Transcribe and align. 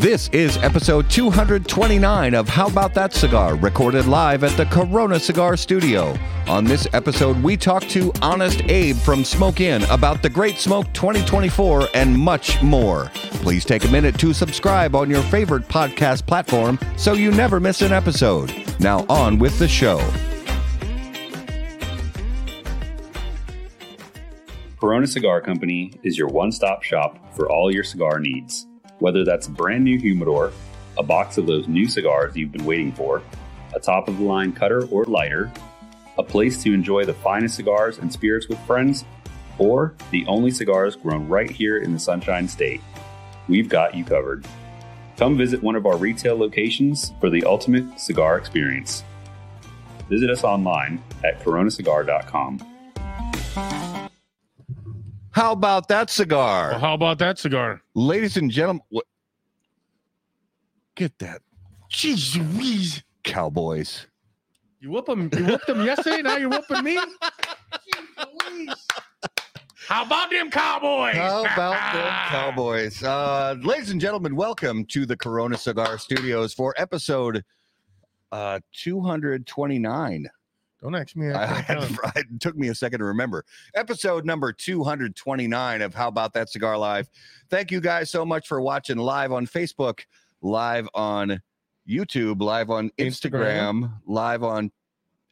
This 0.00 0.30
is 0.30 0.56
episode 0.56 1.10
229 1.10 2.34
of 2.34 2.48
How 2.48 2.68
About 2.68 2.94
That 2.94 3.12
Cigar, 3.12 3.54
recorded 3.56 4.06
live 4.06 4.44
at 4.44 4.56
the 4.56 4.64
Corona 4.64 5.20
Cigar 5.20 5.58
Studio. 5.58 6.16
On 6.48 6.64
this 6.64 6.88
episode, 6.94 7.36
we 7.42 7.54
talk 7.54 7.82
to 7.88 8.10
Honest 8.22 8.62
Abe 8.70 8.96
from 8.96 9.24
Smoke 9.24 9.60
Inn 9.60 9.82
about 9.90 10.22
the 10.22 10.30
Great 10.30 10.56
Smoke 10.56 10.90
2024 10.94 11.88
and 11.92 12.18
much 12.18 12.62
more. 12.62 13.10
Please 13.42 13.66
take 13.66 13.84
a 13.84 13.88
minute 13.88 14.18
to 14.20 14.32
subscribe 14.32 14.96
on 14.96 15.10
your 15.10 15.20
favorite 15.24 15.68
podcast 15.68 16.24
platform 16.24 16.78
so 16.96 17.12
you 17.12 17.30
never 17.30 17.60
miss 17.60 17.82
an 17.82 17.92
episode. 17.92 18.54
Now, 18.80 19.04
on 19.10 19.38
with 19.38 19.58
the 19.58 19.68
show. 19.68 19.98
Corona 24.80 25.06
Cigar 25.06 25.42
Company 25.42 25.92
is 26.02 26.16
your 26.16 26.28
one 26.28 26.52
stop 26.52 26.82
shop 26.82 27.36
for 27.36 27.52
all 27.52 27.70
your 27.70 27.84
cigar 27.84 28.18
needs. 28.18 28.66
Whether 29.00 29.24
that's 29.24 29.48
a 29.48 29.50
brand 29.50 29.84
new 29.84 29.98
humidor, 29.98 30.52
a 30.96 31.02
box 31.02 31.38
of 31.38 31.46
those 31.46 31.66
new 31.66 31.88
cigars 31.88 32.36
you've 32.36 32.52
been 32.52 32.64
waiting 32.64 32.92
for, 32.92 33.22
a 33.74 33.80
top 33.80 34.08
of 34.08 34.18
the 34.18 34.24
line 34.24 34.52
cutter 34.52 34.86
or 34.86 35.04
lighter, 35.04 35.52
a 36.18 36.22
place 36.22 36.62
to 36.62 36.72
enjoy 36.72 37.04
the 37.04 37.14
finest 37.14 37.56
cigars 37.56 37.98
and 37.98 38.12
spirits 38.12 38.48
with 38.48 38.58
friends, 38.66 39.04
or 39.58 39.94
the 40.10 40.24
only 40.26 40.50
cigars 40.50 40.96
grown 40.96 41.28
right 41.28 41.50
here 41.50 41.78
in 41.78 41.92
the 41.92 41.98
Sunshine 41.98 42.46
State, 42.46 42.80
we've 43.48 43.68
got 43.68 43.94
you 43.94 44.04
covered. 44.04 44.46
Come 45.16 45.36
visit 45.36 45.62
one 45.62 45.76
of 45.76 45.86
our 45.86 45.96
retail 45.96 46.36
locations 46.36 47.12
for 47.20 47.30
the 47.30 47.44
ultimate 47.44 48.00
cigar 48.00 48.38
experience. 48.38 49.04
Visit 50.08 50.30
us 50.30 50.44
online 50.44 51.02
at 51.24 51.40
coronacigar.com. 51.40 52.69
How 55.32 55.52
about 55.52 55.88
that 55.88 56.10
cigar? 56.10 56.70
Well, 56.70 56.80
how 56.80 56.94
about 56.94 57.18
that 57.18 57.38
cigar? 57.38 57.82
Ladies 57.94 58.36
and 58.36 58.50
gentlemen, 58.50 58.82
what? 58.88 59.04
Get 60.96 61.18
that, 61.20 61.40
Jeez 61.90 62.36
Louise. 62.56 63.02
cowboys. 63.24 64.06
You 64.80 64.90
whoop 64.90 65.06
them. 65.06 65.30
You 65.36 65.44
whooped 65.44 65.66
them 65.66 65.84
yesterday. 65.84 66.22
Now 66.22 66.36
you're 66.36 66.48
whooping 66.50 66.82
me. 66.82 66.98
Jeez 67.22 68.74
How 69.86 70.04
about 70.04 70.30
them 70.30 70.50
cowboys? 70.50 71.16
How 71.16 71.40
about 71.52 71.92
them 71.92 72.12
Cowboys? 72.28 73.02
Uh, 73.02 73.54
ladies 73.62 73.90
and 73.90 74.00
gentlemen, 74.00 74.34
welcome 74.36 74.84
to 74.86 75.06
the 75.06 75.16
Corona 75.16 75.56
Cigar 75.56 75.98
Studios 75.98 76.52
for 76.54 76.74
episode 76.76 77.44
uh, 78.32 78.58
229. 78.72 80.26
Don't 80.82 80.94
ask 80.94 81.14
me. 81.14 81.30
I, 81.30 81.44
I 81.44 81.46
I 81.46 81.60
had 81.60 81.80
to, 81.80 82.12
it 82.16 82.26
took 82.40 82.56
me 82.56 82.68
a 82.68 82.74
second 82.74 83.00
to 83.00 83.04
remember. 83.04 83.44
Episode 83.74 84.24
number 84.24 84.52
229 84.52 85.82
of 85.82 85.94
How 85.94 86.08
About 86.08 86.32
That 86.34 86.48
Cigar 86.48 86.78
Live. 86.78 87.08
Thank 87.50 87.70
you 87.70 87.80
guys 87.80 88.10
so 88.10 88.24
much 88.24 88.48
for 88.48 88.60
watching 88.60 88.96
live 88.96 89.30
on 89.32 89.46
Facebook, 89.46 90.00
live 90.40 90.88
on 90.94 91.42
YouTube, 91.88 92.40
live 92.40 92.70
on 92.70 92.90
Instagram, 92.98 93.82
Instagram. 93.82 93.92
live 94.06 94.42
on 94.42 94.70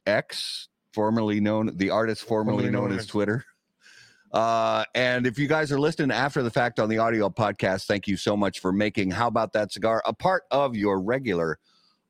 X, 0.06 0.69
formerly 0.92 1.41
known 1.41 1.76
the 1.76 1.91
artist 1.91 2.24
formerly, 2.24 2.64
Formerly 2.64 2.72
known, 2.72 2.88
known 2.91 2.98
as 2.98 3.04
as- 3.04 3.06
Twitter. 3.06 3.44
Uh, 4.30 4.84
and 4.94 5.26
if 5.26 5.38
you 5.38 5.48
guys 5.48 5.72
are 5.72 5.80
listening 5.80 6.10
after 6.10 6.42
the 6.42 6.50
fact 6.50 6.78
on 6.78 6.91
the 6.91 6.98
audio 6.98 7.30
podcast, 7.30 7.86
thank 7.86 8.06
you 8.06 8.14
so 8.14 8.36
much 8.36 8.60
for 8.60 8.72
making 8.72 9.10
How 9.10 9.26
About 9.26 9.54
That 9.54 9.72
Cigar 9.72 10.02
a 10.04 10.12
part 10.12 10.42
of 10.50 10.76
your 10.76 11.00
regular 11.00 11.58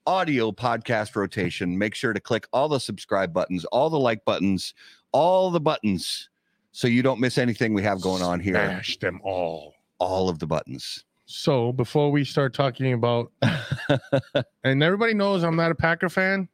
audio 0.09 0.51
podcast 0.51 1.15
rotation. 1.15 1.77
Make 1.77 1.95
sure 1.95 2.15
to 2.15 2.21
click 2.21 2.47
all 2.53 2.67
the 2.69 2.81
subscribe 2.81 3.33
buttons, 3.35 3.67
all 3.67 3.91
the 3.91 3.99
like 3.99 4.25
buttons, 4.25 4.73
all 5.13 5.51
the 5.51 5.61
buttons 5.61 6.31
so 6.73 6.89
you 6.89 7.03
don't 7.03 7.21
miss 7.21 7.37
anything 7.37 7.75
we 7.75 7.83
have 7.83 8.01
going 8.01 8.23
on 8.23 8.41
here. 8.41 8.55
Smash 8.55 8.97
them 8.99 9.21
all. 9.23 9.75
All 9.99 10.29
of 10.31 10.39
the 10.39 10.47
buttons. 10.47 11.05
So 11.27 11.73
before 11.73 12.11
we 12.11 12.25
start 12.25 12.55
talking 12.55 12.95
about, 12.95 13.33
and 14.65 14.83
everybody 14.83 15.13
knows 15.13 15.45
I'm 15.45 15.57
not 15.57 15.71
a 15.71 15.75
Packer 15.75 16.09
fan, 16.09 16.49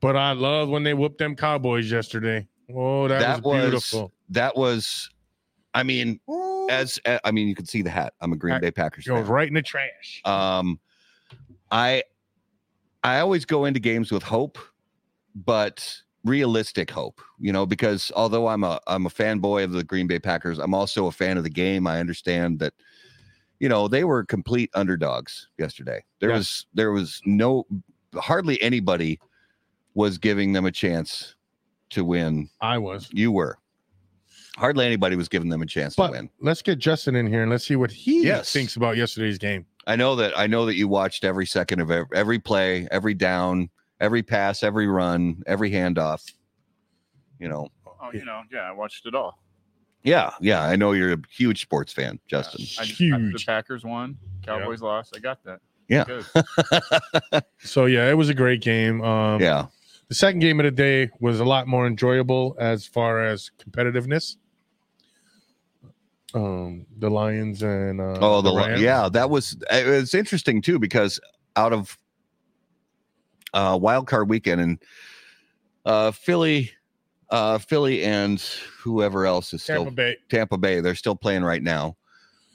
but 0.00 0.14
I 0.16 0.32
love 0.32 0.68
when 0.68 0.84
they 0.84 0.94
whooped 0.94 1.18
them 1.18 1.34
Cowboys 1.34 1.90
yesterday. 1.90 2.46
Oh, 2.72 3.08
that, 3.08 3.18
That 3.18 3.42
was 3.42 3.44
was- 3.54 3.62
beautiful. 3.62 4.12
That 4.28 4.56
was, 4.56 5.10
I 5.74 5.82
mean, 5.82 6.20
as 6.70 7.00
uh, 7.04 7.18
I 7.24 7.32
mean, 7.32 7.48
you 7.48 7.56
can 7.56 7.66
see 7.66 7.82
the 7.82 7.90
hat. 7.90 8.12
I'm 8.20 8.32
a 8.32 8.36
Green 8.36 8.60
Bay 8.60 8.70
Packers 8.70 9.06
Goes 9.06 9.24
fan. 9.24 9.32
right 9.32 9.48
in 9.48 9.54
the 9.54 9.62
trash. 9.62 10.22
Um, 10.24 10.78
I 11.72 12.04
I 13.02 13.20
always 13.20 13.44
go 13.44 13.64
into 13.64 13.80
games 13.80 14.12
with 14.12 14.22
hope, 14.22 14.58
but 15.34 15.96
realistic 16.24 16.90
hope. 16.90 17.20
You 17.38 17.52
know, 17.52 17.64
because 17.66 18.12
although 18.14 18.48
I'm 18.48 18.64
a 18.64 18.80
I'm 18.86 19.06
a 19.06 19.10
fanboy 19.10 19.64
of 19.64 19.72
the 19.72 19.84
Green 19.84 20.06
Bay 20.06 20.18
Packers, 20.18 20.58
I'm 20.58 20.74
also 20.74 21.06
a 21.06 21.12
fan 21.12 21.36
of 21.38 21.44
the 21.44 21.50
game. 21.50 21.86
I 21.86 22.00
understand 22.00 22.58
that. 22.60 22.74
You 23.58 23.68
know, 23.68 23.88
they 23.88 24.04
were 24.04 24.24
complete 24.24 24.70
underdogs 24.72 25.48
yesterday. 25.58 26.02
There 26.18 26.30
Yeah. 26.30 26.36
was 26.38 26.66
there 26.72 26.92
was 26.92 27.20
no 27.26 27.66
hardly 28.14 28.60
anybody 28.62 29.20
was 29.94 30.16
giving 30.16 30.54
them 30.54 30.64
a 30.64 30.70
chance 30.72 31.34
to 31.90 32.02
win. 32.02 32.48
I 32.62 32.78
was. 32.78 33.10
You 33.12 33.32
were. 33.32 33.58
Hardly 34.56 34.86
anybody 34.86 35.14
was 35.14 35.28
giving 35.28 35.50
them 35.50 35.60
a 35.60 35.66
chance 35.66 35.94
to 35.96 36.08
win. 36.10 36.30
let's 36.40 36.62
get 36.62 36.78
Justin 36.78 37.14
in 37.16 37.26
here 37.26 37.42
and 37.42 37.50
let's 37.50 37.66
see 37.66 37.76
what 37.76 37.90
he 37.90 38.22
Yes. 38.24 38.50
thinks 38.50 38.76
about 38.76 38.96
yesterday's 38.96 39.36
game. 39.36 39.66
I 39.86 39.96
know 39.96 40.14
that 40.16 40.38
I 40.38 40.46
know 40.46 40.66
that 40.66 40.76
you 40.76 40.88
watched 40.88 41.24
every 41.24 41.46
second 41.46 41.80
of 41.80 41.90
every, 41.90 42.06
every 42.14 42.38
play, 42.38 42.86
every 42.90 43.14
down, 43.14 43.70
every 44.00 44.22
pass, 44.22 44.62
every 44.62 44.86
run, 44.86 45.42
every 45.46 45.70
handoff. 45.70 46.22
You 47.38 47.48
know, 47.48 47.68
Oh, 48.02 48.10
you 48.12 48.24
know, 48.24 48.42
yeah, 48.52 48.60
I 48.60 48.72
watched 48.72 49.04
it 49.06 49.14
all. 49.14 49.42
yeah, 50.02 50.30
yeah. 50.40 50.62
I 50.62 50.76
know 50.76 50.92
you're 50.92 51.12
a 51.12 51.18
huge 51.30 51.60
sports 51.62 51.92
fan, 51.92 52.18
Justin. 52.26 52.62
I 52.78 52.84
just, 52.84 53.00
after 53.02 53.32
the 53.32 53.42
Packers 53.46 53.84
won, 53.84 54.16
Cowboys 54.42 54.80
lost. 54.80 55.14
I 55.16 55.20
got 55.20 55.42
that. 55.44 55.60
Yeah. 55.88 56.04
So 57.58 57.86
yeah, 57.86 58.08
it 58.10 58.14
was 58.14 58.28
a 58.28 58.34
great 58.34 58.60
game. 58.62 59.02
Um, 59.02 59.40
yeah, 59.40 59.66
The 60.08 60.14
second 60.14 60.40
game 60.40 60.60
of 60.60 60.64
the 60.64 60.70
day 60.70 61.10
was 61.20 61.40
a 61.40 61.44
lot 61.44 61.66
more 61.66 61.86
enjoyable 61.86 62.56
as 62.58 62.86
far 62.86 63.24
as 63.24 63.50
competitiveness. 63.58 64.36
Um, 66.34 66.86
the 66.98 67.10
Lions 67.10 67.62
and 67.62 68.00
uh, 68.00 68.18
oh, 68.20 68.40
the, 68.40 68.54
Rams. 68.54 68.80
yeah. 68.80 69.08
That 69.08 69.30
was 69.30 69.56
it 69.70 69.86
was 69.86 70.14
interesting 70.14 70.62
too 70.62 70.78
because 70.78 71.20
out 71.56 71.72
of 71.72 71.98
uh, 73.52 73.78
wild 73.80 74.06
card 74.06 74.28
weekend 74.28 74.60
and 74.60 74.78
uh, 75.84 76.10
Philly, 76.12 76.70
uh, 77.30 77.58
Philly 77.58 78.04
and 78.04 78.40
whoever 78.78 79.26
else 79.26 79.52
is 79.52 79.62
still 79.62 79.84
Tampa 79.84 79.90
Bay. 79.90 80.16
Tampa 80.28 80.58
Bay. 80.58 80.80
They're 80.80 80.94
still 80.94 81.16
playing 81.16 81.42
right 81.42 81.62
now. 81.62 81.96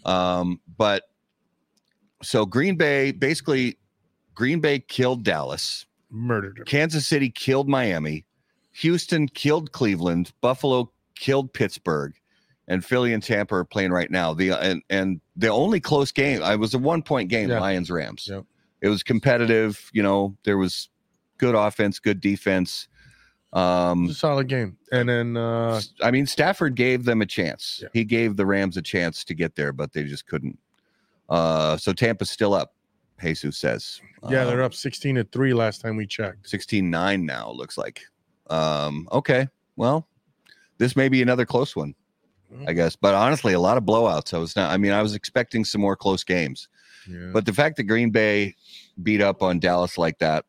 Um, 0.05 0.61
but 0.77 1.03
so 2.21 2.45
Green 2.45 2.75
Bay 2.75 3.11
basically 3.11 3.77
Green 4.35 4.59
Bay 4.59 4.79
killed 4.79 5.23
Dallas, 5.23 5.85
murdered 6.09 6.59
him. 6.59 6.65
Kansas 6.65 7.07
City 7.07 7.29
killed 7.29 7.67
Miami, 7.67 8.25
Houston 8.73 9.27
killed 9.27 9.71
Cleveland, 9.71 10.31
Buffalo 10.41 10.91
killed 11.15 11.53
Pittsburgh, 11.53 12.13
and 12.67 12.83
Philly 12.83 13.13
and 13.13 13.21
Tampa 13.21 13.55
are 13.55 13.65
playing 13.65 13.91
right 13.91 14.09
now. 14.09 14.33
The 14.33 14.51
and 14.51 14.81
and 14.89 15.21
the 15.35 15.49
only 15.49 15.79
close 15.79 16.11
game 16.11 16.41
I 16.43 16.55
was 16.55 16.73
a 16.73 16.79
one 16.79 17.01
point 17.01 17.29
game, 17.29 17.49
Yeah. 17.49 17.59
Lions 17.59 17.89
Rams. 17.91 18.27
Yep. 18.29 18.43
It 18.81 18.89
was 18.89 19.03
competitive, 19.03 19.89
you 19.93 20.03
know, 20.03 20.35
there 20.43 20.57
was 20.57 20.89
good 21.37 21.55
offense, 21.55 21.99
good 21.99 22.19
defense. 22.21 22.87
It 23.53 23.57
Um 23.59 24.03
was 24.07 24.11
a 24.11 24.19
solid 24.19 24.47
game. 24.47 24.77
And 24.91 25.07
then 25.09 25.37
uh, 25.37 25.79
I 26.01 26.11
mean, 26.11 26.25
Stafford 26.27 26.75
gave 26.75 27.05
them 27.05 27.21
a 27.21 27.25
chance. 27.25 27.79
Yeah. 27.81 27.89
He 27.93 28.03
gave 28.03 28.35
the 28.35 28.45
Rams 28.45 28.77
a 28.77 28.81
chance 28.81 29.23
to 29.25 29.33
get 29.33 29.55
there, 29.55 29.71
but 29.73 29.93
they 29.93 30.03
just 30.03 30.25
couldn't. 30.27 30.59
Uh, 31.29 31.75
so 31.77 31.91
Tampa's 31.93 32.29
still 32.29 32.53
up, 32.53 32.75
Jesus 33.21 33.57
says. 33.57 33.99
yeah, 34.29 34.43
they're 34.43 34.61
Uh, 34.61 34.65
up 34.67 34.73
16 34.73 35.15
to 35.15 35.23
3 35.23 35.53
last 35.53 35.81
time 35.81 35.95
we 35.95 36.05
checked. 36.05 36.47
16 36.49 36.89
9 36.89 37.25
now, 37.25 37.49
looks 37.51 37.77
like. 37.77 38.01
Um, 38.49 39.07
okay. 39.11 39.47
Well, 39.75 40.07
this 40.77 40.95
may 40.95 41.09
be 41.09 41.21
another 41.23 41.45
close 41.45 41.75
one, 41.75 41.95
I 42.67 42.73
guess. 42.73 42.95
But 42.95 43.15
honestly, 43.15 43.53
a 43.53 43.59
lot 43.59 43.77
of 43.77 43.83
blowouts. 43.83 44.33
I 44.33 44.37
was 44.37 44.55
not, 44.55 44.71
I 44.71 44.77
mean, 44.77 44.91
I 44.91 45.01
was 45.01 45.13
expecting 45.13 45.65
some 45.65 45.81
more 45.81 45.95
close 45.95 46.23
games. 46.23 46.67
Yeah. 47.09 47.29
But 47.33 47.45
the 47.45 47.53
fact 47.53 47.77
that 47.77 47.83
Green 47.83 48.09
Bay 48.09 48.55
beat 49.03 49.21
up 49.21 49.43
on 49.43 49.59
Dallas 49.59 49.97
like 49.97 50.19
that, 50.19 50.45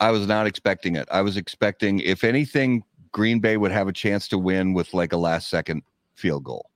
I 0.00 0.10
was 0.10 0.26
not 0.26 0.46
expecting 0.46 0.96
it. 0.96 1.08
I 1.10 1.22
was 1.22 1.36
expecting, 1.36 2.00
if 2.00 2.24
anything, 2.24 2.84
Green 3.12 3.40
Bay 3.40 3.56
would 3.56 3.72
have 3.72 3.88
a 3.88 3.92
chance 3.92 4.28
to 4.28 4.38
win 4.38 4.72
with 4.72 4.94
like 4.94 5.12
a 5.12 5.16
last 5.16 5.48
second 5.48 5.82
field 6.14 6.44
goal. 6.44 6.70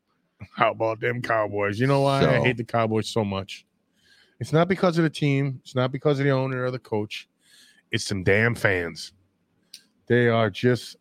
How 0.56 0.73
about 0.73 1.00
them 1.00 1.23
Cowboys? 1.23 1.79
You 1.79 1.87
know 1.87 2.00
why 2.00 2.26
I 2.26 2.41
hate 2.41 2.56
the 2.56 2.65
Cowboys 2.65 3.08
so 3.08 3.25
much? 3.25 3.65
It's 4.41 4.53
not 4.53 4.67
because 4.67 4.99
of 4.99 5.05
the 5.05 5.11
team. 5.11 5.61
It's 5.62 5.76
not 5.76 5.93
because 5.93 6.19
of 6.19 6.25
the 6.25 6.32
owner 6.32 6.65
or 6.65 6.73
the 6.73 6.81
coach. 6.81 7.29
It's 7.93 8.05
some 8.05 8.25
damn 8.25 8.56
fans. 8.56 9.12
They 10.08 10.29
are 10.29 10.50
just 10.50 10.97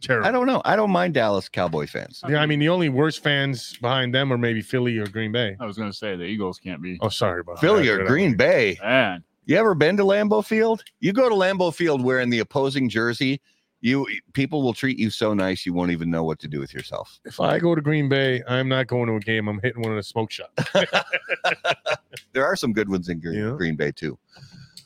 terrible. 0.00 0.28
I 0.28 0.32
don't 0.32 0.46
know. 0.46 0.60
I 0.64 0.76
don't 0.76 0.90
mind 0.90 1.14
Dallas 1.14 1.48
Cowboy 1.48 1.86
fans. 1.86 2.22
Yeah, 2.28 2.38
I 2.42 2.46
mean, 2.46 2.58
the 2.58 2.68
only 2.68 2.88
worst 2.88 3.22
fans 3.22 3.76
behind 3.80 4.14
them 4.14 4.32
are 4.32 4.38
maybe 4.38 4.60
Philly 4.62 4.96
or 4.98 5.06
Green 5.06 5.32
Bay. 5.32 5.56
I 5.60 5.66
was 5.66 5.76
going 5.76 5.90
to 5.90 5.96
say 5.96 6.16
the 6.16 6.24
Eagles 6.24 6.58
can't 6.58 6.80
be. 6.82 6.98
Oh, 7.00 7.08
sorry 7.08 7.40
about 7.40 7.60
Philly 7.60 7.86
that. 7.88 8.00
or 8.00 8.04
Green 8.06 8.36
Bay. 8.36 8.78
Man, 8.82 9.22
You 9.46 9.56
ever 9.56 9.74
been 9.74 9.96
to 9.98 10.04
Lambeau 10.04 10.44
Field? 10.44 10.82
You 11.00 11.12
go 11.12 11.28
to 11.28 11.34
Lambeau 11.34 11.74
Field 11.74 12.02
wearing 12.04 12.30
the 12.30 12.38
opposing 12.40 12.88
jersey, 12.88 13.40
You 13.80 14.06
people 14.34 14.62
will 14.62 14.74
treat 14.74 14.98
you 14.98 15.10
so 15.10 15.32
nice 15.34 15.64
you 15.64 15.72
won't 15.72 15.90
even 15.90 16.10
know 16.10 16.24
what 16.24 16.38
to 16.40 16.48
do 16.48 16.60
with 16.60 16.72
yourself. 16.74 17.18
If 17.24 17.40
I 17.40 17.58
go 17.58 17.74
to 17.74 17.80
Green 17.80 18.08
Bay, 18.08 18.42
I'm 18.48 18.68
not 18.68 18.86
going 18.86 19.06
to 19.08 19.14
a 19.14 19.20
game. 19.20 19.48
I'm 19.48 19.60
hitting 19.62 19.82
one 19.82 19.92
of 19.92 19.96
the 19.96 20.02
smoke 20.02 20.30
shops. 20.30 20.52
there 22.32 22.44
are 22.44 22.56
some 22.56 22.72
good 22.72 22.88
ones 22.88 23.08
in 23.08 23.20
Green, 23.20 23.38
Yeah. 23.38 23.54
Green 23.56 23.76
Bay 23.76 23.92
too. 23.92 24.18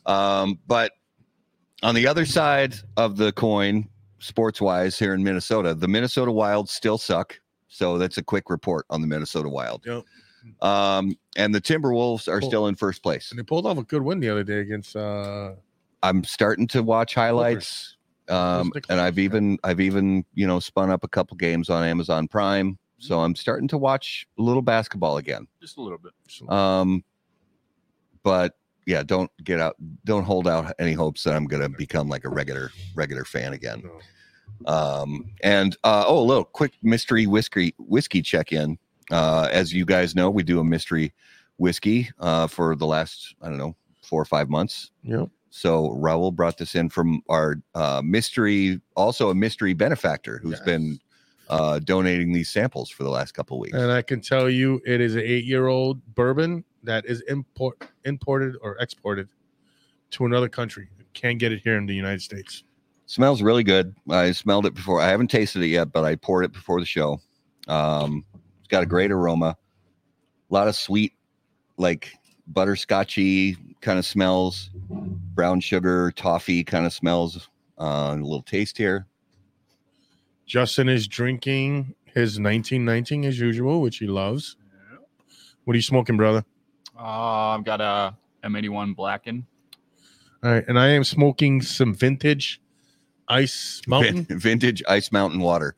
Um, 0.07 0.59
but 0.67 0.93
on 1.83 1.95
the 1.95 2.07
other 2.07 2.25
side 2.25 2.75
of 2.97 3.17
the 3.17 3.33
coin, 3.33 3.89
sports 4.25 4.61
wise, 4.61 4.99
here 4.99 5.15
in 5.15 5.23
Minnesota, 5.23 5.75
the 5.75 5.89
Minnesota 5.89 6.33
Wild 6.33 6.69
still 6.69 6.99
suck. 6.99 7.39
So 7.69 7.99
that's 7.99 8.19
a 8.19 8.23
quick 8.23 8.51
report 8.51 8.87
on 8.91 9.01
the 9.01 9.07
Minnesota 9.07 9.49
Wild. 9.49 9.85
Yep. 9.85 10.05
Um, 10.63 11.17
and 11.37 11.55
the 11.55 11.61
Timberwolves 11.61 12.29
are 12.29 12.41
Cool. 12.41 12.49
still 12.49 12.67
in 12.69 12.75
first 12.75 13.03
place. 13.03 13.31
And 13.31 13.39
they 13.39 13.43
pulled 13.43 13.67
off 13.67 13.79
a 13.79 13.83
good 13.83 14.03
win 14.03 14.21
the 14.21 14.29
other 14.29 14.45
day 14.45 14.59
against 14.59 14.95
uh 14.97 15.53
I'm 16.03 16.23
starting 16.23 16.67
to 16.69 16.83
watch 16.83 17.15
highlights. 17.15 17.97
Um, 18.29 18.73
and 18.91 19.01
I've 19.01 19.19
yeah. 19.19 19.25
even 19.25 19.59
I've 19.65 19.81
even 19.81 20.25
you 20.35 20.47
know 20.47 20.61
spun 20.61 20.91
up 20.91 21.03
a 21.03 21.09
couple 21.09 21.37
games 21.37 21.71
on 21.71 21.83
Amazon 21.85 22.29
Prime, 22.29 22.79
so 22.99 23.21
I'm 23.21 23.35
starting 23.35 23.69
to 23.69 23.79
watch 23.79 24.27
a 24.39 24.43
little 24.43 24.63
basketball 24.63 25.17
again. 25.17 25.47
Just 25.61 25.79
a 25.79 25.83
little 25.83 25.99
bit. 25.99 26.13
Um, 26.51 27.05
but 28.23 28.55
yeah, 28.87 29.03
don't 29.03 29.31
get 29.45 29.61
out, 29.61 29.77
don't 30.05 30.25
hold 30.25 30.47
out 30.49 30.73
any 30.79 30.93
hopes 30.93 31.23
that 31.25 31.35
I'm 31.35 31.47
gonna 31.47 31.69
become 31.69 32.09
like 32.09 32.25
a 32.25 32.29
regular 32.29 32.71
regular 32.95 33.25
fan 33.25 33.53
again. 33.53 33.83
Um, 34.67 35.33
and 35.43 35.77
uh, 35.85 36.05
oh, 36.07 36.19
a 36.19 36.25
little 36.25 36.45
quick 36.45 36.73
mystery 36.83 37.27
whiskey 37.27 37.75
whiskey 37.79 38.23
check 38.23 38.53
in. 38.53 38.79
Uh, 39.11 39.49
as 39.53 39.73
you 39.73 39.85
guys 39.85 40.15
know, 40.15 40.31
we 40.31 40.43
do 40.43 40.61
a 40.61 40.65
mystery 40.65 41.13
whiskey 41.59 42.11
uh, 42.21 42.47
for 42.47 42.75
the 42.77 42.87
last 42.87 43.35
I 43.43 43.49
don't 43.49 43.59
know 43.59 43.77
four 44.03 44.21
or 44.21 44.27
five 44.27 44.49
months. 44.49 44.91
Yep. 45.03 45.29
So 45.51 45.91
Raul 46.01 46.35
brought 46.35 46.59
this 46.59 46.75
in 46.75 46.89
from 46.89 47.23
our 47.29 47.61
uh, 47.75 48.03
mystery, 48.05 48.81
also 48.97 49.31
a 49.31 49.35
mystery 49.35 49.73
benefactor 49.73 50.39
who's 50.43 50.59
Yes. 50.59 50.65
been 50.65 50.99
uh, 51.49 51.79
donating 51.79 52.33
these 52.33 52.49
samples 52.49 52.91
for 52.91 53.05
the 53.05 53.11
last 53.11 53.33
couple 53.33 53.57
of 53.59 53.61
weeks. 53.61 53.77
And 53.77 53.93
I 53.93 54.03
can 54.03 54.21
tell 54.21 54.51
you 54.51 54.81
it 54.85 55.01
is 55.01 55.15
an 55.15 55.23
eight 55.25 55.45
year 55.45 55.69
old 55.69 56.03
bourbon 56.15 56.65
that 56.85 57.07
is 57.07 57.21
import 57.23 57.87
imported 58.05 58.57
or 58.63 58.77
exported 58.77 59.29
to 60.11 60.27
another 60.27 60.49
country. 60.49 60.89
Can't 61.13 61.39
get 61.39 61.53
it 61.53 61.61
here 61.63 61.77
in 61.77 61.87
the 61.87 61.95
United 61.95 62.23
States. 62.23 62.65
Smells 63.07 63.43
really 63.43 63.63
good. 63.63 63.95
I 64.09 64.33
smelled 64.33 64.67
it 64.67 64.75
before. 64.75 65.01
I 65.01 65.09
haven't 65.09 65.29
tasted 65.29 65.63
it 65.63 65.69
yet, 65.69 65.93
but 65.93 66.05
I 66.05 66.17
poured 66.17 66.45
it 66.45 66.53
before 66.53 66.81
the 66.81 66.87
show. 66.87 67.21
Um, 67.69 68.25
it's 68.59 68.69
got 68.69 68.83
a 68.83 68.87
great 68.87 69.11
aroma, 69.11 69.57
a 70.51 70.55
lot 70.55 70.69
of 70.69 70.77
sweet, 70.77 71.13
like 71.77 72.13
butterscotchy 72.53 73.57
kind 73.81 73.99
of 73.99 74.07
smells, 74.07 74.71
brown 75.35 75.61
sugar, 75.61 76.13
toffee 76.13 76.65
kind 76.65 76.87
of 76.87 76.93
smells. 76.93 77.49
Uh, 77.79 78.15
a 78.17 78.23
little 78.23 78.43
taste 78.43 78.79
here. 78.79 79.07
Justin 80.47 80.89
is 80.89 81.09
drinking 81.09 81.95
his 82.05 82.39
1919 82.39 83.25
as 83.25 83.41
usual, 83.41 83.81
which 83.81 83.99
he 83.99 84.07
loves. 84.07 84.57
What 85.65 85.75
are 85.75 85.77
you 85.77 85.83
smoking, 85.83 86.17
brother? 86.17 86.45
Uh, 86.99 87.03
I've 87.57 87.65
got 87.65 87.81
a 87.81 88.15
M81 88.45 88.95
Blacken. 88.95 89.47
All 90.43 90.51
right, 90.53 90.65
and 90.69 90.79
I 90.79 90.89
am 90.89 91.05
smoking 91.05 91.63
some 91.63 91.95
vintage 91.95 92.61
ice 93.29 93.81
mountain. 93.87 94.25
Vin- 94.25 94.39
vintage 94.39 94.83
Ice 94.89 95.11
Mountain 95.11 95.41
water. 95.41 95.75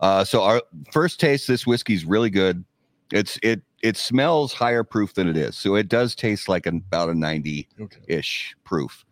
Uh, 0.00 0.24
so 0.24 0.42
our 0.42 0.62
first 0.92 1.18
taste, 1.18 1.48
this 1.48 1.66
whiskey's 1.66 2.04
really 2.04 2.30
good. 2.30 2.64
It's 3.12 3.38
it 3.42 3.62
it 3.82 3.96
smells 3.96 4.52
higher 4.52 4.84
proof 4.84 5.14
than 5.14 5.26
it 5.28 5.36
is, 5.36 5.56
so 5.56 5.74
it 5.74 5.88
does 5.88 6.14
taste 6.14 6.48
like 6.48 6.66
an, 6.66 6.84
about 6.88 7.08
a 7.08 7.14
ninety 7.14 7.66
Okay. 7.80 8.00
ish 8.08 8.54
proof. 8.64 9.04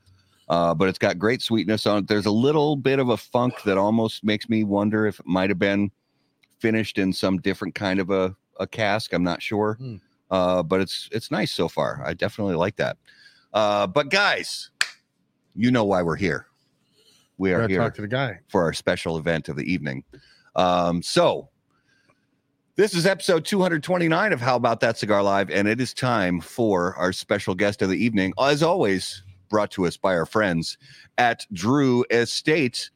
Uh, 0.50 0.74
but 0.74 0.88
it's 0.88 0.98
got 0.98 1.18
great 1.18 1.42
sweetness 1.42 1.86
on 1.86 1.98
it. 1.98 2.06
There's 2.08 2.26
a 2.26 2.30
little 2.30 2.76
bit 2.76 2.98
of 2.98 3.08
a 3.10 3.16
funk 3.16 3.54
that 3.64 3.76
almost 3.76 4.24
makes 4.24 4.48
me 4.48 4.64
wonder 4.64 5.06
if 5.06 5.20
it 5.20 5.26
might 5.26 5.50
have 5.50 5.58
been 5.58 5.90
finished 6.58 6.96
in 6.98 7.12
some 7.12 7.38
different 7.38 7.74
kind 7.74 8.00
of 8.00 8.08
a, 8.10 8.34
a 8.60 8.66
cask. 8.66 9.12
I'm 9.12 9.22
not 9.24 9.42
sure. 9.42 9.74
Hmm. 9.78 9.96
Uh, 10.30 10.62
but 10.62 10.80
it's 10.80 11.08
it's 11.12 11.30
nice 11.30 11.52
so 11.52 11.68
far. 11.68 12.02
I 12.04 12.14
definitely 12.14 12.54
like 12.54 12.76
that. 12.76 12.96
Uh, 13.52 13.86
but 13.86 14.10
guys, 14.10 14.70
you 15.54 15.70
know 15.70 15.84
why 15.84 16.02
we're 16.02 16.16
here. 16.16 16.46
We 17.38 17.52
are 17.52 17.68
here 17.68 17.78
talk 17.78 17.94
to 17.94 18.02
the 18.02 18.08
guy. 18.08 18.40
for 18.48 18.62
our 18.62 18.72
special 18.72 19.16
event 19.16 19.48
of 19.48 19.56
the 19.56 19.70
evening. 19.70 20.04
Um, 20.56 21.02
so 21.02 21.48
this 22.74 22.94
is 22.94 23.06
episode 23.06 23.44
229 23.44 24.32
of 24.32 24.40
How 24.40 24.56
About 24.56 24.80
That 24.80 24.98
Cigar 24.98 25.22
Live, 25.22 25.50
and 25.50 25.66
it 25.66 25.80
is 25.80 25.94
time 25.94 26.40
for 26.40 26.94
our 26.96 27.12
special 27.12 27.54
guest 27.54 27.82
of 27.82 27.88
the 27.88 27.96
evening. 27.96 28.32
As 28.40 28.62
always, 28.62 29.22
brought 29.48 29.70
to 29.72 29.86
us 29.86 29.96
by 29.96 30.14
our 30.14 30.26
friends 30.26 30.78
at 31.16 31.46
Drew 31.52 32.04
Estate. 32.10 32.90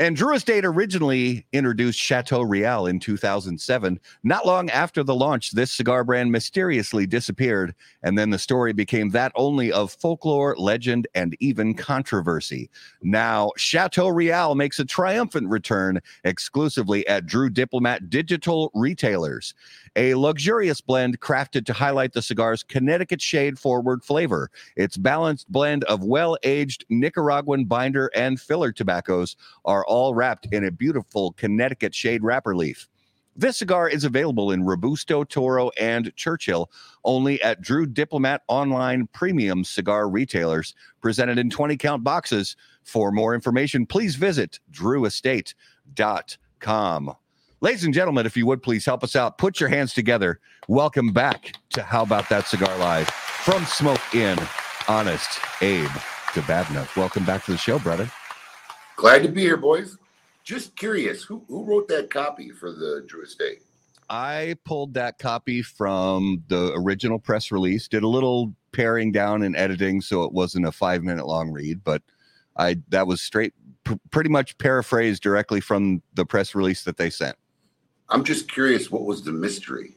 And 0.00 0.14
Drew 0.14 0.36
Estate 0.36 0.64
originally 0.64 1.44
introduced 1.52 1.98
Chateau 1.98 2.42
Real 2.42 2.86
in 2.86 3.00
2007. 3.00 3.98
Not 4.22 4.46
long 4.46 4.70
after 4.70 5.02
the 5.02 5.14
launch, 5.14 5.50
this 5.50 5.72
cigar 5.72 6.04
brand 6.04 6.30
mysteriously 6.30 7.04
disappeared, 7.04 7.74
and 8.04 8.16
then 8.16 8.30
the 8.30 8.38
story 8.38 8.72
became 8.72 9.10
that 9.10 9.32
only 9.34 9.72
of 9.72 9.90
folklore, 9.90 10.54
legend, 10.56 11.08
and 11.16 11.36
even 11.40 11.74
controversy. 11.74 12.70
Now, 13.02 13.50
Chateau 13.56 14.06
Real 14.06 14.54
makes 14.54 14.78
a 14.78 14.84
triumphant 14.84 15.48
return 15.48 15.98
exclusively 16.22 17.04
at 17.08 17.26
Drew 17.26 17.50
Diplomat 17.50 18.08
Digital 18.08 18.70
Retailers, 18.74 19.52
a 19.96 20.14
luxurious 20.14 20.80
blend 20.80 21.18
crafted 21.18 21.66
to 21.66 21.72
highlight 21.72 22.12
the 22.12 22.22
cigar's 22.22 22.62
Connecticut 22.62 23.20
shade 23.20 23.58
forward 23.58 24.04
flavor. 24.04 24.48
Its 24.76 24.96
balanced 24.96 25.50
blend 25.50 25.82
of 25.84 26.04
well 26.04 26.36
aged 26.44 26.84
Nicaraguan 26.88 27.64
binder 27.64 28.12
and 28.14 28.40
filler 28.40 28.70
tobaccos 28.70 29.34
are 29.64 29.87
all 29.88 30.14
wrapped 30.14 30.46
in 30.52 30.64
a 30.64 30.70
beautiful 30.70 31.32
Connecticut 31.32 31.94
shade 31.94 32.22
wrapper 32.22 32.54
leaf. 32.54 32.86
This 33.34 33.58
cigar 33.58 33.88
is 33.88 34.04
available 34.04 34.50
in 34.50 34.64
Robusto, 34.64 35.22
Toro, 35.22 35.70
and 35.78 36.12
Churchill 36.16 36.70
only 37.04 37.40
at 37.40 37.60
Drew 37.60 37.86
Diplomat 37.86 38.42
online 38.48 39.06
premium 39.12 39.62
cigar 39.62 40.08
retailers, 40.08 40.74
presented 41.00 41.38
in 41.38 41.48
20 41.48 41.76
count 41.76 42.02
boxes. 42.02 42.56
For 42.82 43.12
more 43.12 43.36
information, 43.36 43.86
please 43.86 44.16
visit 44.16 44.58
drewestate.com. 44.72 47.14
Ladies 47.60 47.84
and 47.84 47.94
gentlemen, 47.94 48.26
if 48.26 48.36
you 48.36 48.46
would 48.46 48.62
please 48.62 48.84
help 48.84 49.02
us 49.04 49.16
out, 49.16 49.38
put 49.38 49.60
your 49.60 49.68
hands 49.68 49.94
together. 49.94 50.40
Welcome 50.66 51.12
back 51.12 51.54
to 51.70 51.82
How 51.82 52.02
About 52.02 52.28
That 52.28 52.48
Cigar 52.48 52.76
Live 52.78 53.08
from 53.08 53.64
Smoke 53.66 54.00
Inn, 54.14 54.38
Honest 54.88 55.38
Abe 55.60 55.88
Dababneh. 56.32 56.96
Welcome 56.96 57.24
back 57.24 57.44
to 57.44 57.52
the 57.52 57.56
show, 57.56 57.78
brother. 57.78 58.10
Glad 58.98 59.22
to 59.22 59.28
be 59.28 59.42
here, 59.42 59.56
boys. 59.56 59.96
Just 60.42 60.74
curious, 60.74 61.22
who 61.22 61.44
who 61.46 61.62
wrote 61.64 61.86
that 61.86 62.10
copy 62.10 62.50
for 62.50 62.72
the 62.72 63.04
Drew 63.06 63.22
Estate? 63.22 63.62
I 64.10 64.56
pulled 64.64 64.92
that 64.94 65.20
copy 65.20 65.62
from 65.62 66.42
the 66.48 66.72
original 66.74 67.20
press 67.20 67.52
release, 67.52 67.86
did 67.86 68.02
a 68.02 68.08
little 68.08 68.52
paring 68.72 69.12
down 69.12 69.44
and 69.44 69.54
editing 69.54 70.00
so 70.00 70.24
it 70.24 70.32
wasn't 70.32 70.66
a 70.66 70.72
five 70.72 71.04
minute 71.04 71.28
long 71.28 71.52
read, 71.52 71.84
but 71.84 72.02
I 72.56 72.78
that 72.88 73.06
was 73.06 73.22
straight, 73.22 73.54
pr- 73.84 73.94
pretty 74.10 74.30
much 74.30 74.58
paraphrased 74.58 75.22
directly 75.22 75.60
from 75.60 76.02
the 76.14 76.26
press 76.26 76.56
release 76.56 76.82
that 76.82 76.96
they 76.96 77.08
sent. 77.08 77.36
I'm 78.08 78.24
just 78.24 78.50
curious, 78.50 78.90
what 78.90 79.04
was 79.04 79.22
the 79.22 79.30
mystery? 79.32 79.94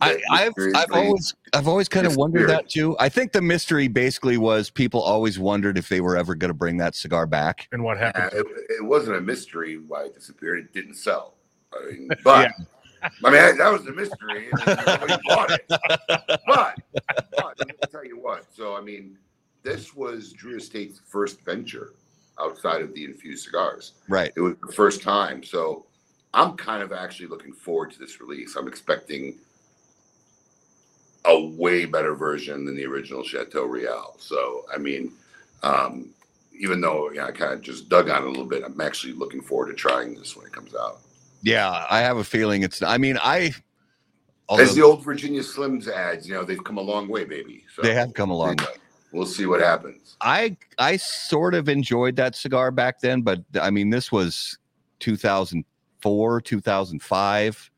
I, 0.00 0.14
That 0.14 0.22
I've 0.30 0.52
I've 0.74 0.92
always 0.92 1.34
I've 1.52 1.68
always 1.68 1.88
kind 1.88 2.06
of 2.06 2.16
wondered 2.16 2.48
that 2.50 2.68
too. 2.68 2.96
I 2.98 3.08
think 3.08 3.32
the 3.32 3.40
mystery 3.42 3.88
basically 3.88 4.36
was 4.38 4.70
people 4.70 5.00
always 5.00 5.38
wondered 5.38 5.78
if 5.78 5.88
they 5.88 6.00
were 6.00 6.16
ever 6.16 6.34
going 6.34 6.48
to 6.50 6.54
bring 6.54 6.76
that 6.78 6.94
cigar 6.94 7.26
back. 7.26 7.68
And 7.72 7.82
what 7.84 7.96
Uh, 7.98 8.12
happened? 8.12 8.32
it, 8.34 8.46
it 8.80 8.84
wasn't 8.84 9.16
a 9.16 9.20
mystery 9.20 9.78
why 9.78 10.04
it 10.04 10.14
disappeared. 10.14 10.58
It 10.58 10.72
didn't 10.72 10.94
sell. 10.94 11.34
I 11.72 11.92
mean, 11.92 12.08
but 12.24 12.50
I 13.22 13.30
mean 13.30 13.58
that 13.58 13.72
was 13.72 13.84
the 13.84 13.92
mystery. 13.92 14.48
and 14.66 14.86
Nobody 14.86 15.16
bought 15.26 15.50
it. 15.52 15.64
But, 16.46 16.76
but 17.36 17.58
let 17.58 17.68
me 17.68 17.74
tell 17.90 18.04
you 18.04 18.18
what. 18.18 18.44
So 18.54 18.74
I 18.76 18.80
mean, 18.80 19.16
this 19.62 19.94
was 19.94 20.32
Drew 20.32 20.56
Estate's 20.56 21.00
first 21.08 21.40
venture 21.44 21.92
outside 22.40 22.82
of 22.82 22.92
the 22.94 23.04
infused 23.04 23.44
cigars. 23.44 23.92
Right. 24.08 24.32
It 24.36 24.40
was 24.40 24.56
the 24.66 24.72
first 24.72 25.02
time. 25.02 25.42
So 25.44 25.86
I'm 26.32 26.56
kind 26.56 26.82
of 26.82 26.92
actually 26.92 27.28
looking 27.28 27.52
forward 27.52 27.92
to 27.92 27.98
this 27.98 28.20
release. 28.20 28.56
I'm 28.56 28.66
expecting 28.66 29.36
a 31.24 31.40
way 31.40 31.84
better 31.84 32.14
version 32.14 32.64
than 32.64 32.76
the 32.76 32.84
original 32.84 33.22
Chateau 33.22 33.64
Real. 33.64 34.14
So, 34.18 34.64
I 34.72 34.78
mean, 34.78 35.12
um, 35.62 36.10
even 36.58 36.80
though 36.80 37.10
you 37.10 37.16
know, 37.16 37.26
I 37.26 37.32
kind 37.32 37.52
of 37.52 37.60
just 37.60 37.88
dug 37.88 38.08
on 38.08 38.22
it 38.22 38.26
a 38.26 38.28
little 38.28 38.44
bit, 38.44 38.62
I'm 38.64 38.80
actually 38.80 39.14
looking 39.14 39.40
forward 39.40 39.68
to 39.68 39.74
trying 39.74 40.14
this 40.14 40.36
when 40.36 40.46
it 40.46 40.52
comes 40.52 40.74
out. 40.74 41.00
Yeah, 41.42 41.86
I 41.90 42.00
have 42.00 42.16
a 42.16 42.24
feeling 42.24 42.62
it's. 42.62 42.82
I 42.82 42.98
mean, 42.98 43.18
I. 43.22 43.52
As 44.50 44.74
the 44.74 44.82
old 44.82 45.02
Virginia 45.02 45.40
Slims 45.40 45.88
ads, 45.88 46.28
you 46.28 46.34
know, 46.34 46.44
they've 46.44 46.62
come 46.62 46.76
a 46.76 46.82
long 46.82 47.08
way, 47.08 47.24
baby. 47.24 47.64
So 47.74 47.82
they 47.82 47.94
have 47.94 48.12
come 48.12 48.30
a 48.30 48.36
long 48.36 48.56
way. 48.56 48.66
We'll 49.14 49.26
see 49.26 49.46
what 49.46 49.60
happens. 49.60 50.16
I 50.20 50.56
I 50.78 50.96
sort 50.96 51.54
of 51.54 51.68
enjoyed 51.68 52.16
that 52.16 52.34
cigar 52.34 52.70
back 52.70 53.00
then, 53.00 53.22
but 53.22 53.42
I 53.60 53.70
mean 53.70 53.88
this 53.88 54.10
was 54.10 54.58
2004, 54.98 56.40
2005, 56.40 57.70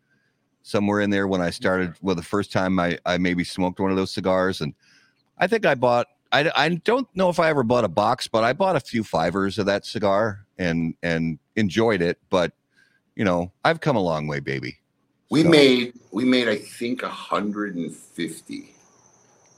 somewhere 0.67 1.01
in 1.01 1.11
there 1.11 1.29
when 1.29 1.41
I 1.41 1.51
started. 1.51 1.95
Well, 2.03 2.17
the 2.17 2.23
first 2.23 2.51
time 2.53 2.79
I 2.81 2.99
I 3.07 3.19
maybe 3.19 3.45
smoked 3.45 3.79
one 3.79 3.91
of 3.91 3.97
those 3.97 4.11
cigars, 4.13 4.61
and 4.61 4.75
I 5.39 5.47
think 5.47 5.65
I 5.65 5.75
bought 5.77 6.09
I, 6.33 6.51
I 6.57 6.69
don't 6.71 7.09
know 7.15 7.29
if 7.31 7.39
I 7.39 7.49
ever 7.49 7.63
bought 7.63 7.85
a 7.85 7.89
box, 7.89 8.27
but 8.27 8.43
I 8.43 8.53
bought 8.53 8.75
a 8.77 8.81
few 8.81 9.05
fivers 9.05 9.59
of 9.59 9.67
that 9.67 9.87
cigar 9.87 10.45
and 10.59 10.95
and 11.03 11.39
enjoyed 11.55 12.03
it. 12.03 12.19
But 12.31 12.53
you 13.15 13.25
know, 13.25 13.53
I've 13.65 13.81
come 13.81 13.97
a 13.97 14.01
long 14.03 14.27
way, 14.27 14.41
baby. 14.41 14.79
We 15.31 15.43
So- 15.43 15.49
made 15.49 15.93
we 16.11 16.25
made 16.25 16.49
I 16.49 16.57
think 16.57 17.03
150 17.03 18.73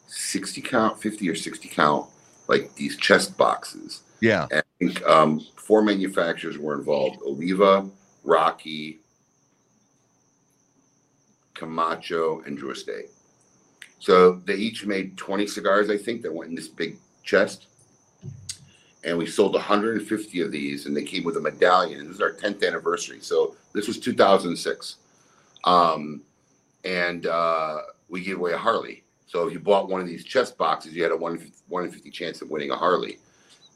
60 0.06 0.60
count 0.62 1.00
50 1.00 1.28
or 1.28 1.34
60 1.34 1.68
count 1.68 2.06
like 2.48 2.74
these 2.76 2.96
chest 2.96 3.36
boxes. 3.36 4.02
Yeah, 4.20 4.46
And 4.50 4.60
I 4.60 4.64
think 4.78 5.06
um, 5.06 5.46
four 5.56 5.80
manufacturers 5.82 6.58
were 6.58 6.74
involved: 6.74 7.18
Oliva, 7.22 7.88
Rocky, 8.24 8.98
Camacho, 11.58 12.42
and 12.46 12.56
Drew 12.56 12.70
Estate. 12.70 13.10
So 13.98 14.34
they 14.44 14.54
each 14.54 14.86
made 14.86 15.16
20 15.16 15.46
cigars, 15.46 15.90
I 15.90 15.98
think, 15.98 16.22
that 16.22 16.32
went 16.32 16.50
in 16.50 16.56
this 16.56 16.68
big 16.68 16.98
chest. 17.24 17.66
And 19.04 19.16
we 19.16 19.26
sold 19.26 19.54
150 19.54 20.40
of 20.40 20.52
these, 20.52 20.86
and 20.86 20.96
they 20.96 21.04
came 21.04 21.24
with 21.24 21.36
a 21.36 21.40
medallion. 21.40 22.06
This 22.06 22.16
is 22.16 22.20
our 22.20 22.32
10th 22.32 22.66
anniversary. 22.66 23.20
So 23.20 23.56
this 23.72 23.86
was 23.86 23.98
2006. 23.98 24.96
Um, 25.64 26.22
and 26.84 27.26
uh, 27.26 27.78
we 28.08 28.22
gave 28.22 28.38
away 28.38 28.52
a 28.52 28.58
Harley. 28.58 29.04
So 29.26 29.46
if 29.46 29.52
you 29.52 29.60
bought 29.60 29.88
one 29.88 30.00
of 30.00 30.06
these 30.06 30.24
chest 30.24 30.56
boxes, 30.56 30.94
you 30.94 31.02
had 31.02 31.12
a 31.12 31.16
1 31.16 31.32
in 31.32 31.38
50 31.38 31.54
1 31.68 31.84
in 31.84 31.90
50 31.90 32.10
chance 32.10 32.40
of 32.40 32.50
winning 32.50 32.70
a 32.70 32.76
Harley 32.76 33.18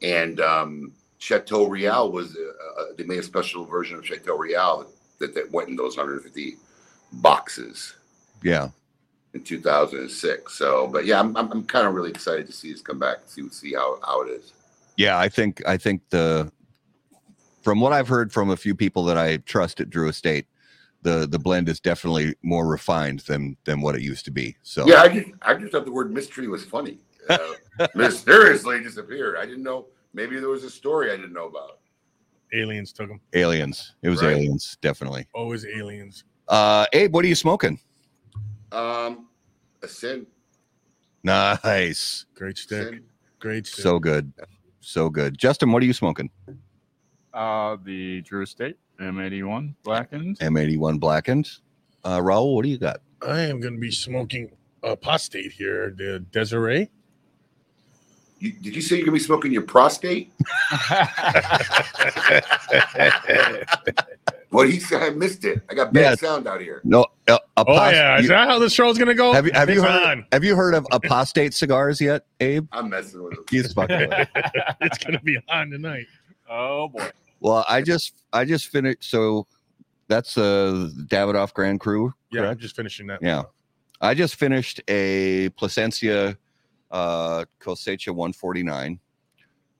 and 0.03 0.39
um, 0.41 0.91
Chateau 1.17 1.67
Real 1.67 2.11
was 2.11 2.35
uh, 2.35 2.81
uh, 2.81 2.85
they 2.97 3.05
made 3.05 3.19
a 3.19 3.23
special 3.23 3.65
version 3.65 3.97
of 3.97 4.05
Chateau 4.05 4.37
Real 4.37 4.91
that, 5.19 5.33
that 5.33 5.49
went 5.51 5.69
in 5.69 5.75
those 5.75 5.97
150 5.97 6.57
boxes 7.13 7.95
yeah. 8.41 8.69
in 9.33 9.43
2006. 9.43 10.53
So, 10.53 10.87
but 10.87 11.05
yeah, 11.05 11.19
I'm, 11.19 11.35
I'm, 11.37 11.51
I'm 11.51 11.63
kind 11.63 11.87
of 11.87 11.93
really 11.93 12.09
excited 12.09 12.47
to 12.47 12.53
see 12.53 12.71
this 12.71 12.81
come 12.81 12.99
back 12.99 13.17
and 13.21 13.29
see 13.29 13.49
see 13.49 13.73
how, 13.73 13.99
how 14.03 14.21
it 14.21 14.29
is. 14.29 14.53
Yeah, 14.97 15.17
I 15.17 15.29
think 15.29 15.65
I 15.67 15.77
think 15.77 16.01
the 16.09 16.51
from 17.61 17.79
what 17.79 17.93
I've 17.93 18.07
heard 18.07 18.31
from 18.31 18.49
a 18.49 18.57
few 18.57 18.75
people 18.75 19.03
that 19.05 19.17
I 19.17 19.37
trust 19.37 19.79
at 19.79 19.89
Drew 19.89 20.09
Estate, 20.09 20.45
the 21.01 21.27
the 21.27 21.39
blend 21.39 21.69
is 21.69 21.79
definitely 21.79 22.35
more 22.43 22.67
refined 22.67 23.19
than 23.21 23.57
than 23.65 23.81
what 23.81 23.95
it 23.95 24.01
used 24.01 24.25
to 24.25 24.31
be. 24.31 24.55
So 24.63 24.85
Yeah, 24.87 25.01
I 25.01 25.07
just 25.09 25.29
I 25.41 25.53
just 25.55 25.71
thought 25.71 25.85
the 25.85 25.91
word 25.91 26.11
mystery 26.11 26.47
was 26.47 26.63
funny. 26.63 26.99
Uh, 27.29 27.53
mysteriously 27.95 28.81
disappeared. 28.83 29.37
I 29.37 29.45
didn't 29.45 29.63
know. 29.63 29.87
Maybe 30.13 30.39
there 30.39 30.49
was 30.49 30.63
a 30.63 30.69
story 30.69 31.11
I 31.11 31.15
didn't 31.15 31.33
know 31.33 31.47
about. 31.47 31.79
Aliens 32.53 32.93
took 32.93 33.07
them. 33.07 33.19
aliens. 33.33 33.95
It 34.03 34.09
was 34.09 34.21
Right. 34.21 34.33
aliens, 34.33 34.77
definitely. 34.81 35.25
Always 35.33 35.65
aliens. 35.65 36.23
Uh 36.47 36.85
Abe, 36.93 37.13
what 37.13 37.25
are 37.25 37.27
you 37.27 37.35
smoking? 37.35 37.79
Um, 38.71 39.27
a 39.81 39.87
sin. 39.87 40.25
Nice. 41.23 42.25
Great 42.35 42.57
stick. 42.57 42.87
sin. 42.87 43.03
Great 43.39 43.67
stick. 43.67 43.83
So 43.83 43.99
good. 43.99 44.33
So 44.81 45.09
good. 45.09 45.37
Justin, 45.37 45.71
what 45.71 45.83
are 45.83 45.85
you 45.85 45.93
smoking? 45.93 46.29
Uh, 47.33 47.77
the 47.83 48.21
Drew 48.21 48.43
Estate 48.43 48.77
M81 48.99 49.75
blackened. 49.83 50.39
M81 50.39 50.99
blackened. 50.99 51.49
Uh 52.03 52.19
Raul, 52.19 52.55
what 52.55 52.63
do 52.63 52.69
you 52.69 52.77
got? 52.77 53.01
I 53.25 53.41
am 53.41 53.61
going 53.61 53.75
to 53.75 53.79
be 53.79 53.91
smoking 53.91 54.51
apostate 54.83 55.53
here. 55.53 55.93
The 55.95 56.19
Desiree. 56.31 56.89
You, 58.39 58.51
did 58.51 58.75
you 58.75 58.81
say 58.81 58.97
you're 58.97 59.05
gonna 59.05 59.15
be 59.15 59.23
smoking 59.23 59.53
your 59.53 59.61
prostate? 59.61 60.33
What 64.53 64.69
he 64.69 64.79
said, 64.79 65.01
I 65.01 65.09
missed 65.09 65.43
it. 65.45 65.61
I 65.69 65.73
got 65.73 65.91
bad 65.93 66.01
Yeah. 66.01 66.15
sound 66.15 66.47
out 66.47 66.61
here. 66.61 66.79
No, 66.83 67.05
uh, 67.27 67.37
Oh 67.57 67.63
apos- 67.65 67.91
yeah, 67.91 68.17
is 68.17 68.23
you- 68.23 68.29
that 68.29 68.47
how 68.47 68.59
the 68.59 68.69
show's 68.69 68.97
going 68.97 69.07
to 69.09 69.13
go? 69.15 69.33
have 69.33 69.45
you 69.45 69.51
have 69.53 69.69
you 69.69 69.81
heard 69.81 69.89
on. 70.07 70.25
have 70.31 70.43
you 70.43 70.55
heard 70.55 70.73
of 70.75 70.85
apostate 70.91 71.53
cigars 71.53 71.99
yet, 71.99 72.25
Abe? 72.39 72.67
I'm 72.71 72.89
messing 72.89 73.23
with 73.23 73.33
him. 73.33 73.43
He's 73.49 73.73
fucking 73.73 74.09
with 74.09 74.11
it. 74.13 74.27
it's 74.81 74.97
going 74.99 75.17
to 75.17 75.23
be 75.23 75.37
on 75.49 75.69
tonight. 75.71 76.05
oh 76.49 76.87
boy. 76.89 77.09
Well, 77.39 77.65
I 77.67 77.81
just 77.81 78.13
I 78.31 78.45
just 78.45 78.67
finished. 78.67 79.03
So 79.09 79.47
that's 80.07 80.37
uh 80.37 80.89
Davidoff 81.07 81.53
Grand 81.53 81.79
Cru. 81.79 82.13
Yeah, 82.31 82.49
I'm 82.49 82.57
just 82.57 82.75
finishing 82.75 83.07
that. 83.07 83.19
Yeah. 83.21 83.43
I 84.01 84.13
just 84.13 84.35
finished 84.35 84.81
a 84.87 85.49
Plasencia 85.57 86.37
uh, 86.91 87.45
Cosecha 87.59 88.09
149. 88.09 88.99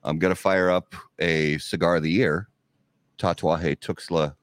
I'm 0.04 0.18
gonna 0.20 0.34
fire 0.36 0.70
up 0.72 0.96
a 1.20 1.58
cigar 1.60 1.98
of 1.98 2.04
the 2.04 2.10
year, 2.12 2.48
Tatuaje 3.18 3.76
Tuxtla 3.78 4.36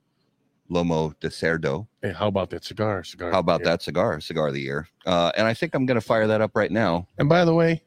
Lomo 0.71 1.19
de 1.21 1.29
Cerdo. 1.29 1.87
Hey, 2.03 2.13
how 2.13 2.29
about 2.29 2.51
that 2.51 2.65
cigar? 2.65 3.03
Cigar. 3.03 3.33
How 3.33 3.41
about 3.41 3.65
that 3.65 3.83
cigar? 3.83 4.21
Cigar 4.21 4.49
of 4.49 4.55
the 4.55 4.61
year. 4.61 4.89
Uh, 5.05 5.33
and 5.37 5.47
I 5.47 5.55
think 5.55 5.75
I'm 5.75 5.85
gonna 5.87 6.01
fire 6.01 6.27
that 6.27 6.41
up 6.41 6.53
right 6.55 6.71
now. 6.71 7.09
And 7.19 7.29
by 7.29 7.45
the 7.45 7.55
way, 7.55 7.83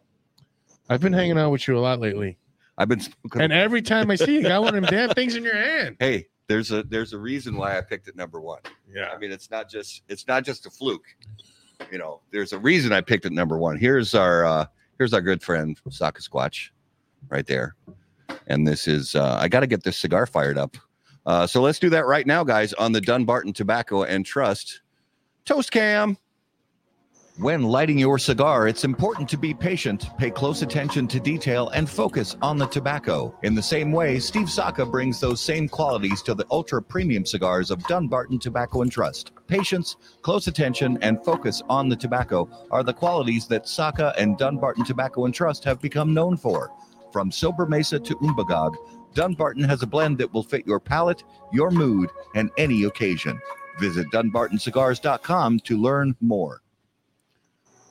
I've 0.90 1.00
been 1.02 1.14
hanging 1.14 1.38
out 1.38 1.52
with 1.52 1.68
you 1.68 1.78
a 1.78 1.80
lot 1.80 2.00
lately. 2.00 2.38
I've 2.78 2.90
been 2.90 3.00
smoking. 3.00 3.42
And 3.42 3.54
every 3.54 3.82
time 3.82 4.12
I 4.12 4.16
see 4.16 4.34
you, 4.34 4.42
you 4.42 4.48
got 4.48 4.62
one 4.62 4.76
of 4.76 4.82
them 4.82 4.90
damn 4.90 5.10
things 5.16 5.36
in 5.36 5.44
your 5.44 5.56
hand. 5.56 5.96
hey, 6.00 6.28
there's 6.48 6.72
a 6.72 6.84
there's 6.84 7.14
a 7.14 7.18
reason 7.18 7.56
why 7.56 7.78
I 7.78 7.82
picked 7.82 8.08
it 8.08 8.16
number 8.16 8.42
one. 8.42 8.60
Yeah. 8.94 9.10
I 9.14 9.18
mean, 9.18 9.32
it's 9.32 9.50
not 9.50 9.70
just 9.70 10.04
it's 10.10 10.28
not 10.28 10.44
just 10.44 10.66
a 10.66 10.70
fluke. 10.70 11.06
You 11.92 11.98
know, 11.98 12.22
there's 12.32 12.54
a 12.54 12.60
reason 12.60 12.92
I 12.92 13.02
picked 13.02 13.26
it 13.26 13.32
number 13.32 13.58
one. 13.58 13.78
Here's 13.78 14.14
our 14.14 14.46
uh 14.46 14.66
here's 14.98 15.14
our 15.14 15.22
good 15.22 15.42
friend 15.42 15.80
Saka 15.90 16.22
Squatch, 16.22 16.70
right 17.30 17.48
there. 17.48 17.76
And 18.48 18.68
this 18.68 18.88
is 18.88 19.16
uh 19.16 19.38
I 19.40 19.48
got 19.48 19.62
to 19.62 19.68
get 19.68 19.84
this 19.84 19.98
cigar 19.98 20.26
fired 20.26 20.58
up. 20.58 20.76
Uh 21.26 21.48
so 21.48 21.62
let's 21.62 21.80
do 21.80 21.90
that 21.90 22.06
right 22.06 22.28
now, 22.28 22.44
guys, 22.44 22.74
on 22.74 22.92
the 22.92 23.02
Dunbarton 23.02 23.54
Tobacco 23.54 24.04
and 24.04 24.26
Trust 24.26 24.82
Toast 25.46 25.72
Cam. 25.72 26.18
When 27.40 27.64
lighting 27.64 27.98
your 27.98 28.20
cigar, 28.20 28.68
it's 28.68 28.84
important 28.84 29.28
to 29.30 29.38
be 29.38 29.56
patient, 29.56 30.06
pay 30.20 30.30
close 30.30 30.62
attention 30.62 31.08
to 31.08 31.20
detail, 31.20 31.70
and 31.70 31.90
focus 31.90 32.38
on 32.44 32.60
the 32.60 32.68
tobacco. 32.68 33.36
In 33.42 33.56
the 33.56 33.62
same 33.64 33.92
way, 33.92 34.20
Steve 34.20 34.52
Saka 34.52 34.86
brings 34.86 35.20
those 35.20 35.42
same 35.42 35.68
qualities 35.68 36.22
to 36.24 36.36
the 36.36 36.46
ultra 36.52 36.80
premium 36.80 37.26
cigars 37.26 37.72
of 37.72 37.84
Dunbarton 37.88 38.38
Tobacco 38.38 38.84
and 38.84 38.92
Trust. 38.92 39.32
Patience, 39.48 39.96
close 40.22 40.46
attention, 40.46 41.00
and 41.02 41.26
focus 41.26 41.64
on 41.70 41.90
the 41.90 41.96
tobacco 41.96 42.48
are 42.70 42.84
the 42.84 42.94
qualities 42.94 43.48
that 43.48 43.68
Saka 43.68 44.14
and 44.16 44.38
Dunbarton 44.38 44.86
Tobacco 44.86 45.26
and 45.26 45.34
Trust 45.34 45.64
have 45.64 45.82
become 45.82 46.14
known 46.14 46.38
for. 46.38 46.70
From 47.12 47.32
Sobremesa 47.32 48.04
to 48.04 48.16
Umbagog, 48.18 48.76
Dunbarton 49.14 49.64
has 49.64 49.84
a 49.84 49.88
blend 49.88 50.18
that 50.20 50.34
will 50.34 50.44
fit 50.44 50.66
your 50.66 50.80
palate, 50.80 51.24
your 51.52 51.72
mood, 51.72 52.10
and 52.36 52.50
any 52.58 52.84
occasion. 52.84 53.40
Visit 53.80 54.08
dunbartoncigars.com 54.12 55.60
to 55.60 55.78
learn 55.78 56.16
more. 56.22 56.62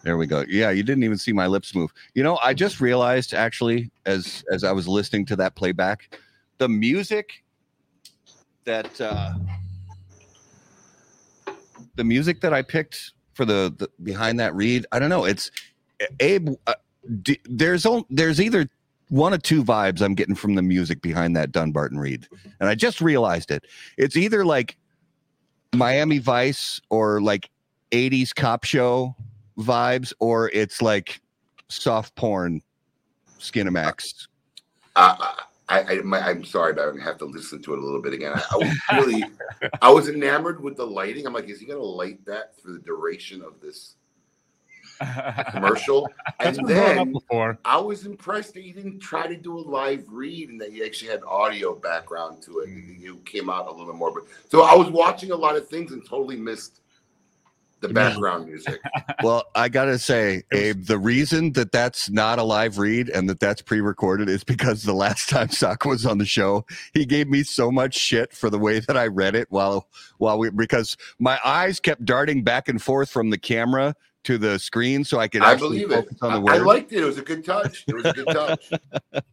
There 0.03 0.17
we 0.17 0.27
go. 0.27 0.45
Yeah, 0.49 0.71
you 0.71 0.83
didn't 0.83 1.05
even 1.05 1.17
see 1.17 1.33
my 1.33 1.47
lips 1.47 1.75
move. 1.75 1.93
You 2.15 2.25
know, 2.25 2.39
I 2.43 2.55
just 2.55 2.81
realized 2.81 3.35
actually 3.35 3.91
as 4.05 4.45
as 4.51 4.65
I 4.65 4.73
was 4.73 4.89
listening 4.89 5.27
to 5.27 5.37
that 5.37 5.55
playback, 5.55 6.19
the 6.59 6.69
music 6.69 7.45
that 8.65 9.01
uh 9.01 9.35
the 11.95 12.05
music 12.05 12.41
that 12.41 12.53
I 12.53 12.63
picked 12.63 13.13
for 13.35 13.45
the, 13.45 13.73
the 13.77 13.89
behind 14.03 14.41
that 14.41 14.55
read, 14.55 14.87
I 14.93 14.99
don't 14.99 15.09
know. 15.09 15.25
It's 15.25 15.51
Abe. 16.21 16.51
Uh, 16.67 16.75
d- 17.23 17.41
there's 17.45 17.87
on, 17.87 18.05
there's 18.11 18.41
either 18.41 18.69
one 19.13 19.35
of 19.35 19.43
two 19.43 19.63
vibes 19.63 20.01
I'm 20.01 20.15
getting 20.15 20.35
from 20.35 20.55
the 20.55 20.63
music 20.63 21.03
behind 21.03 21.37
that 21.37 21.53
Dunbarton 21.53 21.99
read. 21.99 22.27
and 22.61 22.71
I 22.71 22.75
just 22.75 23.03
realized 23.03 23.51
it. 23.51 23.67
It's 23.99 24.17
either 24.17 24.43
like 24.43 24.79
Miami 25.75 26.17
Vice 26.17 26.81
or 26.89 27.21
like 27.21 27.51
80s 27.91 28.35
cop 28.35 28.65
show 28.65 29.15
vibes, 29.59 30.15
or 30.19 30.49
it's 30.55 30.81
like 30.81 31.21
soft 31.69 32.15
porn 32.15 32.63
Skinamax. 33.39 34.29
Uh, 34.97 35.15
I, 35.69 35.83
I, 35.83 35.95
my, 35.97 36.19
I'm 36.19 36.43
sorry, 36.43 36.73
but 36.73 36.85
I'm 36.85 36.93
gonna 36.93 37.05
have 37.05 37.19
to 37.19 37.27
listen 37.27 37.63
to 37.65 37.75
it 37.75 37.81
a 37.81 37.83
little 37.83 38.01
bit 38.01 38.15
again. 38.15 38.33
I, 38.35 38.43
I 38.51 38.57
was 38.57 39.07
really, 39.07 39.25
I 39.83 39.91
was 39.91 40.09
enamored 40.09 40.63
with 40.63 40.79
the 40.79 40.87
lighting. 40.87 41.27
I'm 41.27 41.35
like, 41.35 41.51
is 41.51 41.61
he 41.61 41.67
gonna 41.67 41.83
light 41.83 42.25
that 42.25 42.59
for 42.59 42.71
the 42.71 42.79
duration 42.79 43.43
of 43.43 43.61
this 43.61 43.97
commercial? 45.51 46.09
And 46.41 46.57
been 46.57 46.73
brought 46.73 46.99
up 46.99 47.09
then. 47.31 47.59
I 47.65 47.79
was 47.79 48.07
impressed 48.07 48.55
that 48.55 48.63
you 48.63 48.73
didn't 48.73 49.01
try 49.01 49.27
to 49.27 49.37
do 49.37 49.59
a 49.59 49.61
live 49.61 50.05
read 50.09 50.51
and 50.51 50.61
that 50.61 50.73
you 50.73 50.85
actually 50.85 51.11
had 51.11 51.23
audio 51.27 51.75
background 51.75 52.43
to 52.45 52.61
it. 52.61 52.69
You, 52.71 52.77
you 52.99 53.17
came 53.25 53.51
out 53.51 53.67
a 53.69 53.71
little 53.71 53.87
bit 53.87 53.95
more, 53.97 54.13
but 54.13 54.25
so 54.51 54.63
I 54.63 54.75
was 54.75 54.91
watching 54.91 55.31
a 55.31 55.37
lot 55.37 55.57
of 55.57 55.69
things 55.69 55.93
and 55.93 56.05
totally 56.07 56.37
missed 56.37 56.81
the 57.81 57.89
The 57.89 57.95
music. 57.95 58.23
background 58.23 58.47
music. 58.47 58.81
Well, 59.21 59.45
I 59.55 59.69
gotta 59.69 59.99
say, 60.01 60.43
Abe, 60.53 60.85
the 60.85 60.99
reason 60.99 61.53
that 61.53 61.71
that's 61.73 62.11
not 62.11 62.39
a 62.41 62.43
live 62.43 62.79
read 62.79 63.09
and 63.09 63.29
that 63.31 63.39
that's 63.41 63.63
pre-recorded 63.63 64.29
is 64.29 64.43
because 64.45 64.83
the 64.83 64.95
last 64.95 65.29
time 65.29 65.49
Saka 65.51 65.89
was 65.89 66.05
on 66.07 66.19
the 66.19 66.27
show, 66.27 66.67
he 66.93 67.07
gave 67.07 67.29
me 67.29 67.45
so 67.45 67.71
much 67.71 67.95
shit 67.97 68.33
for 68.33 68.51
the 68.51 68.59
way 68.59 68.81
that 68.81 68.97
I 68.97 69.07
read 69.07 69.37
it 69.37 69.47
while 69.51 69.89
while 70.19 70.39
we 70.39 70.51
because 70.51 70.97
my 71.21 71.39
eyes 71.45 71.79
kept 71.81 72.05
darting 72.05 72.43
back 72.43 72.69
and 72.69 72.83
forth 72.83 73.11
from 73.11 73.31
the 73.31 73.39
camera 73.39 73.95
to 74.25 74.39
the 74.39 74.59
screen 74.59 75.05
so 75.05 75.19
I 75.19 75.29
could 75.29 75.43
I 75.43 75.53
actually 75.53 75.81
believe 75.85 75.91
it. 75.93 76.05
focus 76.05 76.19
on 76.23 76.45
the 76.45 76.51
I, 76.51 76.55
I 76.55 76.59
liked 76.59 76.93
it. 76.93 77.03
It 77.03 77.05
was 77.05 77.19
a 77.19 77.23
good 77.23 77.45
touch. 77.45 77.85
It 77.89 77.95
was 77.95 78.05
a 78.05 78.13
good 78.13 78.27
touch. 78.29 78.71
It 79.13 79.25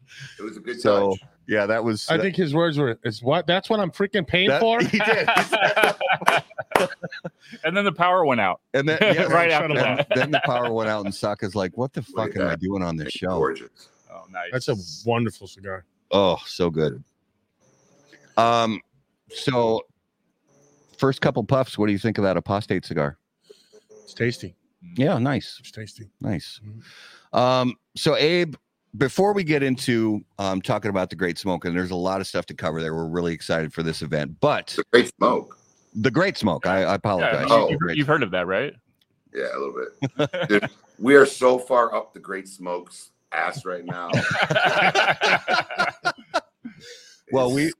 was 0.43 0.58
a 0.58 0.60
good 0.60 0.81
So, 0.81 1.12
touch. 1.12 1.19
Yeah, 1.48 1.65
that 1.65 1.84
was. 1.84 2.08
I 2.10 2.19
think 2.19 2.36
his 2.36 2.53
words 2.53 2.77
were, 2.77 3.00
"Is 3.03 3.24
what? 3.24 3.48
That's 3.48 3.69
what 3.72 3.79
I'm 3.79 3.89
freaking 3.91 4.25
paying 4.27 4.50
that- 4.50 4.62
for." 4.62 4.79
He 4.84 5.00
did. 5.00 5.27
and 7.63 7.75
then 7.75 7.86
the 7.86 7.91
power 7.91 8.24
went 8.25 8.39
out. 8.41 8.62
And 8.74 8.88
then 8.88 8.98
yeah, 9.01 9.24
Right 9.24 9.50
shut 9.51 9.63
after 9.63 9.74
him 9.74 9.98
that. 9.98 10.08
then 10.15 10.31
the 10.31 10.41
power 10.46 10.72
went 10.72 10.89
out, 10.89 11.05
and 11.05 11.13
Saka's 11.13 11.55
like, 11.55 11.75
"What 11.77 11.93
the 11.93 12.01
fuck 12.03 12.36
at 12.36 12.41
am 12.41 12.48
I 12.50 12.55
doing 12.55 12.84
on 12.84 12.96
this 12.98 13.12
show?" 13.13 13.29
Gorgeous. 13.29 13.89
Oh, 14.12 14.25
nice. 14.29 14.50
That's 14.51 14.67
a 14.69 14.75
wonderful 15.10 15.48
cigar. 15.48 15.86
Oh, 16.12 16.38
so 16.46 16.69
good. 16.69 17.03
Um, 18.38 18.81
so 19.29 19.81
first 20.98 21.22
couple 21.22 21.43
puffs. 21.43 21.77
What 21.77 21.88
do 21.88 21.91
you 21.93 22.00
think 22.00 22.17
of 22.17 22.24
that 22.24 22.38
apostate 22.38 22.86
cigar? 22.86 23.17
It's 24.03 24.13
tasty. 24.13 24.55
Yeah, 24.95 25.17
nice, 25.17 25.57
It's 25.59 25.71
tasty. 25.71 26.09
nice. 26.21 26.59
Um, 27.33 27.75
so 27.95 28.15
Abe, 28.15 28.55
before 28.98 29.33
we 29.33 29.43
get 29.43 29.62
into 29.62 30.21
um 30.39 30.62
talking 30.62 30.89
about 30.89 31.09
the 31.09 31.15
Great 31.15 31.38
Smoke, 31.38 31.65
and 31.65 31.75
there's 31.77 31.91
a 31.91 31.95
lot 31.95 32.21
of 32.21 32.27
stuff 32.27 32.45
to 32.48 32.53
cover 32.53 32.81
there. 32.81 32.95
We're 32.95 33.07
really 33.07 33.33
excited 33.33 33.74
for 33.74 33.83
this 33.83 34.01
event, 34.01 34.39
but 34.39 34.67
the 34.77 34.83
great 34.91 35.12
smoke. 35.17 35.57
the 35.93 36.12
Great 36.12 36.38
Smoke. 36.38 36.65
I, 36.65 36.83
I 36.83 36.95
apologize. 36.95 37.48
you- 37.50 37.53
Oh. 37.55 37.69
you've, 37.69 37.98
you've 37.98 38.07
heard 38.07 38.24
of 38.24 38.31
that, 38.31 38.48
right? 38.48 38.74
Yeah, 39.33 39.48
a 39.55 39.59
little 39.59 39.75
bit. 40.17 40.50
Dude, 40.50 40.69
we 40.98 41.15
are 41.15 41.25
so 41.25 41.59
far 41.59 41.93
up 41.93 42.13
the 42.13 42.19
Great 42.19 42.48
Smokes 42.48 43.12
ass 43.31 43.63
right 43.65 43.86
now. 43.86 44.09
Well, 47.31 47.53
we 47.53 47.65
It's- 47.65 47.78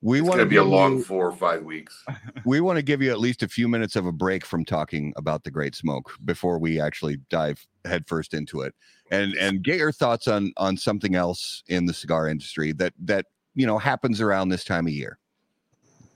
we 0.00 0.18
it's 0.18 0.28
want 0.28 0.38
gonna 0.38 0.48
be 0.48 0.56
a 0.56 0.64
long 0.64 1.02
four 1.02 1.26
or 1.26 1.32
five 1.32 1.64
weeks. 1.64 2.04
we 2.44 2.60
want 2.60 2.76
to 2.76 2.82
give 2.82 3.02
you 3.02 3.10
at 3.10 3.18
least 3.18 3.42
a 3.42 3.48
few 3.48 3.68
minutes 3.68 3.96
of 3.96 4.06
a 4.06 4.12
break 4.12 4.44
from 4.44 4.64
talking 4.64 5.12
about 5.16 5.44
the 5.44 5.50
Great 5.50 5.74
Smoke 5.74 6.12
before 6.24 6.58
we 6.58 6.80
actually 6.80 7.18
dive 7.30 7.66
headfirst 7.84 8.34
into 8.34 8.60
it, 8.60 8.74
and 9.10 9.34
and 9.34 9.62
get 9.62 9.76
your 9.76 9.92
thoughts 9.92 10.28
on 10.28 10.52
on 10.56 10.76
something 10.76 11.14
else 11.14 11.62
in 11.68 11.86
the 11.86 11.94
cigar 11.94 12.28
industry 12.28 12.72
that 12.72 12.94
that 13.00 13.26
you 13.54 13.66
know 13.66 13.78
happens 13.78 14.20
around 14.20 14.48
this 14.48 14.64
time 14.64 14.86
of 14.86 14.92
year. 14.92 15.18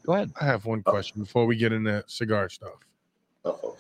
Go 0.05 0.15
ahead. 0.15 0.33
I 0.41 0.47
have 0.47 0.65
one 0.67 0.83
question 0.83 1.23
before 1.23 1.47
we 1.47 1.57
get 1.57 1.73
into 1.73 2.03
cigar 2.07 2.49
stuff. 2.49 2.75
Uh-oh. 3.45 3.77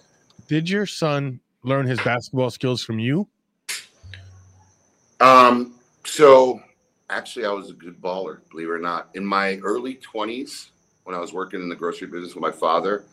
Did 0.46 0.68
your 0.68 0.86
son 0.86 1.40
learn 1.64 1.86
his 1.86 2.00
basketball 2.00 2.50
skills 2.50 2.82
from 2.82 2.98
you? 2.98 3.28
Um, 5.20 5.74
so 6.04 6.60
actually, 7.12 7.44
I 7.44 7.52
was 7.52 7.70
a 7.70 7.74
good 7.74 8.00
baller, 8.00 8.38
believe 8.50 8.68
it 8.68 8.72
or 8.72 8.78
not. 8.78 9.10
In 9.14 9.24
my 9.24 9.58
early 9.58 9.96
20s, 9.96 10.70
when 11.04 11.14
I 11.14 11.18
was 11.18 11.32
working 11.32 11.60
in 11.60 11.68
the 11.68 11.76
grocery 11.76 12.06
business 12.08 12.34
with 12.34 12.42
my 12.42 12.50
father, 12.50 13.04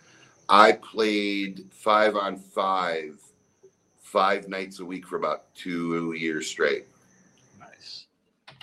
I 0.47 0.71
played 0.71 1.65
five 1.71 2.15
on 2.15 2.37
five, 2.37 3.19
five 4.01 4.47
nights 4.47 4.79
a 4.79 4.85
week 4.85 5.05
for 5.05 5.17
about 5.17 5.53
two 5.53 6.13
years 6.13 6.47
straight. 6.47 6.85
nice. 7.59 8.05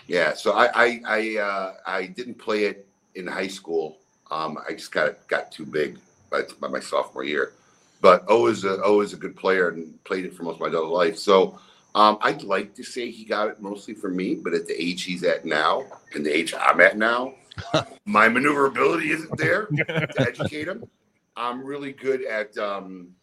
Yeah, 0.06 0.34
so 0.34 0.52
I 0.52 0.66
I 0.74 1.00
I, 1.06 1.36
uh, 1.36 1.74
I 1.86 2.06
didn't 2.06 2.38
play 2.38 2.64
it 2.64 2.88
in 3.14 3.26
high 3.26 3.46
school. 3.46 3.98
Um, 4.30 4.58
I 4.68 4.72
just 4.72 4.90
got 4.90 5.26
got 5.28 5.52
too 5.52 5.66
big 5.66 5.98
by, 6.30 6.42
by 6.60 6.68
my 6.68 6.80
sophomore 6.80 7.24
year. 7.24 7.52
But 8.00 8.24
O 8.28 8.46
is 8.46 8.64
a 8.64 8.82
O 8.82 9.00
is 9.00 9.12
a 9.12 9.16
good 9.16 9.36
player 9.36 9.68
and 9.68 10.02
played 10.04 10.24
it 10.24 10.34
for 10.34 10.42
most 10.42 10.54
of 10.54 10.60
my 10.60 10.68
adult 10.68 10.92
life. 10.92 11.16
So 11.18 11.58
um, 11.96 12.18
I'd 12.20 12.42
like 12.42 12.74
to 12.74 12.84
say 12.84 13.10
he 13.10 13.24
got 13.24 13.48
it 13.48 13.62
mostly 13.62 13.94
from 13.94 14.16
me, 14.16 14.34
but 14.34 14.52
at 14.52 14.66
the 14.66 14.80
age 14.80 15.04
he's 15.04 15.24
at 15.24 15.46
now 15.46 15.84
and 16.14 16.26
the 16.26 16.30
age 16.30 16.52
I'm 16.52 16.78
at 16.82 16.98
now, 16.98 17.32
my 18.04 18.28
maneuverability 18.28 19.12
isn't 19.12 19.38
there 19.38 19.64
to 19.66 20.14
educate 20.20 20.68
him. 20.68 20.84
I'm 21.38 21.64
really 21.64 21.92
good 21.92 22.22
at 22.26 22.56
um, 22.58 23.14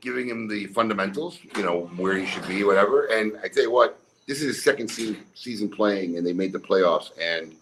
giving 0.00 0.26
him 0.26 0.48
the 0.48 0.64
fundamentals, 0.68 1.38
you 1.58 1.62
know, 1.62 1.90
where 1.96 2.16
he 2.16 2.24
should 2.24 2.48
be, 2.48 2.64
whatever. 2.64 3.04
And 3.06 3.36
I 3.44 3.48
tell 3.48 3.64
you 3.64 3.70
what, 3.70 4.00
this 4.26 4.38
is 4.40 4.56
his 4.56 4.64
second 4.64 4.88
se- 4.88 5.18
season 5.34 5.68
playing, 5.68 6.16
and 6.16 6.26
they 6.26 6.32
made 6.32 6.54
the 6.54 6.58
playoffs. 6.58 7.10
And 7.20 7.54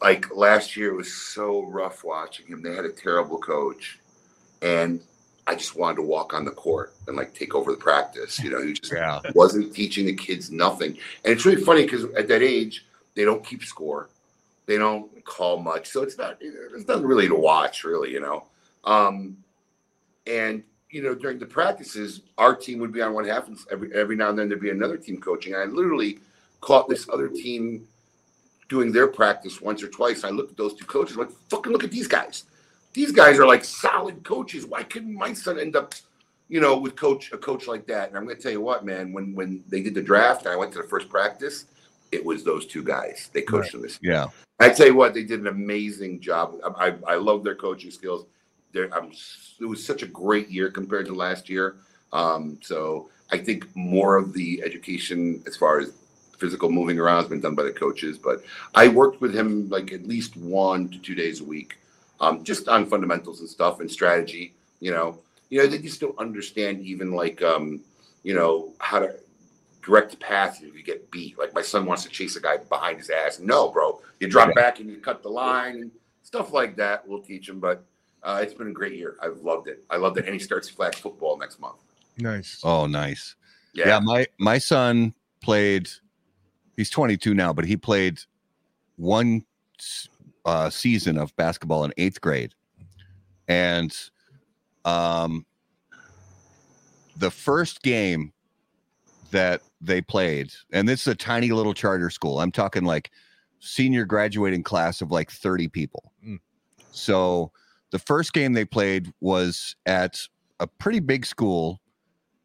like 0.00 0.34
last 0.34 0.78
year, 0.78 0.92
it 0.92 0.96
was 0.96 1.12
so 1.12 1.66
rough 1.66 2.04
watching 2.04 2.46
him. 2.46 2.62
They 2.62 2.74
had 2.74 2.86
a 2.86 2.92
terrible 2.92 3.38
coach, 3.38 3.98
and 4.62 5.02
I 5.46 5.54
just 5.54 5.76
wanted 5.76 5.96
to 5.96 6.02
walk 6.02 6.32
on 6.32 6.44
the 6.44 6.50
court 6.50 6.94
and 7.06 7.16
like 7.16 7.34
take 7.34 7.54
over 7.54 7.70
the 7.70 7.76
practice. 7.76 8.40
You 8.40 8.50
know, 8.50 8.62
he 8.62 8.72
just 8.72 8.92
Yeah. 8.92 9.20
wasn't 9.34 9.74
teaching 9.74 10.06
the 10.06 10.14
kids 10.14 10.50
nothing. 10.50 10.96
And 11.24 11.32
it's 11.32 11.44
really 11.44 11.62
funny 11.62 11.82
because 11.82 12.04
at 12.16 12.28
that 12.28 12.42
age, 12.42 12.86
they 13.14 13.24
don't 13.24 13.44
keep 13.44 13.62
score, 13.62 14.08
they 14.66 14.78
don't 14.78 15.24
call 15.24 15.58
much, 15.58 15.88
so 15.88 16.02
it's 16.02 16.18
not 16.18 16.38
it's 16.40 16.88
nothing 16.88 17.04
really 17.06 17.28
to 17.28 17.34
watch, 17.34 17.84
really. 17.84 18.10
You 18.10 18.20
know, 18.20 18.44
um, 18.84 19.36
and 20.26 20.62
you 20.90 21.02
know 21.02 21.14
during 21.14 21.38
the 21.38 21.46
practices, 21.46 22.22
our 22.38 22.56
team 22.56 22.78
would 22.80 22.92
be 22.92 23.02
on 23.02 23.12
one 23.12 23.26
half, 23.26 23.46
and 23.48 23.58
every 23.70 23.92
every 23.94 24.16
now 24.16 24.30
and 24.30 24.38
then 24.38 24.48
there'd 24.48 24.60
be 24.60 24.70
another 24.70 24.96
team 24.96 25.20
coaching. 25.20 25.54
And 25.54 25.62
I 25.62 25.66
literally 25.66 26.18
caught 26.60 26.88
this 26.88 27.08
other 27.08 27.28
team 27.28 27.86
doing 28.70 28.90
their 28.90 29.06
practice 29.06 29.60
once 29.60 29.82
or 29.82 29.88
twice. 29.88 30.24
I 30.24 30.30
looked 30.30 30.52
at 30.52 30.56
those 30.56 30.74
two 30.74 30.86
coaches, 30.86 31.18
like, 31.18 31.28
fucking 31.50 31.70
look 31.70 31.84
at 31.84 31.90
these 31.90 32.08
guys. 32.08 32.44
These 32.94 33.12
guys 33.12 33.38
are 33.38 33.46
like 33.46 33.64
solid 33.64 34.24
coaches. 34.24 34.64
Why 34.64 34.82
couldn't 34.84 35.14
my 35.14 35.34
son 35.34 35.58
end 35.58 35.76
up, 35.76 35.94
you 36.48 36.60
know, 36.60 36.78
with 36.78 36.96
coach 36.96 37.32
a 37.32 37.36
coach 37.36 37.66
like 37.66 37.86
that? 37.88 38.08
And 38.08 38.16
I'm 38.16 38.24
going 38.24 38.36
to 38.36 38.42
tell 38.42 38.52
you 38.52 38.62
what, 38.62 38.86
man. 38.86 39.12
When 39.12 39.34
when 39.34 39.62
they 39.68 39.82
did 39.82 39.94
the 39.94 40.02
draft, 40.02 40.46
and 40.46 40.54
I 40.54 40.56
went 40.56 40.72
to 40.72 40.78
the 40.78 40.88
first 40.88 41.10
practice. 41.10 41.66
It 42.12 42.24
was 42.24 42.44
those 42.44 42.66
two 42.66 42.84
guys. 42.84 43.28
They 43.32 43.42
coached 43.42 43.72
them 43.72 43.82
this. 43.82 43.98
Yeah. 44.00 44.28
I 44.60 44.68
tell 44.68 44.86
you 44.86 44.94
what, 44.94 45.14
they 45.14 45.24
did 45.24 45.40
an 45.40 45.48
amazing 45.48 46.20
job. 46.20 46.54
I 46.64 46.88
I, 46.88 47.14
I 47.14 47.14
love 47.16 47.42
their 47.42 47.56
coaching 47.56 47.90
skills. 47.90 48.26
They're, 48.72 48.92
I'm, 48.94 49.10
it 49.60 49.64
was 49.64 49.84
such 49.84 50.02
a 50.02 50.06
great 50.06 50.48
year 50.48 50.70
compared 50.70 51.06
to 51.06 51.14
last 51.14 51.48
year. 51.48 51.76
Um, 52.12 52.58
so 52.62 53.10
I 53.32 53.38
think 53.38 53.66
more 53.74 54.16
of 54.16 54.32
the 54.32 54.62
education 54.64 55.42
as 55.46 55.56
far 55.56 55.80
as 55.80 55.92
physical 56.38 56.70
moving 56.70 56.98
around 57.00 57.22
has 57.22 57.28
been 57.28 57.40
done 57.40 57.56
by 57.56 57.64
the 57.64 57.72
coaches. 57.72 58.16
But 58.16 58.44
I 58.74 58.86
worked 58.86 59.20
with 59.20 59.34
him 59.34 59.68
like 59.68 59.92
at 59.92 60.06
least 60.06 60.36
one 60.36 60.88
to 60.90 60.98
two 60.98 61.16
days 61.16 61.40
a 61.40 61.44
week, 61.44 61.78
um, 62.24 62.44
just 62.44 62.68
on 62.68 62.86
fundamentals 62.86 63.40
and 63.40 63.48
stuff 63.48 63.80
and 63.80 63.90
strategy. 63.90 64.54
You 64.80 64.92
know, 64.92 65.18
you 65.50 65.60
know 65.60 65.66
they 65.66 65.78
just 65.78 66.00
don't 66.00 66.18
understand 66.18 66.82
even 66.82 67.12
like 67.12 67.42
um, 67.42 67.80
you 68.22 68.34
know 68.34 68.72
how 68.78 68.98
to 69.00 69.14
direct 69.84 70.18
pass 70.18 70.62
if 70.62 70.74
you 70.74 70.82
get 70.82 71.10
beat. 71.10 71.38
Like 71.38 71.54
my 71.54 71.62
son 71.62 71.86
wants 71.86 72.02
to 72.04 72.08
chase 72.08 72.36
a 72.36 72.40
guy 72.40 72.56
behind 72.56 72.98
his 72.98 73.10
ass. 73.10 73.38
No, 73.38 73.70
bro, 73.70 74.00
you 74.20 74.28
drop 74.28 74.54
back 74.54 74.80
and 74.80 74.88
you 74.88 74.96
cut 74.96 75.22
the 75.22 75.28
line 75.28 75.76
and 75.76 75.90
stuff 76.22 76.52
like 76.52 76.76
that. 76.76 77.06
We'll 77.06 77.20
teach 77.22 77.48
him, 77.48 77.60
but. 77.60 77.84
Uh, 78.26 78.40
it's 78.42 78.54
been 78.54 78.68
a 78.68 78.72
great 78.72 78.94
year. 78.94 79.16
I've 79.20 79.42
loved 79.42 79.68
it. 79.68 79.84
I 79.90 79.98
loved 79.98 80.16
it. 80.16 80.24
And 80.24 80.32
he 80.32 80.40
starts 80.40 80.66
flag 80.66 80.94
football 80.94 81.36
next 81.36 81.60
month. 81.60 81.76
Nice. 82.16 82.58
Oh, 82.64 82.86
nice. 82.86 83.34
Yeah. 83.74 83.88
Yeah. 83.88 84.00
my 84.00 84.26
my 84.38 84.56
son 84.56 85.12
played. 85.42 85.90
He's 86.74 86.88
22 86.88 87.34
now, 87.34 87.52
but 87.52 87.66
he 87.66 87.76
played 87.76 88.20
one 88.96 89.44
s- 89.78 90.08
uh, 90.44 90.70
season 90.70 91.18
of 91.18 91.34
basketball 91.36 91.84
in 91.84 91.92
eighth 91.96 92.20
grade, 92.20 92.54
and 93.48 93.96
um, 94.84 95.44
the 97.16 97.30
first 97.30 97.82
game 97.82 98.32
that 99.30 99.62
they 99.80 100.00
played, 100.00 100.52
and 100.72 100.88
this 100.88 101.02
is 101.02 101.08
a 101.08 101.14
tiny 101.14 101.50
little 101.50 101.74
charter 101.74 102.10
school. 102.10 102.40
I'm 102.40 102.52
talking 102.52 102.84
like 102.84 103.10
senior 103.60 104.04
graduating 104.04 104.62
class 104.62 105.00
of 105.00 105.10
like 105.10 105.30
30 105.30 105.68
people. 105.68 106.12
Mm. 106.24 106.38
So 106.92 107.50
the 107.90 107.98
first 107.98 108.32
game 108.32 108.52
they 108.52 108.64
played 108.64 109.12
was 109.20 109.74
at 109.86 110.20
a 110.60 110.66
pretty 110.66 111.00
big 111.00 111.24
school 111.26 111.80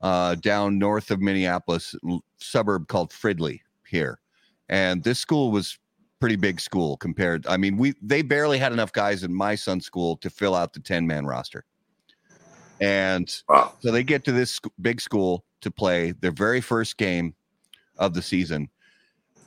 uh, 0.02 0.36
down 0.36 0.80
north 0.80 1.12
of 1.12 1.20
Minneapolis, 1.20 1.96
l- 2.08 2.24
suburb 2.38 2.88
called 2.88 3.12
Fridley 3.12 3.60
here, 3.86 4.20
and 4.70 5.04
this 5.04 5.20
school 5.20 5.52
was 5.52 5.78
pretty 6.20 6.36
big 6.36 6.60
school 6.60 6.98
compared. 6.98 7.46
I 7.48 7.58
mean, 7.58 7.78
we 7.78 7.94
they 8.02 8.22
barely 8.22 8.58
had 8.58 8.72
enough 8.74 8.92
guys 8.92 9.24
in 9.24 9.34
my 9.34 9.56
son's 9.56 9.86
school 9.86 10.18
to 10.18 10.30
fill 10.30 10.56
out 10.56 10.74
the 10.74 10.80
ten 10.80 11.08
man 11.08 11.26
roster, 11.26 11.66
and 12.80 13.34
Wow. 13.48 13.74
so 13.80 13.92
they 13.92 14.04
get 14.04 14.24
to 14.26 14.32
this 14.32 14.60
big 14.82 15.02
school 15.02 15.46
to 15.62 15.72
play 15.72 16.12
their 16.12 16.32
very 16.32 16.62
first 16.62 16.98
game 16.98 17.34
of 17.98 18.14
the 18.14 18.22
season. 18.22 18.70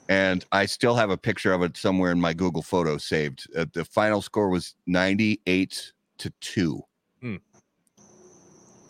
And 0.09 0.45
I 0.53 0.67
still 0.67 0.95
have 0.95 1.09
a 1.11 1.17
picture 1.17 1.53
of 1.55 1.63
it 1.63 1.77
somewhere 1.77 2.13
in 2.13 2.21
my 2.21 2.35
Google 2.35 2.61
Photos 2.63 3.05
saved. 3.05 3.47
Uh, 3.57 3.65
the 3.73 3.85
final 3.85 4.21
score 4.21 4.51
was 4.51 4.75
98 4.87 5.93
to 6.19 6.31
2. 6.41 6.83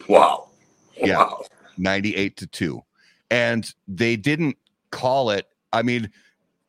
Wow. 0.08 0.48
Yeah. 0.96 1.18
Wow. 1.18 1.44
98 1.78 2.36
to 2.38 2.46
2. 2.48 2.82
And 3.30 3.72
they 3.86 4.16
didn't 4.16 4.56
call 4.90 5.30
it. 5.30 5.46
I 5.72 5.82
mean, 5.82 6.10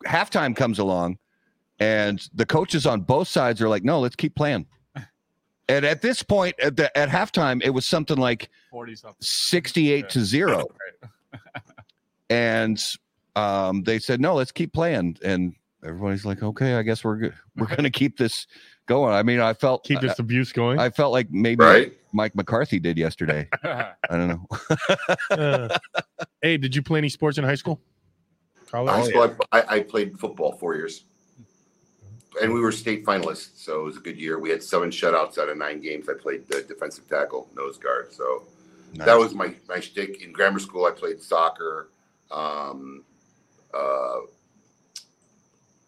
halftime 0.06 0.56
comes 0.56 0.80
along 0.80 1.18
and 1.80 2.28
the 2.34 2.46
coaches 2.46 2.86
on 2.86 3.02
both 3.02 3.28
sides 3.28 3.62
are 3.62 3.70
like, 3.70 3.84
no, 3.84 4.00
let's 4.00 4.16
keep 4.16 4.36
playing. 4.36 4.66
And 5.70 5.86
at 5.86 6.02
this 6.02 6.22
point, 6.22 6.60
at, 6.60 6.76
the, 6.76 6.96
at 6.98 7.08
halftime, 7.08 7.64
it 7.64 7.70
was 7.70 7.86
something 7.86 8.18
like 8.18 8.50
40 8.70 8.96
something. 8.98 9.18
68 9.22 10.10
to 10.10 10.20
0. 10.26 10.68
and 12.30 12.84
um, 13.36 13.84
they 13.84 13.98
said 14.00 14.20
no 14.22 14.36
let's 14.36 14.52
keep 14.52 14.74
playing 14.74 15.18
and 15.24 15.54
everybody's 15.84 16.26
like 16.26 16.44
okay 16.44 16.76
i 16.76 16.82
guess 16.84 17.04
we're 17.04 17.16
good 17.18 17.34
we're 17.58 17.68
gonna 17.76 17.90
keep 17.90 18.18
this 18.18 18.46
going 18.86 19.14
i 19.14 19.24
mean 19.24 19.40
i 19.40 19.54
felt 19.54 19.84
Keep 19.84 20.02
this 20.02 20.20
abuse 20.20 20.52
going. 20.52 20.80
I, 20.80 20.86
I 20.86 20.90
felt 20.90 21.12
like 21.12 21.32
maybe 21.32 21.64
Right? 21.64 21.94
mike 22.14 22.36
mccarthy 22.36 22.80
did 22.80 22.98
yesterday 22.98 23.48
i 23.64 23.94
don't 24.12 24.28
know 24.28 24.48
Uh, 25.32 25.78
hey, 26.42 26.58
did 26.58 26.76
you 26.76 26.84
play 26.84 27.00
any 27.00 27.10
sports 27.10 27.38
in 27.38 27.44
high 27.44 27.56
school? 27.56 27.82
College. 28.74 28.92
High 28.92 29.04
school, 29.08 29.36
I, 29.52 29.60
I, 29.60 29.76
I 29.76 29.80
played 29.82 30.20
football 30.20 30.54
four 30.54 30.74
years, 30.74 31.04
and 32.42 32.52
we 32.52 32.60
were 32.60 32.72
state 32.72 33.06
finalists, 33.06 33.52
so 33.56 33.82
it 33.82 33.84
was 33.84 33.98
a 33.98 34.00
good 34.00 34.20
year. 34.20 34.40
We 34.40 34.50
had 34.50 34.64
seven 34.64 34.90
shutouts 34.90 35.38
out 35.38 35.48
of 35.48 35.60
nine 35.60 35.80
games. 35.80 36.10
I 36.10 36.14
played 36.20 36.48
the 36.48 36.64
defensive 36.64 37.08
tackle, 37.08 37.48
nose 37.56 37.78
guard. 37.78 38.12
So 38.12 38.48
that 38.96 39.14
was 39.14 39.36
my 39.36 39.54
my 39.70 39.80
shtick. 39.80 40.24
In 40.24 40.34
grammar 40.34 40.58
school, 40.58 40.86
I 40.86 40.92
played 40.92 41.22
soccer, 41.22 41.90
um, 42.32 43.04
uh, 43.76 44.22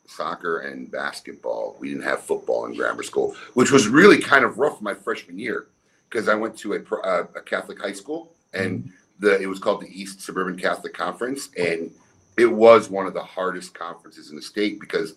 soccer 0.05 0.59
and 0.59 0.91
basketball. 0.91 1.77
We 1.79 1.89
didn't 1.89 2.03
have 2.03 2.21
football 2.21 2.67
in 2.67 2.75
grammar 2.75 3.01
school, 3.01 3.35
which 3.55 3.71
was 3.71 3.87
really 3.87 4.19
kind 4.19 4.45
of 4.45 4.59
rough 4.59 4.79
my 4.79 4.93
freshman 4.93 5.39
year 5.39 5.69
because 6.07 6.29
I 6.29 6.35
went 6.35 6.55
to 6.59 6.73
a, 6.73 6.95
uh, 6.97 7.25
a 7.35 7.41
Catholic 7.41 7.81
high 7.81 7.93
school 7.93 8.35
and 8.53 8.91
the 9.17 9.41
it 9.41 9.47
was 9.47 9.57
called 9.57 9.81
the 9.81 9.89
East 9.89 10.21
Suburban 10.21 10.55
Catholic 10.55 10.93
Conference 10.93 11.49
and 11.57 11.89
it 12.37 12.51
was 12.51 12.89
one 12.89 13.07
of 13.07 13.13
the 13.13 13.23
hardest 13.23 13.73
conferences 13.73 14.29
in 14.29 14.35
the 14.35 14.41
state 14.41 14.79
because 14.79 15.15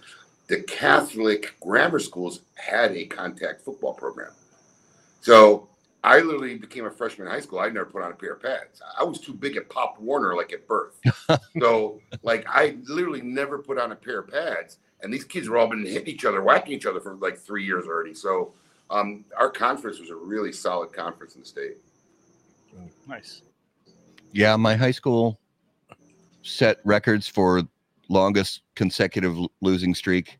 the 0.49 0.63
Catholic 0.63 1.55
grammar 1.61 1.99
schools 1.99 2.41
had 2.55 2.93
a 2.93 3.07
contact 3.07 3.63
football 3.63 3.95
program. 3.95 4.33
So 5.21 5.69
I 6.05 6.21
literally 6.21 6.57
became 6.57 6.87
a 6.87 6.91
freshman 6.91 7.27
in 7.27 7.33
high 7.33 7.41
school. 7.41 7.59
I'd 7.59 7.75
never 7.75 7.87
put 7.87 8.03
on 8.03 8.13
a 8.13 8.15
pair 8.15 8.35
of 8.35 8.43
pads. 8.43 8.81
I 8.99 9.05
was 9.05 9.21
too 9.21 9.35
big 9.35 9.57
at 9.57 9.69
Pop 9.69 10.01
Warner, 10.01 10.37
like 10.37 10.53
at 10.53 10.67
birth. 10.67 10.95
so, 11.61 12.01
like, 12.23 12.47
I 12.49 12.77
literally 12.85 13.21
never 13.21 13.59
put 13.59 13.79
on 13.79 13.93
a 13.93 13.97
pair 13.97 14.21
of 14.21 14.31
pads. 14.31 14.79
And 15.03 15.13
these 15.13 15.25
kids 15.25 15.49
were 15.49 15.59
all 15.59 15.69
been 15.69 15.85
hitting 15.85 16.09
each 16.09 16.25
other, 16.25 16.43
whacking 16.43 16.73
each 16.73 16.87
other 16.87 17.01
for 17.01 17.15
like 17.17 17.39
three 17.39 17.65
years 17.65 17.87
already. 17.87 18.15
So, 18.15 18.55
um, 18.91 19.25
our 19.37 19.51
conference 19.51 19.99
was 19.99 20.11
a 20.11 20.17
really 20.17 20.53
solid 20.53 20.93
conference 20.93 21.35
in 21.35 21.43
the 21.43 21.47
state. 21.47 21.77
Nice. 23.07 23.43
Yeah, 24.33 24.57
my 24.57 24.77
high 24.77 24.93
school 24.93 25.39
set 26.49 26.79
records 26.85 27.29
for 27.29 27.63
longest 28.09 28.63
consecutive 28.75 29.37
losing 29.61 29.95
streak. 29.95 30.39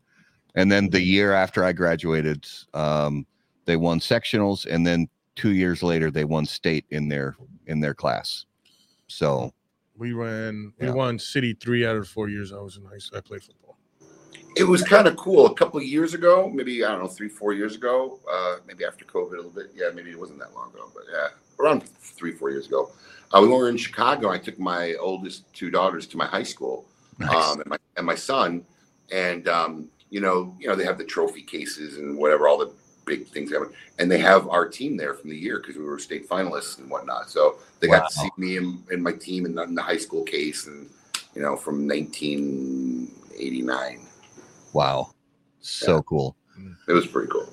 And 0.55 0.71
then 0.71 0.89
the 0.89 1.01
year 1.01 1.33
after 1.33 1.63
I 1.63 1.71
graduated, 1.71 2.47
um, 2.73 3.25
they 3.65 3.75
won 3.75 3.99
sectionals, 3.99 4.65
and 4.65 4.85
then 4.85 5.07
two 5.35 5.51
years 5.53 5.83
later 5.83 6.09
they 6.09 6.25
won 6.25 6.45
state 6.45 6.85
in 6.89 7.07
their 7.07 7.35
in 7.67 7.79
their 7.79 7.93
class. 7.93 8.45
So 9.07 9.53
We 9.97 10.13
ran. 10.13 10.71
We 10.79 10.87
Yeah. 10.87 10.93
won 10.93 11.19
city 11.19 11.53
three 11.53 11.85
out 11.85 11.97
of 11.97 12.07
four 12.07 12.29
years 12.29 12.53
I 12.53 12.59
was 12.59 12.77
in 12.77 12.85
high 12.85 12.97
school. 12.99 13.17
I 13.17 13.21
played 13.21 13.43
football. 13.43 13.77
It 14.55 14.63
was 14.63 14.81
kind 14.81 15.07
of 15.07 15.17
cool. 15.17 15.45
A 15.45 15.53
couple 15.53 15.77
of 15.77 15.85
years 15.85 16.13
ago, 16.13 16.49
maybe 16.49 16.85
I 16.85 16.91
don't 16.91 17.01
know, 17.01 17.07
three, 17.07 17.27
four 17.27 17.51
years 17.53 17.75
ago, 17.75 18.19
uh, 18.31 18.57
maybe 18.65 18.85
after 18.85 19.03
COVID 19.03 19.33
a 19.33 19.35
little 19.35 19.51
bit. 19.51 19.71
Yeah, 19.75 19.89
maybe 19.93 20.11
it 20.11 20.19
wasn't 20.19 20.39
that 20.39 20.53
long 20.53 20.69
ago, 20.71 20.89
but 20.95 21.03
yeah, 21.11 21.27
around 21.59 21.83
three, 21.83 22.31
four 22.31 22.49
years 22.49 22.65
ago. 22.67 22.91
Uh, 23.31 23.41
we 23.41 23.47
were 23.47 23.69
in 23.69 23.77
Chicago. 23.77 24.29
I 24.29 24.37
took 24.39 24.57
my 24.59 24.95
oldest 24.95 25.43
two 25.53 25.69
daughters 25.69 26.05
to 26.07 26.17
my 26.17 26.25
high 26.25 26.43
school, 26.43 26.85
nice. 27.19 27.31
um, 27.31 27.61
and 27.61 27.69
my 27.69 27.77
and 27.97 28.05
my 28.05 28.15
son, 28.15 28.65
and 29.11 29.47
um, 29.47 29.87
you 30.09 30.19
know, 30.19 30.55
you 30.59 30.67
know, 30.67 30.75
they 30.75 30.83
have 30.85 30.97
the 30.97 31.03
trophy 31.03 31.43
cases 31.43 31.97
and 31.97 32.17
whatever, 32.17 32.47
all 32.47 32.57
the 32.57 32.71
big 33.05 33.27
things 33.27 33.51
happen, 33.51 33.69
and 33.99 34.09
they 34.11 34.17
have 34.17 34.47
our 34.47 34.67
team 34.67 34.97
there 34.97 35.13
from 35.13 35.29
the 35.29 35.37
year 35.37 35.59
because 35.59 35.75
we 35.75 35.83
were 35.83 35.99
state 35.99 36.27
finalists 36.27 36.79
and 36.79 36.89
whatnot. 36.89 37.29
So 37.29 37.59
they 37.79 37.87
got 37.87 38.09
to 38.09 38.15
see 38.15 38.31
me 38.37 38.57
and, 38.57 38.83
and 38.89 39.03
my 39.03 39.11
team 39.13 39.45
in 39.45 39.53
the, 39.55 39.61
in 39.63 39.75
the 39.75 39.81
high 39.83 39.97
school 39.97 40.23
case, 40.23 40.65
and 40.67 40.89
you 41.35 41.41
know, 41.43 41.55
from 41.55 41.87
1989. 41.87 43.99
wow, 44.73 45.11
so 45.61 45.97
Yeah. 45.97 46.01
cool. 46.05 46.35
It 46.87 46.93
was 46.93 47.05
pretty 47.07 47.29
cool. 47.29 47.47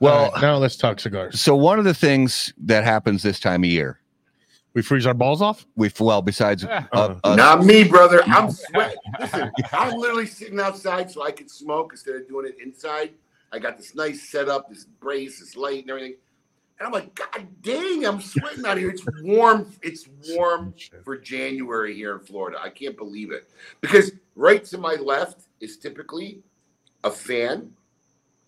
Well, 0.00 0.26
All 0.26 0.30
right, 0.32 0.42
now 0.42 0.56
let's 0.56 0.76
talk 0.76 0.98
cigars. 1.00 1.40
so 1.40 1.54
one 1.56 1.78
of 1.78 1.84
the 1.84 1.94
things 1.94 2.52
that 2.58 2.84
happens 2.84 3.22
this 3.22 3.40
time 3.40 3.64
of 3.64 3.70
year, 3.70 4.00
We 4.78 4.82
freeze 4.82 5.06
our 5.06 5.14
balls 5.14 5.42
off. 5.42 5.66
we 5.74 5.90
well 5.98 6.22
besides 6.22 6.62
Yeah. 6.62 6.86
uh, 6.92 7.16
us- 7.24 7.36
Not 7.36 7.64
me, 7.64 7.82
brother. 7.82 8.22
I'm 8.26 8.48
sweating. 8.48 8.96
Listen, 9.18 9.50
I'm 9.72 9.98
literally 9.98 10.26
sitting 10.26 10.60
outside 10.60 11.10
so 11.10 11.24
I 11.24 11.32
can 11.32 11.48
smoke 11.48 11.90
instead 11.94 12.14
of 12.14 12.28
doing 12.28 12.46
it 12.46 12.58
inside. 12.62 13.10
I 13.50 13.58
got 13.58 13.76
this 13.76 13.96
nice 13.96 14.28
setup, 14.30 14.68
this 14.70 14.84
brace, 14.84 15.40
this 15.40 15.56
light, 15.56 15.80
and 15.82 15.90
everything. 15.90 16.14
And 16.78 16.86
I'm 16.86 16.92
like, 16.92 17.12
God 17.16 17.48
dang, 17.60 18.06
I'm 18.06 18.20
sweating 18.20 18.64
out 18.66 18.78
here. 18.78 18.90
It's 18.90 19.02
warm. 19.24 19.66
It's 19.82 20.06
warm 20.28 20.72
for 21.02 21.18
January 21.18 21.92
here 21.92 22.12
in 22.16 22.20
Florida. 22.20 22.58
I 22.62 22.68
can't 22.68 22.96
believe 22.96 23.32
it. 23.32 23.50
Because 23.80 24.12
right 24.36 24.64
to 24.66 24.78
my 24.78 24.94
left 24.94 25.48
is 25.58 25.76
typically 25.76 26.40
a 27.02 27.10
fan 27.10 27.72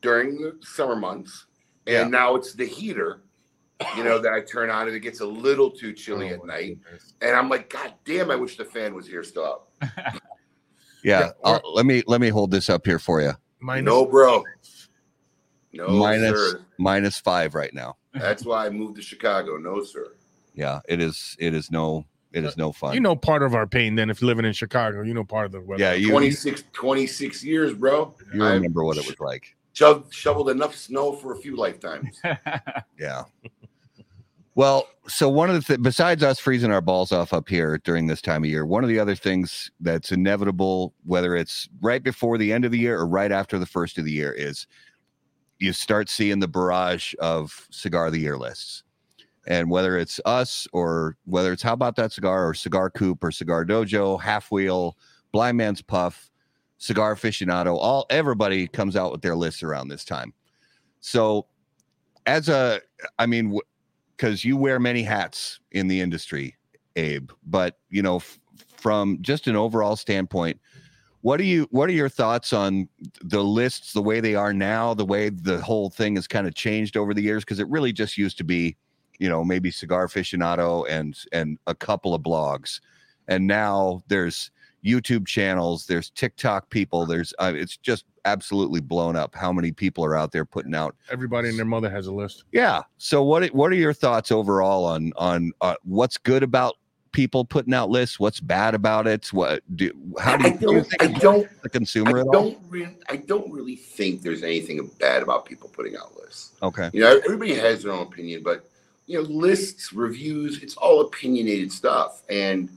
during 0.01 0.41
the 0.41 0.59
summer 0.61 0.95
months. 0.95 1.47
And 1.89 1.93
Yeah. 1.93 2.05
now 2.21 2.37
it's 2.37 2.53
the 2.53 2.67
heater, 2.67 3.23
you 3.97 4.05
know, 4.05 4.19
that 4.19 4.33
I 4.33 4.41
turn 4.41 4.71
on 4.71 4.87
and 4.89 4.97
it 4.97 5.01
gets 5.01 5.21
a 5.21 5.27
little 5.27 5.71
too 5.71 5.93
chilly 5.93 6.31
Oh, 6.31 6.35
at 6.35 6.45
night. 6.47 6.79
goodness. 6.83 7.15
And 7.21 7.35
I'm 7.35 7.49
like, 7.49 7.71
God 7.71 7.95
damn, 8.05 8.31
I 8.31 8.37
wish 8.37 8.57
the 8.57 8.65
fan 8.65 8.95
was 8.95 9.07
here 9.07 9.23
still 9.25 9.45
up. 9.45 9.73
yeah, 9.83 10.17
Yeah, 11.05 11.31
uh, 11.45 11.59
I'll- 11.63 11.75
let 11.75 11.87
me 11.87 12.03
let 12.07 12.21
me 12.21 12.29
hold 12.29 12.51
this 12.51 12.69
up 12.69 12.87
here 12.87 12.99
for 12.99 13.21
you. 13.21 13.33
Minus- 13.61 13.85
no, 13.85 14.07
bro. 14.07 14.43
No, 15.73 15.89
minus 15.89 16.39
sir. 16.53 16.61
minus 16.79 17.19
five 17.19 17.55
right 17.55 17.73
now. 17.73 17.97
That's 18.13 18.45
why 18.45 18.67
I 18.67 18.71
moved 18.71 18.97
to 18.97 19.03
Chicago. 19.03 19.57
No, 19.57 19.85
sir. 19.85 20.15
Yeah, 20.55 20.81
it 20.89 21.01
is. 21.01 21.37
It 21.39 21.55
is 21.55 21.71
no. 21.71 22.07
It 22.33 22.45
is 22.45 22.57
no 22.57 22.71
fun. 22.73 22.95
You 22.95 23.01
know 23.01 23.17
part 23.17 23.43
of 23.43 23.55
our 23.57 23.67
pain. 23.67 23.95
Then 23.97 24.09
if 24.11 24.21
you're 24.21 24.27
living 24.29 24.45
in 24.45 24.53
Chicago, 24.53 25.03
you 25.03 25.15
know 25.15 25.25
part 25.25 25.47
of 25.47 25.53
the 25.53 25.61
weather. 25.61 25.83
yeah, 25.83 25.93
you 25.95 26.11
26, 26.11 26.63
26 26.73 27.43
years, 27.45 27.75
bro. 27.75 28.15
you 28.35 28.45
I 28.45 28.53
remember 28.55 28.85
what 28.85 28.97
it 28.99 29.07
was 29.07 29.19
like. 29.21 29.57
shoved, 29.73 30.13
shoveled 30.15 30.49
enough 30.51 30.77
snow 30.77 31.13
for 31.13 31.33
a 31.33 31.37
few 31.37 31.57
lifetimes. 31.57 32.21
Yeah. 32.99 33.25
Well, 34.57 34.89
so 35.07 35.29
one 35.29 35.49
of 35.49 35.57
the 35.57 35.63
th- 35.63 35.83
besides 35.83 36.23
us 36.23 36.41
freezing 36.41 36.73
our 36.73 36.81
balls 36.81 37.13
off 37.13 37.33
up 37.33 37.49
here 37.49 37.79
during 37.85 38.07
this 38.07 38.21
time 38.21 38.43
of 38.43 38.51
year, 38.51 38.67
one 38.67 38.83
of 38.83 38.89
the 38.89 38.99
other 38.99 39.15
things 39.15 39.71
that's 39.81 40.13
inevitable, 40.13 40.93
whether 41.05 41.37
it's 41.37 41.69
right 41.81 42.03
before 42.03 42.37
the 42.37 42.53
end 42.53 42.65
of 42.65 42.73
the 42.73 42.79
year 42.79 42.99
or 42.99 43.07
right 43.07 43.31
after 43.31 43.59
the 43.59 43.67
first 43.67 43.97
of 43.97 44.05
the 44.05 44.13
year, 44.13 44.33
is 44.33 44.67
you 45.61 45.73
start 45.73 46.09
seeing 46.09 46.41
the 46.41 46.49
barrage 46.49 47.15
of 47.21 47.69
cigar 47.71 48.07
of 48.07 48.13
the 48.13 48.21
year 48.21 48.37
lists. 48.37 48.83
And 49.47 49.71
whether 49.71 49.97
it's 49.97 50.21
us 50.25 50.67
or 50.73 51.17
whether 51.25 51.53
it's 51.53 51.63
how 51.63 51.73
about 51.73 51.97
that 51.97 52.13
cigar 52.13 52.49
or 52.49 52.55
cigar 52.55 52.91
coop 52.91 53.23
or 53.23 53.31
cigar 53.31 53.65
dojo, 53.65 54.21
half 54.21 54.51
wheel, 54.51 54.97
blind 55.33 55.57
man's 55.57 55.81
puff, 55.81 56.31
cigar 56.79 57.15
aficionado, 57.15 57.77
all 57.77 58.07
everybody 58.11 58.67
comes 58.67 58.97
out 58.97 59.13
with 59.13 59.23
their 59.23 59.37
lists 59.37 59.63
around 59.63 59.89
this 59.89 60.05
time. 60.05 60.33
So 61.01 61.47
as 62.27 62.49
a 62.49 62.81
I 63.19 63.27
mean, 63.27 63.59
because 64.21 64.45
you 64.45 64.55
wear 64.55 64.79
many 64.79 65.03
hats 65.03 65.61
in 65.73 65.89
the 65.89 65.99
industry, 65.99 66.55
Abe. 66.97 67.31
But 67.47 67.79
you 67.89 68.03
know, 68.03 68.17
f- 68.17 68.39
from 68.77 69.17
just 69.23 69.47
an 69.47 69.57
overall 69.57 69.97
standpoint, 69.97 70.61
what 71.23 71.39
do 71.39 71.45
you 71.45 71.67
what 71.71 71.89
are 71.89 71.95
your 71.95 72.11
thoughts 72.11 72.53
on 72.53 72.87
the 73.23 73.43
lists, 73.43 73.95
the 73.95 74.03
way 74.03 74.21
they 74.21 74.35
are 74.35 74.53
now, 74.53 74.93
the 74.93 75.07
way 75.07 75.31
the 75.31 75.63
whole 75.63 75.89
thing 75.89 76.17
has 76.17 76.29
kind 76.29 76.47
of 76.47 76.55
changed 76.55 76.99
over 76.99 77.15
the 77.15 77.23
years? 77.23 77.45
Because 77.45 77.61
it 77.61 77.69
really 77.69 77.95
just 77.95 78.19
used 78.19 78.37
to 78.37 78.45
be, 78.45 78.77
you 79.19 79.29
know, 79.29 79.43
maybe 79.43 79.71
cigar 79.71 80.07
aficionado 80.07 80.87
and 80.87 81.17
and 81.33 81.59
a 81.67 81.75
couple 81.75 82.13
of 82.15 82.21
blogs, 82.21 82.81
and 83.27 83.47
now 83.47 84.03
there's 84.09 84.51
YouTube 84.85 85.27
channels, 85.27 85.87
there's 85.87 86.11
TikTok 86.11 86.71
people, 86.71 87.07
there's 87.07 87.35
uh, 87.39 87.53
it's 87.55 87.77
just 87.77 88.05
absolutely 88.25 88.81
blown 88.81 89.17
up 89.17 89.35
how 89.35 89.53
many 89.53 89.73
people 89.73 90.05
are 90.05 90.15
out 90.15 90.31
there 90.31 90.45
putting 90.45 90.75
out 90.75 90.95
Everybody 91.11 91.49
and 91.49 91.59
their 91.59 91.65
mother 91.65 91.89
has 91.89 92.07
a 92.07 92.13
list. 92.13 92.45
yeah. 92.53 92.83
So 92.99 93.23
what 93.23 93.47
what 93.49 93.73
are 93.73 93.77
your 93.77 93.93
thoughts 93.93 94.31
overall 94.31 94.85
on 94.85 95.13
on 95.17 95.53
uh, 95.61 95.77
what's 95.85 96.19
good 96.19 96.43
about 96.43 96.77
people 97.13 97.45
putting 97.45 97.75
out 97.75 97.91
lists? 97.91 98.21
What's 98.21 98.41
bad 98.41 98.75
about 98.75 99.07
it? 99.07 99.33
What 99.33 99.63
do 99.77 99.91
how 100.19 100.37
do 100.37 100.47
I 100.47 100.49
you, 100.49 100.59
do 100.59 100.67
you 100.67 100.73
don't, 100.73 100.85
think 100.85 101.03
I 101.03 101.07
don't, 101.07 101.45
affects 101.45 101.63
the 101.63 101.69
I 101.69 101.73
consumer 101.73 102.19
at 102.19 102.27
all? 102.27 102.33
don't 102.33 102.59
really, 102.69 102.97
I 103.09 103.17
don't 103.17 103.51
really 103.51 103.77
think 103.77 104.23
there's 104.23 104.43
anything 104.43 104.91
bad 104.99 105.23
about 105.23 105.45
people 105.45 105.69
putting 105.71 105.97
out 105.97 106.17
lists. 106.17 106.53
Okay. 106.63 106.91
You 106.93 107.01
know, 107.01 107.21
everybody 107.25 107.55
has 107.55 107.83
their 107.83 107.93
own 107.93 108.07
opinion, 108.07 108.43
but 108.43 108.67
you 109.07 109.21
know, 109.21 109.29
lists, 109.29 109.93
reviews, 109.93 110.63
it's 110.63 110.77
all 110.77 111.01
opinionated 111.01 111.73
stuff. 111.73 112.23
And 112.31 112.69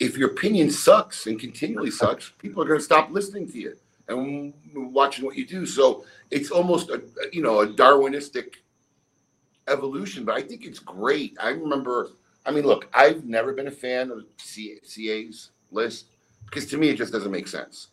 if 0.00 0.16
your 0.16 0.30
opinion 0.30 0.70
sucks 0.70 1.26
and 1.26 1.38
continually 1.38 1.90
sucks, 1.90 2.30
people 2.38 2.62
are 2.62 2.66
going 2.66 2.78
to 2.78 2.84
stop 2.84 3.10
listening 3.10 3.50
to 3.50 3.58
you 3.58 3.76
and 4.08 4.52
watching 4.74 5.24
what 5.24 5.36
you 5.36 5.46
do. 5.46 5.66
So 5.66 6.04
it's 6.30 6.50
almost 6.50 6.90
a 6.90 7.02
you 7.32 7.42
know 7.42 7.60
a 7.60 7.66
Darwinistic 7.66 8.56
evolution, 9.68 10.24
but 10.24 10.34
I 10.34 10.42
think 10.42 10.64
it's 10.64 10.78
great. 10.78 11.36
I 11.40 11.50
remember, 11.50 12.10
I 12.44 12.50
mean, 12.50 12.64
look, 12.64 12.88
I've 12.92 13.24
never 13.24 13.52
been 13.52 13.68
a 13.68 13.72
fan 13.72 14.10
of 14.10 14.24
C- 14.38 14.78
CA's 14.82 15.50
list 15.70 16.06
because 16.44 16.66
to 16.66 16.76
me 16.76 16.88
it 16.88 16.96
just 16.96 17.12
doesn't 17.12 17.30
make 17.30 17.48
sense. 17.48 17.88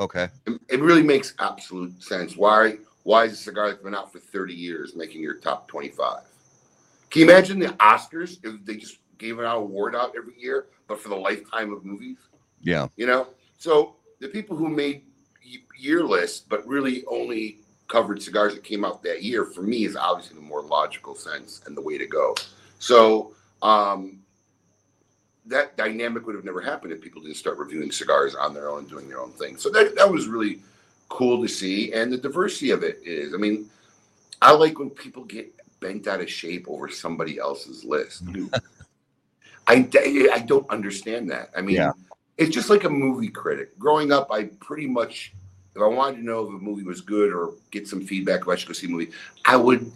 Okay. 0.00 0.28
It, 0.46 0.60
it 0.68 0.80
really 0.80 1.02
makes 1.02 1.34
absolute 1.38 2.02
sense. 2.02 2.36
Why? 2.36 2.78
Why 3.04 3.24
is 3.24 3.32
a 3.32 3.36
cigar 3.36 3.68
that's 3.68 3.82
been 3.82 3.94
out 3.94 4.12
for 4.12 4.18
30 4.18 4.52
years 4.52 4.94
making 4.94 5.22
your 5.22 5.34
top 5.34 5.66
25? 5.68 6.24
Can 7.10 7.20
you 7.22 7.30
imagine 7.30 7.58
the 7.58 7.68
Oscars 7.68 8.38
if 8.44 8.64
they 8.66 8.76
just 8.76 8.98
gave 9.18 9.38
an 9.38 9.44
award 9.44 9.94
out 9.94 10.14
every 10.16 10.34
year, 10.38 10.66
but 10.86 11.00
for 11.00 11.08
the 11.08 11.16
lifetime 11.16 11.72
of 11.72 11.84
movies? 11.84 12.18
Yeah. 12.60 12.88
You 12.96 13.06
know, 13.06 13.28
so 13.58 13.96
the 14.20 14.28
people 14.28 14.56
who 14.56 14.68
made 14.68 15.02
year 15.78 16.02
lists, 16.02 16.40
but 16.40 16.66
really 16.66 17.04
only 17.06 17.58
covered 17.88 18.22
cigars 18.22 18.54
that 18.54 18.64
came 18.64 18.84
out 18.84 19.02
that 19.02 19.22
year, 19.22 19.44
for 19.44 19.62
me, 19.62 19.84
is 19.84 19.96
obviously 19.96 20.36
the 20.36 20.42
more 20.42 20.62
logical 20.62 21.14
sense 21.14 21.62
and 21.66 21.76
the 21.76 21.80
way 21.80 21.96
to 21.98 22.06
go. 22.06 22.34
So, 22.78 23.34
um, 23.62 24.20
that 25.46 25.76
dynamic 25.76 26.26
would 26.26 26.34
have 26.34 26.44
never 26.44 26.60
happened 26.60 26.92
if 26.92 27.00
people 27.00 27.22
didn't 27.22 27.36
start 27.36 27.56
reviewing 27.56 27.90
cigars 27.90 28.34
on 28.34 28.52
their 28.52 28.68
own, 28.68 28.86
doing 28.86 29.08
their 29.08 29.20
own 29.20 29.32
thing. 29.32 29.56
So 29.56 29.70
that 29.70 29.96
that 29.96 30.10
was 30.10 30.28
really 30.28 30.60
cool 31.08 31.40
to 31.40 31.48
see, 31.48 31.92
and 31.94 32.12
the 32.12 32.18
diversity 32.18 32.70
of 32.70 32.82
it 32.82 33.00
is. 33.02 33.32
I 33.32 33.38
mean, 33.38 33.70
I 34.42 34.52
like 34.52 34.78
when 34.78 34.90
people 34.90 35.24
get 35.24 35.54
bent 35.80 36.06
out 36.06 36.20
of 36.20 36.30
shape 36.30 36.66
over 36.68 36.88
somebody 36.90 37.38
else's 37.38 37.84
list. 37.84 38.24
I 39.68 39.86
I 40.32 40.40
don't 40.40 40.68
understand 40.70 41.30
that. 41.30 41.50
I 41.56 41.60
mean, 41.60 41.76
Yeah. 41.76 41.92
it's 42.38 42.54
just 42.54 42.70
like 42.70 42.84
a 42.84 42.90
movie 42.90 43.28
critic. 43.28 43.78
Growing 43.78 44.10
up, 44.10 44.28
I 44.32 44.44
pretty 44.44 44.86
much, 44.86 45.34
if 45.76 45.82
I 45.82 45.86
wanted 45.86 46.16
to 46.16 46.24
know 46.24 46.42
if 46.44 46.48
a 46.48 46.64
movie 46.64 46.82
was 46.84 47.00
good 47.02 47.32
or 47.32 47.52
get 47.70 47.86
some 47.86 48.00
feedback 48.00 48.40
if 48.42 48.48
I 48.48 48.56
should 48.56 48.68
go 48.68 48.72
see 48.74 48.86
a 48.86 48.90
movie, 48.90 49.10
I 49.44 49.56
would 49.56 49.92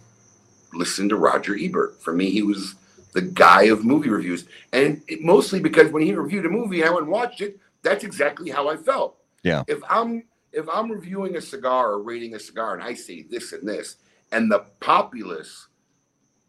listen 0.73 1.09
to 1.09 1.15
Roger 1.15 1.57
Ebert. 1.59 2.01
For 2.01 2.13
me, 2.13 2.29
he 2.29 2.43
was 2.43 2.75
the 3.13 3.21
guy 3.21 3.63
of 3.63 3.83
movie 3.83 4.09
reviews, 4.09 4.45
and 4.71 5.01
it, 5.07 5.21
mostly 5.21 5.59
because 5.59 5.91
when 5.91 6.03
he 6.03 6.13
reviewed 6.13 6.45
a 6.45 6.49
movie 6.49 6.81
and 6.81 6.89
I 6.89 6.93
went 6.93 7.03
and 7.03 7.11
watched 7.11 7.41
it, 7.41 7.59
that's 7.81 8.03
exactly 8.03 8.49
how 8.49 8.69
I 8.69 8.77
felt. 8.77 9.17
Yeah. 9.43 9.63
If 9.67 9.79
I'm 9.89 10.23
if 10.51 10.67
I'm 10.71 10.91
reviewing 10.91 11.35
a 11.35 11.41
cigar 11.41 11.93
or 11.93 12.01
rating 12.03 12.35
a 12.35 12.39
cigar 12.39 12.75
and 12.75 12.83
I 12.83 12.93
say 12.93 13.23
this 13.23 13.53
and 13.53 13.67
this, 13.67 13.97
and 14.31 14.51
the 14.51 14.65
populace 14.79 15.67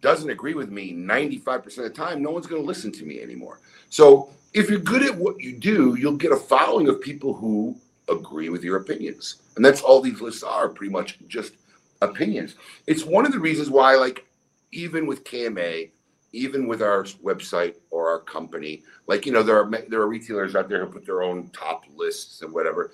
doesn't 0.04 0.30
agree 0.30 0.54
with 0.54 0.70
me 0.70 0.92
95% 0.92 1.66
of 1.66 1.74
the 1.76 1.90
time, 1.90 2.22
no 2.22 2.30
one's 2.30 2.46
going 2.46 2.60
to 2.60 2.66
listen 2.66 2.92
to 2.92 3.04
me 3.04 3.20
anymore. 3.20 3.58
So 3.88 4.28
if 4.52 4.68
you're 4.70 4.78
good 4.78 5.02
at 5.02 5.16
what 5.16 5.40
you 5.40 5.56
do, 5.56 5.96
you'll 5.98 6.18
get 6.18 6.30
a 6.30 6.36
following 6.36 6.88
of 6.88 7.00
people 7.00 7.32
who 7.32 7.74
agree 8.08 8.50
with 8.50 8.62
your 8.62 8.76
opinions. 8.76 9.36
And 9.56 9.64
that's 9.64 9.80
all 9.80 10.02
these 10.02 10.20
lists 10.20 10.42
are 10.42 10.68
pretty 10.68 10.92
much 10.92 11.18
just 11.26 11.54
opinions. 12.02 12.54
It's 12.86 13.04
one 13.04 13.24
of 13.24 13.32
the 13.32 13.38
reasons 13.38 13.70
why, 13.70 13.96
like, 13.96 14.26
even 14.72 15.06
with 15.06 15.24
KMA, 15.24 15.90
even 16.32 16.66
with 16.66 16.82
our 16.82 17.04
website 17.24 17.76
or 17.90 18.10
our 18.10 18.18
company, 18.18 18.82
like, 19.06 19.24
you 19.24 19.32
know, 19.32 19.42
there 19.42 19.58
are 19.58 19.70
there 19.88 20.02
are 20.02 20.08
retailers 20.08 20.54
out 20.54 20.68
there 20.68 20.84
who 20.84 20.92
put 20.92 21.06
their 21.06 21.22
own 21.22 21.48
top 21.48 21.84
lists 21.96 22.42
and 22.42 22.52
whatever. 22.52 22.92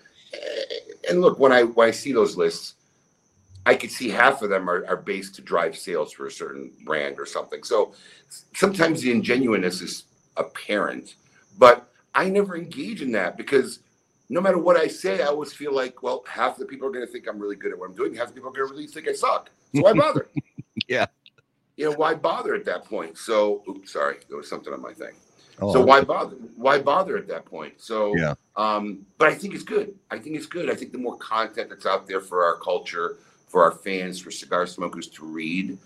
And 1.09 1.20
look, 1.20 1.40
when 1.40 1.51
I 1.51 1.64
when 1.64 1.88
I 1.88 1.90
see 1.90 2.12
those 2.12 2.37
lists, 2.37 2.75
I 3.71 3.77
could 3.77 3.93
see 3.93 4.09
half 4.09 4.43
of 4.43 4.51
them 4.51 4.69
are, 4.69 4.85
are 4.89 4.97
based 4.97 5.37
to 5.37 5.43
drive 5.43 5.79
sales 5.79 6.13
for 6.13 6.27
a 6.27 6.31
certain 6.31 6.73
brand 6.85 7.21
or 7.21 7.25
something. 7.25 7.63
So 7.63 7.95
sometimes 8.53 9.01
the 9.01 9.13
ingenuineness 9.13 9.81
is 9.81 10.07
apparent, 10.37 11.15
but 11.57 11.89
I 12.13 12.29
never 12.31 12.57
engage 12.57 13.01
in 13.01 13.13
that 13.13 13.37
because 13.37 13.79
no 14.29 14.41
matter 14.41 14.59
what 14.59 14.77
I 14.77 14.89
say, 14.89 15.23
I 15.23 15.27
always 15.27 15.53
feel 15.53 15.73
like, 15.73 16.03
well, 16.03 16.25
half 16.27 16.57
the 16.57 16.65
people 16.65 16.89
are 16.89 16.91
going 16.91 17.07
to 17.07 17.13
think 17.13 17.29
I'm 17.29 17.39
really 17.39 17.55
good 17.55 17.71
at 17.71 17.79
what 17.79 17.91
I'm 17.91 17.95
doing. 17.95 18.13
Half 18.13 18.29
the 18.29 18.35
people 18.35 18.51
are 18.51 18.53
going 18.53 18.67
to 18.67 18.75
really 18.75 18.89
think 18.89 19.07
I 19.07 19.13
suck. 19.13 19.51
So 19.77 19.83
why 19.83 19.93
bother? 19.93 20.29
Yeah. 20.89 21.07
You 21.77 21.91
know, 21.91 21.97
why 21.97 22.15
bother 22.15 22.57
at 22.57 22.65
that 22.65 22.85
point? 22.87 23.17
So, 23.19 23.63
oops, 23.69 23.93
sorry, 23.93 24.17
there 24.29 24.37
was 24.37 24.49
something 24.49 24.73
on 24.73 24.83
my 24.83 24.93
thing. 24.93 25.15
Oh, 25.61 25.73
So 25.73 25.81
why 25.81 26.01
bother? 26.01 26.35
Why 26.57 26.81
bother 26.81 27.17
at 27.17 27.29
that 27.29 27.45
point? 27.45 27.75
So 27.77 28.17
Yeah. 28.17 28.35
Um, 28.57 29.07
but 29.17 29.29
I 29.29 29.35
think 29.35 29.55
it's 29.55 29.63
good. 29.63 29.95
I 30.11 30.19
think 30.19 30.35
it's 30.37 30.47
good. 30.47 30.69
I 30.71 30.75
think 30.75 30.91
the 30.91 30.99
more 30.99 31.17
content 31.19 31.69
that's 31.69 31.87
out 31.87 32.09
there 32.09 32.21
for 32.21 32.45
our 32.45 32.57
culture, 32.57 33.19
for 33.51 33.65
our 33.65 33.73
fans, 33.73 34.21
for 34.21 34.31
cigar 34.31 34.67
smokers 34.67 35.09
to 35.09 35.25
read, 35.25 35.77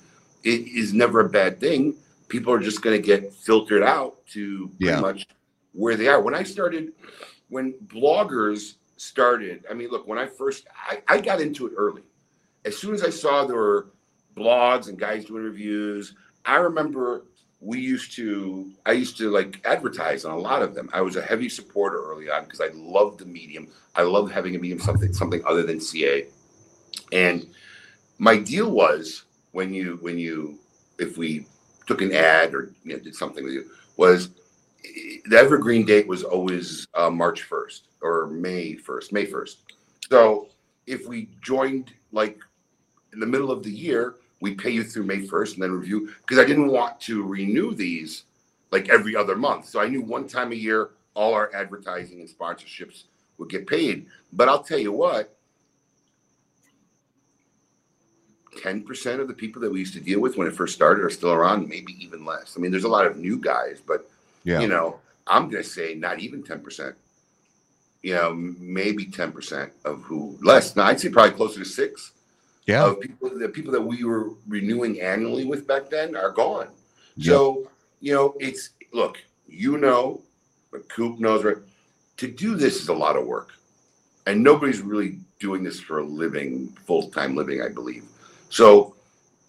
it 0.44 0.68
is 0.68 0.92
never 0.92 1.20
a 1.20 1.29
bad 1.29 1.59
thing. 1.59 1.94
People 2.29 2.53
are 2.53 2.59
just 2.61 2.83
going 2.83 3.00
to 3.00 3.05
get 3.05 3.33
filtered 3.33 3.83
out 3.83 4.24
to 4.29 4.68
pretty 4.79 4.85
Yeah. 4.85 5.00
much 5.00 5.27
where 5.72 5.96
they 5.96 6.07
are. 6.09 6.20
When 6.20 6.35
I 6.35 6.42
started, 6.42 6.92
when 7.48 7.72
bloggers 7.87 8.74
started, 8.98 9.64
I 9.70 9.74
mean, 9.74 9.88
look, 9.88 10.07
when 10.07 10.18
I 10.18 10.27
first, 10.27 10.66
I, 10.88 11.03
I 11.09 11.20
got 11.20 11.40
into 11.40 11.66
it 11.66 11.72
early. 11.77 12.03
As 12.64 12.77
soon 12.77 12.94
as 12.94 13.03
I 13.03 13.11
saw 13.11 13.44
there 13.46 13.57
were 13.57 13.87
blogs 14.37 14.88
and 14.88 14.98
guys 14.98 15.24
doing 15.24 15.44
reviews, 15.44 16.14
I 16.44 16.57
remember 16.57 17.24
we 17.61 17.81
used 17.81 18.12
to 18.14 18.70
i 18.85 18.92
used 18.92 19.16
to 19.16 19.31
like 19.31 19.59
advertise 19.64 20.27
on 20.27 20.33
a 20.33 20.38
lot 20.38 20.61
of 20.61 20.74
them 20.74 20.90
i 20.92 21.00
was 21.00 21.16
a 21.16 21.22
heavy 21.22 21.48
supporter 21.48 22.05
early 22.05 22.29
on 22.29 22.44
because 22.44 22.61
i 22.61 22.68
loved 22.74 23.20
the 23.20 23.24
medium 23.24 23.66
i 23.94 24.03
loved 24.03 24.31
having 24.31 24.55
a 24.55 24.59
medium 24.59 24.79
something 24.79 25.14
something 25.14 25.40
other 25.46 25.62
than 25.62 25.81
ca 25.81 26.27
and 27.12 27.46
my 28.18 28.37
deal 28.37 28.70
was 28.70 29.24
when 29.52 29.72
you 29.72 29.98
when 30.00 30.18
you 30.18 30.59
if 30.98 31.16
we 31.16 31.46
took 31.87 32.00
an 32.00 32.12
ad 32.12 32.54
or 32.54 32.72
you 32.85 32.94
know 32.94 32.98
did 33.02 33.14
something 33.14 33.44
with 33.44 33.52
you 33.52 33.70
was 33.96 34.30
eh, 34.85 35.18
the 35.26 35.37
evergreen 35.37 35.85
date 35.85 36.07
was 36.07 36.22
always 36.22 36.87
uh, 36.94 37.11
march 37.11 37.48
1st 37.48 37.83
or 38.02 38.26
may 38.28 38.74
1st 38.74 39.12
may 39.12 39.26
1st 39.26 39.57
so 40.09 40.48
if 40.87 41.07
we 41.07 41.28
joined 41.42 41.92
like 42.12 42.38
in 43.12 43.20
the 43.20 43.26
middle 43.26 43.50
of 43.50 43.62
the 43.62 43.70
year 43.70 44.16
we 44.44 44.54
pay 44.54 44.68
you 44.68 44.85
through 44.85 45.04
May 45.04 45.26
1st 45.26 45.54
and 45.54 45.62
then 45.62 45.72
review 45.72 46.11
because 46.20 46.38
I 46.38 46.44
didn't 46.44 46.68
want 46.68 47.00
to 47.00 47.22
renew 47.22 47.74
these 47.74 48.24
like 48.70 48.90
every 48.90 49.16
other 49.16 49.37
month. 49.37 49.66
So 49.66 49.80
I 49.80 49.88
knew 49.88 50.02
one 50.02 50.28
time 50.28 50.52
a 50.52 50.54
year 50.54 50.90
all 51.14 51.33
our 51.33 51.50
advertising 51.54 52.20
and 52.20 52.28
sponsorships 52.28 53.04
would 53.38 53.48
get 53.48 53.66
paid. 53.66 54.07
But 54.35 54.50
I'll 54.50 54.62
tell 54.62 54.78
you 54.78 54.92
what, 54.92 55.34
10% 58.56 59.20
of 59.20 59.28
the 59.28 59.34
people 59.34 59.60
that 59.62 59.70
we 59.72 59.80
used 59.80 59.94
to 59.94 60.00
deal 60.00 60.20
with 60.20 60.36
when 60.36 60.46
it 60.46 60.54
first 60.54 60.74
started 60.74 61.04
are 61.04 61.10
still 61.10 61.32
around, 61.32 61.68
maybe 61.68 61.96
even 62.04 62.24
less. 62.24 62.54
I 62.56 62.60
mean, 62.60 62.70
there's 62.70 62.84
a 62.84 62.88
lot 62.88 63.06
of 63.06 63.16
new 63.16 63.38
guys, 63.38 63.80
but 63.86 64.08
Yeah. 64.44 64.60
you 64.60 64.68
know, 64.68 65.00
I'm 65.26 65.48
going 65.48 65.62
to 65.62 65.68
say 65.68 65.94
not 65.94 66.20
even 66.20 66.42
10%. 66.42 66.94
You 68.02 68.14
know, 68.14 68.34
maybe 68.34 69.06
10% 69.06 69.70
of 69.84 70.02
who 70.02 70.38
less. 70.42 70.76
Now 70.76 70.84
I'd 70.84 71.00
say 71.00 71.08
probably 71.08 71.34
closer 71.34 71.60
to 71.60 71.64
six 71.64 72.12
yeah. 72.66 72.84
of 72.84 73.00
people 73.00 73.30
the 73.38 73.48
people 73.48 73.72
that 73.72 73.80
we 73.80 74.04
were 74.04 74.30
renewing 74.46 75.00
annually 75.00 75.44
with 75.44 75.66
back 75.66 75.88
then 75.90 76.14
are 76.14 76.30
gone. 76.30 76.68
Yep. 77.16 77.26
So, 77.26 77.70
you 78.00 78.12
know, 78.12 78.34
it's 78.40 78.70
look, 78.92 79.18
you 79.48 79.78
know, 79.78 80.20
but 80.70 80.88
Coop 80.88 81.18
knows 81.18 81.44
right. 81.44 81.56
To 82.18 82.30
do 82.30 82.56
this 82.56 82.80
is 82.82 82.88
a 82.88 82.94
lot 82.94 83.16
of 83.16 83.26
work. 83.26 83.50
And 84.26 84.42
nobody's 84.42 84.80
really 84.80 85.18
doing 85.38 85.62
this 85.62 85.80
for 85.80 85.98
a 85.98 86.04
living, 86.04 86.68
full-time 86.86 87.34
living, 87.36 87.60
I 87.60 87.68
believe. 87.68 88.04
So 88.54 88.94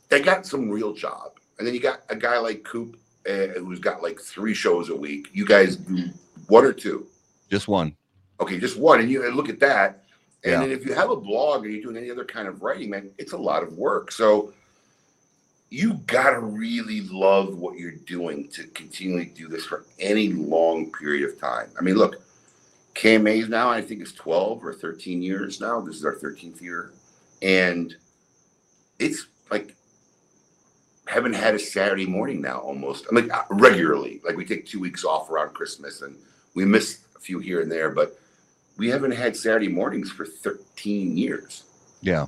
they 0.10 0.20
got 0.20 0.48
some 0.48 0.68
real 0.68 0.92
job. 0.92 1.34
And 1.60 1.68
then 1.68 1.76
you 1.76 1.80
got 1.80 2.00
a 2.10 2.16
guy 2.16 2.40
like 2.40 2.64
Coop 2.64 2.98
uh, 3.30 3.60
who's 3.60 3.78
got 3.78 4.02
like 4.02 4.20
three 4.20 4.56
shows 4.56 4.90
a 4.90 4.96
week. 4.96 5.28
You 5.32 5.46
guys 5.46 5.76
do 5.76 6.10
one 6.48 6.66
or 6.66 6.74
two. 6.74 7.06
Just 7.52 7.68
one. 7.68 7.96
Okay, 8.40 8.60
just 8.60 8.78
one. 8.78 9.00
And 9.02 9.10
you 9.12 9.24
and 9.28 9.36
look 9.36 9.48
at 9.48 9.60
that. 9.60 10.06
And 10.44 10.54
Yeah. 10.54 10.60
then 10.62 10.72
if 10.72 10.88
you 10.88 10.96
have 10.96 11.12
a 11.12 11.16
blog 11.16 11.64
or 11.64 11.70
you're 11.70 11.84
doing 11.84 11.98
any 11.98 12.10
other 12.10 12.26
kind 12.26 12.48
of 12.48 12.64
writing, 12.64 12.90
man, 12.90 13.12
it's 13.20 13.34
a 13.34 13.38
lot 13.38 13.62
of 13.62 13.74
work. 13.78 14.12
So 14.12 14.54
you 15.70 16.02
gotta 16.08 16.40
really 16.40 17.02
love 17.02 17.60
what 17.60 17.78
you're 17.78 17.92
doing 18.08 18.48
to 18.54 18.64
continually 18.70 19.26
do 19.26 19.48
this 19.48 19.66
for 19.66 19.86
any 20.00 20.30
long 20.30 20.92
period 20.92 21.30
of 21.30 21.40
time. 21.40 21.70
I 21.80 21.84
mean, 21.84 21.96
look, 21.96 22.24
KMA's 22.96 23.50
now, 23.50 23.70
I 23.70 23.82
think 23.84 24.02
it's 24.02 24.14
12 24.14 24.66
or 24.66 24.74
13 24.74 25.22
years 25.22 25.62
now. 25.62 25.80
This 25.80 25.96
is 25.96 26.06
our 26.06 26.16
13th 26.16 26.60
year. 26.60 26.92
And 27.44 27.96
it's 29.00 29.28
like 29.52 29.76
haven't 31.08 31.34
had 31.34 31.56
a 31.56 31.60
Saturday 31.60 32.06
morning 32.06 32.42
now 32.42 32.60
almost. 32.60 33.06
I 33.12 33.16
mean, 33.16 33.30
uh, 33.32 33.44
regularly. 33.50 34.22
Like 34.26 34.38
we 34.38 34.46
take 34.46 34.66
two 34.66 34.80
weeks 34.80 35.04
off 35.04 35.30
around 35.30 35.54
Christmas 35.54 36.02
and 36.02 36.16
we 36.56 36.66
miss 36.66 37.00
a 37.16 37.20
few 37.20 37.40
here 37.40 37.62
and 37.62 37.72
there, 37.72 37.90
but 37.92 38.18
we 38.78 38.90
haven't 38.90 39.12
had 39.12 39.36
Saturday 39.38 39.68
mornings 39.68 40.12
for 40.12 40.26
13 40.26 41.16
years. 41.16 41.64
Yeah. 42.02 42.26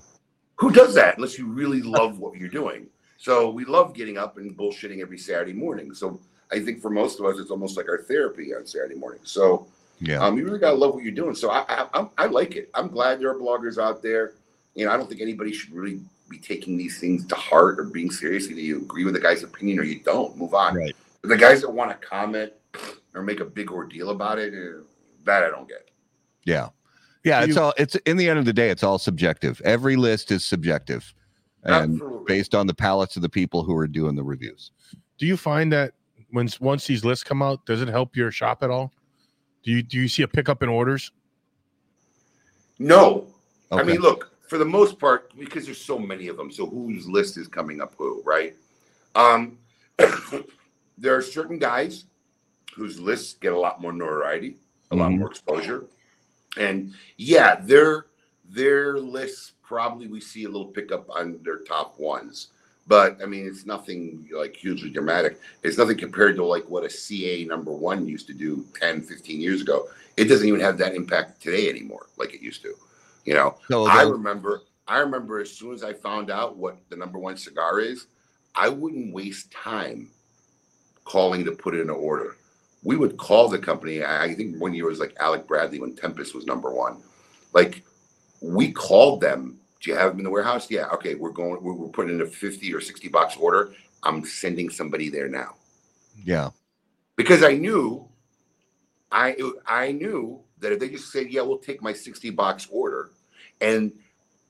Who 0.57 0.71
does 0.71 0.93
that 0.95 1.17
unless 1.17 1.37
you 1.37 1.47
really 1.47 1.81
love 1.81 2.19
what 2.19 2.35
you're 2.37 2.49
doing? 2.49 2.87
So 3.17 3.49
we 3.49 3.65
love 3.65 3.93
getting 3.93 4.17
up 4.17 4.37
and 4.37 4.55
bullshitting 4.55 5.01
every 5.01 5.17
Saturday 5.17 5.53
morning. 5.53 5.93
So 5.93 6.19
I 6.51 6.59
think 6.59 6.81
for 6.81 6.89
most 6.89 7.19
of 7.19 7.25
us, 7.25 7.39
it's 7.39 7.51
almost 7.51 7.77
like 7.77 7.89
our 7.89 8.03
therapy 8.03 8.53
on 8.53 8.65
Saturday 8.65 8.95
morning. 8.95 9.21
So 9.23 9.67
Yeah. 9.99 10.23
um, 10.23 10.37
you 10.37 10.45
really 10.45 10.59
gotta 10.59 10.77
love 10.77 10.93
what 10.93 11.03
you're 11.03 11.11
doing. 11.11 11.35
So 11.35 11.49
I, 11.49 11.87
I, 11.93 12.07
I 12.17 12.25
like 12.27 12.55
it. 12.55 12.69
I'm 12.73 12.87
glad 12.89 13.19
there 13.19 13.31
are 13.31 13.35
bloggers 13.39 13.81
out 13.81 14.01
there. 14.03 14.33
You 14.75 14.85
know, 14.85 14.91
I 14.91 14.97
don't 14.97 15.09
think 15.09 15.21
anybody 15.21 15.51
should 15.51 15.73
really 15.73 15.99
be 16.29 16.37
taking 16.37 16.77
these 16.77 16.99
things 16.99 17.25
to 17.27 17.35
heart 17.35 17.79
or 17.79 17.83
being 17.83 18.11
serious. 18.11 18.49
Either 18.49 18.59
you 18.59 18.77
agree 18.77 19.05
with 19.05 19.13
the 19.13 19.19
guy's 19.19 19.43
opinion 19.43 19.79
or 19.79 19.83
you 19.83 19.99
don't. 19.99 20.35
Move 20.37 20.53
on. 20.53 20.75
Right. 20.75 20.95
But 21.21 21.29
the 21.29 21.37
guys 21.37 21.61
that 21.61 21.69
want 21.69 21.89
to 21.89 22.07
comment 22.07 22.53
or 23.13 23.21
make 23.21 23.39
a 23.39 23.45
big 23.45 23.71
ordeal 23.71 24.09
about 24.09 24.39
it, 24.39 24.53
eh, 24.53 24.81
that 25.25 25.43
I 25.43 25.49
don't 25.49 25.67
get. 25.67 25.89
Yeah. 26.45 26.69
Yeah. 27.23 27.43
It's 27.43 27.57
all, 27.57 27.73
it's 27.77 27.95
in 28.05 28.17
the 28.17 28.29
end 28.29 28.39
of 28.39 28.45
the 28.45 28.53
day, 28.53 28.69
it's 28.69 28.83
all 28.83 28.97
subjective. 28.97 29.61
Every 29.65 29.95
list 29.95 30.31
is 30.31 30.45
subjective 30.45 31.13
and 31.63 31.93
Absolutely. 31.93 32.25
based 32.27 32.55
on 32.55 32.67
the 32.67 32.73
palates 32.73 33.15
of 33.15 33.21
the 33.21 33.29
people 33.29 33.63
who 33.63 33.75
are 33.75 33.87
doing 33.87 34.15
the 34.15 34.23
reviews. 34.23 34.71
Do 35.17 35.25
you 35.25 35.35
find 35.35 35.71
that 35.73 35.93
when 36.31 36.49
once 36.59 36.85
these 36.85 37.03
lists 37.03 37.23
come 37.23 37.41
out, 37.41 37.65
does 37.65 37.81
it 37.81 37.87
help 37.87 38.15
your 38.15 38.31
shop 38.31 38.63
at 38.63 38.69
all? 38.69 38.93
Do 39.63 39.71
you 39.71 39.81
do 39.81 39.97
you 39.97 40.07
see 40.07 40.23
a 40.23 40.27
pickup 40.27 40.61
in 40.63 40.69
orders? 40.69 41.11
No, 42.79 43.27
Okay. 43.71 43.81
I 43.81 43.83
mean, 43.83 43.99
look, 43.99 44.31
for 44.47 44.57
the 44.57 44.65
most 44.65 44.99
part, 44.99 45.31
because 45.37 45.65
there's 45.65 45.83
so 45.83 45.99
many 45.99 46.27
of 46.29 46.37
them, 46.37 46.51
so 46.51 46.65
whose 46.65 47.07
list 47.07 47.37
is 47.37 47.47
coming 47.47 47.81
up 47.81 47.93
who, 47.97 48.21
right? 48.25 48.55
Um, 49.15 49.57
there 50.97 51.15
are 51.15 51.21
certain 51.21 51.59
guys 51.59 52.05
whose 52.75 52.99
lists 52.99 53.33
get 53.35 53.53
a 53.53 53.59
lot 53.59 53.81
more 53.81 53.91
notoriety, 53.93 54.57
a 54.91 54.95
lot 54.95 55.11
Mhm. 55.11 55.19
more 55.19 55.29
exposure. 55.29 55.85
And 56.57 56.93
yeah, 57.17 57.55
their 57.61 58.07
their 58.49 58.97
lists 58.97 59.51
probably 59.61 60.07
we 60.07 60.21
see 60.21 60.45
a 60.45 60.49
little 60.49 60.67
pickup 60.67 61.09
on 61.09 61.39
their 61.43 61.59
top 61.59 61.99
ones. 61.99 62.47
but 62.89 63.21
I 63.21 63.25
mean, 63.25 63.45
it's 63.45 63.65
nothing 63.65 64.29
like 64.31 64.55
hugely 64.55 64.89
dramatic. 64.89 65.41
It's 65.61 65.77
nothing 65.77 65.97
compared 65.97 66.37
to 66.37 66.45
like 66.45 66.63
what 66.69 66.85
a 66.85 66.89
CA 66.89 67.43
number 67.43 67.73
one 67.73 68.07
used 68.07 68.27
to 68.27 68.33
do 68.33 68.65
10, 68.79 69.01
15 69.01 69.41
years 69.41 69.59
ago. 69.61 69.89
It 70.15 70.29
doesn't 70.29 70.47
even 70.47 70.61
have 70.61 70.77
that 70.77 70.95
impact 70.95 71.41
today 71.41 71.67
anymore, 71.69 72.07
like 72.15 72.33
it 72.33 72.39
used 72.41 72.61
to. 72.61 72.73
You 73.27 73.35
know, 73.35 73.57
So 73.69 73.85
I 73.85 74.03
remember, 74.03 74.63
I 74.87 74.99
remember 74.99 75.39
as 75.39 75.51
soon 75.51 75.73
as 75.73 75.83
I 75.83 75.93
found 75.93 76.31
out 76.31 76.57
what 76.57 76.77
the 76.89 76.95
number 76.95 77.19
one 77.19 77.37
cigar 77.37 77.79
is, 77.79 78.07
I 78.55 78.69
wouldn't 78.69 79.13
waste 79.13 79.51
time 79.51 80.09
calling 81.03 81.45
to 81.45 81.51
put 81.51 81.75
in 81.75 81.81
an 81.81 81.89
order. 81.89 82.37
We 82.83 82.95
would 82.95 83.17
call 83.17 83.49
the 83.49 83.59
company. 83.59 84.03
I 84.03 84.33
think 84.33 84.59
one 84.59 84.73
year 84.73 84.85
was 84.85 84.99
like 84.99 85.15
Alec 85.19 85.47
Bradley 85.47 85.79
when 85.79 85.95
Tempus 85.95 86.33
was 86.33 86.45
number 86.45 86.73
one. 86.73 87.03
Like 87.53 87.83
we 88.41 88.71
called 88.71 89.21
them. 89.21 89.59
Do 89.81 89.91
you 89.91 89.97
have 89.97 90.11
them 90.11 90.19
in 90.19 90.23
the 90.23 90.31
warehouse? 90.31 90.71
Yeah. 90.71 90.87
Okay. 90.93 91.15
We're 91.15 91.31
going, 91.31 91.61
we're, 91.61 91.87
putting 91.89 92.15
in 92.15 92.21
a 92.21 92.25
50 92.25 92.73
or 92.73 92.81
60 92.81 93.09
box 93.09 93.35
order. 93.37 93.73
I'm 94.03 94.25
sending 94.25 94.69
somebody 94.69 95.09
there 95.09 95.27
now 95.27 95.55
yeah, 96.23 96.49
because 97.15 97.43
I 97.43 97.53
knew, 97.53 98.07
I 99.11 99.35
I 99.65 99.91
knew 99.91 100.41
that 100.59 100.71
if 100.71 100.79
they 100.79 100.89
just 100.89 101.11
said, 101.11 101.31
"Yeah, 101.31 101.41
we'll 101.41 101.57
take 101.57 101.81
my 101.81 101.93
sixty 101.93 102.29
box 102.29 102.67
order," 102.71 103.11
and 103.61 103.91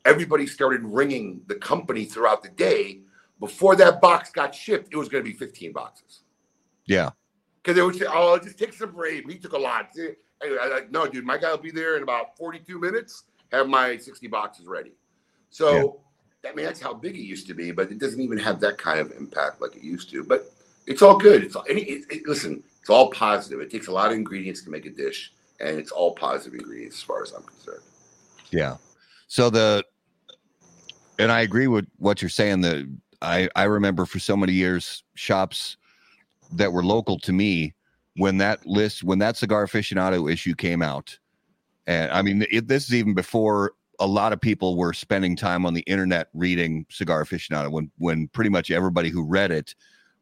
everybody 0.06 0.46
started 0.48 0.82
ringing 0.84 1.42
the 1.48 1.56
company 1.56 2.06
throughout 2.06 2.42
the 2.44 2.50
day 2.50 3.02
before 3.40 3.76
that 3.76 4.02
box 4.02 4.32
got 4.32 4.54
shipped, 4.56 4.88
it 4.92 4.98
was 4.98 5.10
going 5.10 5.24
to 5.24 5.30
be 5.30 5.38
fifteen 5.38 5.72
boxes 5.72 6.22
yeah, 6.86 7.10
because 7.62 7.76
they 7.76 7.82
would 7.84 7.96
say, 7.96 8.06
"Oh, 8.08 8.38
just 8.40 8.58
take 8.58 8.74
some 8.74 8.92
brave. 8.92 9.26
He 9.30 9.38
took 9.38 9.54
a 9.54 9.58
lot." 9.58 9.90
Anyway, 10.42 10.58
I 10.62 10.68
like, 10.68 10.92
no, 10.92 11.06
dude, 11.08 11.26
my 11.26 11.38
guy 11.38 11.52
will 11.52 11.58
be 11.58 11.72
there 11.72 11.98
in 11.98 12.04
about 12.04 12.38
forty-two 12.38 12.80
minutes. 12.80 13.24
Have 13.52 13.68
my 13.68 13.98
sixty 13.98 14.28
boxes 14.28 14.66
ready. 14.68 14.94
So. 15.50 16.02
I 16.48 16.54
mean, 16.54 16.66
that's 16.66 16.80
how 16.80 16.94
big 16.94 17.16
it 17.16 17.24
used 17.24 17.48
to 17.48 17.54
be, 17.54 17.72
but 17.72 17.92
it 17.92 17.98
doesn't 17.98 18.22
even 18.22 18.38
have 18.38 18.62
that 18.62 18.78
kind 18.78 19.00
of 19.00 19.12
impact 19.12 19.60
like 19.60 19.76
it 19.76 19.84
used 19.84 20.10
to. 20.12 20.24
But 20.24 20.50
it's 20.86 21.02
all 21.02 21.18
good. 21.18 21.44
It's 21.44 21.56
all, 21.58 21.64
it, 21.64 21.76
it, 21.78 22.06
it- 22.10 22.28
listen. 22.28 22.64
It's 22.80 22.90
all 22.90 23.10
positive. 23.12 23.60
It 23.60 23.70
takes 23.70 23.88
a 23.88 23.92
lot 23.92 24.12
of 24.12 24.18
ingredients 24.18 24.62
to 24.62 24.70
make 24.70 24.86
a 24.86 24.90
dish, 24.92 25.34
and 25.60 25.78
it's 25.78 25.92
all 25.92 26.14
positive 26.16 26.54
ingredients 26.58 26.98
as 26.98 27.04
far 27.04 27.22
as 27.24 27.34
I'm 27.34 27.44
concerned. 27.44 27.82
yeah. 28.52 28.78
So 29.28 29.50
the, 29.50 29.84
and 31.20 31.32
I 31.32 31.42
agree 31.42 31.68
with 31.68 31.86
what 31.98 32.22
you're 32.22 32.30
saying. 32.30 32.62
That 32.62 32.88
I 33.22 33.50
I 33.56 33.64
remember 33.64 34.06
for 34.06 34.20
so 34.20 34.38
many 34.38 34.54
years 34.54 35.04
shops 35.16 35.78
that 36.54 36.72
were 36.72 36.84
local 36.84 37.20
to 37.20 37.34
me 37.34 37.74
when 38.16 38.38
that 38.38 38.66
list 38.66 39.04
when 39.04 39.20
that 39.20 39.38
cigar 39.38 39.66
aficionado 39.66 40.32
issue 40.32 40.56
came 40.56 40.82
out, 40.82 41.18
and 41.88 42.12
I 42.12 42.22
mean 42.22 42.46
it, 42.52 42.68
this 42.68 42.86
is 42.86 42.94
even 42.94 43.14
before 43.14 43.74
a 44.00 44.08
lot 44.08 44.32
of 44.32 44.40
people 44.40 44.78
were 44.78 44.94
spending 44.94 45.36
time 45.36 45.66
on 45.66 45.74
the 45.74 45.82
internet 45.82 46.30
reading 46.34 46.86
cigar 46.90 47.24
aficionado 47.24 47.72
when 47.72 47.92
when 47.98 48.28
pretty 48.30 48.52
much 48.52 48.70
everybody 48.70 49.10
who 49.10 49.26
read 49.26 49.52
it 49.52 49.74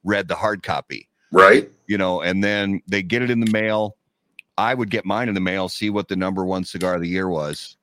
read 0.03 0.27
the 0.27 0.35
hard 0.35 0.63
copy 0.63 1.09
Right? 1.31 1.69
you 1.87 1.97
know, 1.97 2.21
and 2.21 2.43
then 2.43 2.81
they 2.87 3.03
get 3.03 3.21
it 3.21 3.29
in 3.29 3.39
the 3.39 3.51
mail. 3.51 3.97
I 4.57 4.73
would 4.73 4.89
get 4.89 5.05
mine 5.05 5.27
in 5.27 5.35
the 5.35 5.41
mail, 5.41 5.69
see 5.69 5.89
what 5.89 6.07
the 6.07 6.15
number 6.15 6.45
one 6.45 6.63
cigar 6.63 6.95
of 6.95 7.01
the 7.01 7.09
year 7.09 7.27
was, 7.27 7.74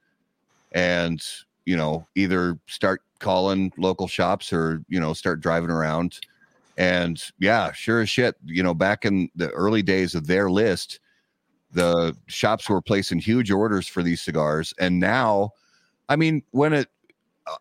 and 0.74 1.24
you 1.64 1.76
know, 1.76 2.06
either 2.16 2.58
start 2.66 3.02
calling 3.20 3.72
local 3.76 4.08
shops 4.08 4.52
or 4.52 4.82
you 4.88 4.98
know, 4.98 5.12
start 5.12 5.40
driving 5.40 5.70
around. 5.70 6.18
And 6.76 7.22
yeah, 7.38 7.72
sure 7.72 8.00
as 8.00 8.08
shit, 8.08 8.35
you 8.44 8.62
know, 8.62 8.74
back 8.74 9.04
in 9.04 9.28
the 9.37 9.50
early 9.50 9.82
days 9.82 10.14
of 10.14 10.26
their 10.26 10.50
list, 10.50 11.00
the 11.70 12.16
shops 12.26 12.68
were 12.68 12.80
placing 12.80 13.18
huge 13.18 13.50
orders 13.50 13.87
for 13.87 14.02
these 14.02 14.20
cigars. 14.20 14.74
And 14.78 14.98
now, 14.98 15.50
I 16.08 16.16
mean, 16.16 16.42
when 16.50 16.72
it 16.72 16.88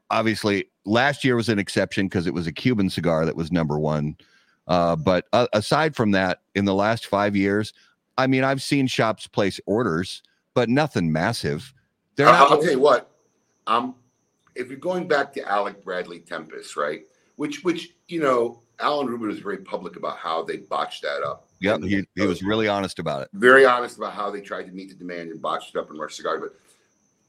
obviously 0.10 0.66
last 0.86 1.24
year 1.24 1.36
was 1.36 1.50
an 1.50 1.60
exception 1.60 2.08
because 2.08 2.28
it 2.28 2.34
was 2.34 2.48
a 2.48 2.52
Cuban 2.52 2.90
cigar 2.90 3.26
that 3.26 3.36
was 3.36 3.52
number 3.52 3.80
one. 3.80 4.18
Uh, 4.68 4.96
but 4.96 5.26
uh, 5.34 5.48
aside 5.54 5.96
from 5.96 6.12
that, 6.12 6.42
in 6.56 6.66
the 6.66 6.74
last 6.74 7.06
five 7.06 7.36
years, 7.36 7.74
I 8.18 8.28
mean, 8.28 8.44
I've 8.44 8.62
seen 8.62 8.88
shops 8.88 9.28
place 9.28 9.60
orders, 9.66 10.22
but 10.54 10.70
nothing 10.70 11.12
massive. 11.12 11.74
They're 12.16 12.28
I- 12.28 12.40
not. 12.40 12.52
I'll 12.52 12.62
tell 12.62 12.72
you 12.72 12.80
what. 12.80 13.12
Um, 13.68 13.96
if 14.56 14.70
you're 14.70 14.80
going 14.80 15.08
back 15.08 15.32
to 15.34 15.48
Alec 15.48 15.84
Bradley 15.84 16.20
Tempus, 16.20 16.76
right? 16.76 17.04
Which, 17.38 17.64
which 17.64 17.96
you 18.08 18.20
know, 18.20 18.62
Alan 18.80 19.08
Rubin 19.08 19.28
was 19.30 19.40
very 19.40 19.58
public 19.58 19.96
about 19.96 20.18
how 20.18 20.44
they 20.44 20.58
botched 20.58 21.04
that 21.04 21.24
up. 21.24 21.48
Yep, 21.60 21.76
And 21.82 21.86
he, 21.90 22.08
he 22.16 22.26
was 22.28 22.42
really 22.44 22.68
honest 22.68 22.98
about 23.00 23.22
it. 23.22 23.30
very 23.34 23.66
honest 23.66 23.98
about 23.98 24.14
how 24.14 24.32
they 24.32 24.42
tried 24.42 24.64
to 24.64 24.72
meet 24.72 24.90
the 24.90 24.96
demand 24.96 25.30
and 25.32 25.42
botched 25.42 25.76
it 25.76 25.80
up 25.80 25.90
in 25.92 25.98
Rush 25.98 26.16
Cigar. 26.18 26.40
But 26.40 26.56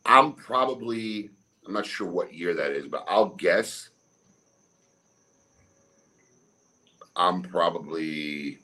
I'm 0.07 0.33
probably, 0.33 1.31
I'm 1.67 1.75
not 1.75 1.87
sure 1.87 2.09
what 2.09 2.33
year 2.35 2.55
that 2.55 2.73
is, 2.73 2.87
but 2.89 3.05
I'll 3.09 3.29
guess 3.29 3.91
I'm 7.15 7.43
probably 7.43 8.59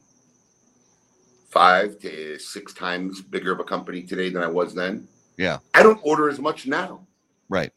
five 1.50 1.98
to 2.00 2.38
six 2.38 2.72
times 2.72 3.20
bigger 3.20 3.52
of 3.52 3.60
a 3.60 3.64
company 3.64 4.02
today 4.02 4.30
than 4.30 4.42
I 4.42 4.48
was 4.48 4.74
then. 4.74 5.06
Yeah. 5.38 5.58
I 5.72 5.82
don't 5.82 6.00
order 6.02 6.28
as 6.28 6.38
much 6.38 6.66
now. 6.66 7.06
Right. 7.48 7.72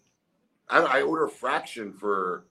I, 0.69 0.79
I 0.79 1.01
order 1.03 1.25
a 1.25 1.29
fraction 1.29 1.93
for 1.93 2.45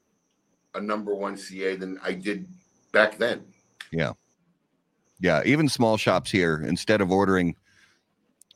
a 0.75 0.81
number 0.81 1.15
one 1.15 1.37
CA 1.37 1.77
than 1.77 1.99
I 2.03 2.13
did 2.13 2.47
back 2.93 3.19
then. 3.19 3.43
Yeah, 3.93 4.13
Yeah. 5.21 5.43
even 5.45 5.69
small 5.69 5.97
shops 5.97 6.31
here, 6.31 6.63
instead 6.67 7.01
of 7.01 7.11
ordering, 7.11 7.57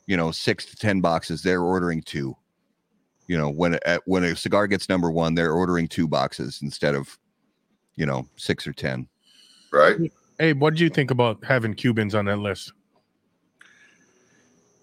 you 0.07 0.15
know, 0.15 0.31
six 0.31 0.65
to 0.67 0.77
ten 0.77 1.01
boxes, 1.01 1.43
they're 1.43 1.61
ordering 1.61 2.01
two. 2.01 2.35
You 3.27 3.37
know, 3.37 3.49
when 3.49 3.77
a, 3.85 3.99
when 4.05 4.23
a 4.23 4.35
cigar 4.35 4.65
gets 4.67 4.87
number 4.87 5.11
one, 5.11 5.35
they're 5.35 5.51
ordering 5.51 5.87
two 5.89 6.07
boxes 6.07 6.59
instead 6.61 6.95
of, 6.95 7.17
you 7.95 8.05
know, 8.05 8.27
six 8.37 8.65
or 8.65 8.71
ten. 8.73 9.07
Right. 9.73 10.11
Hey, 10.39 10.53
what 10.53 10.75
do 10.75 10.83
you 10.83 10.89
think 10.89 11.11
about 11.11 11.43
having 11.43 11.73
Cubans 11.73 12.15
on 12.15 12.25
that 12.25 12.37
list? 12.39 12.71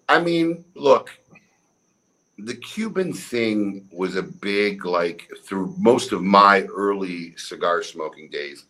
I 0.09 0.21
mean, 0.21 0.65
look, 0.75 1.11
the 2.45 2.55
Cuban 2.55 3.13
thing 3.13 3.89
was 3.93 4.17
a 4.17 4.23
big, 4.23 4.85
like, 4.85 5.31
through 5.45 5.75
most 5.79 6.13
of 6.13 6.23
my 6.23 6.63
early 6.63 7.37
cigar 7.37 7.83
smoking 7.83 8.29
days, 8.31 8.65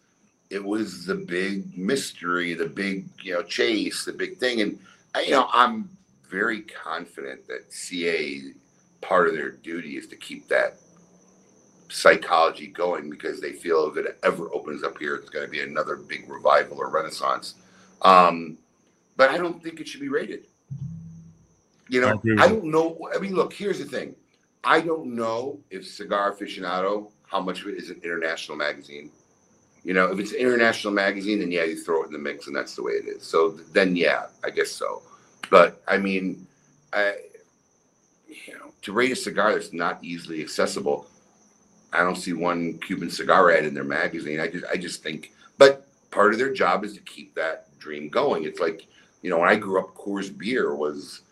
it 0.51 0.63
was 0.63 1.07
the 1.07 1.15
big 1.15 1.77
mystery, 1.77 2.53
the 2.53 2.67
big, 2.67 3.09
you 3.23 3.33
know, 3.33 3.43
chase, 3.43 4.05
the 4.05 4.13
big 4.13 4.37
thing. 4.37 4.61
And, 4.61 4.79
you 5.25 5.31
know, 5.31 5.49
I'm 5.53 5.89
very 6.29 6.63
confident 6.63 7.47
that 7.49 7.73
CA, 7.73 8.43
part 9.01 9.29
of 9.29 9.35
their 9.35 9.51
duty 9.51 9.97
is 9.97 10.07
to 10.09 10.17
keep 10.17 10.49
that 10.49 10.77
psychology 11.89 12.67
going 12.67 13.09
because 13.09 13.41
they 13.41 13.53
feel 13.53 13.89
if 13.89 13.97
it 13.97 14.19
ever 14.23 14.53
opens 14.53 14.83
up 14.83 14.99
here, 14.99 15.15
it's 15.15 15.31
going 15.31 15.45
to 15.45 15.51
be 15.51 15.61
another 15.61 15.97
big 15.97 16.29
revival 16.29 16.79
or 16.79 16.91
renaissance. 16.91 17.55
Um, 18.03 18.59
but 19.17 19.31
I 19.31 19.39
don't 19.39 19.63
think 19.63 19.81
it 19.81 19.89
should 19.89 20.01
be 20.01 20.09
rated. 20.09 20.47
You 21.89 22.01
know, 22.01 22.21
with 22.23 22.41
I 22.41 22.49
don't 22.49 22.65
know. 22.65 23.09
I 23.15 23.19
mean, 23.19 23.35
look, 23.35 23.53
here's 23.53 23.79
the 23.79 23.85
thing. 23.85 24.15
I 24.65 24.81
don't 24.81 25.15
know 25.15 25.59
if 25.71 25.87
Cigar 25.87 26.33
Aficionado, 26.33 27.11
how 27.27 27.41
much 27.41 27.63
of 27.63 27.69
it 27.69 27.77
is 27.77 27.91
an 27.91 28.01
international 28.05 28.57
magazine. 28.57 29.11
You 29.85 29.95
know, 29.95 30.13
if 30.13 30.19
it's 30.21 30.33
an 30.33 30.39
international 30.39 30.95
magazine, 30.95 31.41
then 31.41 31.51
yeah, 31.51 31.65
you 31.65 31.77
throw 31.77 32.05
it 32.05 32.07
in 32.07 32.13
the 32.13 32.19
mix, 32.19 32.47
and 32.47 32.55
that's 32.55 32.77
the 32.77 32.83
way 32.83 32.93
it 32.93 33.07
is. 33.07 33.25
So 33.25 33.51
then, 33.73 33.97
yeah, 33.97 34.27
I 34.45 34.51
guess 34.51 34.71
so. 34.71 35.03
But 35.51 35.83
I 35.89 35.99
mean, 35.99 36.47
I, 36.93 37.17
you 38.29 38.55
know, 38.55 38.73
to 38.83 38.93
rate 38.93 39.11
a 39.11 39.17
cigar 39.17 39.53
that's 39.53 39.73
not 39.73 40.03
easily 40.05 40.41
accessible, 40.41 41.07
I 41.93 41.99
don't 41.99 42.17
see 42.17 42.33
one 42.33 42.79
Cuban 42.79 43.11
cigar 43.11 43.51
ad 43.51 43.65
in 43.65 43.75
their 43.75 43.85
magazine. 43.85 44.41
I 44.41 44.49
just, 44.49 44.65
I 44.73 44.77
just 44.77 45.03
think, 45.03 45.33
but 45.59 45.89
part 46.11 46.33
of 46.33 46.39
their 46.39 46.53
job 46.53 46.85
is 46.85 46.95
to 46.95 47.01
keep 47.01 47.35
that 47.35 47.77
dream 47.79 48.09
going. 48.09 48.45
It's 48.45 48.61
like, 48.61 48.87
you 49.23 49.31
know, 49.31 49.39
when 49.39 49.49
I 49.49 49.57
grew 49.57 49.81
up, 49.81 49.95
Coors 49.95 50.37
beer 50.37 50.75
was 50.75 51.23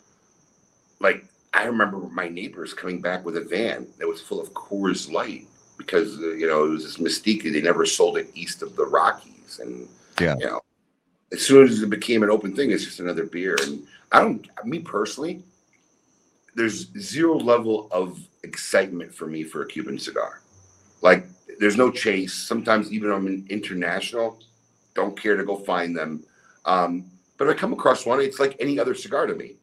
like 1.00 1.24
I 1.52 1.64
remember 1.64 1.98
my 1.98 2.28
neighbors 2.28 2.74
coming 2.74 3.00
back 3.00 3.24
with 3.24 3.36
a 3.36 3.40
van 3.40 3.86
that 3.98 4.06
was 4.06 4.20
full 4.20 4.40
of 4.40 4.52
Coors 4.52 5.10
Light 5.10 5.46
because 5.76 6.18
uh, 6.18 6.32
you 6.32 6.46
know 6.46 6.64
it 6.66 6.68
was 6.68 6.84
this 6.84 6.98
mystique 6.98 7.42
that 7.42 7.50
they 7.50 7.62
never 7.62 7.86
sold 7.86 8.18
it 8.18 8.30
east 8.34 8.62
of 8.62 8.76
the 8.76 8.84
Rockies, 8.84 9.60
and 9.62 9.88
Yeah. 10.20 10.36
you 10.38 10.46
know, 10.46 10.60
as 11.32 11.40
soon 11.40 11.66
as 11.66 11.82
it 11.82 11.90
became 11.90 12.22
an 12.22 12.30
open 12.30 12.54
thing, 12.54 12.70
it's 12.70 12.84
just 12.84 13.00
another 13.00 13.24
beer. 13.24 13.56
And 13.62 13.86
I 14.12 14.20
don't, 14.20 14.46
me 14.64 14.80
personally, 14.80 15.42
there's 16.54 16.90
zero 16.98 17.36
level 17.38 17.88
of 17.90 18.20
excitement 18.42 19.14
for 19.14 19.26
me 19.26 19.42
for 19.44 19.62
a 19.62 19.66
Cuban 19.66 19.98
cigar. 19.98 20.42
Like 21.02 21.26
there's 21.58 21.76
no 21.76 21.90
chase. 21.90 22.34
Sometimes 22.34 22.92
even 22.92 23.10
I'm 23.10 23.26
an 23.26 23.46
international, 23.48 24.38
don't 24.94 25.18
care 25.18 25.36
to 25.36 25.44
go 25.44 25.56
find 25.56 25.96
them. 25.96 26.22
Um, 26.64 27.06
but 27.38 27.48
if 27.48 27.56
I 27.56 27.58
come 27.58 27.72
across 27.72 28.04
one, 28.04 28.20
it's 28.20 28.38
like 28.38 28.57
any 28.61 28.78
other 28.78 28.94
cigar 28.94 29.26
to 29.26 29.34
me. 29.34 29.57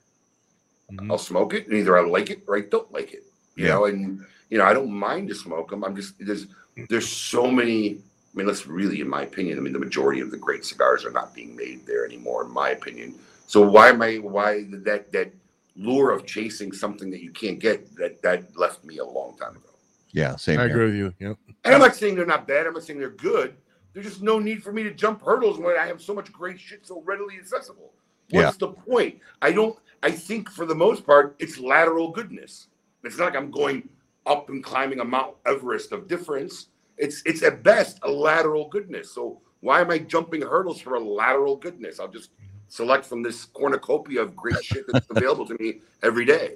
Mhm. 0.91 1.11
I'll 1.11 1.17
smoke 1.17 1.53
it, 1.53 1.67
and 1.67 1.75
either 1.75 1.97
I 1.97 2.01
like 2.01 2.29
it 2.29 2.43
or 2.47 2.57
I 2.57 2.61
don't 2.61 2.91
like 2.91 3.13
it. 3.13 3.23
You 3.55 3.65
Yeah. 3.65 3.73
know, 3.73 3.85
and 3.85 4.25
you 4.49 4.57
know, 4.57 4.65
I 4.65 4.73
don't 4.73 4.91
mind 4.91 5.27
to 5.29 5.35
smoke 5.35 5.69
them. 5.71 5.83
I'm 5.83 5.95
just 5.95 6.13
there's 6.19 6.47
there's 6.89 7.07
so 7.07 7.49
many. 7.51 7.95
I 8.33 8.38
mean, 8.38 8.47
let's 8.47 8.67
really, 8.67 9.01
in 9.01 9.09
my 9.09 9.23
opinion, 9.23 9.57
I 9.57 9.61
mean, 9.61 9.73
the 9.73 9.79
majority 9.79 10.21
of 10.21 10.29
the 10.31 10.38
great 10.38 10.63
cigars 10.63 11.03
are 11.05 11.11
not 11.11 11.33
being 11.33 11.55
made 11.55 11.85
there 11.85 12.05
anymore, 12.05 12.43
in 12.45 12.51
my 12.51 12.69
opinion. 12.69 13.15
So 13.47 13.61
why 13.67 13.89
am 13.89 14.01
I 14.01 14.17
why 14.17 14.65
that 14.69 15.11
that 15.11 15.31
lure 15.75 16.11
of 16.11 16.25
chasing 16.25 16.71
something 16.71 17.09
that 17.11 17.21
you 17.21 17.31
can't 17.31 17.59
get 17.59 17.95
that 17.97 18.21
that 18.21 18.55
left 18.57 18.83
me 18.83 18.97
a 18.99 19.05
long 19.05 19.38
time 19.38 19.55
ago. 19.55 19.69
Yeah, 20.11 20.35
same 20.35 20.59
I 20.59 20.63
here. 20.67 20.71
agree 20.71 20.85
with 20.85 20.95
you. 20.95 21.13
Yep. 21.19 21.38
And 21.65 21.75
I'm 21.75 21.81
not 21.81 21.95
saying 21.95 22.15
they're 22.15 22.25
not 22.25 22.47
bad. 22.47 22.65
I'm 22.65 22.73
not 22.73 22.83
saying 22.83 22.99
they're 22.99 23.09
good. 23.09 23.55
There's 23.93 24.05
just 24.05 24.21
no 24.21 24.39
need 24.39 24.63
for 24.63 24.71
me 24.71 24.83
to 24.83 24.91
jump 24.91 25.23
hurdles 25.23 25.57
when 25.59 25.75
I 25.77 25.85
have 25.85 26.01
so 26.01 26.13
much 26.13 26.31
great 26.31 26.59
shit 26.59 26.85
so 26.85 27.01
readily 27.01 27.35
accessible. 27.38 27.93
What's 28.29 28.57
the 28.57 28.69
point? 28.69 29.19
I 29.41 29.51
don't. 29.51 29.77
I 30.03 30.11
think 30.11 30.49
for 30.49 30.65
the 30.65 30.75
most 30.75 31.05
part, 31.05 31.35
it's 31.39 31.57
lateral 31.57 32.11
goodness. 32.11 32.67
It's 33.03 33.17
not 33.17 33.25
like 33.25 33.35
I'm 33.35 33.51
going 33.51 33.89
up 34.25 34.49
and 34.49 34.63
climbing 34.63 34.99
a 34.99 35.05
Mount 35.05 35.35
Everest 35.45 35.91
of 35.91 36.07
difference. 36.07 36.67
It's 36.97 37.21
it's 37.25 37.43
at 37.43 37.63
best 37.63 37.99
a 38.03 38.09
lateral 38.09 38.67
goodness. 38.69 39.13
So 39.13 39.41
why 39.61 39.81
am 39.81 39.91
I 39.91 39.99
jumping 39.99 40.41
hurdles 40.41 40.79
for 40.79 40.95
a 40.95 40.99
lateral 40.99 41.55
goodness? 41.55 41.99
I'll 41.99 42.07
just 42.07 42.31
select 42.67 43.05
from 43.05 43.23
this 43.23 43.45
cornucopia 43.45 44.21
of 44.21 44.35
great 44.35 44.63
shit 44.63 44.85
that's 44.87 45.07
available 45.15 45.45
to 45.47 45.57
me 45.59 45.81
every 46.03 46.25
day. 46.25 46.55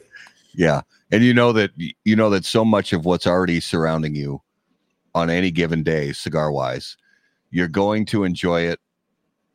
Yeah, 0.53 0.81
and 1.11 1.23
you 1.23 1.33
know 1.33 1.53
that 1.53 1.71
you 1.77 2.15
know 2.15 2.29
that 2.29 2.45
so 2.45 2.65
much 2.65 2.93
of 2.93 3.05
what's 3.05 3.25
already 3.25 3.59
surrounding 3.59 4.15
you 4.15 4.41
on 5.15 5.29
any 5.29 5.51
given 5.51 5.83
day, 5.83 6.11
cigar 6.11 6.51
wise, 6.51 6.97
you're 7.51 7.67
going 7.67 8.05
to 8.07 8.23
enjoy 8.23 8.61
it 8.61 8.79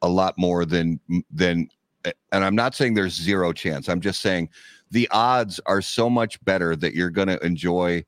a 0.02 0.08
lot 0.08 0.34
more 0.38 0.64
than 0.64 1.00
than. 1.30 1.68
And 2.32 2.44
I'm 2.44 2.54
not 2.54 2.74
saying 2.74 2.94
there's 2.94 3.14
zero 3.14 3.52
chance. 3.52 3.88
I'm 3.88 4.00
just 4.00 4.20
saying 4.20 4.48
the 4.90 5.08
odds 5.10 5.60
are 5.66 5.82
so 5.82 6.08
much 6.08 6.42
better 6.44 6.76
that 6.76 6.94
you're 6.94 7.10
going 7.10 7.28
to 7.28 7.44
enjoy 7.44 8.04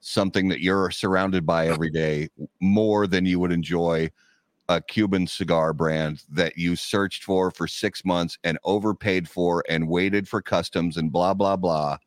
something 0.00 0.48
that 0.48 0.60
you're 0.60 0.90
surrounded 0.90 1.46
by 1.46 1.68
every 1.68 1.90
day 1.90 2.28
more 2.60 3.06
than 3.06 3.24
you 3.24 3.38
would 3.38 3.52
enjoy 3.52 4.10
a 4.68 4.80
Cuban 4.80 5.26
cigar 5.26 5.72
brand 5.72 6.22
that 6.30 6.56
you 6.56 6.76
searched 6.76 7.24
for 7.24 7.50
for 7.50 7.66
six 7.66 8.04
months 8.04 8.38
and 8.44 8.58
overpaid 8.64 9.28
for 9.28 9.62
and 9.68 9.88
waited 9.88 10.28
for 10.28 10.40
customs 10.40 10.96
and 10.96 11.12
blah 11.12 11.34
blah 11.34 11.56
blah. 11.56 11.98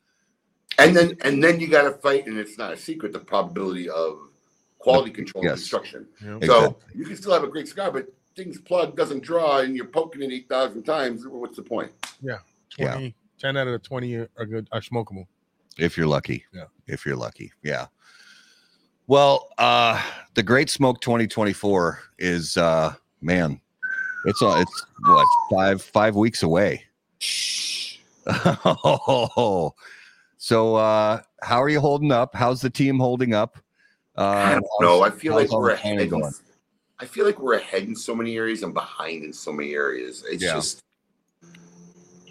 And 0.78 0.94
then 0.94 1.16
and 1.22 1.42
then 1.42 1.60
you 1.60 1.68
got 1.68 1.82
to 1.82 1.92
fight, 1.92 2.26
and 2.26 2.38
it's 2.38 2.58
not 2.58 2.72
a 2.72 2.76
secret 2.76 3.12
the 3.12 3.18
probability 3.18 3.88
of 3.88 4.18
quality 4.78 5.10
control 5.10 5.42
and 5.42 5.50
Yes. 5.50 5.60
construction. 5.60 6.06
Yep. 6.20 6.44
So 6.44 6.64
Exactly. 6.64 6.92
you 6.94 7.04
can 7.06 7.16
still 7.16 7.32
have 7.32 7.44
a 7.44 7.48
great 7.48 7.68
cigar, 7.68 7.90
but 7.90 8.06
things 8.36 8.60
plug 8.60 8.96
doesn't 8.96 9.22
draw, 9.22 9.60
and 9.60 9.74
you're 9.74 9.86
poking 9.86 10.22
it 10.22 10.32
eight 10.32 10.48
thousand 10.48 10.84
times. 10.84 11.26
What's 11.26 11.56
the 11.56 11.62
point? 11.62 11.90
20, 12.78 13.14
10 13.38 13.56
out 13.56 13.66
of 13.66 13.72
the 13.72 13.78
20 13.78 14.14
are 14.16 14.28
are 14.36 14.44
good, 14.46 14.68
are 14.72 14.80
smokable. 14.80 15.26
if 15.78 15.96
you're 15.96 16.06
lucky. 16.06 16.44
Yeah. 16.52 16.64
If 16.86 17.06
you're 17.06 17.16
lucky. 17.16 17.52
Yeah. 17.62 17.86
Well, 19.06 19.48
uh 19.58 20.02
the 20.34 20.42
Great 20.42 20.68
Smoke 20.68 21.00
2024 21.00 22.00
is 22.18 22.56
uh 22.56 22.94
man, 23.22 23.60
it's 24.26 24.42
uh, 24.42 24.56
it's 24.58 24.86
what 25.06 25.26
five 25.50 25.80
five 25.82 26.16
weeks 26.16 26.42
away. 26.42 26.84
oh, 28.34 29.74
so 30.36 30.76
uh 30.76 31.20
how 31.42 31.62
are 31.62 31.68
you 31.68 31.80
holding 31.80 32.12
up? 32.12 32.34
How's 32.34 32.60
the 32.60 32.70
team 32.70 32.98
holding 32.98 33.32
up? 33.32 33.56
Uh 34.18 34.24
I 34.24 34.52
don't 34.54 34.64
know. 34.80 35.02
I 35.02 35.10
feel 35.10 35.34
like 35.34 35.52
all 35.52 35.60
we're 35.60 35.68
the 35.68 35.74
ahead. 35.74 35.82
planning 35.82 36.00
In, 36.14 36.20
going? 36.20 36.34
I 36.98 37.04
feel 37.04 37.26
like 37.26 37.38
we're 37.38 37.54
ahead 37.54 37.82
in 37.84 37.94
so 37.94 38.14
many 38.14 38.36
areas 38.36 38.62
and 38.62 38.72
behind 38.72 39.24
in 39.24 39.32
so 39.32 39.52
many 39.52 39.74
areas. 39.74 40.24
It's 40.28 40.42
Yeah. 40.42 40.54
just 40.54 40.82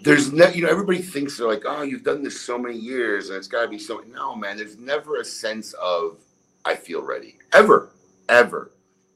there's 0.02 0.32
no, 0.32 0.48
you 0.50 0.62
know, 0.62 0.68
everybody 0.68 1.02
thinks 1.02 1.36
they're 1.36 1.48
like, 1.48 1.64
oh, 1.66 1.82
you've 1.82 2.04
done 2.04 2.22
this 2.22 2.40
so 2.40 2.56
many 2.58 2.76
years, 2.76 3.28
and 3.28 3.36
it's 3.38 3.48
got 3.48 3.62
to 3.62 3.68
be 3.68 3.78
so. 3.78 4.02
No, 4.12 4.36
man, 4.36 4.56
there's 4.56 4.78
never 4.78 5.16
a 5.16 5.24
sense 5.24 5.72
of 5.74 6.18
I 6.64 6.76
feel 6.76 7.02
ready 7.02 7.38
ever, 7.52 7.90
ever. 8.28 8.70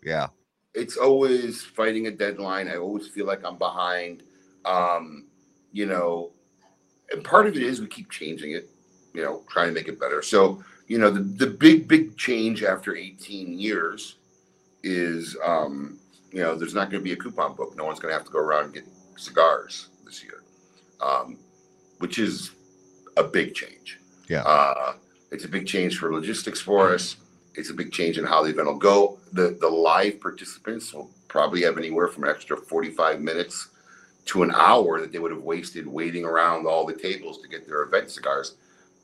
Yeah. 0.05 0.29
it's 0.75 0.97
always 0.97 1.63
fighting 1.63 2.07
a 2.07 2.11
deadline. 2.11 2.67
I 2.69 2.77
always 2.77 3.07
feel 3.09 3.27
like 3.27 3.45
I'm 3.45 3.57
behind. 3.57 4.23
Um, 4.65 5.27
you 5.73 5.87
know, 5.87 6.31
and 7.11 7.23
part 7.25 7.47
of 7.47 7.57
it 7.57 7.63
is 7.63 7.81
we 7.81 7.87
keep 7.87 8.11
changing 8.11 8.53
it, 8.53 8.69
you 9.15 9.23
know, 9.23 9.43
trying 9.49 9.69
to 9.69 9.75
make 9.75 9.89
it 9.89 9.99
better. 10.01 10.23
So, 10.23 10.63
you 10.87 10.99
know, 10.99 11.11
the, 11.11 11.21
the 11.21 11.47
big, 11.47 11.87
big 11.89 12.17
change 12.17 12.63
after 12.65 12.95
18 12.97 13.59
years 13.59 14.17
is, 14.83 15.37
um, 15.45 15.99
you 16.33 16.41
know, 16.41 16.55
there's 16.55 16.75
not 16.75 16.91
going 16.91 17.03
to 17.03 17.05
be 17.05 17.13
a 17.13 17.17
coupon 17.17 17.55
book. 17.55 17.77
No 17.77 17.85
one's 17.85 17.99
going 17.99 18.13
to 18.13 18.17
have 18.17 18.27
to 18.27 18.33
go 18.33 18.39
around 18.39 18.65
and 18.65 18.75
get 18.75 18.85
cigars 19.17 19.89
this 20.05 20.23
year, 20.23 20.43
um, 21.01 21.39
which 21.99 22.19
is 22.19 22.53
a 23.17 23.25
big 23.25 23.55
change. 23.55 23.99
Yeah. 24.29 24.43
Uh, 24.43 24.95
it's 25.31 25.45
a 25.45 25.49
big 25.49 25.67
change 25.67 25.99
for 25.99 26.13
logistics 26.13 26.61
for 26.61 26.93
us. 26.93 27.17
It's 27.55 27.71
a 27.71 27.75
big 27.75 27.93
change 27.93 28.19
in 28.19 28.25
how 28.25 28.43
the 28.43 28.51
event 28.51 28.67
will 28.67 28.79
go. 28.79 29.19
The 29.33 29.57
the 29.61 29.69
live 29.69 30.21
participants 30.21 30.93
will 30.93 31.11
probably 31.29 31.63
have 31.63 31.79
anywhere 31.79 32.09
from 32.09 32.25
an 32.25 32.31
extra 32.31 32.57
45 32.57 33.21
minutes 33.21 33.69
to 34.27 34.43
an 34.43 34.53
hour 34.55 35.01
that 35.01 35.13
they 35.13 35.19
would 35.19 35.33
have 35.33 35.43
wasted 35.43 35.87
waiting 35.87 36.25
around 36.25 36.67
all 36.67 36.87
the 36.87 36.95
tables 36.95 37.41
to 37.43 37.49
get 37.49 37.67
their 37.67 37.83
event 37.83 38.11
cigars. 38.11 38.55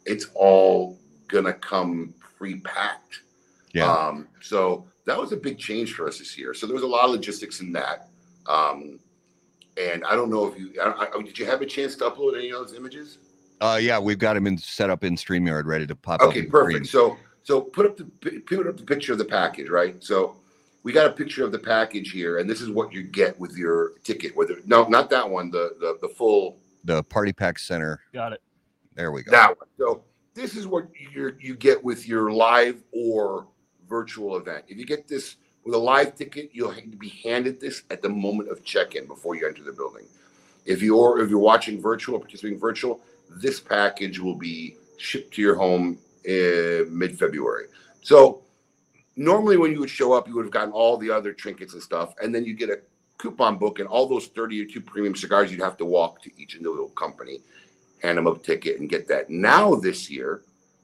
It's 0.04 0.26
all 0.34 0.98
gonna 1.28 1.52
come 1.52 2.14
pre-packed. 2.38 3.22
Yeah. 3.72 3.90
Um, 3.92 4.28
so 4.40 4.86
that 5.06 5.18
was 5.18 5.32
a 5.32 5.36
big 5.36 5.58
change 5.58 5.94
for 5.94 6.06
us 6.06 6.18
this 6.18 6.36
year. 6.36 6.52
So 6.52 6.66
there 6.66 6.74
was 6.74 6.82
a 6.82 6.88
lot 6.88 7.04
of 7.06 7.12
logistics 7.12 7.60
in 7.60 7.72
that. 7.72 8.08
Um, 8.46 9.00
and 9.76 10.04
I 10.04 10.14
don't 10.14 10.30
know 10.30 10.46
if 10.46 10.58
you 10.58 10.72
I, 10.80 11.08
I, 11.14 11.22
did 11.22 11.38
you 11.38 11.46
have 11.46 11.62
a 11.62 11.66
chance 11.66 11.96
to 11.96 12.04
upload 12.04 12.36
any 12.36 12.50
of 12.50 12.58
those 12.60 12.74
images? 12.74 13.18
Uh 13.60 13.78
yeah, 13.80 13.98
we've 13.98 14.18
got 14.18 14.34
them 14.34 14.46
in 14.46 14.58
set 14.58 14.90
up 14.90 15.04
in 15.04 15.16
StreamYard 15.16 15.64
ready 15.64 15.86
to 15.86 15.96
pop 15.96 16.20
up. 16.20 16.28
Okay, 16.28 16.40
on 16.40 16.50
perfect. 16.50 16.86
screen. 16.86 17.02
So 17.02 17.16
so 17.42 17.60
put 17.60 17.86
up 17.86 17.96
the 17.96 18.04
put 18.46 18.66
up 18.66 18.76
the 18.76 18.84
picture 18.84 19.12
of 19.12 19.18
the 19.18 19.24
package, 19.24 19.68
right? 19.68 20.02
So 20.02 20.36
we 20.82 20.92
got 20.92 21.06
a 21.06 21.12
picture 21.12 21.44
of 21.44 21.52
the 21.52 21.58
package 21.58 22.10
here, 22.10 22.38
and 22.38 22.48
this 22.48 22.60
is 22.60 22.70
what 22.70 22.92
you 22.92 23.02
get 23.02 23.38
with 23.40 23.56
your 23.56 23.98
ticket. 24.04 24.36
Whether 24.36 24.58
no, 24.66 24.86
not 24.86 25.10
that 25.10 25.28
one, 25.28 25.50
the 25.50 25.76
the, 25.80 25.98
the 26.00 26.08
full 26.08 26.58
The 26.84 27.02
Party 27.04 27.32
Pack 27.32 27.58
Center. 27.58 28.00
Got 28.12 28.34
it. 28.34 28.42
There 28.94 29.12
we 29.12 29.22
go. 29.22 29.30
that 29.32 29.58
one. 29.58 29.68
So 29.78 30.04
this 30.34 30.54
is 30.54 30.66
what 30.66 30.88
you 31.12 31.34
you 31.40 31.54
get 31.56 31.82
with 31.82 32.06
your 32.08 32.30
live 32.30 32.82
or 32.92 33.48
virtual 33.88 34.36
event. 34.36 34.64
If 34.68 34.78
you 34.78 34.84
get 34.84 35.08
this 35.08 35.36
with 35.64 35.74
a 35.74 35.78
live 35.78 36.14
ticket, 36.14 36.50
you'll 36.52 36.74
be 36.98 37.08
handed 37.24 37.60
this 37.60 37.82
at 37.90 38.02
the 38.02 38.08
moment 38.08 38.50
of 38.50 38.64
check-in 38.64 39.06
before 39.06 39.34
you 39.34 39.46
enter 39.46 39.62
the 39.62 39.72
building. 39.72 40.06
If 40.64 40.82
you're 40.82 41.20
if 41.20 41.30
you're 41.30 41.38
watching 41.38 41.80
virtual, 41.80 42.16
or 42.16 42.20
participating 42.20 42.58
virtual, 42.58 43.00
this 43.30 43.60
package 43.60 44.18
will 44.18 44.34
be 44.34 44.76
shipped 44.98 45.34
to 45.34 45.42
your 45.42 45.54
home 45.54 45.98
in 46.24 46.86
mid-February. 46.90 47.66
So 48.02 48.42
normally 49.16 49.56
when 49.56 49.72
you 49.72 49.80
would 49.80 49.90
show 49.90 50.12
up, 50.12 50.28
you 50.28 50.34
would 50.34 50.44
have 50.44 50.52
gotten 50.52 50.72
all 50.72 50.96
the 50.96 51.10
other 51.10 51.32
trinkets 51.32 51.74
and 51.74 51.82
stuff, 51.82 52.14
and 52.22 52.34
then 52.34 52.44
you 52.44 52.54
get 52.54 52.70
a 52.70 52.80
coupon 53.18 53.58
book 53.58 53.78
and 53.78 53.88
all 53.88 54.06
those 54.06 54.26
32 54.26 54.80
premium 54.80 55.16
cigars, 55.16 55.50
you'd 55.50 55.60
have 55.60 55.76
to 55.78 55.84
walk 55.84 56.22
to 56.22 56.30
each 56.40 56.54
individual 56.54 56.88
company, 56.90 57.40
hand 58.02 58.18
them 58.18 58.26
a 58.26 58.38
ticket 58.38 58.78
and 58.80 58.90
get 58.90 59.08
that. 59.08 59.30
Now 59.30 59.74
this 59.74 60.10
year, 60.10 60.42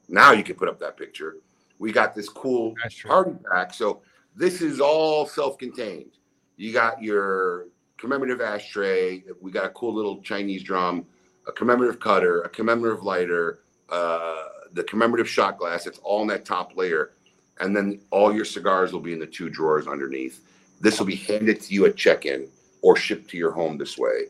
now 0.09 0.31
you 0.31 0.43
can 0.43 0.55
put 0.55 0.67
up 0.67 0.79
that 0.79 0.97
picture. 0.97 1.37
We 1.79 1.91
got 1.91 2.15
this 2.15 2.29
cool 2.29 2.75
party 3.07 3.35
pack. 3.51 3.73
So 3.73 4.01
this 4.35 4.61
is 4.61 4.79
all 4.79 5.25
self-contained. 5.25 6.11
You 6.57 6.71
got 6.73 7.01
your 7.01 7.67
commemorative 7.97 8.41
ashtray. 8.41 9.23
We 9.41 9.51
got 9.51 9.65
a 9.65 9.69
cool 9.69 9.93
little 9.93 10.21
Chinese 10.21 10.63
drum, 10.63 11.05
a 11.47 11.51
commemorative 11.51 11.99
cutter, 11.99 12.41
a 12.41 12.49
commemorative 12.49 13.03
lighter, 13.03 13.59
uh, 13.89 14.43
the 14.73 14.83
commemorative 14.83 15.29
shot 15.29 15.57
glass. 15.57 15.85
It's 15.87 15.99
all 15.99 16.21
in 16.21 16.27
that 16.29 16.45
top 16.45 16.75
layer, 16.75 17.11
and 17.59 17.75
then 17.75 18.01
all 18.11 18.33
your 18.33 18.45
cigars 18.45 18.91
will 18.91 18.99
be 18.99 19.13
in 19.13 19.19
the 19.19 19.27
two 19.27 19.49
drawers 19.49 19.87
underneath. 19.87 20.41
This 20.81 20.99
will 20.99 21.05
be 21.05 21.15
handed 21.15 21.61
to 21.61 21.73
you 21.73 21.85
at 21.85 21.95
check-in 21.95 22.47
or 22.81 22.95
shipped 22.95 23.29
to 23.29 23.37
your 23.37 23.51
home 23.51 23.77
this 23.77 23.97
way, 23.97 24.25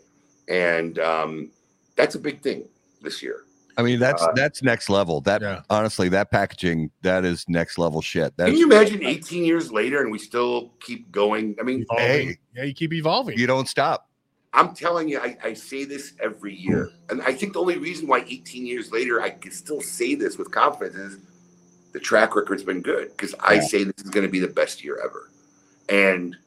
and 0.50 1.00
um, 1.00 1.50
that's 1.96 2.16
a 2.16 2.20
big 2.20 2.42
thing 2.42 2.66
this 3.02 3.24
year. 3.24 3.46
I 3.78 3.82
mean, 3.82 4.00
that's 4.00 4.22
Uh, 4.22 4.34
that's 4.36 4.62
next 4.62 4.90
level. 4.90 5.22
That 5.22 5.42
Yeah. 5.42 5.62
honestly, 5.70 6.10
that 6.10 6.30
packaging, 6.32 6.92
that 7.02 7.26
is 7.26 7.46
next 7.48 7.78
level 7.78 8.02
shit. 8.02 8.34
Can 8.38 8.48
That's 8.48 8.60
you 8.60 8.66
imagine 8.66 9.04
18 9.04 9.44
years 9.44 9.72
later 9.72 10.02
and 10.02 10.12
we 10.12 10.20
still 10.20 10.74
keep 10.80 11.12
going? 11.12 11.56
I 11.60 11.64
mean, 11.64 11.86
Hey. 11.98 12.38
Yeah, 12.56 12.64
you 12.64 12.74
keep 12.74 12.94
evolving. 12.94 13.38
you 13.38 13.48
don't 13.48 13.68
stop. 13.68 14.10
I'm 14.54 14.76
telling 14.76 15.10
you, 15.10 15.20
I, 15.20 15.36
I 15.44 15.54
say 15.54 15.84
this 15.86 16.14
every 16.22 16.54
year. 16.54 16.92
And 17.10 17.22
I 17.24 17.34
think 17.34 17.54
the 17.54 17.60
only 17.60 17.78
reason 17.78 18.08
why 18.08 18.24
18 18.28 18.68
years 18.68 18.92
later 18.92 19.20
I 19.22 19.32
can 19.32 19.52
still 19.52 19.82
say 19.82 20.14
this 20.14 20.38
with 20.38 20.52
confidence 20.52 20.96
is 20.96 21.20
the 21.94 22.00
track 22.00 22.36
record's 22.36 22.64
been 22.64 22.82
good 22.82 23.10
because 23.10 23.34
I 23.40 23.56
Yeah. 23.56 23.62
say 23.62 23.84
this 23.86 23.96
is 24.06 24.12
going 24.12 24.26
to 24.26 24.32
be 24.32 24.40
the 24.40 24.48
best 24.48 24.84
year 24.84 25.00
ever. 25.04 25.32
And 25.90 26.38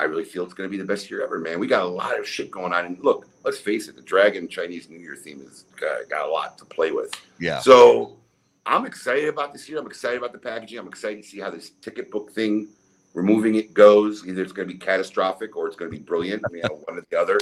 I 0.00 0.04
really 0.04 0.24
feel 0.24 0.44
it's 0.44 0.54
going 0.54 0.68
to 0.68 0.70
be 0.70 0.76
the 0.76 0.86
best 0.86 1.10
year 1.10 1.24
ever, 1.24 1.38
man. 1.38 1.58
We 1.58 1.66
got 1.66 1.82
a 1.82 1.88
lot 1.88 2.18
of 2.18 2.26
shit 2.26 2.50
going 2.50 2.72
on. 2.72 2.84
And 2.84 2.98
look, 3.00 3.26
let's 3.44 3.58
face 3.58 3.88
it, 3.88 3.96
the 3.96 4.02
Dragon 4.02 4.46
Chinese 4.48 4.88
New 4.88 4.98
Year 4.98 5.16
theme 5.16 5.40
has 5.40 5.64
got, 5.76 6.08
got 6.08 6.28
a 6.28 6.30
lot 6.30 6.56
to 6.58 6.64
play 6.64 6.92
with. 6.92 7.12
Yeah. 7.40 7.58
So 7.58 8.16
I'm 8.64 8.86
excited 8.86 9.28
about 9.28 9.52
this 9.52 9.68
year. 9.68 9.78
I'm 9.78 9.86
excited 9.86 10.18
about 10.18 10.32
the 10.32 10.38
packaging. 10.38 10.78
I'm 10.78 10.86
excited 10.86 11.22
to 11.22 11.28
see 11.28 11.40
how 11.40 11.50
this 11.50 11.70
ticket 11.80 12.12
book 12.12 12.30
thing, 12.30 12.68
removing 13.12 13.56
it 13.56 13.74
goes. 13.74 14.24
Either 14.26 14.42
it's 14.42 14.52
going 14.52 14.68
to 14.68 14.72
be 14.72 14.78
catastrophic 14.78 15.56
or 15.56 15.66
it's 15.66 15.76
going 15.76 15.90
to 15.90 15.96
be 15.96 16.02
brilliant. 16.02 16.44
I 16.46 16.52
mean, 16.52 16.62
one 16.62 16.98
or 16.98 17.04
the 17.10 17.18
other. 17.18 17.40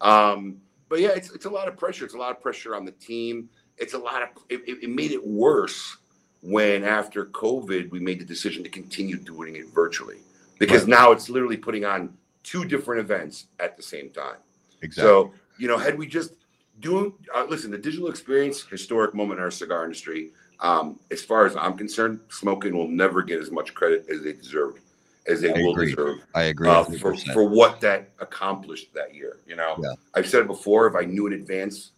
Um, 0.00 0.58
but 0.88 1.00
yeah, 1.00 1.10
it's 1.10 1.30
it's 1.32 1.44
a 1.44 1.50
lot 1.50 1.66
of 1.66 1.76
pressure. 1.76 2.04
It's 2.04 2.14
a 2.14 2.18
lot 2.18 2.30
of 2.30 2.40
pressure 2.40 2.76
on 2.76 2.84
the 2.84 2.92
team. 2.92 3.48
It's 3.78 3.94
a 3.94 3.98
lot 3.98 4.22
of 4.22 4.28
it, 4.48 4.60
it, 4.66 4.84
it 4.84 4.90
made 4.90 5.10
it 5.10 5.26
worse 5.26 5.96
when 6.42 6.84
after 6.84 7.26
COVID 7.26 7.90
we 7.90 7.98
made 8.00 8.20
the 8.20 8.24
decision 8.24 8.62
to 8.62 8.70
continue 8.70 9.16
doing 9.16 9.56
it 9.56 9.66
virtually 9.68 10.18
because 10.60 10.82
Right. 10.82 10.90
now 10.90 11.10
it's 11.10 11.28
literally 11.28 11.56
putting 11.56 11.84
on 11.84 12.16
two 12.44 12.64
different 12.64 13.00
events 13.00 13.46
at 13.58 13.76
the 13.76 13.82
same 13.82 14.10
time. 14.10 14.36
Exactly. 14.82 15.02
So, 15.10 15.32
you 15.58 15.66
know, 15.66 15.76
had 15.76 15.98
we 15.98 16.06
just 16.06 16.34
doing, 16.78 17.12
uh, 17.34 17.44
listen, 17.48 17.70
the 17.72 17.76
digital 17.78 18.08
experience, 18.08 18.62
historic 18.62 19.12
moment 19.14 19.38
in 19.40 19.44
our 19.44 19.50
cigar 19.50 19.82
industry. 19.84 20.30
Um, 20.60 21.00
as 21.10 21.22
far 21.22 21.46
as 21.46 21.56
I'm 21.56 21.76
concerned, 21.76 22.20
smoking 22.28 22.76
will 22.76 22.86
never 22.88 23.22
get 23.22 23.40
as 23.40 23.50
much 23.50 23.72
credit 23.74 24.04
as 24.10 24.22
they 24.22 24.34
deserve, 24.34 24.78
as 25.26 25.40
they 25.40 25.48
I 25.54 25.58
will 25.62 25.72
agree. 25.72 25.90
deserve 25.94 26.18
I 26.34 26.42
agree. 26.44 26.68
uh, 26.68 26.84
for, 26.84 27.14
for 27.16 27.44
what 27.48 27.80
that 27.80 28.10
accomplished 28.18 28.92
that 28.94 29.14
year. 29.14 29.38
You 29.46 29.56
know, 29.56 29.76
Yeah. 29.82 29.94
I've 30.14 30.28
said 30.28 30.42
it 30.42 30.46
before. 30.46 30.86
If 30.86 30.94
I 30.94 31.04
knew 31.06 31.26
in 31.26 31.32
advance 31.32 31.92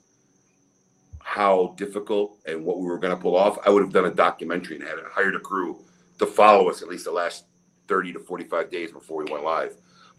how 1.19 1.75
difficult 1.77 2.39
and 2.47 2.65
what 2.65 2.79
we 2.79 2.87
were 2.87 2.99
going 2.99 3.15
to 3.15 3.21
pull 3.21 3.37
off, 3.37 3.59
I 3.67 3.71
would 3.71 3.83
have 3.83 3.93
done 3.93 4.05
a 4.07 4.11
documentary 4.15 4.77
and 4.77 4.87
had 4.87 4.99
hired 5.11 5.35
a 5.35 5.41
crew 5.41 5.81
to 6.19 6.27
follow 6.27 6.69
us 6.71 6.83
at 6.83 6.89
least 6.89 7.05
the 7.05 7.13
last 7.13 7.45
30 7.93 8.15
to 8.15 8.21
45 8.21 8.71
days 8.71 8.91
before 8.91 9.23
we 9.23 9.31
went 9.31 9.45
live. 9.45 9.77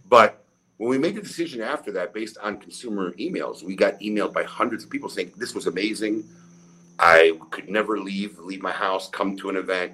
But 0.07 0.45
when 0.78 0.91
we 0.91 0.99
made 0.99 1.15
the 1.15 1.24
decision 1.24 1.59
after 1.59 1.91
that, 1.93 2.13
based 2.13 2.38
on 2.38 2.59
consumer 2.59 3.13
emails, 3.13 3.63
we 3.63 3.76
got 3.76 3.99
emailed 3.99 4.32
by 4.32 4.43
hundreds 4.43 4.84
of 4.84 4.91
people 4.91 5.09
saying 5.09 5.32
this 5.38 5.55
was 5.55 5.65
amazing. 5.65 6.24
I 6.99 7.36
could 7.49 7.69
never 7.69 7.97
leave 7.99 8.38
leave 8.38 8.61
my 8.61 8.71
house, 8.71 9.09
come 9.09 9.36
to 9.38 9.49
an 9.49 9.55
event, 9.55 9.93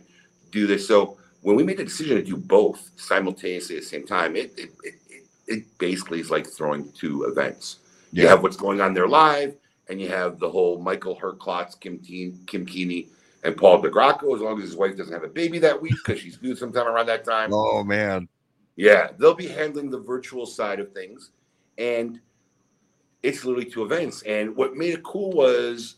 do 0.51 0.67
this. 0.67 0.86
So 0.86 1.17
when 1.41 1.55
we 1.55 1.63
made 1.63 1.77
the 1.77 1.86
decision 1.86 2.17
to 2.17 2.21
do 2.23 2.36
both 2.36 2.91
simultaneously 2.97 3.77
at 3.77 3.84
the 3.84 3.88
same 3.88 4.05
time, 4.05 4.36
it 4.36 4.51
it, 4.57 4.71
it, 4.84 4.95
it, 5.47 5.77
basically 5.77 6.19
is 6.19 6.30
like 6.30 6.47
throwing 6.47 6.91
two 6.91 7.23
events. 7.23 7.77
You 8.11 8.27
have 8.27 8.43
what's 8.43 8.57
going 8.57 8.82
on 8.82 8.93
there 8.93 9.07
live, 9.07 9.55
and 9.88 10.01
you 10.01 10.09
have 10.09 10.38
the 10.38 10.49
whole 10.49 10.82
Michael 10.82 11.15
Herklotz, 11.15 11.80
Kim 11.80 11.99
Teen, 11.99 12.43
Kim 12.45 12.65
Keeney, 12.65 13.07
and 13.43 13.55
Paul 13.55 13.81
DeGracco, 13.81 14.35
as 14.35 14.41
long 14.41 14.57
as 14.57 14.63
his 14.63 14.75
wife 14.75 14.97
doesn't 14.97 15.13
have 15.13 15.23
a 15.23 15.29
baby 15.29 15.59
that 15.59 15.81
week 15.81 15.95
because 16.03 16.19
she's 16.19 16.37
due 16.37 16.55
sometime 16.55 16.87
around 16.87 17.05
that 17.07 17.23
time. 17.23 17.51
Oh 17.53 17.83
man. 17.83 18.27
Yeah, 18.75 19.09
they'll 19.17 19.35
be 19.35 19.47
handling 19.47 19.89
the 19.89 19.99
virtual 19.99 20.45
side 20.45 20.79
of 20.79 20.93
things, 20.93 21.31
and 21.77 22.19
it's 23.23 23.43
literally 23.43 23.69
two 23.69 23.83
events. 23.83 24.21
And 24.23 24.55
what 24.55 24.75
made 24.75 24.93
it 24.93 25.03
cool 25.03 25.31
was 25.31 25.95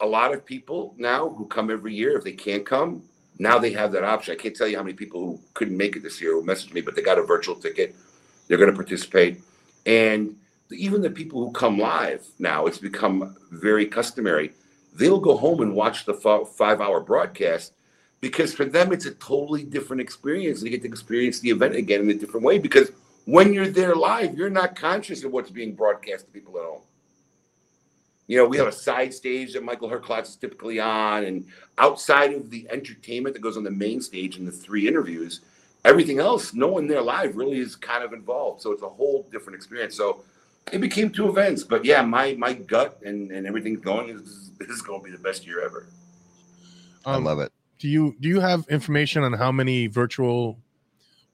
a 0.00 0.06
lot 0.06 0.32
of 0.32 0.44
people 0.44 0.94
now 0.96 1.28
who 1.30 1.46
come 1.46 1.70
every 1.70 1.94
year, 1.94 2.16
if 2.16 2.22
they 2.22 2.32
can't 2.32 2.64
come, 2.64 3.02
now 3.38 3.58
they 3.58 3.72
have 3.72 3.90
that 3.92 4.04
option. 4.04 4.32
I 4.32 4.36
can't 4.36 4.54
tell 4.54 4.68
you 4.68 4.76
how 4.76 4.82
many 4.82 4.94
people 4.94 5.20
who 5.20 5.40
couldn't 5.54 5.76
make 5.76 5.96
it 5.96 6.02
this 6.02 6.20
year 6.20 6.32
who 6.32 6.44
messaged 6.44 6.72
me, 6.72 6.80
but 6.80 6.94
they 6.94 7.02
got 7.02 7.18
a 7.18 7.22
virtual 7.22 7.56
ticket. 7.56 7.96
They're 8.46 8.58
going 8.58 8.70
to 8.70 8.76
participate, 8.76 9.40
and 9.86 10.36
even 10.70 11.02
the 11.02 11.10
people 11.10 11.44
who 11.44 11.52
come 11.52 11.78
live 11.78 12.24
now, 12.38 12.66
it's 12.66 12.78
become 12.78 13.36
very 13.50 13.86
customary. 13.86 14.52
They'll 14.96 15.20
go 15.20 15.36
home 15.36 15.60
and 15.60 15.74
watch 15.74 16.06
the 16.06 16.14
five-hour 16.14 17.00
broadcast 17.00 17.74
because 18.20 18.54
for 18.54 18.64
them 18.64 18.92
it's 18.92 19.06
a 19.06 19.12
totally 19.12 19.62
different 19.62 20.00
experience. 20.00 20.62
They 20.62 20.70
get 20.70 20.82
to 20.82 20.88
experience 20.88 21.40
the 21.40 21.50
event 21.50 21.76
again 21.76 22.00
in 22.00 22.10
a 22.10 22.14
different 22.14 22.44
way 22.44 22.58
because 22.58 22.90
when 23.26 23.52
you're 23.52 23.68
there 23.68 23.94
live, 23.94 24.36
you're 24.36 24.48
not 24.48 24.74
conscious 24.76 25.22
of 25.24 25.32
what's 25.32 25.50
being 25.50 25.74
broadcast 25.74 26.26
to 26.26 26.30
people 26.30 26.58
at 26.58 26.64
home. 26.64 26.80
You 28.28 28.38
know, 28.38 28.46
we 28.46 28.56
have 28.56 28.66
a 28.66 28.72
side 28.72 29.12
stage 29.12 29.52
that 29.52 29.62
Michael 29.62 29.88
Herklotz 29.88 30.30
is 30.30 30.36
typically 30.36 30.80
on, 30.80 31.24
and 31.24 31.46
outside 31.78 32.32
of 32.32 32.50
the 32.50 32.66
entertainment 32.70 33.34
that 33.34 33.40
goes 33.40 33.56
on 33.56 33.64
the 33.64 33.70
main 33.70 34.00
stage 34.00 34.36
and 34.36 34.48
the 34.48 34.52
three 34.52 34.88
interviews, 34.88 35.42
everything 35.84 36.18
else, 36.18 36.54
no 36.54 36.66
one 36.68 36.88
there 36.88 37.02
live 37.02 37.36
really 37.36 37.58
is 37.58 37.76
kind 37.76 38.02
of 38.02 38.12
involved. 38.12 38.62
So 38.62 38.72
it's 38.72 38.82
a 38.82 38.88
whole 38.88 39.28
different 39.30 39.56
experience. 39.56 39.94
So 39.96 40.24
it 40.72 40.80
became 40.80 41.10
two 41.10 41.28
events, 41.28 41.62
but 41.62 41.84
yeah, 41.84 42.02
my 42.02 42.34
my 42.34 42.52
gut 42.52 43.00
and 43.04 43.30
and 43.30 43.46
everything's 43.46 43.80
going 43.80 44.08
is 44.08 44.45
this 44.58 44.68
is 44.68 44.82
going 44.82 45.00
to 45.00 45.04
be 45.04 45.10
the 45.10 45.22
best 45.22 45.46
year 45.46 45.64
ever. 45.64 45.86
I 47.04 47.14
Um, 47.16 47.24
love 47.24 47.38
it. 47.40 47.52
do 47.78 47.88
you 47.88 48.16
do 48.20 48.28
you 48.28 48.40
have 48.40 48.66
information 48.68 49.22
on 49.22 49.32
how 49.32 49.52
many 49.52 49.86
virtual 49.86 50.58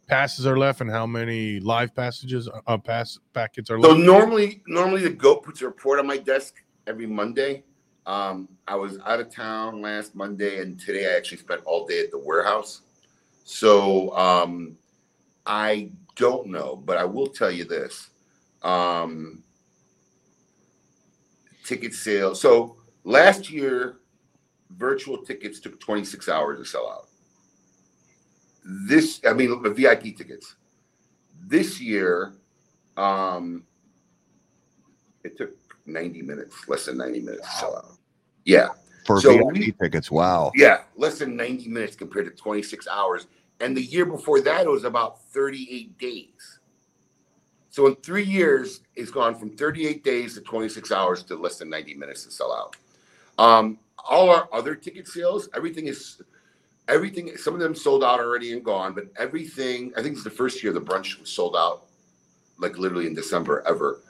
passes 0.07 0.47
are 0.47 0.59
left 0.59 0.81
and 0.81 0.91
how 0.91 1.07
many 1.07 1.61
live 1.61 1.95
passages 1.95 2.49
uh, 2.66 2.79
pass 2.79 3.18
packets 3.33 3.70
are 3.70 3.81
So 3.81 3.95
left? 3.95 4.01
normally, 4.01 4.62
normally 4.66 5.03
the 5.03 5.11
goat 5.11 5.43
puts 5.45 5.62
a 5.62 5.66
report 5.66 5.99
on 5.99 6.07
my 6.07 6.18
desk 6.18 6.57
every 6.87 7.07
Monday. 7.07 7.64
Um, 8.05 8.49
I 8.66 8.75
was 8.75 8.99
out 9.07 9.20
of 9.20 9.33
town 9.33 9.81
last 9.81 10.14
Monday, 10.14 10.61
and 10.61 10.79
today 10.79 11.12
I 11.12 11.16
actually 11.16 11.39
spent 11.39 11.62
all 11.64 11.87
day 11.87 12.01
at 12.01 12.11
the 12.11 12.18
warehouse. 12.18 12.83
So 13.45 14.14
um, 14.16 14.77
I 15.47 15.91
don't 16.16 16.49
know, 16.49 16.77
but 16.85 16.99
I 16.99 17.05
will 17.05 17.29
tell 17.29 17.51
you 17.51 17.64
this: 17.64 18.11
um, 18.62 19.43
ticket 21.64 21.95
sales. 21.95 22.41
So 22.41 22.77
last 23.05 23.50
year, 23.50 23.96
virtual 24.70 25.18
tickets 25.18 25.61
took 25.61 25.78
26 25.80 26.28
hours 26.28 26.59
to 26.59 26.64
sell 26.64 26.88
out. 26.90 27.09
This, 28.64 29.20
I 29.26 29.32
mean, 29.32 29.62
the 29.62 29.70
VIP 29.70 30.16
tickets. 30.16 30.55
This 31.46 31.80
year, 31.80 32.34
um, 32.96 33.64
it 35.24 35.36
took 35.36 35.50
90 35.86 36.22
minutes, 36.22 36.68
less 36.68 36.86
than 36.86 36.96
90 36.98 37.20
minutes 37.20 37.48
to 37.50 37.57
sell 37.59 37.76
out. 37.76 37.92
Yeah, 38.44 38.68
For 39.07 39.20
so 39.20 39.36
VIP 39.36 39.53
we- 39.53 39.72
tickets. 39.72 40.11
Wow. 40.11 40.53
yeah, 40.55 40.82
less 40.96 41.18
than 41.18 41.36
90 41.36 41.68
minutes 41.68 41.96
compared 41.96 42.26
to 42.26 42.30
26 42.42 42.86
hours. 42.88 43.26
And 43.61 43.76
the 43.76 43.82
year 43.82 44.05
before 44.07 44.40
that, 44.40 44.66
it 44.66 44.68
was 44.68 44.84
about 44.84 45.22
38 45.26 45.96
days. 45.98 46.59
So 47.70 47.86
in 47.86 47.94
three 47.96 48.24
years, 48.24 48.80
it's 48.96 49.11
gone 49.11 49.34
from 49.34 49.57
38 49.57 50.05
days 50.05 50.34
to 50.34 50.40
26 50.42 50.92
hours 50.92 51.22
to 51.24 51.36
less 51.36 51.59
than 51.59 51.70
90 51.70 51.94
minutes 51.94 52.24
to 52.24 52.30
sell 52.30 52.53
out. 52.53 52.76
Um, 53.39 53.78
all 54.09 54.30
our 54.30 54.49
other 54.53 54.74
ticket 54.74 55.09
sales, 55.09 55.49
everything 55.55 55.87
is 55.87 56.20
everything. 56.89 57.37
Some 57.37 57.55
of 57.55 57.61
them 57.61 57.74
sold 57.74 58.05
out 58.05 58.20
already 58.20 58.53
and 58.53 58.64
gone, 58.64 58.95
but 58.95 59.07
everything. 59.18 59.93
I 59.97 60.03
think 60.03 60.14
it's 60.14 60.24
the 60.24 60.30
first 60.30 60.62
year 60.62 60.72
the 60.72 60.80
brunch 60.80 61.18
was 61.20 61.30
sold 61.30 61.57
out, 61.57 61.85
like 62.59 62.78
literally 62.78 63.07
in 63.07 63.14
December 63.14 63.62
ever. 63.66 64.01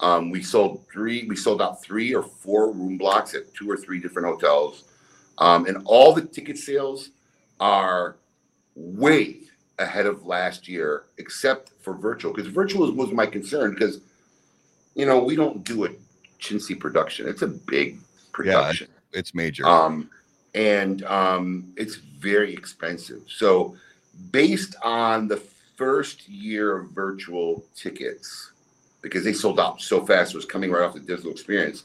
Um, 0.00 0.30
we 0.30 0.42
sold 0.42 0.86
three. 0.92 1.26
We 1.28 1.36
sold 1.36 1.60
out 1.60 1.82
three 1.82 2.14
or 2.14 2.22
four 2.22 2.72
room 2.72 2.96
blocks 2.96 3.34
at 3.34 3.52
two 3.54 3.70
or 3.70 3.76
three 3.76 4.00
different 4.00 4.28
hotels, 4.28 4.84
um, 5.38 5.66
and 5.66 5.82
all 5.84 6.14
the 6.14 6.22
ticket 6.22 6.58
sales 6.58 7.10
are 7.58 8.16
way 8.74 9.40
ahead 9.78 10.06
of 10.06 10.26
last 10.26 10.68
year, 10.68 11.04
except 11.18 11.72
for 11.80 11.94
virtual. 11.94 12.32
Because 12.32 12.50
virtual 12.50 12.90
was, 12.92 13.12
my 13.12 13.26
concern 13.26 13.74
because, 13.74 14.00
you 14.94 15.06
know, 15.06 15.22
we 15.22 15.36
don't 15.36 15.64
do 15.64 15.84
a 15.84 15.88
chintzy 16.40 16.78
production. 16.78 17.28
It's 17.28 17.42
a 17.42 17.48
big 17.48 17.98
production. 18.32 18.88
It's 19.12 19.34
major. 19.34 19.66
Um, 19.66 20.10
and 20.54 21.04
um, 21.04 21.72
it's 21.76 21.96
very 21.96 22.52
expensive. 22.52 23.22
So, 23.28 23.76
based 24.30 24.76
on 24.82 25.28
the 25.28 25.42
first 25.76 26.28
year 26.28 26.76
of 26.78 26.90
virtual 26.90 27.64
tickets, 27.74 28.52
because 29.02 29.24
they 29.24 29.32
sold 29.32 29.58
out 29.58 29.80
so 29.80 30.04
fast, 30.04 30.34
it 30.34 30.36
was 30.36 30.44
coming 30.44 30.70
right 30.70 30.82
off 30.82 30.94
the 30.94 31.00
digital 31.00 31.30
experience. 31.30 31.84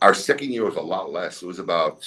Our 0.00 0.14
second 0.14 0.50
year 0.50 0.64
was 0.64 0.76
a 0.76 0.80
lot 0.80 1.12
less. 1.12 1.42
It 1.42 1.46
was 1.46 1.58
about 1.58 2.06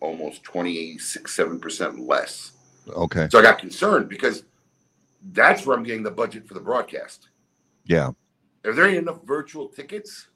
almost 0.00 0.42
26, 0.44 1.36
7% 1.36 2.06
less. 2.06 2.52
okay. 2.88 3.28
So 3.30 3.38
I 3.38 3.42
got 3.42 3.58
concerned 3.58 4.08
because 4.08 4.42
that's 5.32 5.64
where 5.66 5.76
I'm 5.76 5.82
getting 5.82 6.02
the 6.02 6.10
budget 6.10 6.46
for 6.46 6.54
the 6.54 6.60
broadcast. 6.60 7.28
Yeah. 7.84 8.10
If 8.64 8.76
there 8.76 8.88
enough 8.88 9.22
virtual 9.24 9.68
tickets, 9.68 10.26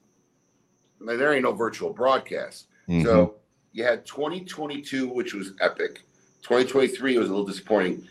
there 1.01 1.33
ain't 1.33 1.45
no 1.45 1.53
virtual 1.53 1.93
broadcast. 1.93 2.67
Mhm. 2.89 3.05
So 3.05 3.37
you 3.73 3.85
had 3.85 4.05
2022, 4.07 5.09
which 5.09 5.35
was 5.35 5.53
epic. 5.61 6.03
2023 6.43 7.19
was 7.19 7.29
a 7.29 7.31
little 7.33 7.47
disappointing. 7.47 8.07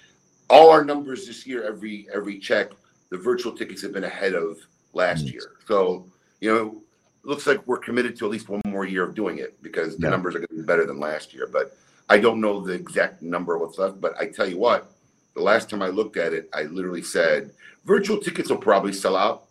All 0.49 0.69
our 0.69 0.83
numbers 0.83 1.27
this 1.27 1.45
year, 1.45 1.63
every 1.63 2.07
every 2.13 2.39
check, 2.39 2.71
the 3.09 3.17
virtual 3.17 3.51
tickets 3.55 3.81
have 3.81 3.93
been 3.93 4.03
ahead 4.03 4.33
of 4.33 4.57
last 4.93 5.23
Nice. 5.23 5.33
year. 5.33 5.51
So 5.67 6.05
you 6.41 6.53
know, 6.53 6.81
it 7.23 7.27
looks 7.27 7.45
like 7.45 7.65
we're 7.67 7.77
committed 7.79 8.15
to 8.17 8.25
at 8.25 8.31
least 8.31 8.47
one 8.47 8.61
more 8.65 8.85
year 8.85 9.03
of 9.03 9.13
doing 9.13 9.39
it 9.39 9.61
because 9.61 9.97
the 9.97 10.03
Yeah. 10.03 10.09
numbers 10.11 10.35
are 10.35 10.39
going 10.39 10.47
to 10.47 10.55
be 10.55 10.61
better 10.61 10.85
than 10.85 10.99
last 10.99 11.33
year. 11.33 11.47
But 11.51 11.75
I 12.07 12.17
don't 12.17 12.39
know 12.39 12.61
the 12.61 12.73
exact 12.73 13.21
number 13.21 13.55
of 13.55 13.61
what's 13.61 13.77
left. 13.77 13.99
But 13.99 14.15
I 14.17 14.27
tell 14.27 14.47
you 14.47 14.57
what, 14.57 14.89
the 15.35 15.41
last 15.41 15.69
time 15.69 15.81
I 15.81 15.89
looked 15.89 16.15
at 16.17 16.33
it, 16.33 16.49
I 16.53 16.63
literally 16.63 17.01
said 17.03 17.51
virtual 17.85 18.17
tickets 18.19 18.49
will 18.49 18.57
probably 18.57 18.93
sell 18.93 19.15
out. 19.17 19.47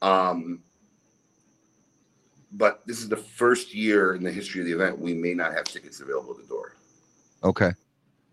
Um, 0.00 0.60
but 2.52 2.82
this 2.86 2.98
is 2.98 3.08
the 3.08 3.16
first 3.16 3.74
year 3.74 4.14
in 4.14 4.22
the 4.22 4.30
history 4.30 4.60
of 4.60 4.66
the 4.66 4.72
event 4.72 4.98
we 4.98 5.14
may 5.14 5.34
not 5.34 5.52
have 5.52 5.64
tickets 5.64 6.00
available 6.00 6.32
at 6.32 6.38
the 6.42 6.48
door 6.48 6.76
Okay. 7.44 7.72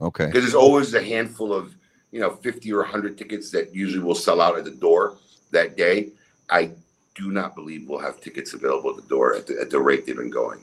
Okay. 0.02 0.28
because 0.28 0.44
there's 0.44 0.56
always 0.56 0.94
a 0.94 1.04
handful 1.04 1.54
of 1.54 1.76
you 2.12 2.20
know 2.20 2.32
50 2.32 2.72
or 2.74 2.80
100 2.82 3.18
tickets 3.18 3.52
that 3.52 3.74
usually 3.74 4.04
will 4.04 4.16
sell 4.16 4.42
out 4.42 4.58
at 4.58 4.64
the 4.66 4.72
door 4.72 5.18
that 5.52 5.78
day 5.78 6.12
i 6.50 6.72
do 7.16 7.32
not 7.32 7.56
believe 7.56 7.88
we'll 7.90 8.00
have 8.00 8.22
tickets 8.22 8.54
available 8.54 8.92
at 8.92 8.96
the 8.98 9.10
door 9.10 9.36
at 9.36 9.48
the, 9.48 9.60
at 9.60 9.70
the 9.70 9.80
rate 9.80 10.06
they've 10.06 10.16
been 10.18 10.30
going 10.30 10.60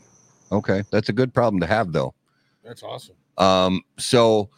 Okay. 0.52 0.84
That's 0.90 1.08
a 1.08 1.12
good 1.12 1.34
problem 1.34 1.60
to 1.60 1.66
have, 1.66 1.92
though. 1.92 2.14
That's 2.64 2.82
awesome. 2.82 3.16
Um, 3.36 3.82
so 3.98 4.48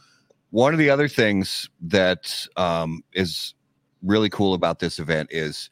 one 0.50 0.72
of 0.72 0.78
the 0.78 0.90
other 0.90 1.08
things 1.08 1.68
that 1.80 2.46
um, 2.56 3.02
is 3.14 3.54
really 4.02 4.28
cool 4.28 4.54
about 4.54 4.78
this 4.80 4.98
event 4.98 5.30
is 5.32 5.70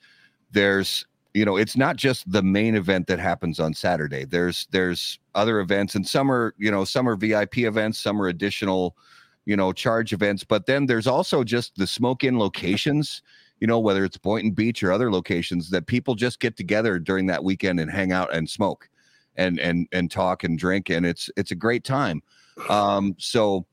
there's 0.53 1.07
you 1.37 1.45
know 1.45 1.57
it's 1.57 1.77
not 1.77 1.97
just 1.97 2.31
the 2.33 2.43
main 2.43 2.75
event 2.75 3.07
that 3.09 3.19
happens 3.19 3.61
on 3.61 3.75
Saturday. 3.75 4.25
There's 4.25 4.67
there's 4.71 5.19
other 5.35 5.61
events 5.61 5.95
and 5.95 6.07
some 6.07 6.33
are 6.33 6.55
you 6.57 6.71
know 6.71 6.85
some 6.85 7.07
are 7.07 7.15
VIP 7.15 7.59
events, 7.59 7.99
some 7.99 8.21
are 8.23 8.29
additional 8.29 8.97
you 9.45 9.55
know 9.55 9.73
charge 9.73 10.15
events, 10.15 10.45
but 10.45 10.65
then 10.65 10.87
there's 10.87 11.07
also 11.07 11.45
just 11.45 11.77
the 11.77 11.87
smoke 11.87 12.25
in 12.25 12.39
locations. 12.39 13.23
You 13.61 13.67
know 13.67 13.79
whether 13.79 14.03
it's 14.03 14.17
Boynton 14.17 14.53
Beach 14.53 14.83
or 14.83 14.93
other 14.93 15.13
locations 15.13 15.69
that 15.71 15.87
people 15.87 16.15
just 16.15 16.41
get 16.41 16.57
together 16.57 16.99
during 16.99 17.27
that 17.27 17.45
weekend 17.45 17.81
and 17.81 17.91
hang 17.91 18.13
out 18.13 18.35
and 18.35 18.49
smoke. 18.49 18.89
and 19.37 19.61
and 19.61 19.87
and 19.93 20.11
talk 20.11 20.45
and 20.45 20.59
drink, 20.59 20.89
and 20.89 21.05
it's 21.05 21.29
it's 21.37 21.51
a 21.51 21.55
great 21.55 21.85
time. 21.85 22.23
Um, 22.71 23.15
so 23.19 23.67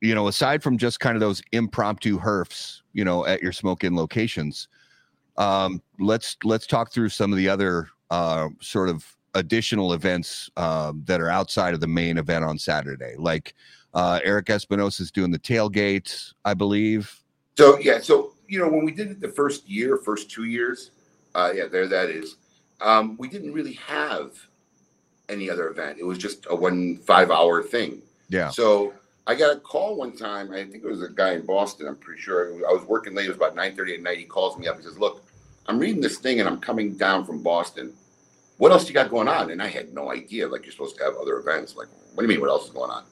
you 0.00 0.14
know, 0.14 0.28
aside 0.28 0.62
from 0.62 0.78
just 0.78 1.00
kind 1.00 1.16
of 1.16 1.20
those 1.20 1.42
impromptu 1.52 2.18
herfs, 2.18 2.82
you 2.92 3.04
know, 3.04 3.26
at 3.26 3.42
your 3.42 3.52
smoke-in 3.52 3.94
locations, 3.96 4.68
um, 5.36 5.82
let's 5.98 6.36
let's 6.44 6.66
talk 6.66 6.92
through 6.92 7.08
some 7.08 7.32
of 7.32 7.38
the 7.38 7.48
other 7.48 7.88
uh, 8.10 8.48
sort 8.60 8.88
of 8.88 9.04
additional 9.34 9.94
events 9.94 10.50
uh, 10.56 10.92
that 11.04 11.20
are 11.20 11.30
outside 11.30 11.74
of 11.74 11.80
the 11.80 11.86
main 11.86 12.18
event 12.18 12.44
on 12.44 12.58
Saturday. 12.58 13.14
Like 13.16 13.54
uh, 13.94 14.20
Eric 14.24 14.50
Espinosa 14.50 15.02
is 15.02 15.10
doing 15.10 15.30
the 15.30 15.38
tailgate, 15.38 16.32
I 16.44 16.54
believe. 16.54 17.18
So 17.56 17.78
yeah, 17.78 18.00
so 18.00 18.34
you 18.48 18.58
know 18.58 18.68
when 18.68 18.84
we 18.84 18.92
did 18.92 19.10
it 19.10 19.20
the 19.20 19.28
first 19.28 19.68
year, 19.68 19.96
first 19.96 20.30
two 20.30 20.44
years, 20.44 20.90
uh, 21.34 21.52
yeah, 21.54 21.66
there 21.70 21.86
that 21.86 22.10
is. 22.10 22.36
Um, 22.80 23.16
we 23.18 23.28
didn't 23.28 23.52
really 23.52 23.74
have 23.74 24.32
any 25.28 25.48
other 25.48 25.68
event. 25.68 25.98
It 25.98 26.04
was 26.04 26.18
just 26.18 26.46
a 26.50 26.54
one 26.54 26.98
five 26.98 27.30
hour 27.30 27.62
thing. 27.62 28.02
Yeah. 28.28 28.48
So 28.48 28.94
I 29.26 29.34
got 29.34 29.56
a 29.56 29.60
call 29.60 29.96
one 29.96 30.16
time. 30.16 30.52
I 30.52 30.64
think 30.64 30.82
it 30.82 30.84
was 30.84 31.02
a 31.02 31.08
guy 31.08 31.32
in 31.34 31.46
Boston. 31.46 31.86
I'm 31.86 31.96
pretty 31.96 32.20
sure. 32.20 32.54
I 32.68 32.72
was 32.72 32.84
working 32.84 33.14
late. 33.14 33.26
It 33.26 33.28
was 33.28 33.36
about 33.36 33.54
9:30 33.54 33.94
at 33.94 34.02
night. 34.02 34.18
He 34.18 34.24
calls 34.24 34.58
me 34.58 34.66
up. 34.66 34.78
He 34.78 34.82
says, 34.82 34.98
"Look, 34.98 35.22
I'm 35.66 35.78
reading 35.78 36.00
this 36.00 36.18
thing 36.18 36.40
and 36.40 36.48
I'm 36.48 36.58
coming 36.60 36.96
down 36.96 37.24
from 37.24 37.42
Boston. 37.42 37.92
What 38.58 38.72
else 38.72 38.88
you 38.88 38.94
got 38.94 39.10
going 39.10 39.28
on?" 39.28 39.50
And 39.50 39.62
I 39.62 39.68
had 39.68 39.94
no 39.94 40.10
idea. 40.10 40.48
Like 40.48 40.64
you're 40.64 40.72
supposed 40.72 40.96
to 40.98 41.04
have 41.04 41.14
other 41.16 41.38
events. 41.38 41.76
Like, 41.76 41.88
what 42.14 42.22
do 42.22 42.22
you 42.22 42.28
mean? 42.28 42.40
What 42.40 42.50
else 42.50 42.66
is 42.66 42.70
going 42.70 42.90
on? 42.90 43.04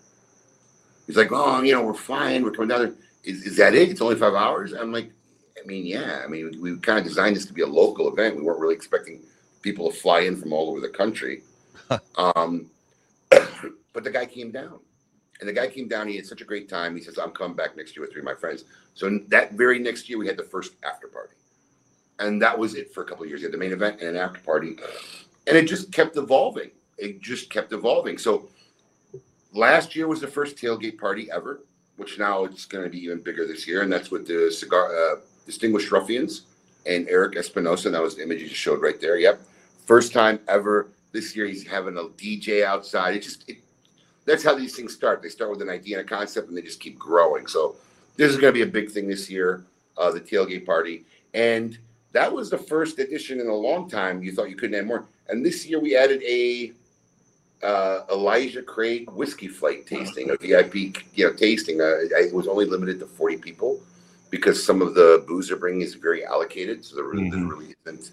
He's 1.06 1.16
like, 1.16 1.30
"Oh, 1.30 1.62
you 1.62 1.72
know, 1.74 1.84
we're 1.84 1.94
flying. 1.94 2.42
We're 2.42 2.50
coming 2.50 2.68
down 2.68 2.80
there. 2.80 2.94
Is, 3.22 3.44
is 3.44 3.56
that 3.58 3.74
it? 3.74 3.90
It's 3.90 4.00
only 4.00 4.16
five 4.16 4.34
hours?" 4.34 4.72
I'm 4.72 4.92
like, 4.92 5.12
"I 5.62 5.66
mean, 5.66 5.86
yeah. 5.86 6.22
I 6.24 6.26
mean, 6.26 6.58
we, 6.60 6.72
we 6.72 6.78
kind 6.80 6.98
of 6.98 7.04
designed 7.04 7.36
this 7.36 7.46
to 7.46 7.52
be 7.52 7.62
a 7.62 7.66
local 7.66 8.08
event. 8.12 8.36
We 8.36 8.42
weren't 8.42 8.60
really 8.60 8.74
expecting 8.74 9.22
people 9.62 9.90
to 9.90 9.96
fly 9.96 10.20
in 10.20 10.36
from 10.36 10.52
all 10.52 10.70
over 10.70 10.80
the 10.80 10.88
country." 10.88 11.42
um, 12.16 12.68
but 13.30 14.02
the 14.02 14.10
guy 14.10 14.26
came 14.26 14.50
down. 14.50 14.80
And 15.40 15.48
the 15.48 15.52
guy 15.52 15.68
came 15.68 15.88
down. 15.88 16.06
He 16.06 16.16
had 16.16 16.26
such 16.26 16.42
a 16.42 16.44
great 16.44 16.68
time. 16.68 16.94
He 16.94 17.02
says, 17.02 17.18
"I'm 17.18 17.32
coming 17.32 17.56
back 17.56 17.76
next 17.76 17.96
year 17.96 18.02
with 18.02 18.12
three 18.12 18.20
of 18.20 18.26
my 18.26 18.34
friends." 18.34 18.64
So 18.94 19.18
that 19.28 19.52
very 19.52 19.78
next 19.78 20.08
year, 20.08 20.18
we 20.18 20.26
had 20.26 20.36
the 20.36 20.44
first 20.44 20.74
after 20.82 21.08
party, 21.08 21.34
and 22.18 22.40
that 22.42 22.58
was 22.58 22.74
it 22.74 22.92
for 22.92 23.02
a 23.02 23.06
couple 23.06 23.24
of 23.24 23.30
years. 23.30 23.40
We 23.40 23.44
had 23.44 23.52
the 23.52 23.58
main 23.58 23.72
event 23.72 24.00
and 24.00 24.10
an 24.10 24.16
after 24.16 24.40
party, 24.40 24.76
and 25.46 25.56
it 25.56 25.66
just 25.66 25.92
kept 25.92 26.16
evolving. 26.16 26.70
It 26.98 27.20
just 27.20 27.48
kept 27.50 27.72
evolving. 27.72 28.18
So 28.18 28.50
last 29.52 29.96
year 29.96 30.06
was 30.06 30.20
the 30.20 30.28
first 30.28 30.56
tailgate 30.56 30.98
party 30.98 31.30
ever, 31.30 31.60
which 31.96 32.18
now 32.18 32.44
it's 32.44 32.66
going 32.66 32.84
to 32.84 32.90
be 32.90 33.02
even 33.02 33.20
bigger 33.20 33.46
this 33.46 33.66
year, 33.66 33.82
and 33.82 33.92
that's 33.92 34.10
with 34.10 34.26
the 34.26 34.50
cigar 34.50 34.94
uh, 34.94 35.16
Distinguished 35.46 35.90
Ruffians 35.90 36.42
and 36.86 37.08
Eric 37.08 37.36
Espinosa. 37.36 37.88
And 37.88 37.94
that 37.94 38.02
was 38.02 38.16
the 38.16 38.22
image 38.22 38.40
you 38.40 38.48
just 38.48 38.60
showed 38.60 38.82
right 38.82 39.00
there. 39.00 39.18
Yep, 39.18 39.40
first 39.86 40.12
time 40.12 40.40
ever. 40.48 40.88
This 41.12 41.34
year 41.34 41.46
he's 41.46 41.66
having 41.66 41.96
a 41.96 42.02
DJ 42.02 42.64
outside. 42.64 43.16
It 43.16 43.22
just 43.22 43.48
it, 43.48 43.58
that's 44.24 44.44
how 44.44 44.54
these 44.54 44.76
things 44.76 44.94
start. 44.94 45.22
They 45.22 45.28
start 45.28 45.50
with 45.50 45.62
an 45.62 45.68
idea 45.68 45.98
and 45.98 46.06
a 46.06 46.08
concept, 46.08 46.48
and 46.48 46.56
they 46.56 46.62
just 46.62 46.80
keep 46.80 46.98
growing. 46.98 47.46
So 47.46 47.76
this 48.16 48.30
is 48.30 48.36
going 48.36 48.52
to 48.52 48.58
be 48.58 48.62
a 48.62 48.72
big 48.72 48.90
thing 48.90 49.08
this 49.08 49.30
year, 49.30 49.64
uh, 49.96 50.10
the 50.10 50.20
tailgate 50.20 50.66
party, 50.66 51.04
and 51.34 51.78
that 52.12 52.32
was 52.32 52.50
the 52.50 52.58
first 52.58 52.98
edition 52.98 53.40
in 53.40 53.48
a 53.48 53.54
long 53.54 53.88
time. 53.88 54.22
You 54.22 54.32
thought 54.32 54.50
you 54.50 54.56
couldn't 54.56 54.78
add 54.78 54.86
more, 54.86 55.04
and 55.28 55.44
this 55.44 55.66
year 55.66 55.80
we 55.80 55.96
added 55.96 56.22
a 56.22 56.72
uh, 57.62 58.04
Elijah 58.10 58.62
Craig 58.62 59.10
whiskey 59.10 59.48
flight 59.48 59.86
tasting, 59.86 60.30
a 60.30 60.36
VIP, 60.36 60.74
you 61.14 61.26
know, 61.26 61.32
tasting. 61.32 61.80
Uh, 61.80 61.98
it 62.00 62.32
was 62.32 62.48
only 62.48 62.64
limited 62.64 62.98
to 63.00 63.06
forty 63.06 63.36
people 63.36 63.80
because 64.30 64.64
some 64.64 64.80
of 64.80 64.94
the 64.94 65.24
booze 65.26 65.48
they're 65.48 65.56
bringing 65.56 65.80
is 65.82 65.94
very 65.94 66.24
allocated, 66.24 66.84
so 66.84 66.96
there 66.96 67.04
really, 67.04 67.30
there 67.30 67.44
really 67.44 67.74
isn't 67.86 68.12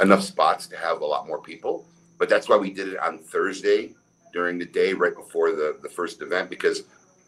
enough 0.00 0.22
spots 0.22 0.66
to 0.66 0.76
have 0.76 1.00
a 1.02 1.04
lot 1.04 1.26
more 1.26 1.40
people. 1.40 1.84
But 2.18 2.28
that's 2.28 2.48
why 2.48 2.56
we 2.56 2.70
did 2.70 2.88
it 2.88 2.98
on 2.98 3.18
Thursday 3.18 3.94
during 4.32 4.58
the 4.58 4.66
day, 4.66 4.92
right 4.92 5.14
before 5.14 5.50
the 5.52 5.76
the 5.82 5.88
first 5.88 6.22
event, 6.22 6.50
because 6.50 6.84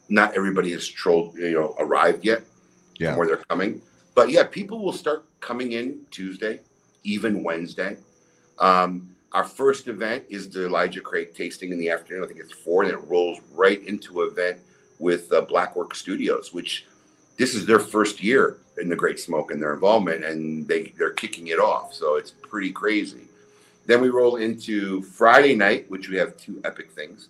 not 0.08 0.34
everybody 0.34 0.72
has 0.72 0.86
trolled, 0.86 1.36
you 1.36 1.52
know, 1.52 1.74
arrived 1.78 2.24
yet 2.24 2.42
Yeah. 2.98 3.16
where 3.16 3.26
they're 3.26 3.44
coming. 3.48 3.80
But 4.14 4.30
yeah, 4.30 4.44
people 4.44 4.84
will 4.84 4.92
start 4.92 5.24
coming 5.40 5.72
in 5.72 6.00
Tuesday, 6.10 6.60
even 7.04 7.42
Wednesday. 7.42 7.96
Um, 8.58 9.08
our 9.32 9.44
first 9.44 9.88
event 9.88 10.24
is 10.28 10.50
the 10.50 10.66
Elijah 10.66 11.00
Craig 11.00 11.34
tasting 11.34 11.72
in 11.72 11.78
the 11.78 11.88
afternoon. 11.88 12.22
I 12.22 12.26
think 12.26 12.40
it's 12.40 12.52
four, 12.52 12.82
and 12.82 12.92
it 12.92 13.00
rolls 13.08 13.38
right 13.54 13.82
into 13.86 14.22
an 14.22 14.28
event 14.30 14.58
with 14.98 15.32
uh, 15.32 15.40
Blackwork 15.42 15.94
Studios, 15.94 16.52
which 16.52 16.84
this 17.38 17.54
is 17.54 17.64
their 17.64 17.78
first 17.78 18.22
year 18.22 18.58
in 18.78 18.90
the 18.90 18.96
Great 18.96 19.18
Smoke 19.18 19.50
and 19.50 19.60
their 19.62 19.72
involvement, 19.72 20.22
and 20.24 20.68
they 20.68 20.92
they're 20.98 21.14
kicking 21.14 21.46
it 21.48 21.58
off. 21.58 21.94
So 21.94 22.16
it's 22.16 22.30
pretty 22.30 22.70
crazy. 22.70 23.28
Then 23.86 24.00
we 24.00 24.10
roll 24.10 24.36
into 24.36 25.02
Friday 25.02 25.54
night, 25.54 25.90
which 25.90 26.08
we 26.08 26.16
have 26.16 26.36
two 26.36 26.60
epic 26.64 26.92
things. 26.92 27.28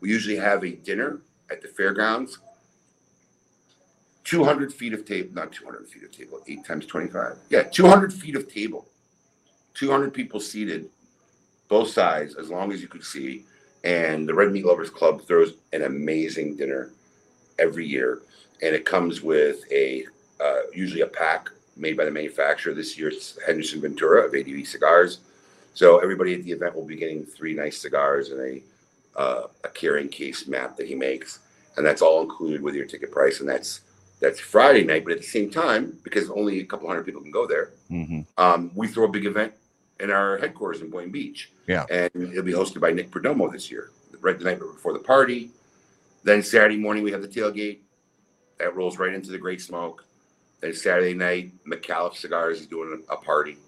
We 0.00 0.10
usually 0.10 0.36
have 0.36 0.64
a 0.64 0.72
dinner 0.72 1.20
at 1.50 1.62
the 1.62 1.68
fairgrounds. 1.68 2.38
200 4.24 4.72
feet 4.72 4.92
of 4.92 5.06
table, 5.06 5.30
not 5.32 5.52
200 5.52 5.88
feet 5.88 6.04
of 6.04 6.12
table, 6.12 6.40
eight 6.46 6.64
times 6.64 6.84
25. 6.84 7.38
Yeah, 7.48 7.62
200 7.62 8.12
feet 8.12 8.36
of 8.36 8.52
table. 8.52 8.86
200 9.74 10.12
people 10.12 10.40
seated, 10.40 10.90
both 11.68 11.88
sides, 11.88 12.34
as 12.34 12.50
long 12.50 12.72
as 12.72 12.82
you 12.82 12.88
could 12.88 13.04
see. 13.04 13.44
And 13.84 14.28
the 14.28 14.34
Red 14.34 14.52
Meat 14.52 14.66
Lovers 14.66 14.90
Club 14.90 15.22
throws 15.22 15.54
an 15.72 15.82
amazing 15.84 16.56
dinner 16.56 16.90
every 17.58 17.86
year. 17.86 18.20
And 18.60 18.74
it 18.74 18.84
comes 18.84 19.22
with 19.22 19.62
a 19.72 20.04
uh, 20.40 20.62
usually 20.74 21.00
a 21.00 21.06
pack 21.06 21.48
made 21.76 21.96
by 21.96 22.04
the 22.04 22.10
manufacturer. 22.10 22.74
This 22.74 22.98
year 22.98 23.08
it's 23.08 23.38
Henderson 23.46 23.80
Ventura 23.80 24.26
of 24.26 24.34
ADV 24.34 24.66
Cigars. 24.66 25.20
So 25.78 25.98
everybody 25.98 26.34
at 26.34 26.42
the 26.42 26.50
event 26.50 26.74
will 26.74 26.84
be 26.84 26.96
getting 26.96 27.24
three 27.24 27.54
nice 27.54 27.78
cigars 27.80 28.30
and 28.30 28.40
a 28.40 28.62
uh, 29.16 29.46
a 29.62 29.68
carrying 29.68 30.08
case 30.08 30.48
map 30.48 30.76
that 30.76 30.88
he 30.88 30.96
makes, 30.96 31.38
and 31.76 31.86
that's 31.86 32.02
all 32.02 32.20
included 32.20 32.60
with 32.60 32.74
your 32.74 32.84
ticket 32.84 33.12
price. 33.12 33.38
And 33.38 33.48
that's 33.48 33.82
that's 34.18 34.40
Friday 34.40 34.82
night, 34.82 35.04
but 35.04 35.12
at 35.12 35.20
the 35.20 35.24
same 35.24 35.50
time, 35.50 35.96
because 36.02 36.30
only 36.30 36.58
a 36.58 36.64
couple 36.64 36.88
hundred 36.88 37.04
people 37.04 37.22
can 37.22 37.30
go 37.30 37.46
there, 37.46 37.70
hmm 37.86 38.22
um, 38.38 38.72
we 38.74 38.88
throw 38.88 39.04
a 39.04 39.08
big 39.08 39.24
event 39.24 39.52
in 40.00 40.10
our 40.10 40.38
headquarters 40.38 40.80
in 40.80 40.90
Boynton 40.90 41.12
Beach. 41.12 41.52
Yeah. 41.68 41.86
And 41.88 42.10
it'll 42.16 42.42
be 42.42 42.52
hosted 42.52 42.80
by 42.80 42.90
Nick 42.90 43.12
Perdomo 43.12 43.52
this 43.52 43.70
year, 43.70 43.92
right 44.20 44.36
the 44.36 44.46
night 44.46 44.58
before 44.58 44.94
the 44.94 44.98
party. 44.98 45.52
Then 46.24 46.42
Saturday 46.42 46.76
morning, 46.76 47.04
we 47.04 47.12
have 47.12 47.22
the 47.22 47.28
tailgate. 47.28 47.78
That 48.58 48.74
rolls 48.74 48.98
right 48.98 49.14
into 49.14 49.30
the 49.30 49.38
Great 49.38 49.60
Smoke. 49.60 50.04
Then 50.60 50.74
Saturday 50.74 51.14
night, 51.14 51.52
McAuliffe 51.64 52.16
Cigars 52.16 52.60
is 52.62 52.66
doing 52.66 53.04
a 53.08 53.16
party 53.16 53.58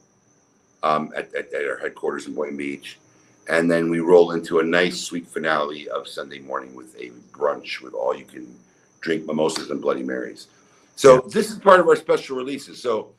um, 0.82 1.12
at, 1.16 1.34
at, 1.34 1.52
at 1.52 1.68
our 1.68 1.78
headquarters 1.78 2.26
in 2.26 2.34
Boynton 2.34 2.56
Beach. 2.56 2.98
And 3.48 3.70
then 3.70 3.90
we 3.90 4.00
roll 4.00 4.32
into 4.32 4.60
a 4.60 4.64
nice 4.64 5.00
sweet 5.00 5.26
finale 5.26 5.88
of 5.88 6.06
Sunday 6.06 6.38
morning 6.38 6.74
with 6.74 6.94
a 7.00 7.10
brunch 7.32 7.80
with 7.80 7.94
all 7.94 8.14
you 8.14 8.24
can 8.24 8.54
drink 9.00 9.26
mimosas 9.26 9.70
and 9.70 9.80
Bloody 9.80 10.02
Marys. 10.02 10.48
So 10.94 11.20
this 11.32 11.50
is 11.50 11.58
part 11.58 11.80
of 11.80 11.88
our 11.88 11.96
special 11.96 12.36
releases. 12.36 12.80
So 12.80 13.12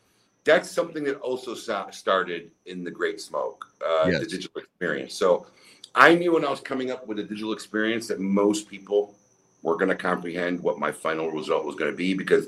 that's 0.43 0.70
something 0.70 1.03
that 1.03 1.20
also 1.20 1.53
started 1.55 2.51
in 2.66 2.84
the 2.84 2.91
Great 2.91 3.20
Smoke, 3.20 3.68
uh, 3.86 4.07
Yes. 4.09 4.20
the 4.22 4.28
digital 4.28 4.62
experience. 4.62 5.14
So 5.14 5.47
I 5.93 6.16
knew 6.16 6.34
when 6.34 6.45
I 6.45 6.49
was 6.49 6.62
coming 6.62 6.91
up 6.91 7.07
with 7.07 7.20
a 7.20 7.24
digital 7.24 7.53
experience 7.53 8.07
that 8.07 8.20
most 8.20 8.70
people 8.70 9.16
were 9.64 9.76
going 9.76 9.89
to 9.89 9.95
comprehend 9.95 10.59
what 10.62 10.80
my 10.80 10.91
final 10.91 11.30
result 11.30 11.66
was 11.66 11.76
going 11.76 11.91
to 11.91 11.97
be 11.97 12.14
because 12.14 12.47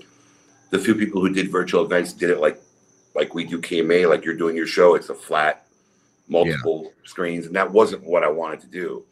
the 0.69 0.79
few 0.79 0.95
people 0.95 1.21
who 1.21 1.31
did 1.31 1.51
virtual 1.51 1.83
events 1.83 2.13
did 2.13 2.29
it 2.29 2.39
like 2.39 2.59
like 3.15 3.33
we 3.33 3.43
do 3.43 3.59
KMA, 3.59 4.09
like 4.09 4.25
you're 4.25 4.33
doing 4.33 4.55
your 4.55 4.67
show. 4.67 4.95
It's 4.95 5.09
a 5.09 5.15
flat, 5.15 5.65
multiple 6.27 6.93
screens, 7.03 7.45
and 7.45 7.55
that 7.55 7.71
wasn't 7.71 8.03
what 8.03 8.23
I 8.23 8.29
wanted 8.29 8.61
to 8.61 8.67
do. 8.67 9.05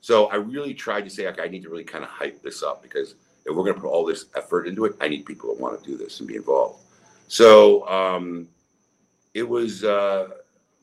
So 0.00 0.26
I 0.26 0.36
really 0.36 0.74
tried 0.74 1.02
to 1.02 1.10
say, 1.10 1.26
like, 1.26 1.40
I 1.40 1.48
need 1.48 1.62
to 1.64 1.70
really 1.70 1.84
kind 1.84 2.04
of 2.04 2.10
hype 2.10 2.42
this 2.42 2.62
up 2.62 2.82
because 2.82 3.14
if 3.44 3.56
we're 3.56 3.64
going 3.64 3.74
to 3.74 3.80
put 3.80 3.88
all 3.88 4.04
this 4.04 4.26
effort 4.36 4.68
into 4.68 4.84
it, 4.84 4.94
I 5.00 5.08
need 5.08 5.26
people 5.26 5.52
that 5.52 5.60
want 5.60 5.82
to 5.82 5.90
do 5.90 5.96
this 5.96 6.20
and 6.20 6.28
be 6.28 6.36
involved. 6.36 6.80
So 7.26 7.86
um, 7.88 8.48
it 9.34 9.42
was 9.48 9.84
uh, 9.84 10.28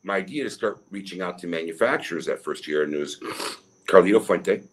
my 0.04 0.18
idea 0.18 0.44
to 0.44 0.50
start 0.50 0.84
reaching 0.92 1.22
out 1.22 1.40
to 1.40 1.48
manufacturers 1.48 2.26
that 2.26 2.44
first 2.44 2.68
year, 2.68 2.84
and 2.84 2.94
it 2.94 3.00
was 3.00 3.20
Carlito 3.88 4.24
Fuente, 4.24 4.64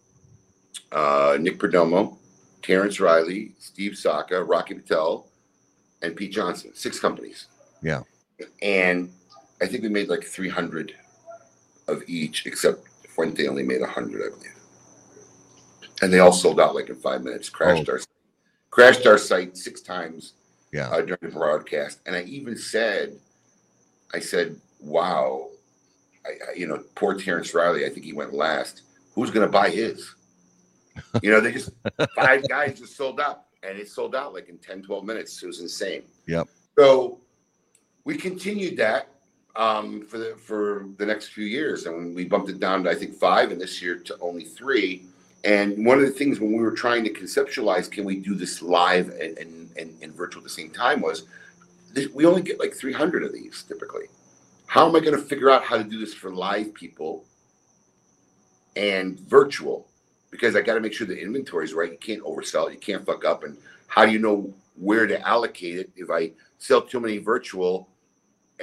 uh, 0.91 1.37
Nick 1.39 1.57
Perdomo, 1.57 2.17
Terrence 2.61 2.99
Riley, 2.99 3.53
Steve 3.59 3.97
Saka, 3.97 4.43
Rocky 4.43 4.73
Patel, 4.75 5.27
and 6.01 6.15
Pete 6.15 6.31
Johnson. 6.31 6.71
Six 6.73 6.99
companies. 6.99 7.47
Yeah. 7.83 8.01
And 8.61 9.11
I 9.61 9.67
think 9.67 9.83
we 9.83 9.89
made 9.89 10.09
like 10.09 10.23
300 10.23 10.95
of 11.87 12.01
each, 12.07 12.45
except 12.45 12.87
Fuente 13.09 13.47
only 13.47 13.63
made 13.63 13.81
100, 13.81 14.21
I 14.21 14.29
believe. 14.29 14.49
And 16.01 16.11
they 16.11 16.19
all 16.19 16.33
sold 16.33 16.59
out 16.59 16.75
like 16.75 16.89
in 16.89 16.95
five 16.95 17.23
minutes. 17.23 17.49
Crashed 17.49 17.87
our 17.89 17.99
crashed 18.71 19.05
our 19.05 19.19
site 19.19 19.55
six 19.55 19.81
times 19.81 20.33
Yeah. 20.71 20.89
uh, 20.89 21.01
during 21.01 21.19
the 21.21 21.29
broadcast. 21.29 21.99
And 22.07 22.15
I 22.15 22.23
even 22.23 22.57
said, 22.57 23.19
I 24.13 24.19
said, 24.19 24.59
wow, 24.81 25.49
I, 26.25 26.29
I, 26.29 26.53
you 26.55 26.67
know, 26.67 26.83
poor 26.95 27.13
Terrence 27.13 27.53
Riley, 27.53 27.85
I 27.85 27.89
think 27.89 28.05
he 28.05 28.13
went 28.13 28.33
last. 28.33 28.81
Who's 29.13 29.29
going 29.29 29.45
to 29.45 29.51
buy 29.51 29.69
his? 29.69 30.15
You 31.21 31.31
know, 31.31 31.39
they 31.39 31.51
just, 31.51 31.69
five 32.15 32.47
guys 32.49 32.79
just 32.79 32.97
sold 32.97 33.19
out. 33.19 33.43
And 33.61 33.77
it 33.77 33.87
sold 33.87 34.15
out 34.15 34.33
like 34.33 34.49
in 34.49 34.57
10, 34.57 34.81
12 34.81 35.05
minutes. 35.05 35.41
It 35.41 35.47
was 35.47 35.61
insane. 35.61 36.03
Yep. 36.27 36.47
So 36.77 37.19
we 38.05 38.17
continued 38.17 38.77
that. 38.77 39.09
um, 39.55 40.05
for 40.07 40.17
the 40.17 40.35
for 40.37 40.87
the 40.97 41.05
next 41.05 41.27
few 41.29 41.45
years, 41.45 41.85
and 41.85 42.15
we 42.15 42.25
bumped 42.25 42.49
it 42.49 42.59
down 42.59 42.83
to 42.83 42.89
I 42.89 42.95
think 42.95 43.15
five, 43.15 43.51
and 43.51 43.61
this 43.61 43.81
year 43.81 43.97
to 43.99 44.17
only 44.19 44.43
three. 44.43 45.03
And 45.43 45.85
one 45.85 45.99
of 45.99 46.05
the 46.05 46.11
things 46.11 46.39
when 46.39 46.53
we 46.53 46.63
were 46.63 46.71
trying 46.71 47.03
to 47.03 47.11
conceptualize, 47.11 47.91
can 47.91 48.05
we 48.05 48.15
do 48.15 48.33
this 48.33 48.61
live 48.61 49.09
and 49.09 49.37
and, 49.37 49.69
and, 49.77 49.93
and 50.01 50.13
virtual 50.13 50.39
at 50.39 50.43
the 50.45 50.49
same 50.49 50.71
time, 50.71 51.01
was 51.01 51.25
we 52.13 52.25
only 52.25 52.41
get 52.41 52.59
like 52.59 52.73
300 52.73 53.23
of 53.23 53.33
these 53.33 53.63
typically. 53.63 54.05
How 54.67 54.87
am 54.87 54.95
I 54.95 54.99
going 54.99 55.15
to 55.15 55.21
figure 55.21 55.51
out 55.51 55.63
how 55.63 55.77
to 55.77 55.83
do 55.83 55.99
this 55.99 56.13
for 56.13 56.33
live 56.33 56.73
people 56.73 57.25
and 58.75 59.19
virtual? 59.19 59.87
Because 60.31 60.55
I 60.55 60.61
got 60.61 60.73
to 60.73 60.79
make 60.79 60.93
sure 60.93 61.05
the 61.05 61.21
inventory 61.21 61.65
is 61.65 61.73
right. 61.75 61.91
You 61.91 61.97
can't 61.99 62.23
oversell 62.23 62.67
it. 62.69 62.73
You 62.73 62.79
can't 62.79 63.05
fuck 63.05 63.23
up. 63.23 63.43
And 63.43 63.55
how 63.87 64.05
do 64.05 64.11
you 64.11 64.17
know 64.17 64.51
where 64.75 65.05
to 65.05 65.21
allocate 65.27 65.77
it 65.77 65.91
if 65.95 66.09
I 66.09 66.31
sell 66.57 66.81
too 66.81 66.99
many 66.99 67.19
virtual 67.19 67.87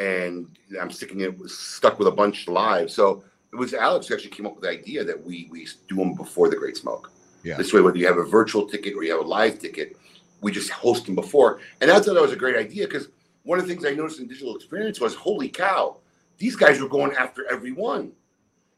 and 0.01 0.47
I'm 0.81 0.91
sticking 0.91 1.21
it 1.21 1.39
was 1.39 1.57
stuck 1.57 1.99
with 1.99 2.09
a 2.09 2.11
bunch 2.11 2.49
live? 2.49 2.91
So 2.91 3.23
it 3.53 3.57
was 3.57 3.75
Alex 3.75 4.07
who 4.07 4.15
actually 4.15 4.31
came 4.31 4.47
up 4.47 4.55
with 4.55 4.65
the 4.65 4.71
idea 4.71 5.05
that 5.05 5.23
we 5.23 5.49
we 5.51 5.69
do 5.89 5.97
them 5.97 6.15
before 6.15 6.49
the 6.49 6.57
Great 6.57 6.77
Smoke. 6.77 7.13
Yeah. 7.45 7.57
This 7.57 7.73
way, 7.73 7.81
whether 7.81 7.99
you 7.99 8.07
have 8.07 8.19
a 8.19 8.25
virtual 8.25 8.67
ticket 8.67 8.95
or 8.97 9.03
you 9.05 9.13
have 9.13 9.25
a 9.25 9.29
live 9.29 9.59
ticket, 9.59 9.97
we 10.41 10.53
just 10.53 10.71
host 10.71 11.07
them 11.07 11.15
before. 11.15 11.61
And 11.81 11.91
I 11.91 12.01
thought 12.01 12.15
that 12.15 12.23
was 12.23 12.33
a 12.33 12.37
great 12.37 12.57
idea 12.57 12.87
because 12.87 13.09
one 13.43 13.59
of 13.59 13.67
the 13.67 13.73
things 13.73 13.85
I 13.85 13.93
noticed 13.95 14.21
in 14.21 14.27
digital 14.29 14.57
experience 14.57 15.01
was, 15.01 15.15
holy 15.15 15.49
cow, 15.49 15.97
these 16.39 16.57
guys 16.57 16.81
were 16.81 16.89
going 16.89 17.13
after 17.13 17.51
every 17.51 17.73
one. 17.73 18.13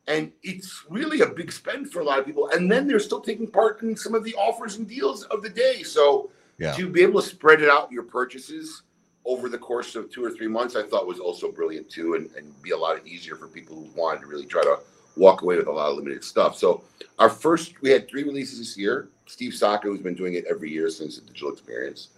And 0.08 0.32
it's 0.42 0.84
really 0.88 1.20
a 1.20 1.26
big 1.26 1.52
spend 1.52 1.92
for 1.92 2.00
a 2.00 2.04
lot 2.04 2.18
of 2.18 2.26
people. 2.26 2.48
And 2.52 2.70
then 2.70 2.88
they're 2.88 2.98
still 2.98 3.20
taking 3.20 3.46
part 3.46 3.82
in 3.82 3.96
some 3.96 4.14
of 4.14 4.24
the 4.24 4.34
offers 4.34 4.76
and 4.76 4.88
deals 4.88 5.22
of 5.24 5.42
the 5.42 5.50
day. 5.50 5.82
So 5.82 6.30
Yeah. 6.58 6.72
to 6.74 6.88
be 6.88 7.02
able 7.02 7.20
to 7.22 7.28
spread 7.28 7.62
it 7.62 7.68
out 7.68 7.90
your 7.92 8.02
purchases 8.04 8.82
over 9.24 9.48
the 9.48 9.58
course 9.58 9.94
of 9.94 10.10
two 10.10 10.24
or 10.24 10.30
three 10.30 10.48
months, 10.48 10.74
I 10.76 10.82
thought 10.82 11.06
was 11.06 11.20
also 11.20 11.50
brilliant 11.50 11.88
too, 11.88 12.14
and, 12.14 12.30
and 12.36 12.60
be 12.62 12.70
a 12.70 12.76
lot 12.76 13.06
easier 13.06 13.36
for 13.36 13.46
people 13.46 13.76
who 13.76 14.00
wanted 14.00 14.20
to 14.20 14.26
really 14.26 14.46
try 14.46 14.62
to 14.62 14.78
walk 15.16 15.42
away 15.42 15.56
with 15.56 15.66
a 15.66 15.70
lot 15.70 15.90
of 15.90 15.96
limited 15.96 16.24
stuff. 16.24 16.56
So 16.56 16.82
our 17.18 17.28
first, 17.28 17.80
we 17.82 17.90
had 17.90 18.08
three 18.08 18.24
releases 18.24 18.58
this 18.58 18.76
year. 18.76 19.08
Steve 19.26 19.54
Saka, 19.54 19.88
who's 19.88 20.00
been 20.00 20.14
doing 20.14 20.34
it 20.34 20.44
every 20.48 20.70
year 20.70 20.90
since 20.90 21.18
the 21.18 21.26
digital 21.26 21.52
experience. 21.52 22.08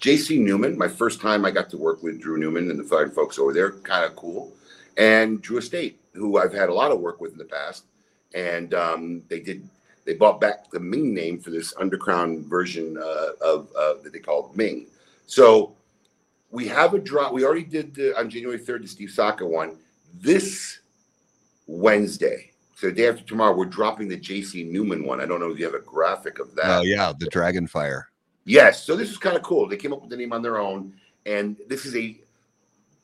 JC 0.00 0.40
Newman, 0.40 0.76
my 0.76 0.88
first 0.88 1.20
time 1.20 1.44
I 1.44 1.50
got 1.50 1.70
to 1.70 1.76
work 1.76 2.02
with 2.02 2.20
Drew 2.20 2.36
Newman 2.36 2.70
and 2.70 2.78
the 2.78 2.84
fine 2.84 3.10
folks 3.10 3.38
over 3.38 3.52
there, 3.52 3.70
kind 3.70 4.04
of 4.04 4.16
cool. 4.16 4.52
And 4.96 5.40
Drew 5.40 5.58
Estate, 5.58 5.98
who 6.12 6.38
I've 6.38 6.52
had 6.52 6.68
a 6.68 6.74
lot 6.74 6.90
of 6.90 7.00
work 7.00 7.20
with 7.20 7.32
in 7.32 7.38
the 7.38 7.44
past. 7.44 7.84
And 8.34 8.74
um, 8.74 9.22
they 9.28 9.40
did, 9.40 9.68
they 10.04 10.14
bought 10.14 10.40
back 10.40 10.70
the 10.70 10.80
Ming 10.80 11.14
name 11.14 11.38
for 11.38 11.50
this 11.50 11.72
underground 11.78 12.46
version 12.46 12.98
uh, 12.98 13.32
of 13.40 13.68
uh, 13.78 13.94
that 14.02 14.12
they 14.12 14.18
called 14.18 14.56
Ming. 14.56 14.86
So 15.26 15.74
we 16.52 16.68
have 16.68 16.94
a 16.94 16.98
drop. 16.98 17.32
We 17.32 17.44
already 17.44 17.64
did 17.64 17.94
the, 17.94 18.16
on 18.16 18.30
January 18.30 18.58
3rd 18.58 18.82
the 18.82 18.88
Steve 18.88 19.10
Saka 19.10 19.44
one. 19.44 19.76
This 20.14 20.78
Wednesday, 21.66 22.52
so 22.76 22.88
the 22.88 22.92
day 22.92 23.08
after 23.08 23.24
tomorrow, 23.24 23.56
we're 23.56 23.64
dropping 23.64 24.08
the 24.08 24.18
JC 24.18 24.70
Newman 24.70 25.04
one. 25.04 25.20
I 25.20 25.26
don't 25.26 25.40
know 25.40 25.50
if 25.50 25.58
you 25.58 25.64
have 25.64 25.74
a 25.74 25.80
graphic 25.80 26.38
of 26.38 26.54
that. 26.54 26.80
Oh 26.80 26.82
yeah, 26.82 27.12
the 27.18 27.26
Dragon 27.26 27.66
Fire. 27.66 28.08
Yes. 28.44 28.84
So 28.84 28.94
this 28.94 29.10
is 29.10 29.16
kind 29.16 29.36
of 29.36 29.42
cool. 29.42 29.66
They 29.66 29.76
came 29.76 29.92
up 29.92 30.02
with 30.02 30.10
the 30.10 30.16
name 30.16 30.32
on 30.32 30.42
their 30.42 30.58
own, 30.58 30.92
and 31.24 31.56
this 31.68 31.86
is 31.86 31.96
a 31.96 32.16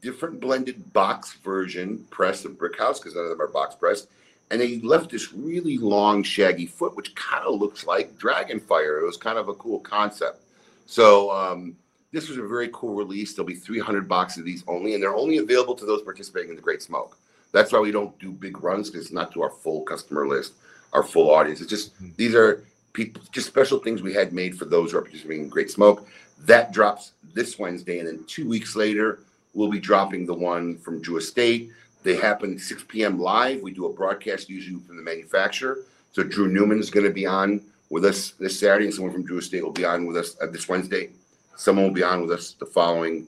different 0.02 0.40
blended 0.40 0.92
box 0.92 1.32
version 1.42 2.04
press 2.10 2.44
of 2.44 2.58
Brick 2.58 2.78
House 2.78 3.00
because 3.00 3.14
none 3.14 3.24
of 3.24 3.30
them 3.30 3.40
are 3.40 3.48
box 3.48 3.74
pressed. 3.74 4.08
And 4.50 4.60
they 4.60 4.78
left 4.80 5.10
this 5.10 5.32
really 5.32 5.76
long, 5.76 6.22
shaggy 6.22 6.66
foot, 6.66 6.96
which 6.96 7.14
kind 7.14 7.44
of 7.44 7.60
looks 7.60 7.86
like 7.86 8.18
Dragonfire. 8.18 9.02
It 9.02 9.04
was 9.04 9.16
kind 9.16 9.38
of 9.38 9.48
a 9.48 9.54
cool 9.54 9.80
concept. 9.80 10.42
So 10.86 11.30
um, 11.30 11.76
this 12.12 12.28
was 12.28 12.38
a 12.38 12.46
very 12.46 12.70
cool 12.72 12.94
release. 12.94 13.34
There'll 13.34 13.46
be 13.46 13.54
300 13.54 14.08
boxes 14.08 14.38
of 14.38 14.44
these 14.44 14.64
only, 14.66 14.94
and 14.94 15.02
they're 15.02 15.14
only 15.14 15.38
available 15.38 15.74
to 15.74 15.84
those 15.84 16.02
participating 16.02 16.50
in 16.50 16.56
the 16.56 16.62
Great 16.62 16.82
Smoke. 16.82 17.18
That's 17.52 17.72
why 17.72 17.80
we 17.80 17.90
don't 17.90 18.18
do 18.18 18.30
big 18.30 18.62
runs 18.62 18.90
because 18.90 19.06
it's 19.06 19.14
not 19.14 19.32
to 19.32 19.42
our 19.42 19.50
full 19.50 19.82
customer 19.82 20.26
list, 20.26 20.54
our 20.92 21.02
full 21.02 21.30
audience. 21.30 21.60
It's 21.60 21.70
just 21.70 21.92
these 22.16 22.34
are 22.34 22.64
people, 22.92 23.22
just 23.32 23.46
special 23.46 23.78
things 23.78 24.02
we 24.02 24.12
had 24.12 24.32
made 24.32 24.58
for 24.58 24.64
those 24.64 24.92
who 24.92 24.98
are 24.98 25.02
participating 25.02 25.44
in 25.44 25.48
Great 25.48 25.70
Smoke. 25.70 26.06
That 26.40 26.72
drops 26.72 27.12
this 27.34 27.58
Wednesday, 27.58 27.98
and 27.98 28.08
then 28.08 28.24
two 28.26 28.48
weeks 28.48 28.76
later, 28.76 29.20
we'll 29.54 29.70
be 29.70 29.80
dropping 29.80 30.26
the 30.26 30.34
one 30.34 30.78
from 30.78 31.02
Drew 31.02 31.16
Estate. 31.18 31.70
They 32.04 32.16
happen 32.16 32.58
6 32.58 32.84
p.m. 32.88 33.18
live. 33.18 33.60
We 33.60 33.72
do 33.72 33.86
a 33.86 33.92
broadcast 33.92 34.48
usually 34.48 34.80
from 34.80 34.96
the 34.96 35.02
manufacturer. 35.02 35.78
So 36.12 36.22
Drew 36.22 36.48
Newman 36.48 36.78
is 36.78 36.90
going 36.90 37.06
to 37.06 37.12
be 37.12 37.26
on 37.26 37.60
with 37.90 38.04
us 38.04 38.30
this 38.32 38.58
Saturday, 38.58 38.86
and 38.86 38.94
someone 38.94 39.12
from 39.12 39.24
Drew 39.24 39.38
Estate 39.38 39.62
will 39.62 39.72
be 39.72 39.84
on 39.84 40.06
with 40.06 40.16
us 40.16 40.36
uh, 40.40 40.46
this 40.46 40.68
Wednesday. 40.68 41.10
Someone 41.58 41.86
will 41.86 41.92
be 41.92 42.04
on 42.04 42.22
with 42.22 42.30
us 42.30 42.52
the 42.52 42.66
following 42.66 43.26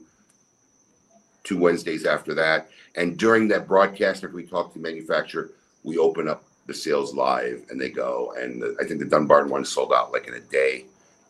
two 1.43 1.57
Wednesdays 1.57 2.05
after 2.05 2.33
that. 2.33 2.69
And 2.95 3.17
during 3.17 3.49
that 3.49 3.67
broadcast, 3.67 4.23
after 4.23 4.33
we 4.33 4.45
talk 4.45 4.71
to 4.71 4.79
the 4.79 4.83
manufacturer, 4.83 5.51
we 5.83 5.97
open 5.97 6.29
up 6.29 6.45
the 6.65 6.73
sales 6.73 7.13
live 7.13 7.61
and 7.69 7.79
they 7.79 7.89
go. 7.89 8.33
And 8.39 8.61
the, 8.61 8.77
I 8.79 8.85
think 8.85 9.01
the 9.01 9.05
Dunbarton 9.05 9.51
one 9.51 9.65
sold 9.65 9.91
out 9.91 10.13
like 10.13 10.27
in 10.29 10.35
a 10.35 10.39
day. 10.39 10.85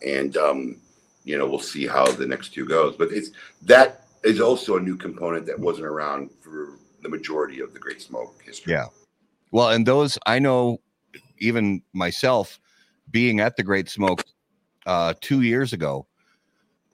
And, 0.06 0.38
um, 0.38 0.78
you 1.24 1.39
know, 1.39 1.47
we'll 1.47 1.60
see 1.60 1.88
how 1.88 2.06
the 2.06 2.28
next 2.28 2.54
two 2.54 2.68
goes. 2.68 2.95
But 2.95 3.12
it's 3.12 3.32
that 3.64 4.06
is 4.24 4.39
also 4.39 4.78
a 4.78 4.80
new 4.80 4.95
component 4.95 5.47
that 5.47 5.60
wasn't 5.60 5.88
around 5.88 6.30
for 6.39 6.78
the 7.02 7.10
majority 7.10 7.62
of 7.62 7.74
the 7.74 7.80
Great 7.80 8.04
Smoke 8.04 8.39
history. 8.45 8.74
Yeah. 8.74 8.86
Well, 9.49 9.70
and 9.70 9.88
those 9.88 10.20
I 10.28 10.38
know, 10.38 10.82
even 11.39 11.82
myself, 11.93 12.60
being 13.10 13.39
at 13.39 13.56
the 13.56 13.64
Great 13.64 13.89
Smoke 13.89 14.24
uh, 14.86 15.16
two 15.20 15.41
years 15.41 15.74
ago, 15.74 16.06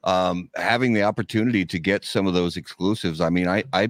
um, 0.08 0.50
having 0.56 0.94
the 0.94 1.04
opportunity 1.04 1.66
to 1.66 1.78
get 1.78 2.06
some 2.06 2.26
of 2.26 2.34
those 2.34 2.56
exclusives. 2.58 3.22
I 3.22 3.30
mean, 3.30 3.48
I 3.48 3.64
I 3.74 3.90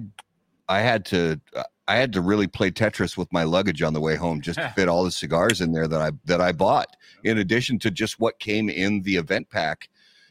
I 0.68 0.80
had 0.80 1.06
to 1.06 1.40
I 1.86 1.96
had 1.96 2.12
to 2.12 2.20
really 2.20 2.48
play 2.48 2.70
Tetris 2.70 3.16
with 3.16 3.32
my 3.32 3.44
luggage 3.44 3.80
on 3.82 3.94
the 3.94 4.00
way 4.00 4.16
home 4.16 4.40
just 4.42 4.58
to 4.58 4.68
fit 4.76 4.88
all 4.88 5.04
the 5.04 5.10
cigars 5.10 5.62
in 5.62 5.72
there 5.72 5.86
that 5.88 6.02
I 6.02 6.10
that 6.26 6.40
I 6.40 6.52
bought. 6.52 6.96
In 7.24 7.38
addition 7.38 7.78
to 7.78 7.90
just 7.90 8.18
what 8.20 8.38
came 8.40 8.68
in 8.68 9.00
the 9.02 9.16
event 9.16 9.48
pack, 9.48 9.88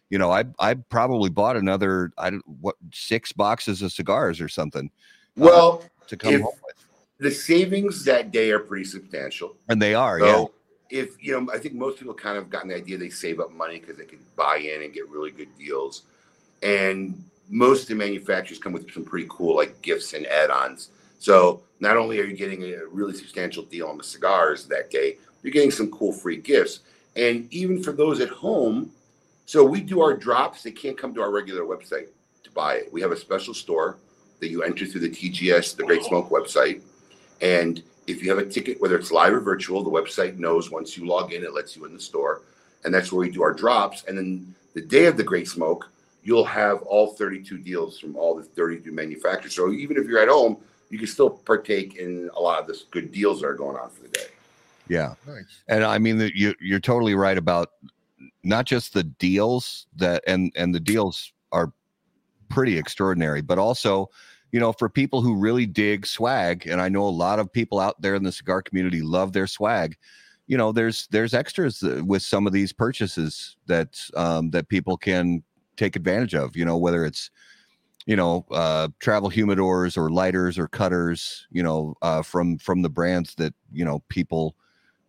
you 0.09 0.17
know, 0.19 0.29
I 0.29 0.43
I 0.59 0.73
probably 0.75 1.29
bought 1.29 1.55
another 1.55 2.11
I 2.17 2.31
don't 2.31 2.43
what 2.61 2.75
six 2.93 3.31
boxes 3.31 3.81
of 3.81 3.91
cigars 3.93 4.41
or 4.41 4.49
something 4.49 4.91
Well, 5.38 5.83
to 6.07 6.17
come 6.17 6.33
home 6.41 6.53
with, 6.65 6.85
the 7.17 7.31
savings 7.31 8.03
that 8.05 8.31
day 8.31 8.51
are 8.51 8.59
pretty 8.59 8.85
substantial. 8.85 9.55
and 9.69 9.81
they 9.81 9.95
are 9.95 10.19
yeah. 10.19 10.33
So 10.33 10.51
if 10.89 11.21
you 11.23 11.39
know, 11.39 11.51
I 11.53 11.57
think 11.57 11.75
most 11.75 11.99
people 11.99 12.13
kind 12.13 12.38
of 12.38 12.49
gotten 12.49 12.69
the 12.69 12.75
idea 12.75 12.97
they 12.97 13.09
save 13.09 13.39
up 13.39 13.51
money 13.51 13.79
because 13.79 13.97
they 13.97 14.05
can 14.05 14.19
buy 14.35 14.57
in 14.57 14.83
and 14.83 14.93
get 14.93 15.07
really 15.09 15.31
good 15.31 15.49
deals. 15.57 16.03
And 16.63 17.23
most 17.49 17.83
of 17.83 17.88
the 17.89 17.95
manufacturers 17.95 18.59
come 18.59 18.73
with 18.73 18.91
some 18.91 19.05
pretty 19.05 19.27
cool 19.29 19.55
like 19.55 19.81
gifts 19.81 20.13
and 20.13 20.25
add-ons. 20.27 20.89
So 21.19 21.61
not 21.79 21.97
only 21.97 22.19
are 22.19 22.25
you 22.25 22.35
getting 22.35 22.63
a 22.63 22.85
really 22.91 23.13
substantial 23.13 23.63
deal 23.63 23.88
on 23.88 23.97
the 23.97 24.03
cigars 24.03 24.65
that 24.65 24.91
day, 24.91 25.17
you're 25.43 25.53
getting 25.53 25.71
some 25.71 25.91
cool 25.91 26.11
free 26.11 26.38
gifts. 26.38 26.81
And 27.15 27.51
even 27.53 27.81
for 27.81 27.91
those 27.91 28.19
at 28.19 28.29
home, 28.29 28.91
so 29.45 29.63
we 29.63 29.81
do 29.81 30.01
our 30.01 30.15
drops. 30.15 30.61
They 30.61 30.71
can't 30.71 30.97
come 30.97 31.13
to 31.15 31.21
our 31.21 31.31
regular 31.31 31.61
website 31.61 32.07
to 32.43 32.51
buy 32.51 32.75
it. 32.75 32.91
We 32.91 33.01
have 33.01 33.11
a 33.11 33.17
special 33.17 33.53
store 33.53 33.97
that 34.39 34.49
you 34.49 34.61
enter 34.61 34.85
through 34.85 35.01
the 35.01 35.09
TGS, 35.09 35.75
the 35.75 35.83
Great 35.83 36.03
Smoke 36.03 36.29
website. 36.29 36.81
And 37.41 37.81
if 38.08 38.24
you 38.24 38.30
have 38.30 38.39
a 38.39 38.45
ticket, 38.45 38.80
whether 38.82 38.97
it's 38.97 39.12
live 39.12 39.34
or 39.34 39.39
virtual, 39.39 39.84
the 39.84 39.89
website 39.89 40.38
knows 40.38 40.72
once 40.72 40.97
you 40.97 41.05
log 41.05 41.34
in, 41.34 41.43
it 41.43 41.53
lets 41.53 41.76
you 41.76 41.86
in 41.86 41.93
the 41.93 41.99
store. 41.99 42.41
And 42.84 42.93
that's 42.93 43.12
where 43.12 43.20
we 43.20 43.30
do 43.30 43.43
our 43.43 43.53
drops. 43.53 44.03
And 44.08 44.18
then 44.18 44.55
the 44.74 44.82
day 44.82 45.05
of 45.05 45.18
the 45.18 45.24
Great 45.24 45.47
Smoke, 45.47 45.89
you'll 46.24 46.45
have 46.45 46.82
all 46.84 47.14
32 47.14 47.58
deals 47.58 47.99
from 47.99 48.16
all 48.16 48.36
the 48.36 48.43
32 48.43 48.91
manufacturers. 48.91 49.55
So 49.55 49.72
even 49.72 49.97
if 49.97 50.05
you're 50.05 50.22
at 50.22 50.30
home, 50.30 50.58
you 50.89 50.97
can 50.97 51.08
still 51.08 51.30
partake 51.30 51.97
in 51.97 52.30
a 52.36 52.39
lot 52.39 52.62
of 52.62 52.68
the 52.68 52.82
good 52.91 53.12
deals 53.12 53.41
that 53.41 53.47
are 53.47 53.53
going 53.53 53.78
on 53.78 53.89
for 53.89 54.03
the 54.03 54.10
day. 54.10 54.28
yeah. 54.88 55.16
Nice. 55.26 55.62
And 55.68 55.84
I 55.84 55.97
mean 55.97 56.32
you 56.34 56.53
you're 56.62 56.80
totally 56.80 57.14
right 57.14 57.38
about 57.38 57.72
not 58.43 58.66
just 58.66 58.93
the 58.93 59.03
deals 59.03 59.88
that 59.97 60.24
and 60.28 60.53
and 60.55 60.74
the 60.74 60.80
deals 60.80 61.34
are 61.51 61.74
pretty 62.49 62.78
extraordinary, 62.78 63.41
but 63.41 63.58
also, 63.58 64.10
you 64.51 64.59
know, 64.59 64.71
for 64.71 64.89
people 64.89 65.21
who 65.21 65.35
really 65.35 65.65
dig 65.65 66.05
swag, 66.05 66.67
and 66.67 66.81
I 66.81 66.89
know 66.89 67.03
a 67.03 67.09
lot 67.09 67.39
of 67.39 67.51
people 67.51 67.79
out 67.79 68.01
there 68.01 68.15
in 68.15 68.23
the 68.23 68.31
cigar 68.31 68.61
community 68.61 69.01
love 69.01 69.33
their 69.33 69.47
swag. 69.47 69.97
You 70.47 70.57
know, 70.57 70.71
there's 70.71 71.07
there's 71.07 71.33
extras 71.33 71.81
with 71.81 72.21
some 72.21 72.47
of 72.47 72.53
these 72.53 72.71
purchases 72.71 73.57
that 73.67 73.99
um, 74.15 74.51
that 74.51 74.69
people 74.69 74.95
can 74.97 75.43
take 75.75 75.95
advantage 75.95 76.33
of. 76.33 76.55
You 76.55 76.63
know, 76.63 76.77
whether 76.77 77.03
it's 77.03 77.29
you 78.05 78.15
know 78.15 78.45
uh, 78.51 78.87
travel 78.99 79.29
humidors 79.29 79.97
or 79.97 80.09
lighters 80.09 80.57
or 80.57 80.69
cutters. 80.69 81.47
You 81.51 81.63
know, 81.63 81.95
uh, 82.01 82.21
from 82.21 82.57
from 82.57 82.81
the 82.81 82.89
brands 82.89 83.35
that 83.35 83.53
you 83.73 83.83
know 83.83 84.01
people 84.07 84.55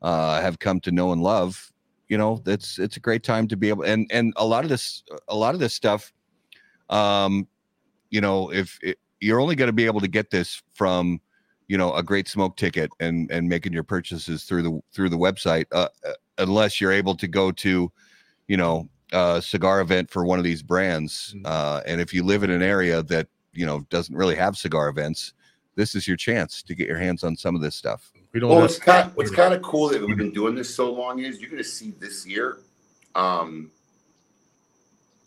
uh, 0.03 0.41
have 0.41 0.59
come 0.59 0.81
to 0.81 0.91
know 0.91 1.13
and 1.13 1.23
love. 1.23 1.73
You 2.09 2.19
know, 2.19 2.43
it's 2.45 2.79
it's 2.81 2.97
a 2.97 3.01
great 3.01 3.23
time 3.23 3.47
to 3.49 3.57
be 3.57 3.69
able 3.69 3.85
and 3.85 4.11
and 4.11 4.33
a 4.37 4.45
lot 4.45 4.65
of 4.65 4.71
this 4.71 5.05
a 5.29 5.37
lot 5.37 5.55
of 5.55 5.61
this 5.61 5.75
stuff. 5.75 6.13
Um, 6.91 7.47
you 8.11 8.21
know, 8.21 8.51
if 8.51 8.79
it, 8.83 8.99
you're 9.21 9.41
only 9.41 9.57
going 9.57 9.69
to 9.69 9.73
be 9.73 9.87
able 9.87 10.01
to 10.01 10.09
get 10.09 10.31
this 10.31 10.63
from 10.75 11.21
you 11.67 11.77
know 11.77 11.93
a 11.95 12.03
great 12.03 12.29
smoke 12.29 12.57
ticket 12.57 12.91
and 13.01 13.31
and 13.31 13.49
making 13.49 13.73
your 13.73 13.83
purchases 13.85 14.45
through 14.45 14.63
the 14.63 14.81
through 14.93 15.09
the 15.09 15.19
website 15.19 15.67
uh, 15.73 15.89
uh, 16.07 16.13
unless 16.39 16.81
you're 16.81 16.93
able 16.93 17.15
to 17.15 17.29
go 17.29 17.51
to 17.51 17.91
you 18.47 18.57
know 18.57 18.89
a 19.13 19.41
cigar 19.43 19.81
event 19.81 20.11
for 20.11 20.25
one 20.25 20.39
of 20.39 20.45
these 20.45 20.63
brands 20.63 21.35
Mhm. 21.37 21.43
uh 21.47 21.83
and 21.87 22.01
if 22.01 22.13
you 22.15 22.23
live 22.23 22.43
in 22.43 22.51
an 22.51 22.63
area 22.63 23.03
that 23.05 23.29
you 23.53 23.67
know 23.67 23.81
doesn't 23.91 24.15
really 24.15 24.37
have 24.37 24.57
cigar 24.57 24.89
events 24.89 25.35
this 25.79 25.95
is 25.95 26.09
your 26.09 26.17
chance 26.17 26.61
to 26.65 26.75
get 26.75 26.89
your 26.89 26.99
hands 26.99 27.23
on 27.23 27.37
some 27.37 27.55
of 27.55 27.63
this 27.63 27.77
stuff. 27.77 28.13
We 28.33 28.41
don't 28.41 28.51
Well, 28.51 28.59
have 28.59 28.69
what's 28.69 28.81
kind 28.81 29.13
what's 29.15 29.31
kind 29.31 29.55
of 29.55 29.63
cool 29.63 29.89
that 29.91 30.05
we've 30.05 30.17
been 30.17 30.33
doing 30.33 30.57
this 30.57 30.75
so 30.75 30.93
long 30.93 31.21
is 31.21 31.41
you're 31.41 31.49
going 31.49 31.63
to 31.63 31.69
see 31.69 31.93
this 31.93 32.27
year. 32.27 32.59
Um, 33.15 33.71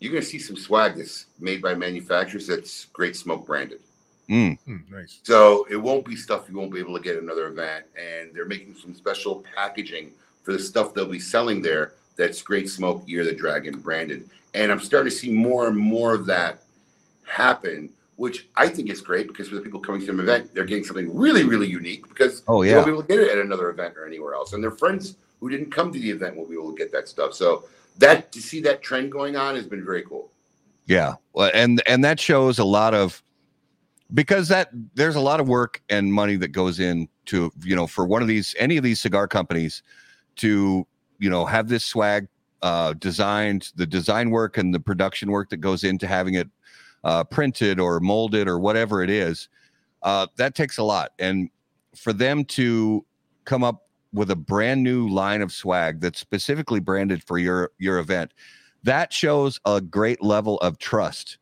you're 0.02 0.12
going 0.12 0.22
to 0.22 0.28
see 0.28 0.38
some 0.38 0.56
swag 0.56 0.96
that's 0.96 1.26
made 1.38 1.62
by 1.62 1.74
manufacturers 1.74 2.46
that's 2.46 2.86
Great 2.86 3.14
Smoke 3.16 3.46
branded. 3.46 3.80
Mm, 4.28 4.58
Hmm, 4.64 4.76
nice. 4.90 5.20
So 5.22 5.66
it 5.70 5.76
won't 5.76 6.04
be 6.04 6.16
stuff 6.16 6.46
you 6.48 6.56
won't 6.56 6.72
be 6.72 6.80
able 6.80 6.96
to 6.96 7.02
get 7.02 7.16
at 7.16 7.22
another 7.22 7.46
event. 7.48 7.84
And 7.96 8.34
they're 8.34 8.46
making 8.46 8.74
some 8.74 8.94
special 8.94 9.44
packaging 9.54 10.10
for 10.42 10.52
the 10.52 10.58
stuff 10.58 10.92
they'll 10.94 11.06
be 11.06 11.20
selling 11.20 11.62
there 11.62 11.92
that's 12.16 12.42
Great 12.42 12.68
Smoke 12.68 13.04
Year 13.06 13.20
of 13.20 13.26
the 13.28 13.34
Dragon 13.34 13.78
branded. 13.78 14.28
And 14.54 14.72
I'm 14.72 14.80
starting 14.80 15.10
to 15.10 15.16
see 15.16 15.30
more 15.30 15.68
and 15.68 15.76
more 15.76 16.14
of 16.14 16.26
that 16.26 16.62
happen, 17.24 17.88
which 18.16 18.48
I 18.56 18.68
think 18.68 18.90
is 18.90 19.00
great 19.00 19.28
because 19.28 19.48
for 19.48 19.54
the 19.56 19.60
people 19.60 19.80
coming 19.80 20.04
to 20.06 20.10
an 20.10 20.20
event, 20.20 20.52
they're 20.54 20.64
getting 20.64 20.84
something 20.84 21.14
really, 21.16 21.44
really 21.44 21.68
unique 21.68 22.08
because 22.08 22.42
Oh, 22.48 22.62
they 22.62 22.70
yeah. 22.70 22.76
won't 22.76 22.86
be 22.86 22.92
able 22.92 23.02
to 23.02 23.08
get 23.08 23.20
it 23.20 23.30
at 23.30 23.38
another 23.38 23.70
event 23.70 23.96
or 23.96 24.06
anywhere 24.06 24.34
else. 24.34 24.52
And 24.52 24.62
their 24.62 24.70
friends 24.72 25.16
who 25.40 25.48
didn't 25.48 25.70
come 25.70 25.92
to 25.92 25.98
the 25.98 26.10
event 26.10 26.36
will 26.36 26.46
be 26.46 26.54
able 26.54 26.70
to 26.72 26.76
get 26.78 26.92
that 26.92 27.08
stuff. 27.08 27.34
So 27.34 27.64
that 27.98 28.32
to 28.32 28.40
see 28.40 28.60
that 28.62 28.82
trend 28.82 29.12
going 29.12 29.36
on 29.36 29.54
has 29.54 29.66
been 29.66 29.84
very 29.84 30.02
cool. 30.02 30.30
Yeah. 30.86 31.14
And 31.54 31.82
and 31.86 32.04
that 32.04 32.18
shows 32.20 32.58
a 32.58 32.64
lot 32.64 32.94
of 32.94 33.22
because 34.14 34.48
that 34.48 34.68
there's 34.94 35.16
a 35.16 35.20
lot 35.20 35.40
of 35.40 35.48
work 35.48 35.82
and 35.88 36.12
money 36.12 36.36
that 36.36 36.48
goes 36.48 36.80
into 36.80 37.50
you 37.62 37.76
know 37.76 37.86
for 37.86 38.04
one 38.04 38.22
of 38.22 38.28
these 38.28 38.54
any 38.58 38.76
of 38.76 38.84
these 38.84 39.00
cigar 39.00 39.26
companies 39.26 39.82
to 40.36 40.86
you 41.18 41.30
know 41.30 41.44
have 41.46 41.68
this 41.68 41.84
swag 41.84 42.28
uh 42.62 42.92
designed 42.94 43.72
the 43.76 43.86
design 43.86 44.30
work 44.30 44.58
and 44.58 44.74
the 44.74 44.80
production 44.80 45.30
work 45.30 45.50
that 45.50 45.58
goes 45.58 45.84
into 45.84 46.06
having 46.06 46.34
it 46.34 46.48
uh 47.04 47.24
printed 47.24 47.80
or 47.80 48.00
molded 48.00 48.48
or 48.48 48.58
whatever 48.58 49.02
it 49.02 49.10
is 49.10 49.48
uh 50.02 50.26
that 50.36 50.54
takes 50.54 50.78
a 50.78 50.82
lot 50.82 51.12
and 51.18 51.48
for 51.96 52.12
them 52.12 52.44
to 52.44 53.04
come 53.44 53.64
up 53.64 53.81
with 54.12 54.30
a 54.30 54.36
brand 54.36 54.82
new 54.82 55.08
line 55.08 55.42
of 55.42 55.52
swag 55.52 56.00
that's 56.00 56.18
specifically 56.18 56.80
branded 56.80 57.22
for 57.22 57.38
your 57.38 57.70
your 57.78 57.98
event 57.98 58.32
that 58.82 59.12
shows 59.12 59.60
a 59.64 59.80
great 59.80 60.22
level 60.22 60.58
of 60.58 60.78
trust. 60.78 61.38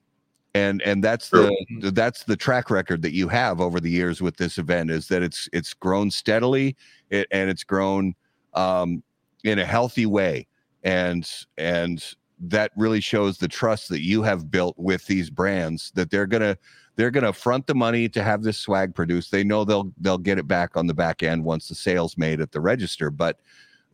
And 0.54 0.82
and 0.82 1.02
that's 1.02 1.30
the 1.30 1.54
that's 1.92 2.24
the 2.24 2.36
track 2.36 2.70
record 2.70 3.02
that 3.02 3.14
you 3.14 3.28
have 3.28 3.60
over 3.60 3.78
the 3.78 3.90
years 3.90 4.20
with 4.20 4.36
this 4.36 4.58
event 4.58 4.90
is 4.90 5.06
that 5.08 5.22
it's 5.22 5.48
it's 5.52 5.72
grown 5.72 6.10
steadily 6.10 6.76
it, 7.08 7.28
and 7.30 7.48
it's 7.48 7.62
grown 7.62 8.14
um 8.54 9.02
in 9.44 9.60
a 9.60 9.64
healthy 9.64 10.06
way. 10.06 10.48
And 10.82 11.28
and 11.56 12.04
that 12.40 12.72
really 12.76 13.00
shows 13.00 13.38
the 13.38 13.46
trust 13.46 13.90
that 13.90 14.02
you 14.02 14.22
have 14.22 14.50
built 14.50 14.74
with 14.76 15.06
these 15.06 15.30
brands 15.30 15.92
that 15.94 16.10
they're 16.10 16.26
gonna 16.26 16.56
they're 17.01 17.11
gonna 17.11 17.32
front 17.32 17.66
the 17.66 17.74
money 17.74 18.11
to 18.11 18.22
have 18.22 18.42
this 18.42 18.59
swag 18.59 18.94
produced. 18.94 19.30
They 19.30 19.42
know 19.42 19.64
they'll 19.64 19.90
they'll 19.98 20.18
get 20.18 20.38
it 20.38 20.46
back 20.46 20.76
on 20.76 20.86
the 20.86 20.92
back 20.92 21.22
end 21.22 21.42
once 21.42 21.66
the 21.66 21.74
sales 21.74 22.18
made 22.18 22.42
at 22.42 22.53
the 22.53 22.61
register 22.61 23.11
but 23.11 23.40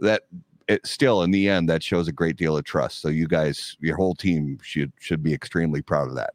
that 0.00 0.22
it 0.66 0.84
still 0.84 1.22
in 1.22 1.30
the 1.30 1.48
end 1.48 1.68
that 1.68 1.84
shows 1.84 2.08
a 2.08 2.12
great 2.12 2.34
deal 2.36 2.56
of 2.56 2.64
trust. 2.64 3.00
So 3.00 3.08
you 3.08 3.28
guys 3.28 3.76
your 3.78 3.96
whole 3.96 4.16
team 4.16 4.58
should 4.60 4.92
should 4.98 5.22
be 5.22 5.32
extremely 5.32 5.82
proud 5.82 6.08
of 6.08 6.16
that. 6.16 6.30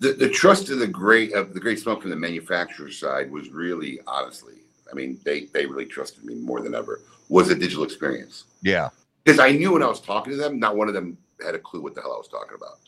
The, 0.00 0.12
the 0.12 0.28
trust 0.28 0.68
of 0.68 0.78
the 0.78 0.86
great 0.86 1.32
of 1.32 1.54
the 1.54 1.60
great 1.60 1.78
smoke 1.78 2.02
from 2.02 2.10
the 2.10 2.16
manufacturer 2.16 2.90
side 2.90 3.30
was 3.30 3.48
really 3.48 4.00
honestly 4.06 4.56
i 4.90 4.94
mean 4.94 5.18
they 5.24 5.46
they 5.46 5.64
really 5.64 5.86
trusted 5.86 6.22
me 6.24 6.34
more 6.34 6.60
than 6.60 6.74
ever 6.74 7.00
was 7.30 7.50
a 7.50 7.54
digital 7.54 7.84
experience. 7.84 8.44
Yeah. 8.60 8.90
Because 9.24 9.40
i 9.40 9.52
knew 9.52 9.72
when 9.72 9.82
i 9.82 9.86
was 9.86 10.00
talking 10.00 10.32
to 10.32 10.36
them 10.36 10.58
not 10.58 10.76
one 10.76 10.88
of 10.88 10.94
them 10.94 11.16
had 11.42 11.54
a 11.54 11.58
clue 11.58 11.80
what 11.80 11.94
the 11.94 12.02
hell 12.02 12.12
i 12.12 12.18
was 12.18 12.28
talking 12.28 12.56
about 12.56 12.78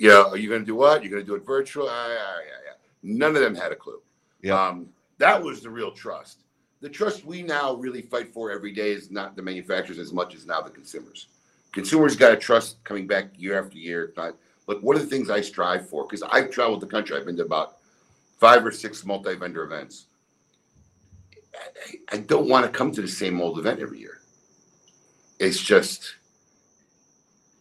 yeah 0.00 0.22
are 0.22 0.36
you 0.36 0.48
going 0.48 0.60
to 0.60 0.66
do 0.66 0.74
what 0.74 1.02
you're 1.02 1.10
going 1.10 1.22
to 1.22 1.26
do 1.26 1.34
it 1.36 1.46
virtual 1.46 1.86
Ah, 1.88 2.08
yeah, 2.08 2.14
yeah, 2.14 2.60
yeah. 2.66 2.72
none 3.02 3.36
of 3.36 3.42
them 3.42 3.54
had 3.54 3.72
a 3.72 3.76
clue 3.76 4.00
Yeah. 4.42 4.60
um, 4.68 4.88
that 5.18 5.40
was 5.40 5.62
the 5.62 5.70
real 5.70 5.92
trust 5.92 6.40
the 6.80 6.88
trust 6.88 7.24
we 7.24 7.42
now 7.42 7.74
really 7.74 8.02
fight 8.02 8.32
for 8.32 8.50
every 8.50 8.72
day 8.72 8.90
is 8.92 9.10
not 9.10 9.36
the 9.36 9.42
manufacturers 9.42 9.98
as 9.98 10.12
much 10.12 10.34
as 10.34 10.46
now 10.46 10.60
the 10.60 10.70
consumers 10.70 11.28
consumers 11.72 12.16
got 12.16 12.30
to 12.30 12.36
trust 12.36 12.82
coming 12.84 13.06
back 13.06 13.26
year 13.36 13.62
after 13.62 13.78
year 13.78 14.12
not 14.16 14.34
look, 14.70 14.82
what 14.82 14.96
are 14.96 15.00
the 15.00 15.06
things 15.06 15.30
I 15.30 15.40
strive 15.40 15.88
for? 15.88 16.04
Because 16.04 16.22
I've 16.22 16.50
traveled 16.50 16.80
the 16.80 16.86
country. 16.86 17.16
I've 17.16 17.26
been 17.26 17.36
to 17.38 17.44
about 17.44 17.78
five 18.38 18.64
or 18.64 18.70
six 18.70 19.04
multi-vendor 19.04 19.64
events. 19.64 20.06
I, 21.54 22.16
I 22.16 22.18
don't 22.18 22.48
want 22.48 22.64
to 22.64 22.70
come 22.70 22.92
to 22.92 23.02
the 23.02 23.08
same 23.08 23.40
old 23.40 23.58
event 23.58 23.80
every 23.80 23.98
year. 23.98 24.20
It's 25.40 25.60
just 25.60 26.14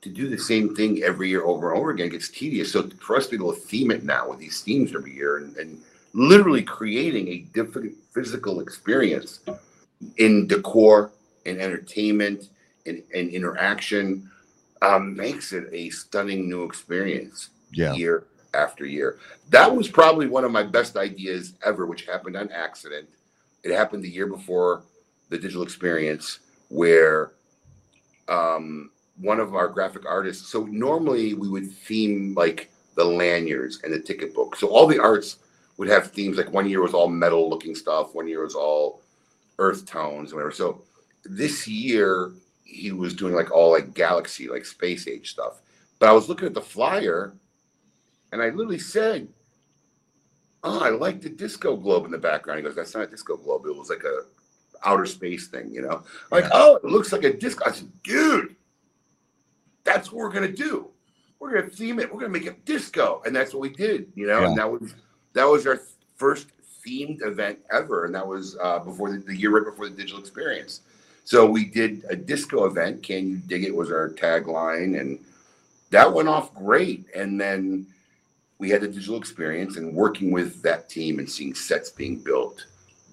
to 0.02 0.10
do 0.10 0.30
the 0.30 0.38
same 0.38 0.76
thing 0.76 1.04
every 1.04 1.30
year 1.30 1.44
over 1.44 1.72
and 1.72 1.80
over 1.80 1.92
again 1.92 2.10
gets 2.10 2.30
tedious. 2.30 2.72
So 2.72 2.90
for 3.02 3.18
us 3.18 3.26
to 3.26 3.32
be 3.32 3.44
able 3.44 3.54
to 3.54 3.60
theme 3.60 3.92
it 3.92 4.04
now 4.04 4.30
with 4.30 4.40
these 4.40 4.62
themes 4.62 4.96
every 4.96 5.14
year 5.14 5.38
and, 5.38 5.56
and 5.58 5.82
literally 6.14 6.64
creating 6.64 7.28
a 7.28 7.40
different 7.54 7.94
physical 8.14 8.62
experience 8.62 9.42
in 10.18 10.48
decor, 10.48 11.12
in 11.46 11.60
entertainment, 11.60 12.50
in, 12.86 13.04
in 13.14 13.30
interaction 13.30 14.30
um, 14.82 15.16
makes 15.16 15.52
it 15.54 15.70
a 15.74 15.90
stunning 15.90 16.50
new 16.50 16.64
experience 16.64 17.50
yeah 17.72 17.94
year 17.94 18.26
after 18.54 18.86
year. 18.86 19.20
That 19.50 19.74
was 19.74 19.88
probably 19.88 20.28
one 20.28 20.44
of 20.44 20.52
my 20.52 20.64
best 20.64 20.98
ideas 20.98 21.54
ever, 21.64 21.86
which 21.86 22.06
happened 22.06 22.36
on 22.36 22.50
accident. 22.52 23.08
It 23.64 23.76
happened 23.76 24.04
the 24.04 24.10
year 24.10 24.28
before 24.28 24.84
the 25.30 25.38
digital 25.38 25.64
experience, 25.64 26.40
where 26.70 27.34
um, 28.28 28.90
one 29.20 29.40
of 29.40 29.56
our 29.56 29.68
graphic 29.68 30.06
artists. 30.06 30.50
So 30.50 30.64
normally 30.66 31.34
we 31.34 31.50
would 31.50 31.72
theme 31.72 32.34
like 32.36 32.72
the 32.96 33.04
lanyards 33.04 33.80
and 33.84 33.94
the 33.94 34.00
ticket 34.00 34.34
book. 34.34 34.56
So 34.56 34.68
all 34.68 34.88
the 34.88 35.00
arts 35.00 35.38
would 35.78 35.90
have 35.90 36.12
themes. 36.12 36.38
Like 36.38 36.52
one 36.52 36.70
year 36.70 36.82
was 36.82 36.94
all 36.94 37.08
metal 37.08 37.50
looking 37.50 37.76
stuff. 37.76 38.14
One 38.14 38.28
year 38.28 38.44
was 38.44 38.56
all 38.56 39.02
earth 39.58 39.86
tones, 39.86 40.34
whatever. 40.34 40.52
So 40.52 40.84
this 41.26 41.68
year 41.68 42.32
he 42.64 42.92
was 42.92 43.14
doing 43.14 43.34
like 43.34 43.52
all 43.52 43.72
like 43.72 43.94
galaxy, 43.94 44.48
like 44.48 44.66
space 44.66 45.08
age 45.08 45.32
stuff. 45.32 45.62
But 46.00 46.10
I 46.10 46.14
was 46.14 46.30
looking 46.30 46.48
at 46.48 46.54
the 46.54 46.62
flyer 46.62 47.34
and 48.32 48.42
I 48.42 48.50
literally 48.50 48.80
said, 48.80 49.28
Oh, 50.62 50.84
I 50.84 50.90
like 50.90 51.22
the 51.22 51.30
disco 51.30 51.78
globe 51.78 52.04
in 52.04 52.12
the 52.12 52.18
background. 52.18 52.60
He 52.60 52.64
goes, 52.64 52.76
That's 52.76 52.94
not 52.94 53.04
a 53.04 53.08
disco 53.08 53.38
globe. 53.38 53.66
It 53.66 53.76
was 53.76 53.90
like 53.90 54.04
a 54.04 54.24
outer 54.84 55.06
space 55.06 55.48
thing, 55.48 55.74
you 55.74 55.82
know? 55.82 56.04
I'm 56.32 56.42
like, 56.42 56.50
oh, 56.54 56.78
it 56.78 56.86
looks 56.86 57.12
like 57.12 57.24
a 57.24 57.34
disco. 57.34 57.66
I 57.68 57.72
said, 57.72 57.92
dude, 58.04 58.56
that's 59.90 60.12
what 60.12 60.20
we're 60.20 60.32
gonna 60.32 60.52
do. 60.52 60.88
We're 61.40 61.54
gonna 61.54 61.70
theme 61.70 62.00
it, 62.00 62.14
we're 62.14 62.20
gonna 62.20 62.34
make 62.34 62.46
it 62.46 62.64
disco. 62.66 63.22
And 63.26 63.36
that's 63.36 63.54
what 63.54 63.62
we 63.62 63.70
did, 63.70 64.12
you 64.16 64.28
know, 64.28 64.44
and 64.44 64.58
that 64.58 64.70
was 64.70 64.94
that 65.34 65.46
was 65.46 65.66
our 65.66 65.82
first 66.16 66.48
themed 66.86 67.26
event 67.26 67.60
ever. 67.72 68.06
And 68.06 68.14
that 68.14 68.26
was 68.26 68.58
uh, 68.62 68.80
before 68.80 69.12
the, 69.12 69.18
the 69.18 69.36
year 69.36 69.52
right 69.52 69.66
before 69.66 69.90
the 69.90 69.96
digital 69.96 70.20
experience. 70.20 70.82
So 71.24 71.46
we 71.46 71.66
did 71.66 72.06
a 72.10 72.16
disco 72.16 72.66
event. 72.66 73.04
Can 73.04 73.30
you 73.30 73.38
dig 73.38 73.64
it? 73.64 73.76
Was 73.76 73.92
our 73.92 74.10
tagline, 74.10 75.00
and 75.00 75.20
that 75.92 76.12
went 76.12 76.28
off 76.28 76.54
great. 76.54 77.06
And 77.16 77.40
then 77.40 77.88
we 78.58 78.70
had 78.70 78.82
the 78.82 78.88
digital 78.88 79.18
experience, 79.18 79.78
and 79.78 79.94
working 79.94 80.32
with 80.32 80.62
that 80.64 80.90
team 80.90 81.20
and 81.20 81.30
seeing 81.30 81.54
sets 81.54 81.90
being 81.90 82.18
built 82.18 82.66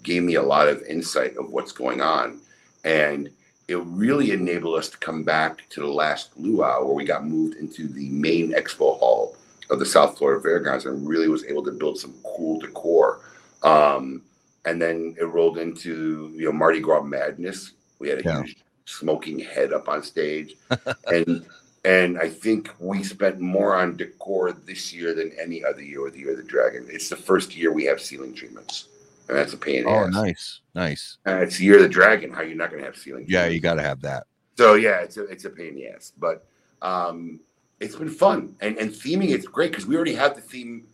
gave 0.02 0.22
me 0.22 0.36
a 0.36 0.42
lot 0.42 0.68
of 0.68 0.82
insight 0.84 1.36
of 1.36 1.50
what's 1.50 1.72
going 1.72 2.00
on, 2.00 2.40
and 2.84 3.28
it 3.68 3.78
really 3.84 4.30
enabled 4.30 4.78
us 4.78 4.88
to 4.88 4.96
come 4.98 5.22
back 5.24 5.68
to 5.70 5.80
the 5.80 5.86
last 5.86 6.30
luau 6.36 6.84
where 6.84 6.94
we 6.94 7.04
got 7.04 7.26
moved 7.26 7.56
into 7.56 7.88
the 7.88 8.08
main 8.10 8.52
expo 8.52 8.98
hall 8.98 9.36
of 9.70 9.78
the 9.80 9.86
South 9.86 10.16
Florida 10.16 10.40
Fairgrounds, 10.40 10.86
and 10.86 11.08
really 11.08 11.28
was 11.28 11.44
able 11.44 11.64
to 11.64 11.72
build 11.72 11.98
some 11.98 12.14
cool 12.24 12.60
decor. 12.60 13.20
Um, 13.64 14.22
and 14.64 14.80
then 14.80 15.16
it 15.18 15.24
rolled 15.24 15.58
into 15.58 16.32
you 16.34 16.44
know 16.44 16.52
Mardi 16.52 16.80
Gras 16.80 17.02
madness. 17.02 17.72
We 17.98 18.08
had 18.08 18.20
a 18.20 18.22
Yeah. 18.24 18.42
huge 18.42 18.56
smoking 18.84 19.38
head 19.40 19.72
up 19.72 19.88
on 19.88 20.02
stage, 20.02 20.54
and 21.12 21.44
and 21.84 22.18
I 22.18 22.28
think 22.28 22.70
we 22.78 23.02
spent 23.02 23.40
more 23.40 23.74
on 23.76 23.96
decor 23.96 24.52
this 24.52 24.92
year 24.92 25.14
than 25.14 25.32
any 25.40 25.64
other 25.64 25.82
year 25.82 26.02
with 26.02 26.14
the 26.14 26.20
Year 26.20 26.32
of 26.32 26.36
the 26.36 26.42
Dragon. 26.44 26.86
It's 26.88 27.08
the 27.08 27.16
first 27.16 27.56
year 27.56 27.72
we 27.72 27.84
have 27.84 28.00
ceiling 28.00 28.34
treatments, 28.34 28.88
and 29.28 29.36
that's 29.36 29.52
a 29.52 29.56
pain 29.56 29.78
in 29.78 29.84
the 29.84 29.90
oh 29.90 30.06
ass. 30.06 30.12
nice 30.12 30.60
nice 30.74 31.18
And 31.24 31.42
it's 31.42 31.58
the 31.58 31.64
Year 31.64 31.76
of 31.76 31.82
the 31.82 31.88
Dragon. 31.88 32.32
How 32.32 32.42
you're 32.42 32.56
not 32.56 32.70
going 32.70 32.80
to 32.80 32.86
have 32.86 32.96
ceiling? 32.96 33.24
yeah 33.28 33.46
you 33.46 33.60
got 33.60 33.74
to 33.74 33.82
have 33.82 34.00
that 34.02 34.24
So 34.56 34.74
yeah, 34.74 35.00
it's 35.00 35.16
a 35.16 35.24
it's 35.24 35.44
a 35.44 35.50
pain 35.50 35.68
in 35.68 35.74
the 35.76 35.88
ass, 35.88 36.12
but 36.18 36.46
um, 36.82 37.40
it's 37.80 37.96
been 37.96 38.08
fun 38.08 38.54
and 38.60 38.76
and 38.78 38.90
theming 38.90 39.30
it's 39.30 39.46
great 39.46 39.70
because 39.70 39.86
we 39.86 39.96
already 39.96 40.14
have 40.14 40.34
the 40.34 40.40
theme. 40.40 40.86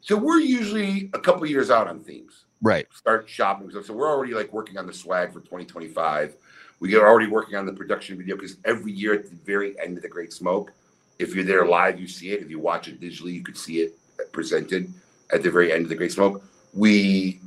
So 0.00 0.16
we're 0.16 0.38
usually 0.40 1.10
a 1.12 1.18
couple 1.18 1.44
years 1.46 1.70
out 1.70 1.88
on 1.88 2.00
themes. 2.00 2.44
right 2.62 2.86
Start 2.92 3.28
shopping 3.28 3.70
stuff. 3.70 3.86
So 3.86 3.94
we're 3.94 4.08
already 4.08 4.34
like 4.34 4.52
working 4.52 4.76
on 4.78 4.86
the 4.86 4.92
swag 4.92 5.32
for 5.32 5.40
2025. 5.40 6.36
We 6.80 6.94
are 6.94 7.06
already 7.08 7.26
working 7.26 7.56
on 7.56 7.66
the 7.66 7.72
production 7.72 8.16
video 8.16 8.36
because 8.36 8.56
every 8.64 8.92
year 8.92 9.12
at 9.14 9.24
the 9.28 9.36
very 9.44 9.74
end 9.80 9.96
of 9.96 10.02
the 10.02 10.08
Great 10.08 10.32
Smoke, 10.32 10.72
if 11.18 11.34
you're 11.34 11.44
there 11.44 11.66
live, 11.66 11.98
you 11.98 12.06
see 12.06 12.30
it. 12.30 12.40
If 12.40 12.50
you 12.50 12.60
watch 12.60 12.86
it 12.86 13.00
digitally, 13.00 13.32
you 13.34 13.42
could 13.42 13.58
see 13.58 13.80
it 13.80 13.98
presented 14.32 14.92
at 15.32 15.42
the 15.42 15.50
very 15.50 15.72
end 15.72 15.82
of 15.82 15.88
the 15.88 15.96
Great 15.96 16.12
Smoke. 16.12 16.44
We 16.72 17.40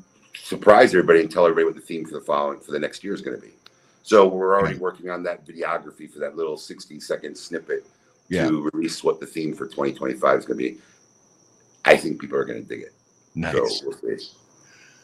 surprise 0.52 0.90
everybody 0.94 1.22
and 1.22 1.32
tell 1.32 1.46
everybody 1.46 1.64
what 1.66 1.76
the 1.76 1.82
theme 1.82 2.04
for 2.06 2.14
the 2.14 2.20
following 2.26 2.60
for 2.60 2.72
the 2.74 2.80
next 2.80 3.06
year 3.06 3.14
is 3.14 3.22
going 3.22 3.40
to 3.40 3.42
be. 3.42 3.54
So 4.04 4.28
we're 4.28 4.54
already 4.54 4.74
Right. 4.74 4.82
working 4.82 5.10
on 5.10 5.24
that 5.24 5.46
videography 5.48 6.12
for 6.12 6.20
that 6.20 6.36
little 6.36 6.58
60 6.58 7.00
second 7.00 7.38
snippet 7.38 7.86
Yeah. 8.28 8.50
to 8.50 8.70
release 8.74 9.02
what 9.02 9.22
the 9.22 9.26
theme 9.26 9.54
for 9.56 9.66
2025 9.66 10.40
is 10.40 10.46
going 10.46 10.60
to 10.60 10.64
be. 10.72 10.78
I 11.86 11.96
think 11.96 12.20
people 12.20 12.38
are 12.38 12.44
going 12.44 12.62
to 12.62 12.68
dig 12.68 12.82
it. 12.82 12.94
nice 13.34 13.54
So 13.54 13.62
we'll 13.88 14.18
see. 14.20 14.28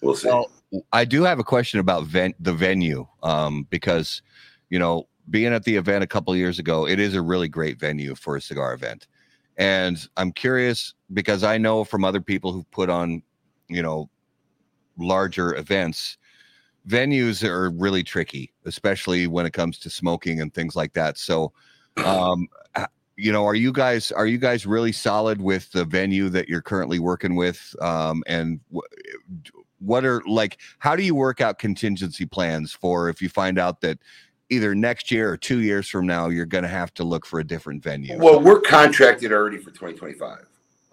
we'll 0.01 0.15
see. 0.15 0.27
Well, 0.27 0.51
I 0.91 1.05
do 1.05 1.23
have 1.23 1.39
a 1.39 1.45
question 1.45 1.79
about 1.79 2.03
ven- 2.03 2.35
the 2.41 2.51
venue 2.53 3.07
um, 3.23 3.65
because, 3.69 4.21
you 4.69 4.79
know, 4.79 5.07
being 5.29 5.53
at 5.53 5.63
the 5.63 5.77
event 5.77 6.03
a 6.03 6.07
couple 6.07 6.33
of 6.33 6.37
years 6.37 6.59
ago, 6.59 6.85
it 6.87 6.99
is 6.99 7.13
a 7.15 7.21
really 7.21 7.47
great 7.47 7.79
venue 7.79 8.15
for 8.15 8.35
a 8.35 8.41
cigar 8.41 8.73
event. 8.73 9.07
And 9.55 9.97
I'm 10.17 10.33
curious 10.33 10.93
because 11.13 11.43
I 11.45 11.57
know 11.57 11.85
from 11.85 12.03
other 12.03 12.19
people 12.19 12.51
who've 12.51 12.69
put 12.71 12.89
on, 12.89 13.23
you 13.69 13.81
know, 13.81 14.09
larger 14.97 15.55
events, 15.55 16.17
venues 16.87 17.43
are 17.43 17.69
really 17.71 18.03
tricky, 18.03 18.53
especially 18.65 19.27
when 19.27 19.45
it 19.45 19.53
comes 19.53 19.77
to 19.79 19.89
smoking 19.89 20.41
and 20.41 20.53
things 20.53 20.75
like 20.75 20.93
that. 20.93 21.17
So, 21.17 21.51
um, 22.05 22.47
you 23.17 23.31
know, 23.31 23.45
are 23.45 23.55
you 23.55 23.71
guys 23.71 24.11
are 24.11 24.27
you 24.27 24.37
guys 24.37 24.65
really 24.65 24.91
solid 24.91 25.41
with 25.41 25.71
the 25.71 25.83
venue 25.83 26.29
that 26.29 26.47
you're 26.47 26.61
currently 26.61 26.99
working 26.99 27.35
with? 27.35 27.75
Um, 27.81 28.23
and 28.27 28.59
wh- 28.73 28.85
what 29.79 30.05
are 30.05 30.21
like 30.27 30.59
how 30.79 30.95
do 30.95 31.03
you 31.03 31.15
work 31.15 31.41
out 31.41 31.59
contingency 31.59 32.25
plans 32.25 32.73
for 32.73 33.09
if 33.09 33.21
you 33.21 33.29
find 33.29 33.59
out 33.59 33.81
that 33.81 33.99
either 34.49 34.73
next 34.73 35.11
year 35.11 35.29
or 35.29 35.37
two 35.37 35.59
years 35.59 35.87
from 35.87 36.07
now 36.07 36.29
you're 36.29 36.45
going 36.45 36.63
to 36.63 36.69
have 36.69 36.93
to 36.95 37.03
look 37.03 37.25
for 37.25 37.39
a 37.39 37.43
different 37.43 37.83
venue? 37.83 38.17
Well, 38.17 38.39
we're 38.39 38.61
contracted 38.61 39.31
already 39.31 39.57
for 39.57 39.71
2025. 39.71 40.45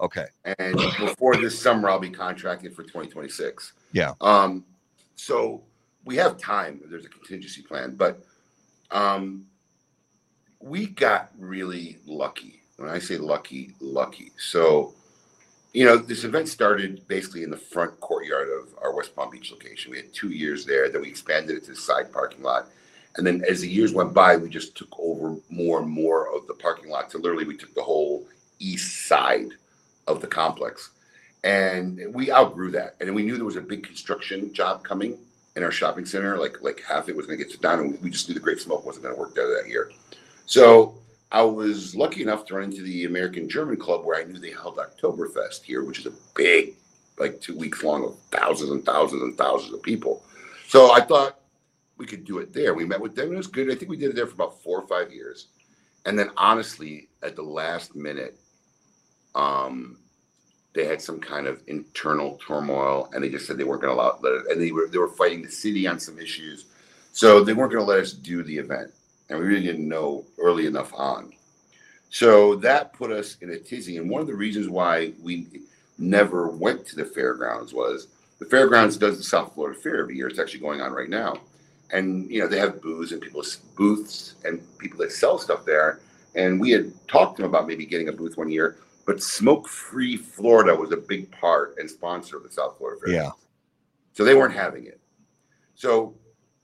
Okay. 0.05 0.27
and 0.59 0.77
before 0.99 1.37
this 1.37 1.59
summer 1.59 1.89
i'll 1.89 1.99
be 1.99 2.11
contracted 2.11 2.75
for 2.77 2.83
2026 2.83 3.73
Yeah. 3.93 4.13
um 4.21 4.65
so 5.17 5.63
we 6.05 6.17
have 6.17 6.37
time. 6.37 6.81
There's 6.91 7.07
a 7.07 7.09
contingency 7.09 7.63
plan 7.63 7.95
but 7.97 8.23
um 8.91 9.47
we 10.61 10.87
got 10.87 11.31
really 11.39 11.97
lucky. 12.07 12.61
When 12.77 12.91
i 12.91 12.99
say 12.99 13.17
lucky 13.17 13.73
lucky. 13.81 14.33
So 14.37 14.93
you 15.73 15.85
know 15.87 15.97
this 15.97 16.25
event 16.25 16.49
started 16.49 17.07
basically 17.09 17.43
in 17.43 17.51
the 17.51 17.57
front 17.57 17.99
courtyard 18.01 18.49
of 18.49 18.75
our 18.83 18.95
west 18.95 19.17
palm 19.17 19.31
beach 19.31 19.51
location. 19.51 19.91
We 19.91 19.97
had 19.97 20.13
two 20.13 20.31
years 20.31 20.67
there 20.67 20.91
then 20.91 21.01
we 21.01 21.09
expanded 21.09 21.57
it 21.57 21.65
to 21.65 21.71
the 21.71 21.77
side 21.77 22.13
parking 22.13 22.43
lot. 22.43 22.69
And 23.17 23.27
then 23.27 23.43
as 23.49 23.61
the 23.63 23.69
years 23.69 23.95
went 23.95 24.13
by 24.13 24.37
we 24.37 24.51
just 24.51 24.77
took 24.77 24.93
over 24.99 25.37
more 25.49 25.81
and 25.81 25.89
more 25.89 26.35
of 26.37 26.47
the 26.47 26.55
parking 26.55 26.91
lot. 26.91 27.11
So 27.11 27.19
literally 27.19 27.47
we 27.47 27.57
took 27.57 27.73
the 27.75 27.83
whole 27.83 28.27
east 28.59 29.07
side 29.07 29.49
of 30.07 30.21
the 30.21 30.27
complex. 30.27 30.91
And 31.43 32.01
we 32.15 32.33
outgrew 32.33 32.71
that. 32.73 32.97
And 33.01 33.15
we 33.15 33.23
knew 33.23 33.37
there 33.37 33.45
was 33.45 33.57
a 33.57 33.61
big 33.61 33.85
construction 33.85 34.53
job 34.55 34.83
coming 34.83 35.19
in 35.57 35.63
our 35.63 35.71
shopping 35.71 36.07
center. 36.07 36.39
Like 36.39 36.63
like 36.63 36.83
half 36.87 37.09
it 37.09 37.17
was 37.17 37.27
going 37.27 37.39
to 37.39 37.45
get 37.45 37.61
done, 37.61 37.81
and 37.81 38.03
we 38.03 38.11
just 38.11 38.29
knew 38.29 38.35
the 38.35 38.41
Great 38.41 38.61
Smoke 38.61 38.85
wasn't 38.85 39.05
going 39.05 39.15
to 39.15 39.21
work 39.21 39.35
there 39.35 39.55
that 39.57 39.69
year. 39.69 39.91
So 40.47 40.95
I 41.33 41.43
was 41.43 41.95
lucky 41.95 42.23
enough 42.23 42.47
to 42.47 42.55
run 42.55 42.65
into 42.65 42.83
the 42.83 43.05
American 43.05 43.49
German 43.49 43.77
Club 43.77 44.05
where 44.05 44.21
I 44.21 44.25
knew 44.25 44.39
they 44.39 44.53
held 44.53 44.77
Oktoberfest 44.77 45.63
here, 45.63 45.85
which 45.85 45.99
is 45.99 46.07
a 46.07 46.13
big, 46.35 46.75
like 47.19 47.41
two 47.41 47.57
weeks 47.57 47.83
long 47.83 48.05
of 48.05 48.17
thousands 48.31 48.71
and 48.71 48.85
thousands 48.85 49.23
and 49.23 49.37
thousands 49.37 49.75
of 49.75 49.83
people. 49.83 50.23
So 50.69 50.93
I 50.93 51.01
thought 51.01 51.41
we 51.97 52.07
could 52.07 52.25
do 52.25 52.39
it 52.39 52.53
there. 52.53 52.75
We 52.75 52.85
met 52.85 53.01
with 53.01 53.15
them. 53.15 53.33
It 53.33 53.37
was 53.37 53.47
good. 53.47 53.71
I 53.71 53.75
think 53.75 53.91
we 53.91 53.97
did 53.97 54.11
it 54.11 54.17
there 54.17 54.27
for 54.27 54.35
about 54.35 54.63
four 54.63 54.81
or 54.81 54.87
five 54.87 55.13
years. 55.13 55.49
And 56.07 56.19
then 56.19 56.31
honestly, 56.37 57.09
at 57.23 57.37
the 57.37 57.43
last 57.43 57.97
minute, 57.97 58.39
um, 59.35 59.99
they 60.75 60.85
had 60.87 61.01
some 61.01 61.21
kind 61.21 61.47
of 61.47 61.61
internal 61.69 62.39
turmoil, 62.47 63.09
and 63.13 63.23
they 63.23 63.29
just 63.29 63.47
said 63.47 63.57
they 63.57 63.65
weren't 63.65 63.83
going 63.83 63.97
to 63.97 64.01
allow. 64.01 64.19
It, 64.23 64.51
and 64.51 64.61
they 64.61 64.73
were 64.73 64.89
they 64.89 64.99
were 64.99 65.09
fighting 65.09 65.43
the 65.43 65.51
city 65.51 65.87
on 65.87 65.99
some 65.99 66.19
issues, 66.19 66.67
so 67.13 67.43
they 67.43 67.53
weren't 67.53 67.73
going 67.73 67.85
to 67.85 67.91
let 67.91 68.01
us 68.01 68.13
do 68.13 68.43
the 68.43 68.59
event, 68.59 68.93
and 69.29 69.39
we 69.39 69.47
really 69.47 69.63
didn't 69.63 69.89
know 69.89 70.25
early 70.39 70.67
enough 70.67 70.93
on. 70.95 71.33
So 72.11 72.57
that 72.57 72.93
put 72.93 73.11
us 73.11 73.37
in 73.41 73.51
a 73.51 73.59
tizzy, 73.59 73.97
and 73.97 74.11
one 74.11 74.21
of 74.21 74.27
the 74.27 74.35
reasons 74.35 74.69
why 74.69 75.13
we 75.23 75.49
never 75.99 76.49
went 76.49 76.87
to 76.87 76.97
the 76.97 77.05
fairgrounds 77.05 77.73
was 77.73 78.09
the 78.41 78.45
fairgrounds 78.45 78.97
does 78.97 79.17
the 79.17 79.25
South 79.25 79.55
Florida 79.55 79.79
Fair 79.79 80.01
every 80.01 80.17
year. 80.17 80.29
It's 80.29 80.39
actually 80.39 80.61
going 80.61 80.81
on 80.81 80.93
right 80.93 81.09
now, 81.09 81.37
and 81.93 82.29
you 82.31 82.41
know 82.41 82.49
they 82.49 82.59
have 82.59 82.83
booths 82.83 83.13
and 83.13 83.21
people 83.21 83.45
booths 83.77 84.35
and 84.45 84.61
people 84.79 84.99
that 84.99 85.13
sell 85.13 85.39
stuff 85.39 85.65
there. 85.65 86.01
And 86.35 86.61
we 86.61 86.73
had 86.73 86.93
talked 87.07 87.37
to 87.37 87.43
them 87.43 87.51
about 87.51 87.69
maybe 87.69 87.87
getting 87.87 88.09
a 88.09 88.13
booth 88.13 88.37
one 88.37 88.51
year, 88.51 88.77
but 89.07 89.23
Smoke 89.23 89.69
Free 89.69 90.17
Florida 90.17 90.75
was 90.75 90.93
a 90.93 90.97
big 90.97 91.31
part 91.33 91.77
and 91.79 91.89
sponsor 91.89 92.37
of 92.37 92.43
the 92.43 92.51
South 92.51 92.79
Florida 92.79 93.01
Fair. 93.05 93.15
Yeah. 93.15 93.31
So 94.13 94.25
they 94.25 94.35
weren't 94.35 94.55
having 94.55 94.87
it. 94.87 95.01
So 95.75 96.15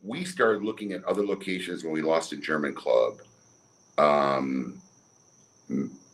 we 0.02 0.24
started 0.24 0.62
looking 0.62 0.92
at 0.92 1.04
other 1.04 1.24
locations 1.24 1.84
when 1.84 1.92
we 1.92 2.02
lost 2.02 2.32
a 2.32 2.36
German 2.36 2.74
club. 2.74 3.18
Um, 3.98 4.80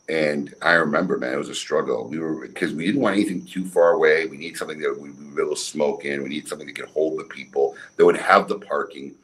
and 0.08 0.54
I 0.62 0.72
remember, 0.72 1.18
man, 1.18 1.34
it 1.34 1.38
was 1.38 1.48
a 1.48 1.54
struggle. 1.54 2.08
We 2.08 2.18
were 2.18 2.46
because 2.46 2.72
we 2.74 2.86
didn't 2.86 3.00
want 3.00 3.16
anything 3.16 3.44
too 3.44 3.64
far 3.64 3.92
away. 3.92 4.26
We 4.26 4.36
need 4.36 4.56
something 4.56 4.78
that 4.80 4.98
we 4.98 5.10
would 5.10 5.36
be 5.36 5.42
able 5.42 5.54
to 5.54 5.60
smoke 5.60 6.04
in. 6.04 6.22
We 6.22 6.28
need 6.28 6.48
something 6.48 6.66
that 6.66 6.76
could 6.76 6.88
hold 6.88 7.18
the 7.18 7.24
people 7.24 7.76
that 7.96 8.04
would 8.04 8.16
have 8.16 8.48
the 8.48 8.58
parking. 8.58 9.14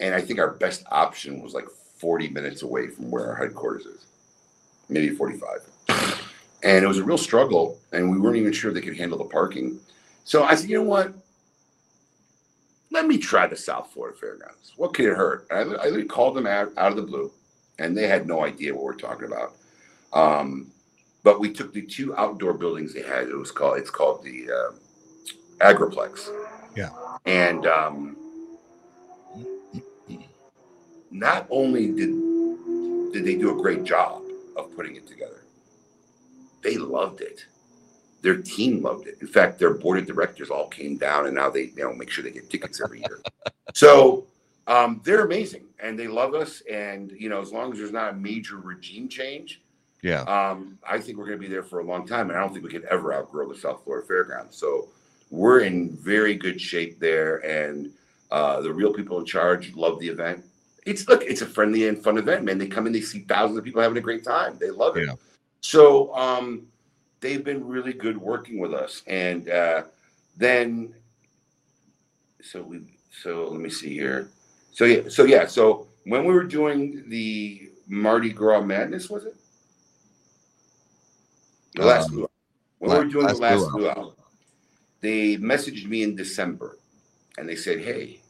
And 0.00 0.14
I 0.14 0.20
think 0.20 0.38
our 0.38 0.50
best 0.50 0.84
option 0.90 1.40
was 1.40 1.54
like 1.54 1.68
40 1.98 2.28
minutes 2.28 2.62
away 2.62 2.88
from 2.88 3.10
where 3.10 3.28
our 3.28 3.36
headquarters 3.36 3.86
is, 3.86 4.06
maybe 4.88 5.10
45. 5.10 5.60
And 6.64 6.82
it 6.82 6.88
was 6.88 6.98
a 6.98 7.04
real 7.04 7.18
struggle, 7.18 7.78
and 7.92 8.10
we 8.10 8.18
weren't 8.18 8.36
even 8.36 8.52
sure 8.52 8.72
they 8.72 8.80
could 8.80 8.96
handle 8.96 9.18
the 9.18 9.24
parking. 9.24 9.78
So 10.24 10.44
I 10.44 10.54
said, 10.54 10.70
you 10.70 10.78
know 10.78 10.84
what? 10.84 11.12
Let 12.90 13.06
me 13.06 13.18
try 13.18 13.46
the 13.46 13.56
South 13.56 13.92
Florida 13.92 14.16
Fairgrounds. 14.16 14.72
What 14.76 14.94
could 14.94 15.04
it 15.04 15.16
hurt? 15.16 15.46
I, 15.50 15.58
I 15.58 15.64
literally 15.64 16.04
called 16.04 16.34
them 16.36 16.46
out, 16.46 16.72
out 16.78 16.90
of 16.90 16.96
the 16.96 17.02
blue, 17.02 17.30
and 17.78 17.96
they 17.96 18.08
had 18.08 18.26
no 18.26 18.44
idea 18.44 18.74
what 18.74 18.84
we're 18.84 18.94
talking 18.94 19.26
about. 19.26 19.52
Um, 20.14 20.70
but 21.22 21.40
we 21.40 21.52
took 21.52 21.72
the 21.72 21.82
two 21.82 22.16
outdoor 22.16 22.54
buildings 22.54 22.94
they 22.94 23.02
had. 23.02 23.28
It 23.28 23.36
was 23.36 23.50
called 23.50 23.78
it's 23.78 23.90
called 23.90 24.22
the 24.22 24.50
uh, 24.50 25.72
Agriplex. 25.72 26.30
Yeah. 26.76 26.90
And 27.26 27.66
um, 27.66 28.16
not 31.10 31.46
only 31.50 31.88
did 31.88 33.12
did 33.12 33.24
they 33.24 33.36
do 33.36 33.58
a 33.58 33.62
great 33.62 33.84
job 33.84 34.22
of 34.56 34.74
putting 34.76 34.96
it 34.96 35.06
together, 35.06 35.43
they 36.64 36.76
loved 36.76 37.20
it. 37.20 37.44
Their 38.22 38.38
team 38.38 38.82
loved 38.82 39.06
it. 39.06 39.18
In 39.20 39.26
fact, 39.26 39.58
their 39.58 39.74
board 39.74 39.98
of 39.98 40.06
directors 40.06 40.50
all 40.50 40.66
came 40.68 40.96
down, 40.96 41.26
and 41.26 41.34
now 41.34 41.50
they 41.50 41.64
you 41.76 41.84
know 41.84 41.92
make 41.92 42.10
sure 42.10 42.24
they 42.24 42.30
get 42.30 42.50
tickets 42.50 42.80
every 42.82 43.00
year. 43.00 43.20
so 43.74 44.26
um, 44.66 45.00
they're 45.04 45.24
amazing, 45.24 45.66
and 45.78 45.98
they 45.98 46.08
love 46.08 46.34
us. 46.34 46.62
And 46.62 47.12
you 47.12 47.28
know, 47.28 47.40
as 47.40 47.52
long 47.52 47.70
as 47.72 47.78
there's 47.78 47.92
not 47.92 48.14
a 48.14 48.16
major 48.16 48.56
regime 48.56 49.08
change, 49.08 49.60
Yeah. 50.02 50.22
um, 50.22 50.78
I 50.88 50.98
think 50.98 51.18
we're 51.18 51.26
going 51.26 51.38
to 51.38 51.46
be 51.46 51.52
there 51.52 51.62
for 51.62 51.80
a 51.80 51.84
long 51.84 52.06
time, 52.06 52.30
and 52.30 52.38
I 52.38 52.40
don't 52.40 52.52
think 52.52 52.64
we 52.64 52.70
could 52.70 52.84
ever 52.86 53.12
outgrow 53.12 53.52
the 53.52 53.58
South 53.58 53.84
Florida 53.84 54.06
Fairgrounds. 54.06 54.56
So 54.56 54.88
we're 55.30 55.60
in 55.60 55.94
very 55.96 56.34
good 56.34 56.58
shape 56.58 56.98
there, 56.98 57.44
and 57.44 57.90
uh, 58.30 58.62
the 58.62 58.72
real 58.72 58.92
people 58.92 59.18
in 59.18 59.26
charge 59.26 59.74
love 59.74 60.00
the 60.00 60.08
event. 60.08 60.44
It's 60.86 61.06
look, 61.08 61.22
it's 61.22 61.42
a 61.42 61.46
friendly 61.46 61.88
and 61.88 62.02
fun 62.02 62.16
event, 62.16 62.44
man. 62.44 62.56
They 62.56 62.66
come 62.68 62.86
in, 62.86 62.92
they 62.92 63.00
see 63.02 63.20
thousands 63.20 63.58
of 63.58 63.64
people 63.64 63.82
having 63.82 63.98
a 63.98 64.02
great 64.02 64.24
time. 64.24 64.56
They 64.58 64.70
love 64.70 64.96
it. 64.96 65.06
Yeah. 65.06 65.14
So 65.64 66.14
um, 66.14 66.66
they've 67.20 67.42
been 67.42 67.66
really 67.66 67.94
good 67.94 68.18
working 68.18 68.58
with 68.58 68.74
us, 68.74 69.02
and 69.06 69.48
uh, 69.48 69.84
then 70.36 70.94
so 72.42 72.60
we 72.62 72.82
so 73.10 73.48
let 73.48 73.58
me 73.58 73.70
see 73.70 73.94
here. 73.94 74.28
So 74.72 74.84
yeah, 74.84 75.08
so 75.08 75.24
yeah, 75.24 75.46
so 75.46 75.86
when 76.04 76.26
we 76.26 76.34
were 76.34 76.44
doing 76.44 77.08
the 77.08 77.70
Mardi 77.88 78.28
Gras 78.28 78.60
Madness, 78.60 79.08
was 79.08 79.24
it? 79.24 79.36
The 81.76 81.86
last 81.86 82.10
Um, 82.10 82.16
luau. 82.16 82.28
When 82.80 82.90
we 82.90 82.98
were 82.98 83.10
doing 83.10 83.26
the 83.28 83.32
last 83.32 83.62
last 83.62 83.72
luau, 83.72 84.12
they 85.00 85.38
messaged 85.38 85.86
me 85.86 86.02
in 86.02 86.14
December 86.14 86.76
and 87.38 87.48
they 87.48 87.56
said, 87.56 87.80
Hey, 87.80 88.20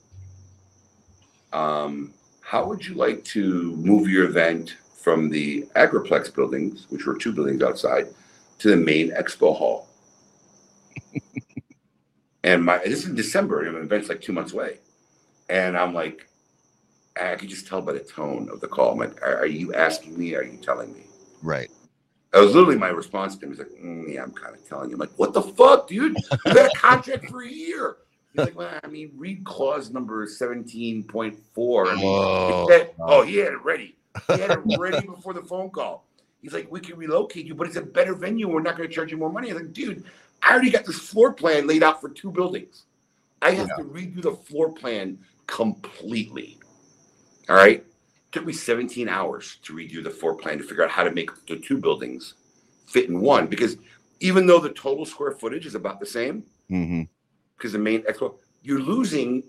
um, 1.52 2.14
how 2.42 2.64
would 2.68 2.86
you 2.86 2.94
like 2.94 3.24
to 3.24 3.74
move 3.74 4.08
your 4.08 4.26
event 4.26 4.76
from 5.04 5.28
the 5.28 5.66
Agriplex 5.76 6.34
buildings, 6.34 6.86
which 6.88 7.04
were 7.04 7.14
two 7.14 7.30
buildings 7.30 7.62
outside, 7.62 8.08
to 8.58 8.70
the 8.70 8.76
main 8.76 9.10
expo 9.10 9.54
hall? 9.54 9.86
and 12.42 12.64
my 12.64 12.78
this 12.78 13.00
is 13.00 13.10
in 13.10 13.14
December, 13.14 13.64
and 13.64 13.76
the 13.76 13.80
event's 13.80 14.08
like 14.08 14.22
two 14.22 14.32
months 14.32 14.54
away. 14.54 14.78
And 15.50 15.76
I'm 15.76 15.92
like, 15.92 16.26
I 17.20 17.36
could 17.36 17.50
just 17.50 17.66
tell 17.66 17.82
by 17.82 17.92
the 17.92 18.00
tone 18.00 18.48
of 18.50 18.62
the 18.62 18.66
call. 18.66 18.92
I'm 18.92 18.98
like, 18.98 19.20
are, 19.20 19.40
are 19.40 19.46
you 19.46 19.74
asking 19.74 20.18
me? 20.18 20.34
Are 20.34 20.42
you 20.42 20.56
telling 20.56 20.94
me? 20.94 21.02
Right. 21.42 21.70
That 22.32 22.40
was 22.40 22.54
literally 22.54 22.78
my 22.78 22.88
response 22.88 23.36
to 23.36 23.44
him. 23.44 23.52
He's 23.52 23.58
like, 23.58 23.68
mm, 23.68 24.12
"Yeah, 24.12 24.22
I'm 24.22 24.32
kind 24.32 24.54
of 24.56 24.66
telling 24.66 24.88
you." 24.88 24.96
I'm 24.96 25.00
like, 25.00 25.16
"What 25.16 25.34
the 25.34 25.42
fuck, 25.42 25.86
dude? 25.86 26.16
You 26.46 26.54
got 26.54 26.74
a 26.74 26.76
contract 26.76 27.28
for 27.28 27.42
a 27.42 27.48
year." 27.48 27.98
He's 28.32 28.46
like, 28.46 28.56
"Well, 28.56 28.80
I 28.82 28.86
mean, 28.86 29.12
read 29.16 29.44
clause 29.44 29.90
number 29.90 30.26
seventeen 30.26 31.04
point 31.04 31.38
four. 31.54 31.86
Whoa. 31.94 32.66
Oh, 32.98 33.22
he 33.22 33.36
had 33.36 33.52
it 33.52 33.62
ready. 33.62 33.96
He 34.28 34.38
had 34.38 34.50
it 34.50 34.60
ready 34.64 35.06
before 35.06 35.32
the 35.32 35.42
phone 35.42 35.70
call. 35.70 36.06
He's 36.42 36.52
like, 36.52 36.70
"We 36.70 36.80
can 36.80 36.96
relocate 36.96 37.46
you, 37.46 37.54
but 37.54 37.66
it's 37.66 37.76
a 37.76 37.82
better 37.82 38.14
venue. 38.14 38.48
We're 38.48 38.62
not 38.62 38.76
going 38.76 38.88
to 38.88 38.94
charge 38.94 39.10
you 39.10 39.16
more 39.16 39.32
money." 39.32 39.50
I 39.50 39.54
was 39.54 39.62
like, 39.62 39.72
"Dude, 39.72 40.04
I 40.42 40.52
already 40.52 40.70
got 40.70 40.84
this 40.84 40.98
floor 40.98 41.32
plan 41.32 41.66
laid 41.66 41.82
out 41.82 42.00
for 42.00 42.08
two 42.08 42.30
buildings. 42.30 42.84
I 43.42 43.52
have 43.52 43.76
to 43.76 43.84
redo 43.84 44.22
the 44.22 44.32
floor 44.32 44.72
plan 44.72 45.18
completely. 45.46 46.58
All 47.48 47.56
right." 47.56 47.84
took 48.32 48.44
me 48.44 48.52
17 48.52 49.08
hours 49.08 49.58
to 49.62 49.74
redo 49.74 50.02
the 50.02 50.10
floor 50.10 50.34
plan 50.34 50.58
to 50.58 50.64
figure 50.64 50.82
out 50.82 50.90
how 50.90 51.04
to 51.04 51.12
make 51.12 51.30
the 51.46 51.56
two 51.56 51.78
buildings 51.78 52.34
fit 52.84 53.08
in 53.08 53.20
one 53.20 53.46
because 53.46 53.76
even 54.18 54.44
though 54.44 54.58
the 54.58 54.70
total 54.70 55.04
square 55.04 55.30
footage 55.30 55.66
is 55.66 55.76
about 55.76 56.00
the 56.00 56.06
same 56.06 56.42
hmm 56.68 57.02
because 57.56 57.70
the 57.70 57.78
main 57.78 58.02
expo, 58.02 58.34
you're 58.62 58.80
losing 58.80 59.44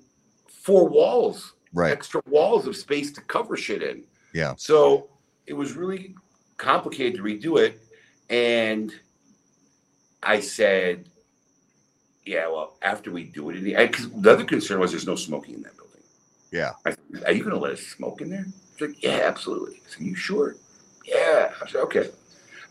four 0.47 0.87
walls, 0.87 1.53
Right. 1.73 1.91
extra 1.91 2.21
walls 2.27 2.67
of 2.67 2.75
space 2.75 3.11
to 3.13 3.21
cover 3.21 3.57
shit 3.57 3.81
in. 3.81 4.03
Yeah. 4.35 4.53
So 4.57 5.07
it 5.47 5.53
was 5.53 5.73
really 5.77 6.13
complicated 6.57 7.15
to 7.15 7.23
redo 7.23 7.57
it. 7.57 7.79
And 8.29 8.93
I 10.21 10.41
said, 10.41 11.05
yeah, 12.25 12.49
well, 12.49 12.75
after 12.81 13.11
we 13.11 13.23
do 13.23 13.49
it, 13.51 13.63
because 13.63 14.11
the 14.11 14.31
other 14.31 14.43
concern 14.43 14.81
was 14.81 14.91
there's 14.91 15.07
no 15.07 15.15
smoking 15.15 15.55
in 15.55 15.61
that 15.61 15.77
building. 15.77 16.01
Yeah. 16.51 16.73
I 16.85 16.89
said, 16.89 17.23
Are 17.25 17.31
you 17.31 17.43
going 17.43 17.55
to 17.55 17.61
let 17.61 17.71
us 17.71 17.81
smoke 17.81 18.19
in 18.19 18.29
there? 18.29 18.45
She's 18.73 18.89
like, 18.89 19.01
Yeah, 19.01 19.21
absolutely. 19.23 19.75
I 19.75 19.89
said, 19.89 20.01
You 20.05 20.15
sure? 20.15 20.57
Yeah. 21.05 21.53
I 21.61 21.67
said, 21.69 21.81
Okay. 21.83 22.09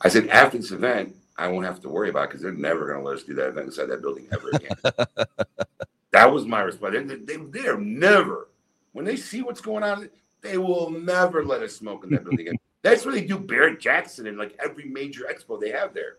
I 0.02 0.08
said, 0.08 0.28
After 0.28 0.58
this 0.58 0.70
event, 0.70 1.16
I 1.38 1.48
won't 1.48 1.64
have 1.64 1.80
to 1.80 1.88
worry 1.88 2.10
about 2.10 2.28
because 2.28 2.42
they're 2.42 2.52
never 2.52 2.86
going 2.86 2.98
to 2.98 3.04
let 3.04 3.16
us 3.16 3.24
do 3.24 3.32
that 3.34 3.48
event 3.48 3.68
inside 3.68 3.86
that 3.86 4.02
building 4.02 4.28
ever 4.32 4.50
again. 4.50 4.76
that 6.10 6.30
was 6.30 6.44
my 6.44 6.60
response. 6.60 6.94
They, 6.94 7.16
they, 7.16 7.36
they're 7.36 7.78
never, 7.78 8.48
when 8.92 9.06
they 9.06 9.16
see 9.16 9.40
what's 9.40 9.62
going 9.62 9.82
on, 9.82 10.10
they 10.44 10.58
will 10.58 10.90
never 10.90 11.44
let 11.44 11.62
us 11.62 11.74
smoke 11.74 12.04
in 12.04 12.10
that 12.10 12.22
building 12.22 12.46
again. 12.46 12.58
That's 12.82 13.04
where 13.06 13.14
they 13.14 13.24
do 13.24 13.38
Barrett 13.38 13.80
Jackson 13.80 14.26
and 14.28 14.38
like 14.38 14.56
every 14.62 14.84
major 14.84 15.24
expo 15.24 15.58
they 15.58 15.70
have 15.70 15.94
there. 15.94 16.18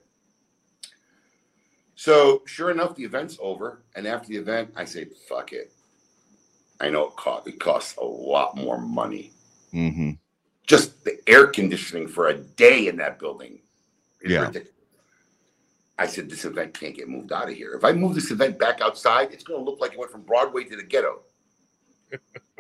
So 1.96 2.42
sure 2.46 2.72
enough, 2.72 2.96
the 2.96 3.04
event's 3.06 3.38
over, 3.40 3.84
and 3.96 4.06
after 4.06 4.28
the 4.28 4.36
event, 4.36 4.74
I 4.76 4.84
say, 4.84 5.06
"Fuck 5.30 5.54
it." 5.54 5.72
I 6.82 6.90
know 6.90 7.08
it 7.08 7.16
cost 7.16 7.48
it 7.48 7.60
costs 7.60 7.96
a 7.98 8.04
lot 8.04 8.58
more 8.58 8.78
money. 8.78 9.32
Mm-hmm. 9.74 10.12
Just 10.68 11.06
the 11.06 11.18
air 11.30 11.48
conditioning 11.48 12.08
for 12.08 12.28
a 12.28 12.34
day 12.34 12.88
in 12.88 12.98
that 12.98 13.20
building. 13.20 13.60
Yeah. 14.26 14.48
ridiculous. 14.48 14.72
I 15.98 16.08
said, 16.08 16.30
"This 16.30 16.44
event 16.44 16.78
can't 16.78 16.96
get 16.96 17.08
moved 17.08 17.32
out 17.32 17.48
of 17.48 17.56
here. 17.56 17.74
If 17.76 17.86
I 17.86 17.94
move 17.94 18.16
this 18.16 18.32
event 18.32 18.60
back 18.60 18.82
outside, 18.82 19.32
it's 19.32 19.46
going 19.46 19.64
to 19.64 19.70
look 19.70 19.80
like 19.80 19.94
it 19.94 20.00
went 20.00 20.12
from 20.12 20.24
Broadway 20.24 20.66
to 20.66 20.76
the 20.76 20.84
ghetto, 20.84 21.22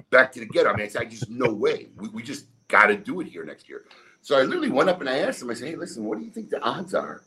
back 0.09 0.31
to 0.33 0.39
the 0.39 0.45
ghetto." 0.45 0.69
I 0.69 0.75
mean, 0.75 0.85
I 0.85 0.89
said, 0.89 1.09
just 1.09 1.29
no 1.29 1.53
way. 1.53 1.89
We, 1.97 2.09
we 2.09 2.23
just 2.23 2.45
got 2.67 2.87
to 2.87 2.97
do 2.97 3.21
it 3.21 3.27
here 3.27 3.45
next 3.45 3.69
year. 3.69 3.83
So 4.21 4.37
I 4.37 4.41
literally 4.41 4.69
went 4.69 4.89
up 4.89 4.99
and 5.01 5.09
I 5.09 5.19
asked 5.19 5.41
him. 5.41 5.49
I 5.49 5.53
said, 5.53 5.69
"Hey, 5.69 5.75
listen, 5.75 6.05
what 6.05 6.17
do 6.17 6.25
you 6.25 6.31
think 6.31 6.49
the 6.49 6.61
odds 6.61 6.93
are 6.93 7.23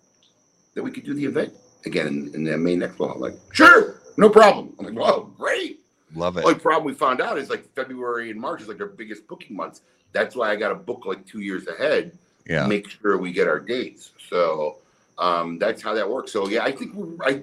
that 0.75 0.83
we 0.83 0.91
could 0.91 1.05
do 1.05 1.15
the 1.15 1.25
event 1.25 1.53
again 1.87 2.31
in, 2.35 2.45
the 2.45 2.57
main 2.57 2.81
expo?" 2.81 3.15
I'm 3.15 3.21
like, 3.21 3.37
"Sure, 3.53 4.01
no 4.17 4.29
problem." 4.29 4.75
I'm 4.79 4.95
like, 4.95 5.07
"Oh, 5.07 5.33
great." 5.37 5.81
Love 6.15 6.39
it. 6.39 6.45
Only 6.45 6.59
problem 6.59 6.87
we 6.87 6.95
found 6.95 7.21
out 7.21 7.37
is 7.37 7.51
like 7.51 7.73
February 7.75 8.31
and 8.31 8.41
March 8.41 8.63
is 8.63 8.69
like 8.69 8.81
our 8.81 8.87
biggest 8.87 9.27
booking 9.29 9.55
months. 9.55 9.83
That's 10.13 10.35
why 10.35 10.51
I 10.51 10.57
got 10.57 10.71
to 10.71 10.75
book 10.75 11.05
like 11.05 11.27
two 11.27 11.41
years 11.41 11.67
ahead 11.67 12.17
yeah. 12.49 12.67
make 12.67 12.89
sure 12.89 13.19
we 13.19 13.33
get 13.33 13.47
our 13.47 13.61
dates. 13.61 14.13
So 14.29 14.79
um, 15.19 15.59
that's 15.59 15.83
how 15.83 15.95
that 15.95 16.09
works. 16.09 16.33
So 16.33 16.49
yeah, 16.49 16.65
I 16.65 16.73
think 16.73 16.95
we're 16.95 17.25
I 17.25 17.43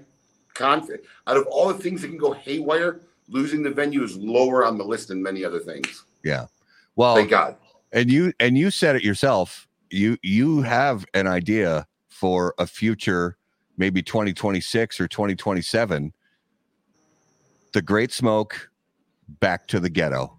confident. 0.54 1.04
Out 1.28 1.38
of 1.38 1.46
all 1.48 1.72
the 1.72 1.82
things 1.82 2.02
that 2.02 2.08
can 2.08 2.18
go 2.18 2.34
haywire, 2.34 3.02
losing 3.28 3.64
the 3.64 3.72
venue 3.72 4.04
is 4.04 4.18
lower 4.18 4.66
on 4.66 4.78
the 4.78 4.84
list 4.84 5.08
than 5.10 5.22
many 5.22 5.44
other 5.44 5.60
things. 5.60 6.06
Yeah. 6.24 6.46
Well, 6.96 7.16
Thank 7.16 7.30
God. 7.30 7.56
and 7.92 8.10
you 8.12 8.34
and 8.40 8.58
you 8.58 8.72
said 8.72 8.96
it 8.96 9.04
yourself. 9.04 9.68
You 9.90 10.18
you 10.24 10.62
have 10.62 11.06
an 11.14 11.28
idea 11.28 11.88
for 12.10 12.54
a 12.58 12.66
future, 12.66 13.38
maybe 13.78 14.02
2026 14.02 15.00
or 15.00 15.08
2027. 15.08 16.14
The 17.74 17.82
Great 17.82 18.12
Smoke, 18.14 18.70
back 19.42 19.68
to 19.68 19.80
the 19.80 19.90
ghetto. 19.90 20.38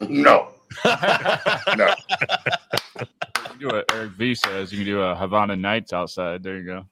No, 0.00 0.48
no. 0.84 1.94
You 2.98 3.06
can 3.44 3.58
do 3.58 3.66
what 3.68 3.90
Eric 3.92 4.12
V 4.12 4.34
says. 4.34 4.70
You 4.72 4.78
can 4.78 4.86
do 4.86 5.00
a 5.00 5.14
Havana 5.14 5.56
Nights 5.56 5.92
outside. 5.92 6.42
There 6.42 6.58
you 6.58 6.64
go. 6.66 6.84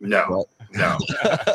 No, 0.00 0.46
no. 0.72 0.98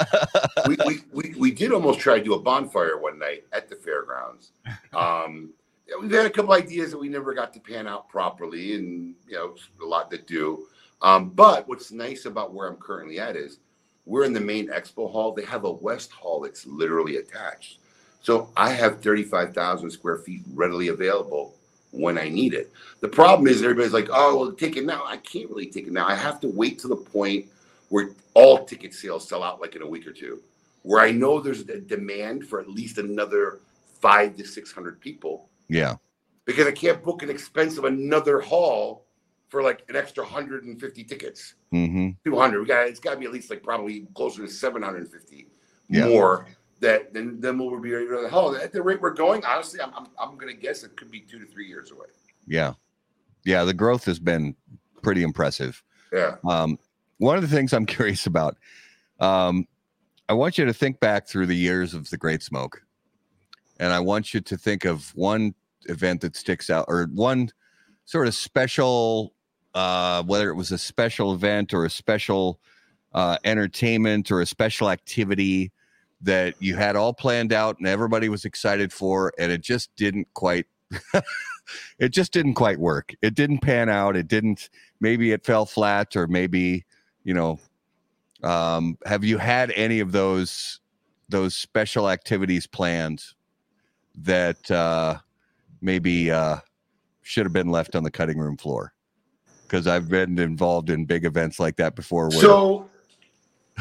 we, 0.67 0.77
we, 0.85 0.99
we, 1.11 1.35
we 1.37 1.51
did 1.51 1.71
almost 1.71 1.99
try 1.99 2.17
to 2.17 2.23
do 2.23 2.33
a 2.33 2.39
bonfire 2.39 2.97
one 2.97 3.19
night 3.19 3.45
at 3.51 3.69
the 3.69 3.75
fairgrounds. 3.75 4.51
Um, 4.93 5.51
yeah, 5.87 5.95
we've 5.99 6.11
had 6.11 6.25
a 6.25 6.29
couple 6.29 6.53
ideas 6.53 6.91
that 6.91 6.97
we 6.97 7.09
never 7.09 7.33
got 7.33 7.53
to 7.53 7.59
pan 7.59 7.87
out 7.87 8.09
properly, 8.09 8.75
and 8.75 9.15
you 9.27 9.35
know, 9.35 9.55
a 9.81 9.85
lot 9.85 10.09
to 10.11 10.17
do. 10.17 10.67
Um, 11.01 11.29
but 11.29 11.67
what's 11.67 11.91
nice 11.91 12.25
about 12.25 12.53
where 12.53 12.67
I'm 12.67 12.77
currently 12.77 13.19
at 13.19 13.35
is 13.35 13.59
we're 14.05 14.23
in 14.23 14.33
the 14.33 14.39
main 14.39 14.67
expo 14.67 15.11
hall. 15.11 15.33
They 15.33 15.45
have 15.45 15.65
a 15.65 15.71
west 15.71 16.11
hall 16.11 16.39
that's 16.41 16.65
literally 16.65 17.17
attached. 17.17 17.79
So 18.21 18.49
I 18.55 18.69
have 18.69 19.01
35,000 19.01 19.89
square 19.91 20.17
feet 20.17 20.43
readily 20.53 20.87
available 20.87 21.55
when 21.91 22.17
I 22.17 22.29
need 22.29 22.53
it. 22.53 22.71
The 23.01 23.07
problem 23.09 23.47
is 23.47 23.61
everybody's 23.61 23.93
like, 23.93 24.07
oh, 24.11 24.37
well, 24.37 24.51
take 24.53 24.77
it 24.77 24.85
now. 24.85 25.03
I 25.05 25.17
can't 25.17 25.49
really 25.49 25.67
take 25.67 25.87
it 25.87 25.93
now. 25.93 26.07
I 26.07 26.15
have 26.15 26.39
to 26.41 26.47
wait 26.47 26.79
to 26.79 26.87
the 26.87 26.95
point 26.95 27.45
where 27.93 28.09
all 28.33 28.65
ticket 28.65 28.91
sales 28.91 29.29
sell 29.29 29.43
out 29.43 29.61
like 29.61 29.75
in 29.75 29.83
a 29.83 29.87
week 29.87 30.07
or 30.07 30.11
two, 30.11 30.41
where 30.81 30.99
I 30.99 31.11
know 31.11 31.39
there's 31.39 31.61
a 31.61 31.79
demand 31.79 32.43
for 32.47 32.59
at 32.59 32.67
least 32.67 32.97
another 32.97 33.59
five 34.01 34.35
to 34.37 34.47
600 34.47 34.99
people 34.99 35.47
yeah. 35.69 35.93
because 36.45 36.65
I 36.65 36.71
can't 36.71 37.03
book 37.03 37.21
an 37.21 37.29
expensive 37.29 37.83
another 37.83 38.41
hall 38.41 39.05
for 39.47 39.61
like 39.61 39.83
an 39.89 39.95
extra 39.95 40.23
150 40.23 41.03
tickets. 41.03 41.53
Mm-hmm. 41.71 42.09
200. 42.25 42.61
We 42.61 42.65
got 42.65 42.87
it's 42.87 42.99
got 42.99 43.11
to 43.11 43.17
be 43.17 43.25
at 43.27 43.31
least 43.31 43.51
like 43.51 43.61
probably 43.61 44.07
closer 44.15 44.41
to 44.41 44.51
750 44.51 45.45
Yeah. 45.87 46.07
more. 46.07 46.47
That 46.79 47.13
then 47.13 47.39
then 47.41 47.59
we'll 47.59 47.79
be 47.79 47.91
ready 47.91 48.07
to 48.07 48.21
the 48.23 48.29
hall. 48.29 48.55
At 48.55 48.73
the 48.73 48.81
rate 48.81 49.01
we're 49.01 49.11
going, 49.11 49.45
honestly, 49.45 49.79
I'm 49.79 49.93
I'm, 49.93 50.07
I'm 50.19 50.35
going 50.39 50.51
to 50.51 50.59
guess 50.59 50.83
it 50.83 50.97
could 50.97 51.11
be 51.11 51.19
two 51.19 51.37
to 51.37 51.45
three 51.45 51.67
years 51.67 51.91
away. 51.91 52.07
Yeah. 52.47 52.73
Yeah. 53.45 53.65
The 53.65 53.73
growth 53.75 54.03
has 54.05 54.17
been 54.17 54.55
pretty 55.03 55.21
impressive. 55.21 55.83
Yeah. 56.11 56.37
Um, 56.43 56.79
one 57.17 57.35
of 57.35 57.41
the 57.41 57.55
things 57.55 57.73
I'm 57.73 57.85
curious 57.97 58.25
about, 58.25 58.57
um, 59.19 59.67
I 60.29 60.33
want 60.33 60.57
you 60.57 60.65
to 60.65 60.73
think 60.73 60.99
back 60.99 61.27
through 61.27 61.47
the 61.47 61.55
years 61.55 61.93
of 61.93 62.09
the 62.09 62.17
Great 62.17 62.41
Smoke, 62.41 62.81
and 63.79 63.91
I 63.91 63.99
want 63.99 64.33
you 64.33 64.41
to 64.41 64.57
think 64.57 64.85
of 64.85 65.13
one 65.15 65.53
event 65.85 66.21
that 66.21 66.35
sticks 66.35 66.69
out 66.69 66.85
or 66.87 67.07
one 67.13 67.51
sort 68.05 68.27
of 68.27 68.35
special, 68.35 69.33
uh, 69.73 70.23
whether 70.23 70.49
it 70.49 70.55
was 70.55 70.71
a 70.71 70.77
special 70.77 71.33
event 71.33 71.73
or 71.73 71.85
a 71.85 71.89
special 71.89 72.59
uh, 73.13 73.37
entertainment 73.43 74.31
or 74.31 74.41
a 74.41 74.45
special 74.45 74.89
activity 74.89 75.71
that 76.21 76.55
you 76.59 76.75
had 76.75 76.95
all 76.95 77.13
planned 77.13 77.51
out 77.51 77.77
and 77.77 77.87
everybody 77.87 78.29
was 78.29 78.45
excited 78.45 78.91
for, 78.91 79.33
and 79.37 79.51
it 79.51 79.61
just 79.61 79.95
didn't 79.95 80.27
quite. 80.33 80.65
it 81.99 82.09
just 82.09 82.31
didn't 82.31 82.53
quite 82.53 82.79
work. 82.79 83.13
It 83.21 83.35
didn't 83.35 83.59
pan 83.59 83.89
out. 83.89 84.15
It 84.15 84.27
didn't. 84.27 84.69
Maybe 84.99 85.31
it 85.31 85.45
fell 85.45 85.65
flat, 85.65 86.15
or 86.15 86.27
maybe 86.27 86.85
you 87.23 87.33
know. 87.33 87.59
Um, 88.43 88.97
have 89.05 89.23
you 89.23 89.37
had 89.37 89.71
any 89.71 90.01
of 90.01 90.11
those 90.11 90.79
those 91.29 91.55
special 91.55 92.09
activities 92.09 92.67
planned 92.67 93.23
that 94.15 94.69
uh, 94.69 95.17
maybe 95.81 96.29
uh, 96.29 96.57
should 97.21 97.45
have 97.45 97.53
been 97.53 97.69
left 97.69 97.95
on 97.95 98.03
the 98.03 98.11
cutting 98.11 98.37
room 98.37 98.57
floor? 98.57 98.93
Because 99.63 99.87
I've 99.87 100.09
been 100.09 100.37
involved 100.37 100.89
in 100.89 101.05
big 101.05 101.25
events 101.25 101.59
like 101.59 101.77
that 101.77 101.95
before. 101.95 102.27
Where, 102.29 102.39
So, 102.41 102.89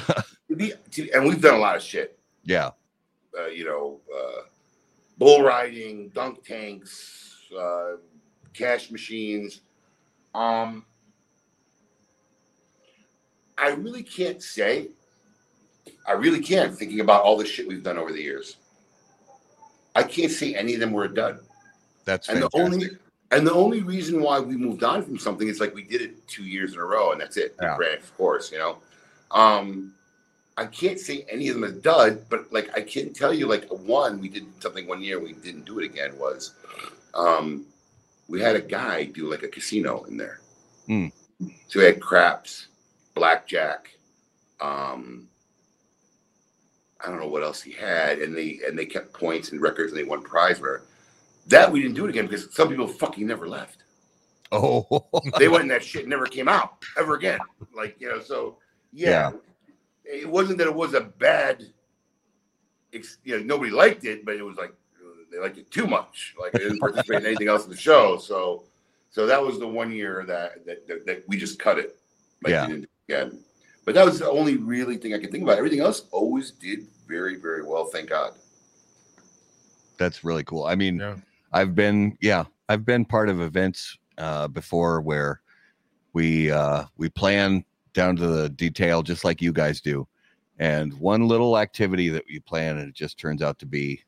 to 0.06 0.56
be, 0.56 0.72
to, 0.92 1.10
and 1.10 1.24
we've 1.26 1.40
done 1.40 1.54
a 1.54 1.58
lot 1.58 1.76
of 1.76 1.82
shit. 1.82 2.18
yeah, 2.44 2.70
Uh, 3.38 3.46
you 3.46 3.64
know, 3.64 4.00
uh, 4.16 4.42
bull 5.18 5.42
riding, 5.42 6.08
dunk 6.10 6.44
tanks, 6.44 7.36
uh, 7.58 7.96
cash 8.54 8.90
machines. 8.90 9.60
Um, 10.34 10.86
I 13.62 13.68
really 13.70 14.02
can't 14.02 14.42
say. 14.42 14.88
I 16.06 16.12
really 16.12 16.40
can't. 16.40 16.76
Thinking 16.76 17.00
about 17.00 17.22
all 17.22 17.36
the 17.36 17.46
shit 17.46 17.68
we've 17.68 17.82
done 17.82 17.96
over 17.96 18.12
the 18.12 18.20
years, 18.20 18.56
I 19.94 20.02
can't 20.02 20.32
say 20.32 20.54
any 20.54 20.74
of 20.74 20.80
them 20.80 20.90
were 20.90 21.04
a 21.04 21.14
dud. 21.14 21.38
that's 22.04 22.28
And 22.28 22.42
the 22.42 22.50
only 22.54 22.90
and 23.30 23.46
the 23.46 23.52
only 23.52 23.82
reason 23.82 24.20
why 24.20 24.40
we 24.40 24.56
moved 24.56 24.82
on 24.82 25.04
from 25.04 25.16
something 25.16 25.46
is 25.46 25.60
like 25.60 25.74
we 25.74 25.84
did 25.84 26.02
it 26.02 26.26
two 26.26 26.42
years 26.42 26.74
in 26.74 26.80
a 26.80 26.84
row, 26.84 27.12
and 27.12 27.20
that's 27.20 27.36
it. 27.36 27.54
Yeah. 27.60 27.76
Of 27.76 28.16
course, 28.16 28.50
you 28.50 28.58
know. 28.58 28.78
Um, 29.30 29.94
I 30.56 30.66
can't 30.66 30.98
say 30.98 31.24
any 31.30 31.48
of 31.48 31.54
them 31.54 31.64
a 31.64 31.72
dud, 31.72 32.26
but 32.28 32.52
like 32.52 32.76
I 32.76 32.82
can 32.82 33.14
tell 33.14 33.32
you, 33.32 33.46
like 33.46 33.66
one, 33.68 34.20
we 34.20 34.28
did 34.28 34.46
something 34.60 34.88
one 34.88 35.02
year, 35.02 35.20
we 35.20 35.34
didn't 35.34 35.64
do 35.64 35.78
it 35.78 35.84
again. 35.84 36.18
Was 36.18 36.54
um, 37.14 37.64
we 38.28 38.40
had 38.40 38.56
a 38.56 38.60
guy 38.60 39.04
do 39.04 39.30
like 39.30 39.44
a 39.44 39.48
casino 39.48 40.02
in 40.04 40.16
there. 40.16 40.40
Hmm. 40.86 41.06
So 41.68 41.80
we 41.80 41.84
had 41.84 42.00
craps, 42.00 42.68
blackjack, 43.14 43.90
um, 44.60 45.28
I 47.00 47.08
don't 47.08 47.18
know 47.18 47.28
what 47.28 47.42
else 47.42 47.60
he 47.62 47.72
had, 47.72 48.18
and 48.20 48.36
they 48.36 48.60
and 48.66 48.78
they 48.78 48.86
kept 48.86 49.12
points 49.12 49.50
and 49.52 49.60
records, 49.60 49.92
and 49.92 49.98
they 50.00 50.04
won 50.04 50.22
prize. 50.22 50.60
Where 50.60 50.82
that 51.48 51.70
we 51.70 51.82
didn't 51.82 51.96
do 51.96 52.04
it 52.04 52.10
again 52.10 52.26
because 52.26 52.54
some 52.54 52.68
people 52.68 52.86
fucking 52.86 53.26
never 53.26 53.48
left. 53.48 53.82
oh, 54.52 55.04
They 55.38 55.48
went 55.48 55.62
in 55.62 55.68
that 55.68 55.82
shit, 55.82 56.02
and 56.02 56.10
never 56.10 56.26
came 56.26 56.48
out 56.48 56.84
ever 56.96 57.14
again. 57.14 57.40
Like 57.74 57.96
you 58.00 58.08
know, 58.08 58.20
so 58.20 58.58
yeah, 58.92 59.32
it 60.04 60.28
wasn't 60.28 60.58
that 60.58 60.66
it 60.68 60.74
was 60.74 60.94
a 60.94 61.00
bad. 61.00 61.64
ex- 62.92 63.18
You 63.24 63.38
know, 63.38 63.44
nobody 63.44 63.70
liked 63.72 64.04
it, 64.04 64.24
but 64.24 64.36
it 64.36 64.42
was 64.42 64.56
like 64.56 64.72
they 65.32 65.38
liked 65.38 65.58
it 65.58 65.70
too 65.72 65.86
much. 65.86 66.34
Like 66.38 66.52
they 66.52 66.60
didn't 66.60 66.78
participate 66.86 67.20
in 67.20 67.26
anything 67.26 67.48
else 67.48 67.64
in 67.64 67.70
the 67.70 67.76
show. 67.76 68.18
So, 68.18 68.64
so 69.10 69.26
that 69.26 69.42
was 69.42 69.58
the 69.58 69.66
one 69.66 69.90
year 69.90 70.24
that 70.28 70.64
that, 70.66 70.86
that, 70.86 71.06
that 71.06 71.24
we 71.26 71.36
just 71.36 71.58
cut 71.58 71.78
it. 71.78 71.98
Like 72.44 72.52
Yeah. 72.52 72.68
We 73.08 73.14
didn't 73.14 73.30
do 73.30 73.34
it 73.34 73.34
again. 73.34 73.44
But 73.84 73.94
that 73.96 74.04
was 74.04 74.18
the 74.20 74.30
only 74.30 74.56
really 74.56 74.96
thing 74.96 75.12
I 75.14 75.18
could 75.18 75.30
think 75.32 75.42
about. 75.42 75.58
Everything 75.58 75.80
else 75.80 76.04
always 76.12 76.52
did 76.52 76.86
very, 77.08 77.36
very 77.36 77.64
well. 77.64 77.86
Thank 77.86 78.10
God. 78.10 78.34
That's 79.98 80.24
really 80.24 80.44
cool. 80.44 80.64
I 80.64 80.74
mean, 80.74 80.98
Yeah. 80.98 81.16
I've 81.52 81.74
been 81.74 82.16
yeah, 82.22 82.44
I've 82.68 82.84
been 82.86 83.04
part 83.04 83.28
of 83.28 83.40
events 83.40 83.98
uh 84.18 84.46
before 84.48 85.00
where 85.00 85.40
we 86.12 86.50
uh 86.50 86.84
we 86.96 87.08
plan 87.08 87.64
down 87.92 88.16
to 88.16 88.26
the 88.26 88.48
detail 88.50 89.02
just 89.02 89.24
like 89.24 89.42
you 89.42 89.52
guys 89.52 89.80
do. 89.80 90.06
And 90.58 90.94
one 90.94 91.26
little 91.28 91.58
activity 91.58 92.08
that 92.10 92.28
you 92.28 92.40
plan 92.40 92.78
and 92.78 92.88
it 92.88 92.94
just 92.94 93.18
turns 93.18 93.42
out 93.42 93.58
to 93.58 93.66
be 93.66 94.02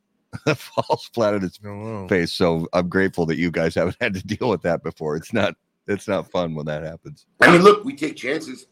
falls 0.56 1.10
flat 1.12 1.34
on 1.34 1.44
its 1.44 1.60
No, 1.62 1.74
no. 1.74 2.08
face. 2.08 2.32
So 2.32 2.66
I'm 2.72 2.88
grateful 2.88 3.26
that 3.26 3.36
you 3.36 3.50
guys 3.50 3.74
haven't 3.74 3.96
had 4.00 4.14
to 4.14 4.26
deal 4.26 4.48
with 4.48 4.62
that 4.62 4.82
before. 4.82 5.16
It's 5.16 5.32
not 5.32 5.54
it's 5.86 6.08
not 6.08 6.30
fun 6.30 6.54
when 6.54 6.64
that 6.66 6.82
happens. 6.82 7.26
I 7.40 7.50
mean, 7.52 7.62
look, 7.62 7.84
we 7.84 7.94
take 7.94 8.16
chances. 8.16 8.66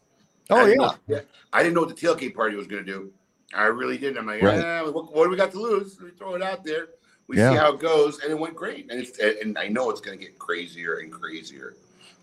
I 0.49 0.53
Oh 0.53 0.65
didn't 0.65 0.81
yeah. 0.81 0.87
know- 0.87 0.95
yeah. 1.07 1.19
I 1.51 1.61
didn't 1.63 1.75
know 1.75 1.81
what 1.81 1.95
the 1.95 2.07
tailgate 2.07 2.33
party 2.35 2.55
was 2.55 2.67
going 2.67 2.83
to 2.85 2.91
do. 2.91 3.11
I 3.53 3.65
really 3.65 3.97
didn't. 3.97 4.17
I'm 4.17 4.25
like, 4.25 4.41
Right. 4.41 4.59
"Ah, 4.63 4.89
what, 4.89 5.13
what 5.13 5.25
do 5.25 5.29
we 5.29 5.37
got 5.37 5.51
to 5.51 5.59
lose? 5.61 5.99
We 6.01 6.09
throw 6.11 6.33
it 6.35 6.41
out 6.41 6.63
there. 6.63 6.87
We 7.27 7.37
Yeah. 7.37 7.51
see 7.51 7.55
how 7.57 7.73
it 7.73 7.79
goes, 7.79 8.19
and 8.19 8.31
it 8.31 8.37
went 8.37 8.55
great. 8.55 8.89
And 8.91 8.99
it's 8.99 9.17
and 9.19 9.57
I 9.57 9.67
know 9.67 9.89
it's 9.89 10.01
going 10.01 10.17
to 10.17 10.23
get 10.23 10.37
crazier 10.39 10.95
and 10.97 11.11
crazier. 11.11 11.75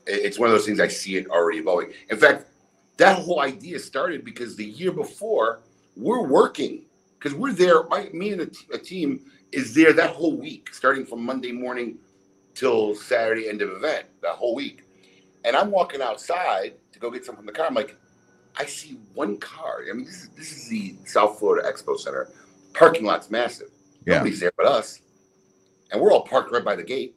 It's 0.06 0.38
one 0.38 0.48
of 0.48 0.54
those 0.54 0.66
things 0.66 0.80
I 0.80 0.88
see 0.88 1.16
it 1.16 1.28
already 1.30 1.58
evolving. 1.58 1.92
In 2.10 2.16
fact, 2.18 2.46
that 2.96 3.16
whole 3.18 3.40
idea 3.40 3.78
started 3.78 4.24
because 4.24 4.56
the 4.56 4.64
year 4.64 4.90
before 4.92 5.60
we're 5.96 6.22
working 6.26 6.84
because 7.18 7.34
we're 7.34 7.52
there. 7.52 7.84
My, 7.84 8.08
me 8.12 8.32
and 8.32 8.40
a, 8.42 8.46
t- 8.46 8.66
a 8.72 8.78
team 8.78 9.20
is 9.52 9.72
there 9.74 9.92
that 9.92 10.10
whole 10.10 10.36
week, 10.36 10.74
starting 10.74 11.04
from 11.06 11.24
Monday 11.24 11.52
morning 11.52 11.98
till 12.54 12.94
Saturday 12.94 13.48
end 13.48 13.62
of 13.62 13.70
event. 13.70 14.06
That 14.22 14.32
whole 14.32 14.54
week, 14.54 14.82
and 15.44 15.54
I'm 15.56 15.70
walking 15.70 16.02
outside 16.02 16.74
to 16.92 16.98
go 16.98 17.10
get 17.10 17.24
something 17.24 17.40
from 17.44 17.46
the 17.46 17.52
car. 17.52 17.66
I'm 17.66 17.74
like, 17.74 17.96
I 18.56 18.66
see 18.66 18.98
one 19.14 19.38
car. 19.38 19.84
I 19.88 19.92
mean, 19.92 20.04
this 20.04 20.22
is 20.22 20.28
this 20.30 20.52
is 20.52 20.68
the 20.68 20.96
South 21.04 21.38
Florida 21.38 21.70
Expo 21.70 21.98
Center. 21.98 22.30
Parking 22.74 23.04
lot's 23.04 23.30
massive. 23.30 23.70
Yeah. 24.06 24.18
Nobody's 24.18 24.40
there 24.40 24.52
but 24.56 24.66
us, 24.66 25.00
and 25.90 26.00
we're 26.00 26.12
all 26.12 26.24
parked 26.24 26.52
right 26.52 26.64
by 26.64 26.76
the 26.76 26.82
gate, 26.82 27.16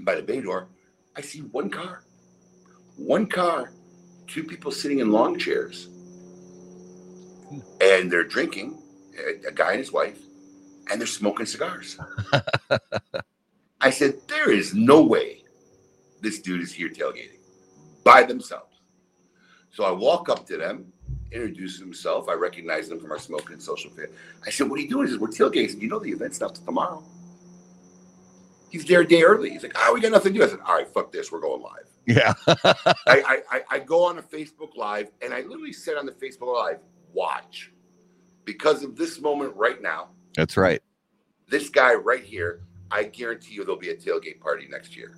by 0.00 0.14
the 0.14 0.22
bay 0.22 0.40
door. 0.40 0.68
I 1.16 1.20
see 1.20 1.40
one 1.40 1.70
car, 1.70 2.04
one 2.96 3.26
car, 3.26 3.72
two 4.26 4.44
people 4.44 4.70
sitting 4.70 5.00
in 5.00 5.10
long 5.10 5.38
chairs, 5.38 5.88
hmm. 7.48 7.60
and 7.80 8.10
they're 8.10 8.24
drinking. 8.24 8.80
A, 9.16 9.48
a 9.48 9.52
guy 9.52 9.70
and 9.70 9.78
his 9.78 9.92
wife, 9.92 10.18
and 10.90 11.00
they're 11.00 11.06
smoking 11.06 11.46
cigars. 11.46 11.96
I 13.80 13.90
said, 13.90 14.14
there 14.26 14.50
is 14.50 14.74
no 14.74 15.02
way 15.02 15.44
this 16.20 16.40
dude 16.40 16.62
is 16.62 16.72
here 16.72 16.88
tailgating 16.88 17.38
by 18.02 18.24
themselves. 18.24 18.73
So 19.74 19.82
I 19.82 19.90
walk 19.90 20.28
up 20.28 20.46
to 20.46 20.56
them, 20.56 20.92
introduce 21.32 21.80
himself. 21.80 22.28
I 22.28 22.34
recognize 22.34 22.88
them 22.88 23.00
from 23.00 23.10
our 23.10 23.18
smoking 23.18 23.54
and 23.54 23.62
social 23.62 23.90
fit. 23.90 24.14
I 24.46 24.50
said, 24.50 24.70
What 24.70 24.78
are 24.78 24.82
you 24.82 24.88
doing? 24.88 25.06
He 25.08 25.12
says, 25.12 25.20
We're 25.20 25.28
tailgating. 25.28 25.70
Said, 25.70 25.82
You 25.82 25.88
know 25.88 25.98
the 25.98 26.12
event's 26.12 26.40
not 26.40 26.54
till 26.54 26.64
tomorrow. 26.64 27.02
He's 28.70 28.84
there 28.84 29.00
a 29.00 29.06
day 29.06 29.24
early. 29.24 29.50
He's 29.50 29.64
like, 29.64 29.72
Oh, 29.74 29.92
we 29.92 30.00
got 30.00 30.12
nothing 30.12 30.32
to 30.32 30.38
do. 30.38 30.44
I 30.44 30.48
said, 30.48 30.60
All 30.64 30.76
right, 30.76 30.86
fuck 30.86 31.10
this. 31.10 31.32
We're 31.32 31.40
going 31.40 31.60
live. 31.60 31.88
Yeah. 32.06 32.34
I, 32.46 32.94
I, 33.06 33.42
I, 33.50 33.60
I 33.68 33.78
go 33.80 34.04
on 34.04 34.18
a 34.18 34.22
Facebook 34.22 34.76
Live 34.76 35.10
and 35.22 35.34
I 35.34 35.40
literally 35.40 35.72
said 35.72 35.96
on 35.96 36.06
the 36.06 36.12
Facebook 36.12 36.54
Live, 36.54 36.78
Watch. 37.12 37.72
Because 38.44 38.84
of 38.84 38.94
this 38.94 39.20
moment 39.20 39.56
right 39.56 39.82
now, 39.82 40.10
That's 40.36 40.56
right. 40.56 40.80
this 41.48 41.68
guy 41.68 41.94
right 41.94 42.22
here, 42.22 42.60
I 42.92 43.04
guarantee 43.04 43.54
you 43.54 43.64
there'll 43.64 43.80
be 43.80 43.90
a 43.90 43.96
tailgate 43.96 44.38
party 44.38 44.68
next 44.70 44.96
year. 44.96 45.16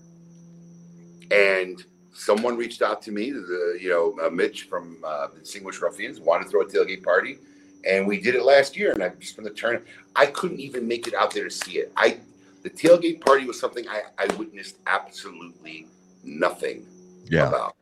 And 1.31 1.85
someone 2.17 2.57
reached 2.57 2.83
out 2.83 3.03
to 3.03 3.13
me, 3.13 3.31
the 3.31 3.79
you 3.81 3.91
know 3.91 4.17
uh, 4.25 4.31
Mitch 4.31 4.65
from 4.65 4.99
uh, 5.05 5.29
Distinguished 5.39 5.83
Ruffians 5.83 6.19
wanted 6.19 6.45
to 6.45 6.51
throw 6.51 6.63
a 6.63 6.67
tailgate 6.67 7.03
party, 7.03 7.39
and 7.85 8.07
we 8.07 8.21
did 8.21 8.35
it 8.35 8.43
last 8.43 8.77
year. 8.77 8.93
And 8.93 9.03
I 9.03 9.11
just 9.11 9.35
from 9.35 9.45
the 9.45 9.51
turn, 9.51 9.85
I 10.17 10.27
couldn't 10.27 10.61
even 10.61 10.89
make 10.89 11.07
it 11.07 11.15
out 11.15 11.33
there 11.33 11.45
to 11.45 11.51
see 11.51 11.79
it. 11.79 11.93
I 11.97 12.19
the 12.63 12.71
tailgate 12.71 13.21
party 13.21 13.45
was 13.45 13.61
something 13.61 13.87
I, 13.89 14.03
I 14.19 14.35
witnessed 14.35 14.79
absolutely 14.87 15.87
nothing 16.25 16.87
Yeah. 17.29 17.49
about, 17.49 17.77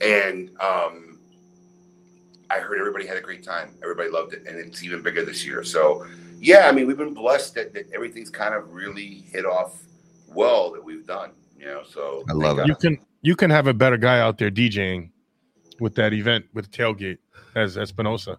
and 0.00 0.50
um, 0.60 1.18
I 2.48 2.60
heard 2.60 2.78
everybody 2.78 3.06
had 3.06 3.16
a 3.16 3.20
great 3.20 3.42
time. 3.42 3.74
Everybody 3.82 4.08
loved 4.08 4.34
it, 4.34 4.46
and 4.46 4.56
it's 4.56 4.82
even 4.82 5.02
bigger 5.02 5.24
this 5.24 5.44
year. 5.44 5.64
So 5.64 6.06
yeah, 6.38 6.68
I 6.68 6.72
mean, 6.72 6.86
we've 6.86 6.96
been 6.96 7.14
blessed 7.14 7.54
that, 7.54 7.72
that 7.74 7.92
everything's 7.92 8.30
kind 8.30 8.54
of 8.54 8.72
really 8.72 9.24
hit 9.32 9.44
off 9.46 9.82
well 10.28 10.70
that 10.72 10.82
we've 10.84 11.06
done. 11.06 11.32
You 11.58 11.66
know, 11.66 11.82
so 11.88 12.24
I 12.28 12.32
love 12.32 12.58
it. 12.58 12.66
You 12.66 12.76
can 12.76 12.98
you 13.24 13.34
can 13.34 13.50
have 13.50 13.66
a 13.66 13.74
better 13.74 13.96
guy 13.96 14.20
out 14.20 14.38
there 14.38 14.50
DJing 14.50 15.10
with 15.80 15.96
that 15.96 16.12
event 16.12 16.44
with 16.54 16.70
tailgate 16.70 17.18
as 17.56 17.76
Espinosa. 17.76 18.38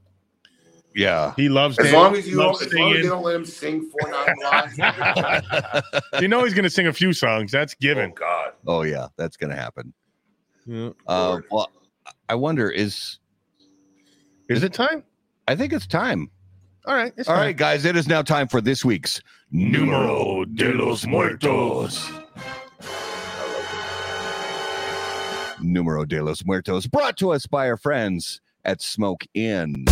Yeah. 0.95 1.33
He 1.35 1.49
loves 1.49 1.77
As 1.77 1.87
dan- 1.87 1.93
long 1.93 2.15
as 2.15 2.25
you 2.25 2.37
don't, 2.37 2.55
as 2.61 2.61
long 2.61 2.67
as 2.67 2.71
they 2.71 2.77
singing. 2.77 3.09
don't 3.09 3.23
let 3.23 3.35
him 3.35 3.45
sing 3.45 3.89
four 3.91 4.09
nine 4.09 4.35
lines. 4.77 5.83
You 6.21 6.29
know 6.29 6.45
he's 6.45 6.53
gonna 6.53 6.69
sing 6.69 6.87
a 6.87 6.93
few 6.93 7.11
songs. 7.11 7.51
That's 7.51 7.73
oh 7.73 7.81
given. 7.81 8.13
God, 8.15 8.53
oh 8.65 8.83
yeah, 8.83 9.07
that's 9.17 9.35
gonna 9.35 9.57
happen. 9.57 9.91
Yeah. 10.65 10.91
Uh, 11.05 11.41
well, 11.51 11.69
I 12.29 12.35
wonder 12.35 12.69
is 12.69 13.19
Is 14.47 14.63
it 14.63 14.71
time? 14.71 15.03
I 15.47 15.55
think 15.57 15.73
it's 15.73 15.85
time. 15.87 16.29
All 16.85 16.95
right. 16.95 17.11
It's 17.17 17.27
All 17.27 17.35
time. 17.35 17.45
right, 17.45 17.57
guys, 17.57 17.83
it 17.83 17.97
is 17.97 18.07
now 18.07 18.21
time 18.21 18.47
for 18.47 18.61
this 18.61 18.85
week's 18.85 19.19
Numero 19.51 20.45
de 20.45 20.71
los 20.73 21.05
Muertos. 21.05 22.09
Numero 25.65 26.05
de 26.05 26.21
los 26.21 26.45
Muertos, 26.45 26.87
brought 26.87 27.17
to 27.17 27.31
us 27.31 27.47
by 27.47 27.69
our 27.69 27.77
friends 27.77 28.41
at 28.63 28.81
Smoke 28.81 29.25
Inn. 29.33 29.85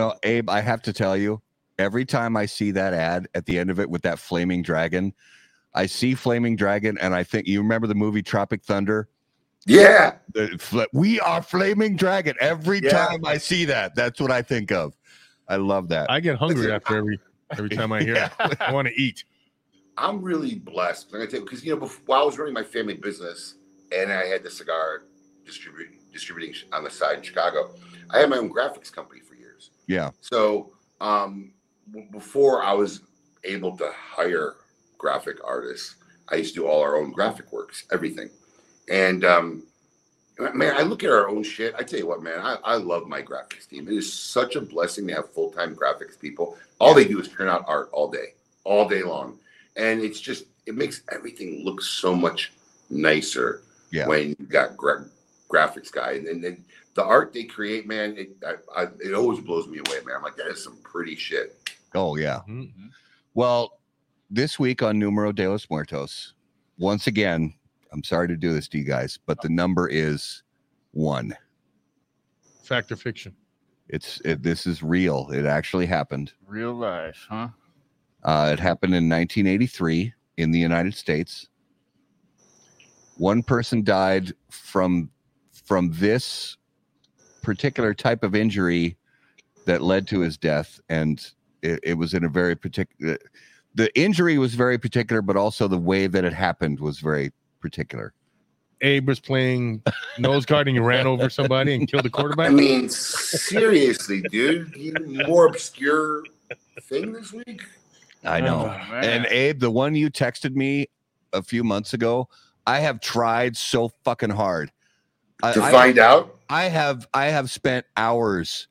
Know, 0.00 0.14
Abe, 0.22 0.48
I 0.48 0.60
have 0.60 0.82
to 0.82 0.92
tell 0.92 1.16
you, 1.16 1.42
every 1.78 2.04
time 2.04 2.36
I 2.36 2.46
see 2.46 2.70
that 2.72 2.92
ad 2.94 3.28
at 3.34 3.46
the 3.46 3.58
end 3.58 3.70
of 3.70 3.78
it 3.78 3.88
with 3.88 4.02
that 4.02 4.18
flaming 4.18 4.62
dragon, 4.62 5.12
I 5.74 5.86
see 5.86 6.14
flaming 6.14 6.56
dragon 6.56 6.98
and 6.98 7.14
I 7.14 7.22
think 7.22 7.46
you 7.46 7.60
remember 7.60 7.86
the 7.86 7.94
movie 7.94 8.22
Tropic 8.22 8.64
Thunder? 8.64 9.08
yeah, 9.66 10.14
The 10.32 10.56
fl- 10.58 10.82
we 10.92 11.20
are 11.20 11.42
flaming 11.42 11.96
dragon. 11.96 12.34
Every 12.40 12.80
Yeah. 12.80 12.90
time 13.06 13.24
I 13.24 13.36
see 13.38 13.66
that, 13.66 13.94
that's 13.94 14.20
what 14.20 14.30
I 14.30 14.42
think 14.42 14.72
of. 14.72 14.94
I 15.48 15.56
love 15.56 15.88
that. 15.88 16.10
I 16.10 16.20
get 16.20 16.36
hungry 16.36 16.62
Listen, 16.62 16.76
after 16.76 16.96
every 16.96 17.18
every 17.52 17.70
time 17.70 17.92
I 17.92 18.02
hear 18.02 18.14
Yeah. 18.16 18.30
it. 18.44 18.60
I 18.60 18.72
want 18.72 18.88
to 18.88 18.94
eat. 19.00 19.24
I'm 19.98 20.22
really 20.22 20.54
blessed. 20.54 21.08
I'm 21.12 21.18
gonna 21.18 21.30
tell 21.30 21.40
you 21.40 21.44
because 21.46 21.64
you 21.64 21.74
know 21.74 21.80
before, 21.80 22.02
while 22.06 22.22
I 22.22 22.24
was 22.24 22.38
running 22.38 22.54
my 22.54 22.62
family 22.62 22.94
business 22.94 23.56
and 23.94 24.12
I 24.12 24.26
had 24.26 24.42
the 24.42 24.50
cigar 24.50 25.02
distribute 25.44 25.88
distributing 26.12 26.54
on 26.72 26.84
the 26.84 26.90
side 26.90 27.18
in 27.18 27.22
Chicago, 27.22 27.74
I 28.10 28.20
had 28.20 28.30
my 28.30 28.38
own 28.38 28.50
graphics 28.52 28.90
company 28.92 29.20
for 29.20 29.29
years. 29.29 29.29
Yeah. 29.90 30.10
So 30.20 30.70
um, 31.00 31.52
w- 31.90 32.08
before 32.12 32.62
I 32.62 32.72
was 32.72 33.00
able 33.42 33.76
to 33.78 33.90
hire 33.92 34.54
graphic 34.98 35.38
artists, 35.44 35.96
I 36.28 36.36
used 36.36 36.54
to 36.54 36.60
do 36.60 36.66
all 36.68 36.80
our 36.80 36.96
own 36.96 37.10
graphic 37.10 37.52
works, 37.52 37.84
everything. 37.90 38.30
And 38.88 39.24
um, 39.24 39.64
man, 40.54 40.76
I 40.76 40.82
look 40.82 41.02
at 41.02 41.10
our 41.10 41.28
own 41.28 41.42
shit. 41.42 41.74
I 41.76 41.82
tell 41.82 41.98
you 41.98 42.06
what, 42.06 42.22
man, 42.22 42.38
I, 42.38 42.56
I 42.64 42.76
love 42.76 43.08
my 43.08 43.20
graphics 43.20 43.68
team. 43.68 43.88
It 43.88 43.94
is 43.94 44.12
such 44.12 44.54
a 44.54 44.60
blessing 44.60 45.08
to 45.08 45.14
have 45.14 45.32
full 45.32 45.50
time 45.50 45.74
graphics 45.74 46.18
people. 46.18 46.56
All 46.78 46.94
they 46.94 47.04
do 47.04 47.18
is 47.20 47.28
turn 47.28 47.48
out 47.48 47.64
art 47.66 47.90
all 47.92 48.08
day, 48.08 48.34
all 48.62 48.88
day 48.88 49.02
long, 49.02 49.38
and 49.76 50.00
it's 50.00 50.20
just 50.20 50.44
it 50.66 50.76
makes 50.76 51.02
everything 51.10 51.64
look 51.64 51.82
so 51.82 52.14
much 52.14 52.52
nicer 52.90 53.62
Yeah. 53.90 54.06
when 54.06 54.36
you 54.38 54.46
got 54.46 54.76
gra- 54.76 55.08
graphics 55.48 55.90
guy, 55.90 56.12
and, 56.12 56.44
and 56.44 56.62
the 57.00 57.06
art 57.06 57.32
they 57.32 57.44
create, 57.44 57.86
man, 57.86 58.14
it 58.18 58.30
I, 58.46 58.82
I, 58.82 58.86
it 59.02 59.14
always 59.14 59.40
blows 59.40 59.66
me 59.66 59.78
away, 59.78 60.00
man. 60.04 60.16
I'm 60.16 60.22
like, 60.22 60.36
that 60.36 60.48
is 60.48 60.62
some 60.62 60.76
pretty 60.82 61.16
shit. 61.16 61.72
Oh 61.94 62.16
yeah. 62.16 62.40
Mhm. 62.46 62.90
Well, 63.32 63.80
this 64.28 64.58
week 64.58 64.82
on 64.82 64.98
Numero 64.98 65.32
de 65.32 65.48
los 65.48 65.66
Muertos, 65.70 66.34
once 66.78 67.06
again, 67.06 67.54
I'm 67.90 68.04
sorry 68.04 68.28
to 68.28 68.36
do 68.36 68.52
this 68.52 68.68
to 68.68 68.78
you 68.78 68.84
guys, 68.84 69.18
but 69.24 69.40
the 69.40 69.48
number 69.48 69.88
is 69.88 70.42
one. 70.90 71.34
Fact 72.62 72.92
or 72.92 72.96
fiction? 72.96 73.34
It's 73.88 74.20
it, 74.26 74.42
this 74.42 74.66
is 74.66 74.82
real. 74.82 75.30
It 75.32 75.46
actually 75.46 75.86
happened. 75.86 76.32
Real 76.46 76.74
life, 76.74 77.26
huh? 77.30 77.48
Uh, 78.22 78.50
it 78.52 78.60
happened 78.60 78.94
in 78.94 79.08
1983 79.08 80.12
in 80.36 80.50
the 80.50 80.58
United 80.58 80.94
States. 80.94 81.48
One 83.16 83.42
person 83.42 83.82
died 83.82 84.34
from 84.50 85.08
from 85.64 85.92
this 85.94 86.58
particular 87.42 87.94
type 87.94 88.22
of 88.22 88.34
injury 88.34 88.96
that 89.66 89.82
led 89.82 90.06
to 90.08 90.20
his 90.20 90.36
death, 90.36 90.80
and 90.88 91.30
it, 91.62 91.80
it 91.82 91.94
was 91.94 92.14
in 92.14 92.24
a 92.24 92.28
very 92.28 92.56
particular. 92.56 93.18
The 93.74 93.96
injury 93.98 94.38
was 94.38 94.54
very 94.54 94.78
particular, 94.78 95.22
but 95.22 95.36
also 95.36 95.68
the 95.68 95.78
way 95.78 96.06
that 96.06 96.24
it 96.24 96.32
happened 96.32 96.80
was 96.80 96.98
very 96.98 97.32
particular. 97.60 98.12
Abe 98.82 99.06
was 99.06 99.20
playing 99.20 99.82
nose 100.18 100.46
guard 100.46 100.66
and 100.66 100.74
you 100.74 100.82
ran 100.82 101.06
over 101.06 101.28
somebody 101.28 101.74
and 101.74 101.86
killed 101.86 102.04
the 102.04 102.10
quarterback. 102.10 102.46
I 102.46 102.50
quarterback. 102.50 102.80
mean, 102.80 102.88
seriously, 102.88 104.22
dude, 104.30 104.74
you 104.74 104.94
more 105.26 105.46
obscure 105.46 106.24
thing 106.82 107.12
this 107.12 107.32
week. 107.32 107.62
I 108.24 108.40
know. 108.40 108.74
Oh, 108.74 108.94
and 108.94 109.26
Abe, 109.26 109.60
the 109.60 109.70
one 109.70 109.94
you 109.94 110.10
texted 110.10 110.54
me 110.54 110.88
a 111.32 111.42
few 111.42 111.62
months 111.62 111.94
ago, 111.94 112.28
I 112.66 112.80
have 112.80 113.00
tried 113.00 113.56
so 113.56 113.90
fucking 114.04 114.30
hard. 114.30 114.70
I, 115.42 115.52
To 115.52 115.62
I- 115.62 115.70
find 115.70 115.98
out, 115.98 116.36
I 116.48 116.64
have 116.64 117.06
I 117.14 117.26
have 117.26 117.50
spent 117.50 117.86
hours 117.96 118.66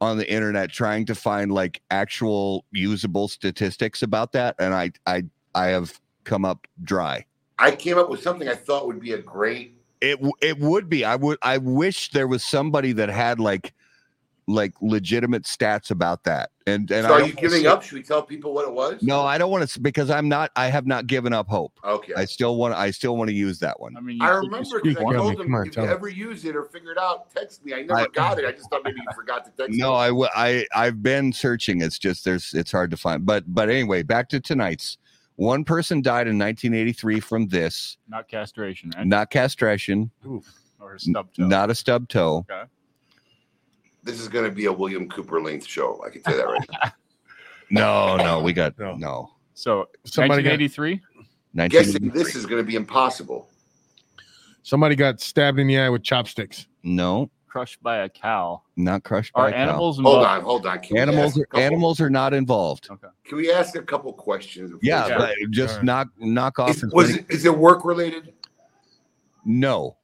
on 0.00 0.18
the 0.18 0.30
internet 0.30 0.70
trying 0.70 1.06
to 1.06 1.14
find 1.14 1.50
like 1.50 1.80
actual 1.90 2.64
usable 2.70 3.28
statistics 3.28 4.02
about 4.02 4.32
that, 4.32 4.54
and 4.58 4.74
I 4.74 4.92
I 5.06 5.24
I 5.54 5.66
have 5.66 6.00
come 6.24 6.44
up 6.44 6.66
dry. 6.84 7.24
I 7.58 7.70
came 7.72 7.98
up 7.98 8.10
with 8.10 8.22
something 8.22 8.48
I 8.48 8.54
thought 8.54 8.86
would 8.86 9.00
be 9.00 9.12
a 9.12 9.18
great. 9.18 9.74
It 10.00 10.20
it 10.42 10.58
would 10.58 10.88
be. 10.88 11.04
I 11.04 11.16
would. 11.16 11.38
I 11.42 11.58
wish 11.58 12.10
there 12.10 12.26
was 12.28 12.44
somebody 12.44 12.92
that 12.92 13.08
had 13.08 13.40
like 13.40 13.72
like 14.46 14.74
legitimate 14.80 15.44
stats 15.44 15.90
about 15.90 16.24
that. 16.24 16.50
And 16.68 16.90
and 16.90 17.06
so 17.06 17.12
are 17.12 17.18
don't 17.20 17.28
you 17.28 17.34
giving 17.34 17.60
say- 17.62 17.66
up? 17.66 17.82
Should 17.84 17.94
we 17.94 18.02
tell 18.02 18.22
people 18.22 18.52
what 18.52 18.66
it 18.66 18.74
was? 18.74 19.00
No, 19.00 19.20
I 19.20 19.38
don't 19.38 19.52
want 19.52 19.68
to 19.70 19.80
because 19.80 20.10
I'm 20.10 20.28
not. 20.28 20.50
I 20.56 20.66
have 20.66 20.84
not 20.84 21.06
given 21.06 21.32
up 21.32 21.46
hope. 21.46 21.78
Okay. 21.84 22.12
I 22.16 22.24
still 22.24 22.56
want. 22.56 22.74
I 22.74 22.90
still 22.90 23.16
want 23.16 23.28
to 23.28 23.34
use 23.34 23.60
that 23.60 23.78
one. 23.78 23.96
I 23.96 24.00
mean, 24.00 24.20
I 24.20 24.34
you 24.34 24.40
could 24.40 24.46
remember 24.46 24.80
because 24.82 24.96
I 24.96 25.02
one. 25.04 25.14
told 25.14 25.36
Come 25.36 25.52
them 25.52 25.64
if 25.68 25.76
you 25.76 25.84
ever 25.84 26.08
use 26.08 26.44
it 26.44 26.56
or 26.56 26.64
figure 26.64 26.90
it 26.90 26.98
out, 26.98 27.30
text 27.32 27.64
me. 27.64 27.72
I 27.72 27.82
never 27.82 28.00
I- 28.00 28.06
got 28.08 28.40
it. 28.40 28.44
I 28.44 28.50
just 28.50 28.68
thought 28.68 28.82
maybe 28.84 28.98
you 29.00 29.06
forgot 29.14 29.44
to 29.44 29.52
text 29.52 29.70
me. 29.70 29.76
No, 29.78 29.92
me. 29.92 29.96
I 29.96 30.06
w- 30.08 30.28
I 30.34 30.66
I've 30.74 31.04
been 31.04 31.32
searching. 31.32 31.82
It's 31.82 32.00
just 32.00 32.24
there's 32.24 32.52
it's 32.52 32.72
hard 32.72 32.90
to 32.90 32.96
find. 32.96 33.24
But 33.24 33.44
but 33.46 33.70
anyway, 33.70 34.02
back 34.02 34.28
to 34.30 34.40
tonight's. 34.40 34.98
One 35.36 35.62
person 35.64 36.00
died 36.02 36.26
in 36.26 36.36
1983 36.38 37.20
from 37.20 37.46
this, 37.46 37.98
not 38.08 38.26
castration, 38.26 38.90
right? 38.96 39.06
not 39.06 39.30
castration, 39.30 40.10
or 40.80 40.94
a 40.94 40.98
stub 40.98 41.28
toe. 41.32 41.46
not 41.46 41.70
a 41.70 41.74
stub 41.76 42.08
toe. 42.08 42.44
This 44.06 44.20
is 44.20 44.28
going 44.28 44.44
to 44.44 44.52
be 44.52 44.66
a 44.66 44.72
William 44.72 45.08
Cooper 45.08 45.40
length 45.40 45.66
show. 45.66 46.00
I 46.06 46.10
can 46.10 46.22
tell 46.22 46.32
you 46.34 46.38
that 46.38 46.46
right 46.48 46.68
now. 46.82 46.92
No, 47.68 48.16
no, 48.16 48.38
we 48.40 48.52
got 48.52 48.78
No. 48.78 48.94
no. 48.94 49.30
So 49.54 49.88
Somebody 50.04 50.44
got 50.44 50.50
1983. 50.60 51.00
Guessing 51.68 52.10
this 52.10 52.36
is 52.36 52.46
going 52.46 52.62
to 52.62 52.66
be 52.66 52.76
impossible. 52.76 53.48
somebody 54.62 54.94
got 54.94 55.20
stabbed 55.20 55.58
in 55.58 55.66
the 55.66 55.76
eye 55.80 55.88
with 55.88 56.04
chopsticks. 56.04 56.68
No, 56.84 57.28
crushed 57.48 57.82
by 57.82 57.96
a 58.04 58.08
cow. 58.08 58.62
not 58.76 59.02
crushed 59.02 59.32
by 59.32 59.40
Are 59.40 59.48
a 59.48 59.52
cow. 59.52 59.58
animals 59.58 59.98
Hold 59.98 60.24
on, 60.24 60.42
hold 60.42 60.64
on. 60.64 60.78
Can 60.78 60.96
Animals 60.96 61.36
are, 61.40 61.48
animals 61.58 62.00
are 62.00 62.08
not 62.10 62.32
involved. 62.32 62.86
Okay. 62.88 63.08
Can 63.24 63.36
we 63.38 63.50
ask 63.50 63.74
a 63.74 63.82
couple 63.82 64.12
questions? 64.12 64.72
Yeah, 64.80 65.08
Yeah. 65.08 65.18
but 65.18 65.34
just 65.50 65.72
Alright. 65.80 65.84
knock 65.84 66.08
knock 66.18 66.58
off. 66.60 66.70
Is, 66.70 66.84
was 66.92 67.08
many- 67.10 67.22
it, 67.22 67.26
is 67.30 67.44
it 67.44 67.58
work 67.58 67.84
related? 67.84 68.32
no 69.44 69.96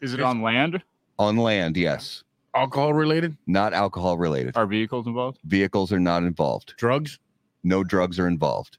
Is 0.00 0.14
it 0.14 0.20
on 0.20 0.42
land? 0.42 0.82
On 1.18 1.36
land? 1.36 1.76
Yes, 1.76 2.22
Alcohol 2.54 2.92
related? 2.94 3.36
not 3.46 3.72
alcohol 3.72 4.16
related. 4.18 4.56
Are 4.56 4.66
vehicles 4.66 5.06
involved? 5.06 5.38
Vehicles 5.44 5.92
are 5.92 6.00
not 6.00 6.22
involved. 6.22 6.74
Drugs? 6.76 7.18
No 7.62 7.82
drugs 7.82 8.18
are 8.18 8.28
involved. 8.28 8.78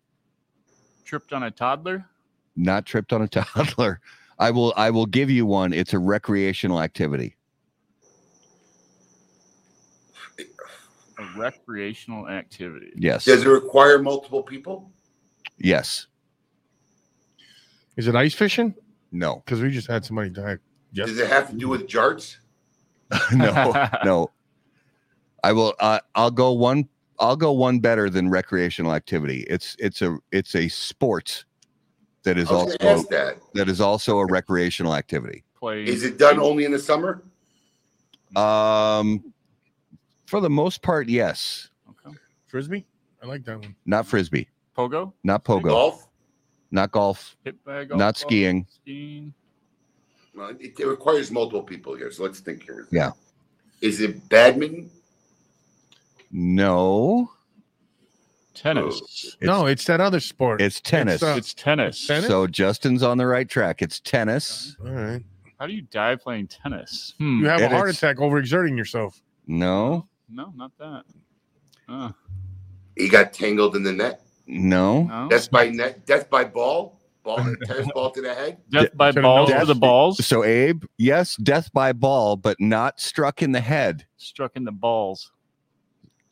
Tripped 1.04 1.34
on 1.34 1.44
a 1.44 1.52
toddler? 1.52 2.06
Not 2.56 2.86
tripped 2.86 3.12
on 3.14 3.22
a 3.22 3.28
toddler. 3.30 4.00
I 4.40 4.52
will. 4.52 4.74
I 4.76 4.90
will 4.90 5.06
give 5.06 5.30
you 5.30 5.46
one. 5.46 5.72
It's 5.74 5.94
a 5.94 6.00
recreational 6.00 6.82
activity. 6.82 7.36
A 11.18 11.26
recreational 11.38 12.28
activity. 12.28 12.92
Yes. 12.96 13.24
Does 13.26 13.44
it 13.44 13.48
require 13.48 14.00
multiple 14.02 14.44
people? 14.44 14.92
Yes. 15.58 16.08
Is 17.96 18.08
it 18.10 18.16
ice 18.16 18.34
fishing? 18.34 18.76
No. 19.14 19.42
Because 19.46 19.62
we 19.62 19.72
just 19.72 19.88
had 19.88 20.04
somebody 20.04 20.30
die. 20.30 20.58
Yes. 20.96 21.10
Does 21.10 21.20
it 21.20 21.28
have 21.28 21.50
to 21.50 21.56
do 21.56 21.68
with 21.68 21.88
jarts? 21.88 22.38
no. 23.34 23.90
No. 24.06 24.32
I 25.44 25.52
will. 25.52 25.76
Uh, 25.80 26.00
I'll 26.16 26.32
go 26.32 26.54
one. 26.54 26.88
I'll 27.20 27.36
go 27.36 27.52
one 27.52 27.80
better 27.80 28.10
than 28.10 28.30
recreational 28.30 28.94
activity. 28.94 29.46
It's 29.48 29.76
it's 29.78 30.02
a 30.02 30.18
it's 30.32 30.56
a 30.56 30.68
sport 30.70 31.46
that 32.24 32.38
is 32.38 32.50
also 32.50 32.76
going 32.78 32.80
to 32.80 32.90
ask 32.90 33.10
that. 33.10 33.38
that 33.54 33.70
is 33.70 33.80
also 33.80 34.18
a 34.18 34.26
recreational 34.26 34.96
activity. 34.96 35.44
Play. 35.60 35.84
Is 35.84 36.04
it 36.04 36.18
done 36.18 36.40
only 36.40 36.66
in 36.66 36.72
the 36.72 36.80
summer? 36.80 37.24
Um, 38.36 39.34
for 40.26 40.40
the 40.42 40.50
most 40.50 40.82
part, 40.82 41.08
yes. 41.10 41.70
Okay. 41.90 42.16
Frisbee? 42.48 42.86
I 43.22 43.28
like 43.28 43.46
that 43.46 43.60
one. 43.60 43.76
Not 43.86 44.08
frisbee, 44.08 44.50
Pogo? 44.76 45.14
not 45.24 45.44
pogo, 45.44 45.64
Golf? 45.64 46.08
not 46.72 46.92
golf, 46.92 47.38
Hit 47.46 47.64
by 47.64 47.86
golf 47.86 48.00
not 48.00 48.16
ball? 48.16 48.22
skiing. 48.30 48.66
Skiing. 48.82 49.34
Well, 50.36 50.50
it, 50.60 50.80
it 50.80 50.86
requires 50.88 51.32
multiple 51.32 51.64
people 51.64 51.96
here. 51.96 52.12
So 52.12 52.24
let's 52.24 52.40
think 52.40 52.64
here. 52.64 52.88
Yeah. 52.92 53.12
Is 53.82 54.02
it 54.02 54.28
badminton? 54.30 54.90
No, 56.32 57.32
Tennis. 58.54 58.96
It's- 58.96 59.38
no, 59.42 59.66
it's 59.68 59.86
that 59.86 60.00
other 60.02 60.20
sport. 60.20 60.62
it's 60.62 60.80
tennis. 60.82 61.22
uh, 61.22 61.36
It's 61.38 61.54
tennis. 61.54 62.08
tennis? 62.08 62.28
So 62.28 62.48
Justin's 62.48 63.04
on 63.04 63.18
the 63.18 63.28
right 63.28 63.48
track. 63.48 63.82
It's 63.82 64.00
tennis. 64.00 64.76
All 64.84 64.92
right. 64.92 65.24
How 65.60 65.68
do 65.68 65.74
you 65.74 65.82
die 65.84 66.16
playing 66.16 66.48
tennis? 66.48 67.14
Hmm. 67.18 67.40
You 67.42 67.48
have 67.48 67.62
a 67.62 67.70
heart 67.70 67.90
attack 67.90 68.18
overexerting 68.18 68.78
yourself. 68.78 69.22
No, 69.48 70.08
No, 70.30 70.52
not 70.56 70.72
that. 70.80 71.04
Uh, 71.88 72.12
He 72.98 73.08
got 73.10 73.32
tangled 73.34 73.76
in 73.76 73.84
the 73.84 73.94
net. 73.94 74.22
no. 74.48 75.04
no. 75.04 75.28
Death 75.30 75.52
by 75.52 75.70
net. 75.70 76.06
Death 76.06 76.30
by 76.30 76.44
ball. 76.46 76.95
Ball 77.26 77.38
tennis 77.66 77.88
ball 77.94 78.12
to 78.12 78.22
the 78.22 78.34
head. 78.34 78.58
Death 78.70 78.96
by 78.96 79.12
to 79.12 79.16
the 79.16 79.22
balls 79.22 79.50
nose. 79.50 79.60
to 79.62 79.66
the 79.66 79.76
balls. 79.76 80.26
So 80.26 80.44
Abe, 80.46 80.84
yes, 80.98 81.36
death 81.38 81.74
by 81.74 81.92
ball, 81.92 82.38
but 82.38 82.58
not 82.62 83.00
struck 83.02 83.42
in 83.42 83.52
the 83.52 83.60
head. 83.60 84.06
Struck 84.18 84.56
in 84.56 84.64
the 84.64 84.72
balls. 84.72 85.32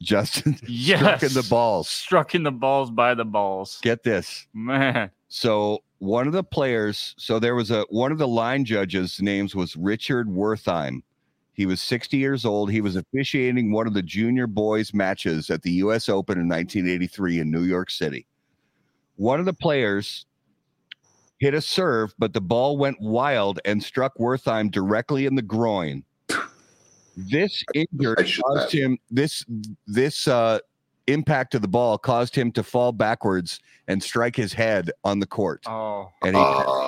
Justin 0.01 0.57
Yes. 0.67 0.99
struck 1.01 1.23
in 1.23 1.33
the 1.33 1.47
balls. 1.49 1.89
Struck 1.89 2.35
in 2.35 2.43
the 2.43 2.51
balls 2.51 2.91
by 2.91 3.13
the 3.13 3.25
balls. 3.25 3.79
Get 3.81 4.03
this. 4.03 4.47
Man. 4.53 5.09
So 5.29 5.79
one 5.99 6.27
of 6.27 6.33
the 6.33 6.43
players, 6.43 7.15
so 7.17 7.39
there 7.39 7.55
was 7.55 7.71
a 7.71 7.85
one 7.89 8.11
of 8.11 8.17
the 8.17 8.27
line 8.27 8.65
judges' 8.65 9.21
names 9.21 9.55
was 9.55 9.75
Richard 9.75 10.27
Wertheim. 10.27 11.01
He 11.53 11.65
was 11.65 11.81
60 11.81 12.17
years 12.17 12.45
old. 12.45 12.71
He 12.71 12.81
was 12.81 12.95
officiating 12.95 13.71
one 13.71 13.87
of 13.87 13.93
the 13.93 14.01
junior 14.01 14.47
boys 14.47 14.93
matches 14.93 15.49
at 15.49 15.61
the 15.61 15.71
US 15.73 16.09
Open 16.09 16.37
in 16.39 16.47
1983 16.49 17.39
in 17.39 17.51
New 17.51 17.61
York 17.63 17.89
City. 17.89 18.27
One 19.15 19.39
of 19.39 19.45
the 19.45 19.53
players 19.53 20.25
hit 21.43 21.53
a 21.53 21.59
serve, 21.61 22.13
but 22.17 22.31
the 22.31 22.39
ball 22.39 22.77
went 22.77 22.95
wild 23.01 23.59
and 23.65 23.83
struck 23.83 24.15
Wertheim 24.17 24.71
directly 24.71 25.25
in 25.25 25.35
the 25.35 25.41
groin. 25.41 26.01
This 27.17 27.61
injury 27.75 28.15
caused 28.41 28.71
him 28.71 28.97
this 29.11 29.45
this 29.85 30.25
uh 30.27 30.59
impact 31.07 31.53
of 31.53 31.61
the 31.61 31.67
ball 31.67 31.97
caused 31.97 32.33
him 32.33 32.49
to 32.53 32.63
fall 32.63 32.93
backwards 32.93 33.59
and 33.89 34.01
strike 34.01 34.37
his 34.37 34.53
head 34.53 34.89
on 35.03 35.19
the 35.19 35.25
court 35.27 35.61
Oh. 35.67 36.09
and 36.23 36.33
he 36.33 36.41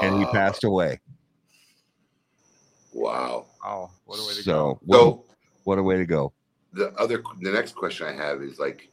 and 0.07 0.17
he 0.19 0.23
Ah. 0.25 0.31
passed 0.31 0.63
away 0.63 1.01
Wow. 2.93 3.45
Oh. 3.63 3.89
What 4.05 4.19
a 4.19 4.21
way 4.25 4.33
to 4.35 4.41
so 4.43 4.51
go. 4.53 4.79
what, 4.85 4.97
So 4.97 5.23
what 5.65 5.79
a 5.79 5.83
way 5.83 5.97
to 5.97 6.05
go 6.05 6.31
the 6.71 6.93
other, 6.93 7.21
the 7.41 7.51
next 7.51 7.75
question 7.75 8.07
I 8.07 8.13
have 8.13 8.41
is 8.41 8.57
like, 8.57 8.89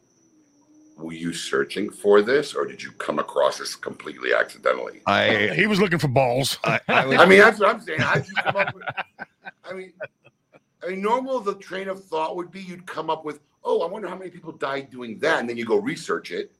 were 0.96 1.12
you 1.12 1.32
searching 1.32 1.90
for 1.90 2.22
this, 2.22 2.54
or 2.54 2.66
did 2.66 2.82
you 2.82 2.92
come 2.92 3.18
across 3.18 3.58
this 3.58 3.74
completely 3.74 4.34
accidentally? 4.34 5.00
i 5.06 5.48
He 5.54 5.66
was 5.66 5.80
looking 5.80 5.98
for 5.98 6.08
balls. 6.08 6.58
i, 6.64 6.80
I 6.88 7.06
was 7.06 7.18
I 7.18 7.26
mean, 7.26 7.40
that's 7.40 7.60
what 7.60 7.70
I'm 7.70 7.80
saying. 7.80 8.00
How'd 8.00 8.26
you 8.26 8.34
come 8.34 8.56
up 8.56 8.74
with? 8.74 8.84
I 9.64 9.72
mean, 9.72 9.92
I 10.82 10.90
mean, 10.90 11.02
normal 11.02 11.40
the 11.40 11.54
train 11.54 11.88
of 11.88 12.04
thought 12.04 12.36
would 12.36 12.50
be 12.50 12.60
you'd 12.60 12.86
come 12.86 13.10
up 13.10 13.24
with, 13.24 13.40
oh, 13.64 13.82
I 13.82 13.90
wonder 13.90 14.08
how 14.08 14.16
many 14.16 14.30
people 14.30 14.52
died 14.52 14.90
doing 14.90 15.18
that, 15.20 15.40
and 15.40 15.48
then 15.48 15.56
you 15.56 15.64
go 15.64 15.76
research 15.76 16.30
it. 16.30 16.52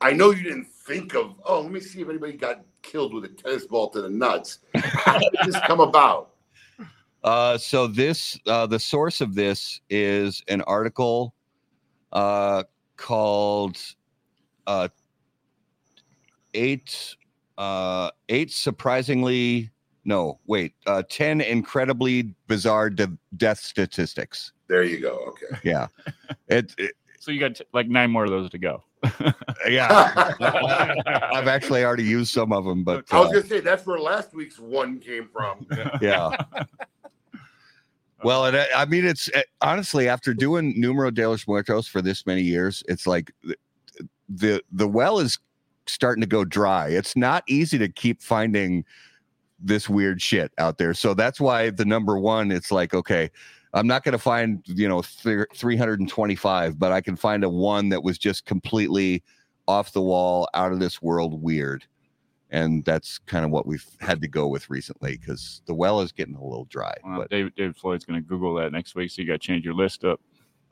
I 0.00 0.12
know 0.12 0.30
you 0.30 0.42
didn't 0.42 0.66
think 0.66 1.14
of, 1.14 1.34
oh, 1.44 1.60
let 1.60 1.70
me 1.70 1.80
see 1.80 2.00
if 2.00 2.08
anybody 2.08 2.32
got 2.32 2.62
killed 2.82 3.12
with 3.12 3.24
a 3.24 3.28
tennis 3.28 3.66
ball 3.66 3.90
to 3.90 4.00
the 4.00 4.08
nuts. 4.08 4.60
How 4.74 5.18
did 5.18 5.30
this 5.44 5.60
come 5.66 5.80
about? 5.80 6.30
Uh, 7.22 7.58
so 7.58 7.86
this, 7.86 8.38
uh, 8.46 8.66
the 8.66 8.78
source 8.78 9.20
of 9.20 9.34
this 9.34 9.80
is 9.90 10.42
an 10.48 10.62
article 10.62 11.34
uh, 12.12 12.64
called 13.00 13.78
uh, 14.66 14.88
eight, 16.54 17.16
uh, 17.58 18.10
eight 18.28 18.52
surprisingly, 18.52 19.70
no, 20.04 20.38
wait, 20.46 20.74
uh, 20.86 21.02
10 21.08 21.40
incredibly 21.40 22.34
bizarre 22.46 22.90
de- 22.90 23.16
death 23.36 23.58
statistics. 23.58 24.52
There 24.68 24.84
you 24.84 25.00
go. 25.00 25.16
Okay. 25.28 25.60
Yeah. 25.64 25.86
it, 26.48 26.74
it 26.78 26.92
So 27.18 27.32
you 27.32 27.40
got 27.40 27.56
t- 27.56 27.64
like 27.72 27.88
nine 27.88 28.10
more 28.10 28.24
of 28.24 28.30
those 28.30 28.50
to 28.50 28.58
go. 28.58 28.84
yeah. 29.68 29.88
I 30.40 31.30
I've 31.32 31.48
actually 31.48 31.84
already 31.84 32.04
used 32.04 32.32
some 32.34 32.52
of 32.52 32.66
them, 32.66 32.84
but 32.84 33.06
I 33.10 33.18
was 33.18 33.30
uh, 33.30 33.32
gonna 33.32 33.46
say 33.46 33.60
that's 33.60 33.86
where 33.86 33.98
last 33.98 34.34
week's 34.34 34.58
one 34.58 34.98
came 34.98 35.26
from. 35.32 35.66
yeah. 36.02 36.36
Well, 38.22 38.46
and 38.46 38.56
I, 38.56 38.66
I 38.76 38.84
mean, 38.84 39.04
it's 39.06 39.30
uh, 39.34 39.42
honestly 39.60 40.08
after 40.08 40.34
doing 40.34 40.78
Numero 40.78 41.10
de 41.10 41.26
los 41.28 41.46
Muertos 41.46 41.86
for 41.86 42.02
this 42.02 42.26
many 42.26 42.42
years, 42.42 42.82
it's 42.88 43.06
like 43.06 43.32
the, 43.42 43.56
the 44.28 44.62
the 44.72 44.88
well 44.88 45.18
is 45.18 45.38
starting 45.86 46.20
to 46.20 46.26
go 46.26 46.44
dry. 46.44 46.88
It's 46.88 47.16
not 47.16 47.44
easy 47.48 47.78
to 47.78 47.88
keep 47.88 48.22
finding 48.22 48.84
this 49.58 49.88
weird 49.88 50.22
shit 50.22 50.52
out 50.58 50.78
there. 50.78 50.94
So 50.94 51.14
that's 51.14 51.40
why 51.40 51.70
the 51.70 51.84
number 51.84 52.18
one, 52.18 52.50
it's 52.50 52.72
like, 52.72 52.94
okay, 52.94 53.30
I'm 53.74 53.86
not 53.86 54.04
going 54.04 54.12
to 54.12 54.18
find, 54.18 54.62
you 54.66 54.88
know, 54.88 55.02
th- 55.02 55.46
325, 55.54 56.78
but 56.78 56.92
I 56.92 57.00
can 57.00 57.16
find 57.16 57.44
a 57.44 57.48
one 57.48 57.88
that 57.90 58.02
was 58.02 58.18
just 58.18 58.46
completely 58.46 59.22
off 59.68 59.92
the 59.92 60.00
wall, 60.00 60.48
out 60.54 60.72
of 60.72 60.80
this 60.80 61.02
world 61.02 61.42
weird. 61.42 61.84
And 62.50 62.84
that's 62.84 63.18
kind 63.18 63.44
of 63.44 63.50
what 63.52 63.64
we've 63.66 63.86
had 64.00 64.20
to 64.22 64.28
go 64.28 64.48
with 64.48 64.68
recently 64.68 65.16
because 65.16 65.62
the 65.66 65.74
well 65.74 66.00
is 66.00 66.10
getting 66.10 66.34
a 66.34 66.42
little 66.42 66.64
dry. 66.64 66.94
Well, 67.04 67.20
But 67.20 67.30
David, 67.30 67.54
David 67.54 67.76
Floyd's 67.76 68.04
going 68.04 68.20
to 68.20 68.28
Google 68.28 68.54
that 68.56 68.72
next 68.72 68.94
week, 68.96 69.10
so 69.10 69.22
you 69.22 69.28
got 69.28 69.34
to 69.34 69.38
change 69.38 69.64
your 69.64 69.74
list 69.74 70.04
up. 70.04 70.20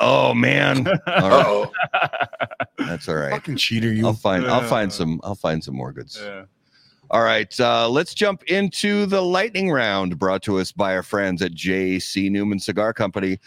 oh 0.01 0.35
man, 0.35 0.87
all 1.07 1.31
right, 1.31 1.69
that's 2.79 3.09
all 3.09 3.15
right. 3.17 3.31
Fucking 3.33 3.57
cheater, 3.57 3.93
you. 3.93 4.07
I'll 4.07 4.13
find 4.13 4.47
I'll 4.47 4.63
find 4.69 4.93
some 4.93 5.21
I'll 5.25 5.35
find 5.35 5.63
some 5.63 5.75
more 5.77 5.93
goods. 5.93 6.21
yeah. 6.23 6.45
All 7.11 7.23
right, 7.23 7.59
uh, 7.59 7.89
let's 7.89 8.13
jump 8.13 8.43
into 8.45 9.07
the 9.07 9.23
lightning 9.23 9.71
round 9.71 10.19
brought 10.19 10.43
to 10.43 10.59
us 10.59 10.73
by 10.73 10.95
our 10.95 11.03
friends 11.03 11.41
at 11.41 11.55
J.C. 11.55 12.29
Newman 12.29 12.59
Cigar 12.59 12.93
Company. 12.93 13.39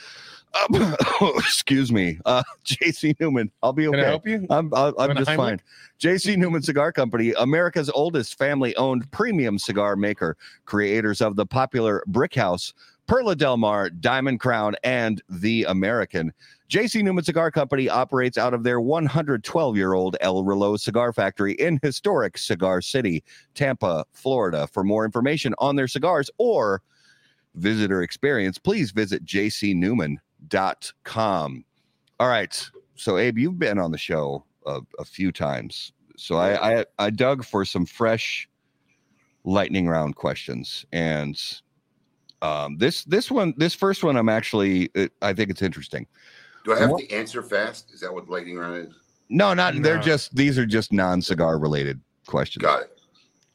Um, 0.54 0.96
excuse 1.38 1.92
me, 1.92 2.20
uh, 2.26 2.44
J.C. 2.64 3.16
Newman. 3.20 3.52
I'll 3.64 3.74
be 3.74 3.88
okay. 3.88 3.98
Can. 3.98 4.06
I 4.06 4.10
help 4.10 4.28
you? 4.28 4.48
I'm 4.50 4.74
I'll, 4.74 4.94
I'm 5.00 5.16
just 5.16 5.32
fine. 5.32 5.62
J.C. 5.98 6.36
Newman 6.36 6.62
Cigar 6.62 6.92
Company, 6.92 7.34
America's 7.38 7.90
oldest 7.94 8.38
family-owned 8.38 9.10
premium 9.12 9.58
cigar 9.58 9.96
maker, 9.96 10.38
creators 10.66 11.22
of 11.22 11.36
the 11.36 11.46
popular 11.46 12.04
Brick 12.08 12.34
House, 12.36 12.74
Perla 13.08 13.36
Del 13.36 13.58
Mar, 13.58 13.90
Diamond 13.90 14.40
Crown, 14.40 14.76
and 14.84 15.22
the 15.30 15.66
American. 15.66 16.34
J.C. 16.68 17.04
Newman 17.04 17.24
Cigar 17.24 17.52
Company 17.52 17.90
operates 17.90 18.38
out 18.38 18.54
of 18.54 18.64
their 18.64 18.80
112-year-old 18.80 20.16
El 20.22 20.44
Reloj 20.46 20.82
Cigar 20.82 21.12
Factory 21.12 21.54
in 21.54 21.80
historic 21.84 22.38
Cigar 22.38 22.82
City, 22.82 23.24
Tampa, 23.54 24.06
Florida. 24.14 24.68
For 24.68 24.84
more 24.84 25.04
information 25.04 25.54
on 25.60 25.76
their 25.76 25.90
cigars 25.90 26.30
or 26.38 26.82
visitor 27.56 28.02
experience, 28.02 28.58
please 28.58 28.92
visit 28.92 29.26
J.C. 29.26 29.76
jcnewman.com. 29.76 30.20
All 32.20 32.28
right. 32.28 32.70
So, 32.96 33.18
Abe, 33.18 33.38
you've 33.38 33.60
been 33.60 33.80
on 33.80 33.92
the 33.92 33.98
show 33.98 34.44
a, 34.66 34.82
a 35.00 35.06
few 35.06 35.32
times. 35.32 35.94
So 36.18 36.36
I, 36.36 36.82
I 36.82 36.86
I 37.00 37.10
dug 37.10 37.44
for 37.44 37.66
some 37.66 37.86
fresh 37.86 38.48
lightning 39.44 39.88
round 39.88 40.16
questions, 40.16 40.86
and 40.92 41.42
um, 42.44 42.78
this 42.78 43.04
this 43.06 43.32
one 43.32 43.56
this 43.58 43.74
first 43.74 44.04
one 44.04 44.16
I'm 44.16 44.30
actually 44.30 44.92
it, 44.94 45.14
I 45.24 45.34
think 45.34 45.50
it's 45.50 45.64
interesting. 45.64 46.06
Do 46.64 46.74
I 46.74 46.80
have 46.80 46.92
What? 46.92 47.02
to 47.02 47.12
answer 47.12 47.42
fast? 47.42 47.92
Is 47.92 48.02
that 48.02 48.14
what 48.14 48.30
lightning 48.30 48.58
round 48.58 48.88
is? 48.88 48.94
No, 49.30 49.54
not 49.54 49.82
they're 49.82 49.98
just 49.98 50.36
these 50.36 50.60
are 50.60 50.66
just 50.66 50.94
non 50.94 51.22
cigar 51.22 51.58
related 51.58 52.00
questions. 52.28 52.62
Got 52.62 52.84
it. 52.84 53.00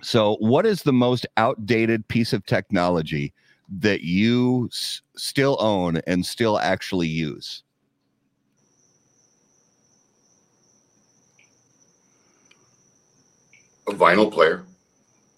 So, 0.02 0.36
what 0.40 0.66
is 0.66 0.82
the 0.82 0.92
most 0.92 1.26
outdated 1.36 2.08
piece 2.08 2.32
of 2.32 2.44
technology 2.46 3.32
that 3.68 4.02
you 4.02 4.68
s- 4.72 5.02
still 5.16 5.56
own 5.60 5.98
and 6.06 6.24
still 6.24 6.58
actually 6.58 7.08
use? 7.08 7.62
A 13.88 13.92
vinyl 13.92 14.30
player. 14.32 14.64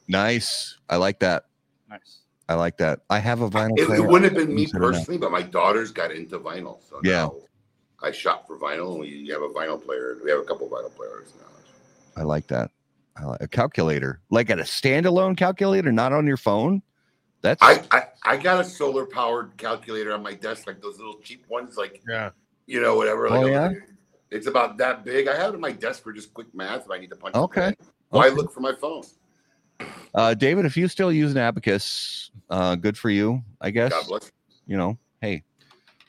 Nice. 0.08 0.78
I 0.88 0.96
like 0.96 1.18
that. 1.20 1.44
Nice. 1.88 2.20
I 2.48 2.54
like 2.54 2.78
that. 2.78 3.00
I 3.10 3.18
have 3.18 3.42
a 3.42 3.50
vinyl 3.50 3.78
It, 3.78 3.86
player. 3.86 4.00
it 4.00 4.08
wouldn't 4.08 4.24
have 4.32 4.46
been 4.46 4.54
me 4.54 4.66
personally, 4.66 5.18
but 5.18 5.30
my 5.30 5.42
daughters 5.42 5.90
got 5.90 6.12
into 6.12 6.38
vinyl. 6.38 6.78
So 6.88 7.00
Yeah. 7.04 7.24
now 7.24 7.34
I 8.02 8.10
shop 8.10 8.46
for 8.46 8.58
vinyl 8.58 8.92
and 8.92 9.00
we 9.00 9.28
have 9.28 9.42
a 9.42 9.48
vinyl 9.48 9.82
player. 9.82 10.16
We 10.24 10.30
have 10.30 10.40
a 10.40 10.44
couple 10.44 10.68
vinyl 10.68 10.94
players 10.94 11.34
now. 11.38 11.44
I 12.16 12.24
like 12.24 12.46
that. 12.48 12.70
I 13.16 13.24
like 13.24 13.42
a 13.42 13.48
calculator, 13.48 14.20
like 14.30 14.48
at 14.48 14.60
a 14.60 14.62
standalone 14.62 15.36
calculator, 15.36 15.92
not 15.92 16.12
on 16.12 16.26
your 16.26 16.36
phone. 16.36 16.82
That's 17.42 17.62
I, 17.62 17.82
I, 17.92 18.02
I 18.24 18.36
got 18.36 18.60
a 18.60 18.64
solar 18.64 19.06
powered 19.06 19.56
calculator 19.56 20.12
on 20.12 20.22
my 20.22 20.34
desk, 20.34 20.66
like 20.66 20.80
those 20.80 20.98
little 20.98 21.18
cheap 21.22 21.44
ones, 21.48 21.76
like, 21.76 22.02
Yeah. 22.08 22.30
you 22.66 22.80
know, 22.80 22.96
whatever. 22.96 23.28
Oh, 23.28 23.40
Like 23.40 23.52
yeah? 23.52 23.70
It's 24.30 24.46
about 24.46 24.76
that 24.78 25.04
big. 25.04 25.28
I 25.28 25.36
have 25.36 25.52
it 25.52 25.54
on 25.54 25.60
my 25.60 25.72
desk 25.72 26.02
for 26.02 26.12
just 26.12 26.34
quick 26.34 26.52
math 26.54 26.84
if 26.84 26.90
I 26.90 26.98
need 26.98 27.10
to 27.10 27.16
punch. 27.16 27.34
Okay. 27.34 27.60
something 27.60 27.76
in. 27.80 27.86
Why 28.10 28.26
Okay. 28.26 28.36
look 28.36 28.52
for 28.52 28.60
my 28.60 28.74
phone? 28.74 29.02
uh, 30.14 30.34
David. 30.34 30.66
If 30.66 30.76
you 30.76 30.88
still 30.88 31.12
use 31.12 31.32
an 31.32 31.38
abacus, 31.38 32.30
uh, 32.50 32.74
good 32.74 32.98
for 32.98 33.10
you, 33.10 33.42
I 33.60 33.70
guess. 33.70 33.90
God 33.92 34.06
bless. 34.08 34.30
you 34.66 34.76
know, 34.76 34.98
hey. 35.20 35.44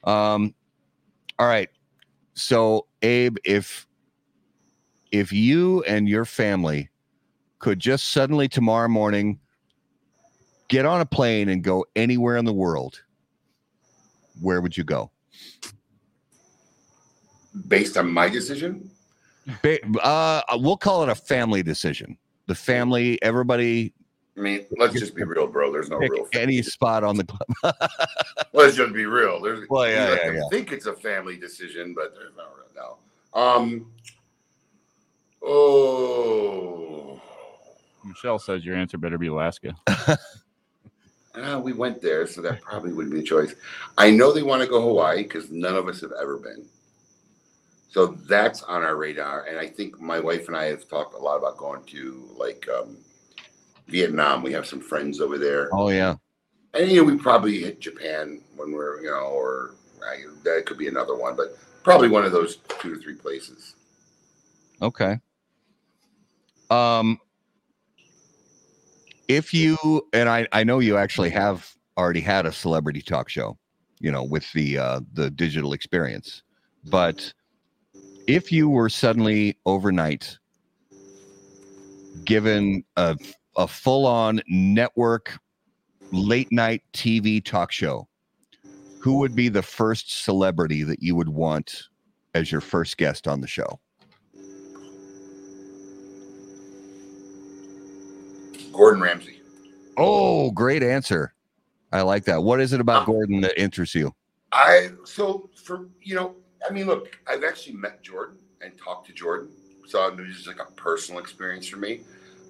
Um, 0.04 0.54
all 1.38 1.48
right. 1.48 1.70
So, 2.34 2.88
Abe, 3.02 3.38
if 3.44 3.88
if 5.12 5.32
you 5.32 5.84
and 5.84 6.08
your 6.08 6.26
family 6.26 6.90
could 7.60 7.80
just 7.80 8.10
suddenly 8.10 8.48
tomorrow 8.48 8.88
morning 8.88 9.40
get 10.70 10.86
on 10.86 11.02
a 11.02 11.06
plane 11.06 11.50
and 11.50 11.64
go 11.64 11.86
anywhere 11.96 12.38
in 12.38 12.46
the 12.46 12.54
world, 12.54 13.02
where 14.42 14.62
would 14.62 14.78
you 14.78 14.84
go? 14.84 15.12
Based 17.68 17.98
on 17.98 18.10
my 18.12 18.30
decision, 18.30 18.90
Ba- 19.62 19.80
Uh, 20.02 20.42
we'll 20.54 20.78
call 20.78 21.04
it 21.04 21.10
a 21.10 21.16
family 21.16 21.64
decision. 21.64 22.18
The 22.48 22.56
family, 22.56 23.22
everybody, 23.22 23.94
I 24.38 24.42
mean, 24.42 24.66
let's 24.78 24.94
just 24.94 25.16
be 25.16 25.24
real, 25.24 25.48
bro. 25.48 25.72
There's 25.72 25.90
no 25.90 26.00
pick 26.00 26.12
real. 26.12 26.28
any 26.34 26.62
spot 26.62 27.04
on 27.04 27.18
the 27.18 27.26
club. 27.26 27.76
Let's 28.54 28.78
just 28.78 28.94
be 28.94 29.06
real. 29.06 29.42
There's. 29.42 29.68
Well, 29.70 29.86
you 29.86 29.94
yeah, 29.94 30.10
yeah, 30.10 30.16
them 30.26 30.36
yeah. 30.36 30.42
Think 30.50 30.72
it's 30.72 30.86
a 30.86 30.94
family 30.94 31.36
decision, 31.36 31.94
but 31.94 32.16
there's 32.16 32.32
no 32.38 32.46
real 32.56 32.98
no. 33.36 33.40
Um. 33.40 33.92
Oh. 35.44 37.22
Michelle 38.06 38.40
says 38.40 38.64
your 38.64 38.78
answer 38.78 38.98
better 38.98 39.18
be 39.18 39.28
Alaska. 39.28 39.76
Uh, 41.36 41.60
we 41.64 41.74
went 41.74 42.02
there, 42.02 42.26
so 42.26 42.42
that 42.42 42.62
probably 42.62 42.92
wouldn't 42.92 43.14
be 43.14 43.22
a 43.22 43.24
choice. 43.24 43.54
I 43.98 44.10
know 44.10 44.34
they 44.34 44.44
want 44.44 44.62
to 44.62 44.68
go 44.68 44.82
Hawaii 44.82 45.24
because 45.24 45.52
none 45.52 45.76
of 45.76 45.88
us 45.88 46.02
have 46.02 46.12
ever 46.20 46.38
been. 46.38 46.66
So 47.90 48.08
that's 48.28 48.64
on 48.64 48.84
our 48.84 48.96
radar. 48.96 49.46
And 49.46 49.58
I 49.58 49.68
think 49.68 50.00
my 50.00 50.20
wife 50.20 50.48
and 50.48 50.56
I 50.56 50.66
have 50.66 50.88
talked 50.88 51.16
a 51.16 51.18
lot 51.18 51.38
about 51.38 51.58
going 51.58 51.84
to 51.86 52.30
like 52.38 52.68
um, 52.70 52.98
Vietnam. 53.88 54.44
We 54.44 54.54
have 54.54 54.66
some 54.68 54.80
friends 54.80 55.20
over 55.20 55.38
there. 55.38 55.70
oh 55.74 55.90
yeah. 55.90 56.16
And, 56.76 56.90
you 56.92 56.98
know, 56.98 57.12
we 57.12 57.18
probably 57.18 57.60
hit 57.60 57.80
Japan 57.80 58.42
when 58.56 58.72
we're, 58.72 59.02
you 59.02 59.10
know, 59.10 59.26
or 59.26 59.74
uh, 60.04 60.32
that 60.44 60.68
could 60.68 60.78
be 60.78 60.88
another 60.88 61.16
one, 61.16 61.36
but 61.36 61.58
probably 61.82 62.10
one 62.10 62.26
of 62.26 62.32
those 62.32 62.58
two 62.80 62.94
to 62.94 63.02
three 63.02 63.16
places. 63.16 63.74
Okay. 64.82 65.20
Um 66.70 67.20
if 69.30 69.54
you 69.54 69.78
and 70.12 70.28
I 70.28 70.48
I 70.52 70.66
know 70.66 70.80
you 70.80 70.98
actually 70.98 71.30
have 71.30 71.72
already 71.98 72.20
had 72.20 72.46
a 72.46 72.52
celebrity 72.52 73.02
talk 73.02 73.30
show, 73.30 73.58
you 74.00 74.12
know, 74.12 74.24
with 74.24 74.52
the 74.52 74.78
uh 74.78 75.00
the 75.14 75.30
digital 75.30 75.72
experience. 75.72 76.44
But 76.90 77.34
if 78.28 78.52
you 78.52 78.68
were 78.68 78.90
suddenly 78.90 79.58
overnight 79.66 80.38
given 82.26 82.84
a 82.98 83.18
a 83.56 83.68
full-on 83.68 84.42
network 84.48 85.38
late 86.12 86.52
night 86.52 86.82
TV 86.94 87.44
talk 87.44 87.72
show, 87.72 88.08
who 88.98 89.18
would 89.20 89.36
be 89.36 89.48
the 89.48 89.62
first 89.62 90.24
celebrity 90.24 90.84
that 90.84 91.04
you 91.04 91.16
would 91.16 91.30
want 91.30 91.84
as 92.34 92.52
your 92.52 92.62
first 92.62 92.98
guest 92.98 93.28
on 93.28 93.42
the 93.42 93.48
show? 93.48 93.80
Gordon 98.80 99.02
Ramsay. 99.02 99.42
Oh, 99.98 100.52
great 100.52 100.84
answer. 100.84 101.34
I 101.92 102.02
like 102.02 102.24
that. 102.26 102.42
What 102.42 102.62
is 102.62 102.72
it 102.72 102.80
about 102.80 103.02
Uh, 103.02 103.06
Gordon 103.08 103.42
that 103.42 103.60
interests 103.62 103.94
you? 103.94 104.16
I 104.54 104.92
so 105.04 105.50
for 105.66 105.90
you 106.02 106.16
know, 106.16 106.36
I 106.68 106.72
mean, 106.72 106.88
look, 106.88 107.20
I've 107.28 107.44
actually 107.44 107.76
met 107.76 108.02
Jordan 108.02 108.38
and 108.62 108.72
talked 108.78 109.08
to 109.08 109.14
Jordan, 109.14 109.50
so 109.86 110.08
it 110.08 110.16
was 110.18 110.34
just 110.34 110.48
like 110.48 110.62
a 110.66 110.72
personal 110.74 111.20
experience 111.20 111.68
for 111.68 111.76
me. 111.76 112.02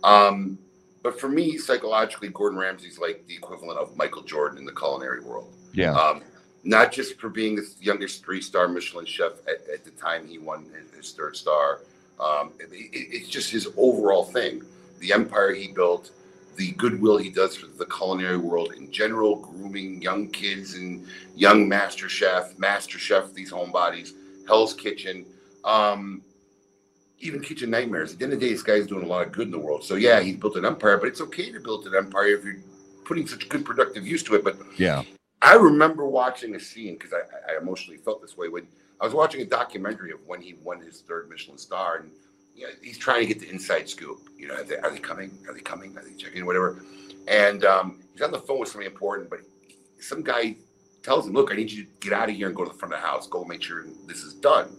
Um, 0.03 0.60
but 1.01 1.19
for 1.19 1.30
me, 1.30 1.57
psychologically, 1.57 2.30
Gordon 2.30 2.60
Ramsay's 2.60 2.99
like 2.99 3.26
the 3.26 3.34
equivalent 3.34 3.80
of 3.80 3.97
Michael 3.97 4.22
Jordan 4.22 4.60
in 4.60 4.65
the 4.65 4.72
culinary 4.72 5.22
world. 5.22 5.51
Yeah. 5.73 5.93
Um, 5.93 6.22
not 6.64 6.91
just 6.91 7.19
for 7.19 7.30
being 7.30 7.56
the 7.56 7.68
youngest 7.81 8.23
three-star 8.23 8.68
Michelin 8.68 9.06
chef 9.06 9.31
at, 9.47 9.68
at 9.73 9.84
the 9.84 9.91
time 9.91 10.27
he 10.27 10.38
won 10.38 10.65
his, 10.77 10.91
his 10.91 11.11
third 11.14 11.35
star. 11.35 11.80
Um, 12.19 12.51
it, 12.60 12.69
it- 12.72 13.07
it's 13.15 13.30
just 13.30 13.49
his 13.49 13.68
overall 13.77 14.26
thing, 14.26 14.61
the 14.99 15.11
empire 15.14 15.53
he 15.53 15.69
built, 15.69 16.11
the 16.60 16.72
goodwill 16.72 17.15
he 17.15 17.30
does 17.30 17.56
for 17.56 17.68
the 17.68 17.86
culinary 17.86 18.38
world 18.38 18.73
in 18.73 18.91
general, 18.91 19.38
grooming 19.38 20.02
young 20.02 20.27
kids 20.30 20.73
and 20.73 21.07
young 21.34 21.69
master 21.69 22.10
chef, 22.10 22.60
master 22.60 22.99
chef, 22.99 23.34
these 23.34 23.49
homebodies, 23.49 24.11
Hell's 24.45 24.73
Kitchen, 24.73 25.26
um, 25.64 26.22
even 27.19 27.40
Kitchen 27.40 27.69
Nightmares. 27.69 28.11
At 28.11 28.19
the 28.19 28.26
end 28.26 28.34
of 28.34 28.41
the 28.41 28.45
day, 28.45 28.52
this 28.52 28.61
guy's 28.61 28.88
doing 28.88 29.06
a 29.06 29.07
lot 29.07 29.26
of 29.26 29.31
good 29.31 29.45
in 29.48 29.52
the 29.52 29.60
world. 29.60 29.86
So 29.86 29.95
yeah, 29.95 30.19
he's 30.19 30.36
built 30.36 30.57
an 30.57 30.65
empire, 30.65 30.98
but 30.98 31.07
it's 31.07 31.22
okay 31.22 31.49
to 31.49 31.61
build 31.61 31.88
an 31.88 31.95
empire 31.95 32.27
if 32.27 32.44
you're 32.44 32.57
putting 33.06 33.26
such 33.26 33.48
good 33.48 33.64
productive 33.64 34.06
use 34.06 34.22
to 34.23 34.36
it. 34.36 34.44
But 34.44 34.57
Yeah. 34.77 35.03
I 35.41 35.53
remember 35.56 36.06
watching 36.06 36.56
a 36.56 36.60
scene 36.60 36.95
because 36.95 37.14
I, 37.14 37.53
I 37.53 37.57
emotionally 37.57 37.99
felt 37.99 38.22
this 38.22 38.36
way 38.36 38.49
when 38.49 38.68
I 38.99 39.06
was 39.06 39.14
watching 39.14 39.40
a 39.41 39.45
documentary 39.45 40.11
of 40.11 40.19
when 40.27 40.41
he 40.41 40.56
won 40.61 40.81
his 40.81 40.99
third 41.07 41.30
Michelin 41.30 41.57
star, 41.57 41.99
and 41.99 42.11
you 42.60 42.68
know, 42.68 42.73
he's 42.84 42.98
trying 42.98 43.22
to 43.22 43.26
get 43.26 43.40
the 43.40 43.49
inside 43.49 43.88
scoop. 43.88 44.30
You 44.38 44.49
know, 44.49 44.56
are 44.56 44.64
they, 44.64 44.77
are 44.77 44.91
they 44.91 44.99
coming? 44.99 45.31
Are 45.48 45.53
they 45.53 45.61
coming? 45.61 45.98
Are 45.98 46.03
they 46.03 46.14
checking? 46.14 46.45
Whatever. 46.45 46.84
And 47.27 47.64
um, 47.64 48.02
he's 48.14 48.22
on 48.22 48.31
the 48.31 48.40
phone 48.40 48.60
with 48.60 48.69
somebody 48.69 48.88
important, 48.88 49.30
but 49.30 49.40
some 49.99 50.23
guy 50.23 50.57
tells 51.02 51.26
him, 51.26 51.34
"Look, 51.34 51.52
I 51.52 51.56
need 51.56 51.72
you 51.72 51.86
to 51.86 51.90
get 52.02 52.14
out 52.14 52.30
of 52.30 52.36
here 52.36 52.48
and 52.48 52.56
go 52.56 52.65
to 52.65 52.72
the 52.72 52.77
front 52.77 52.94
of 52.94 52.99
the 52.99 53.06
house. 53.07 53.27
Go 53.27 53.45
make 53.45 53.64
sure 53.64 53.86
this 54.07 54.23
is 54.23 54.34
done." 54.34 54.76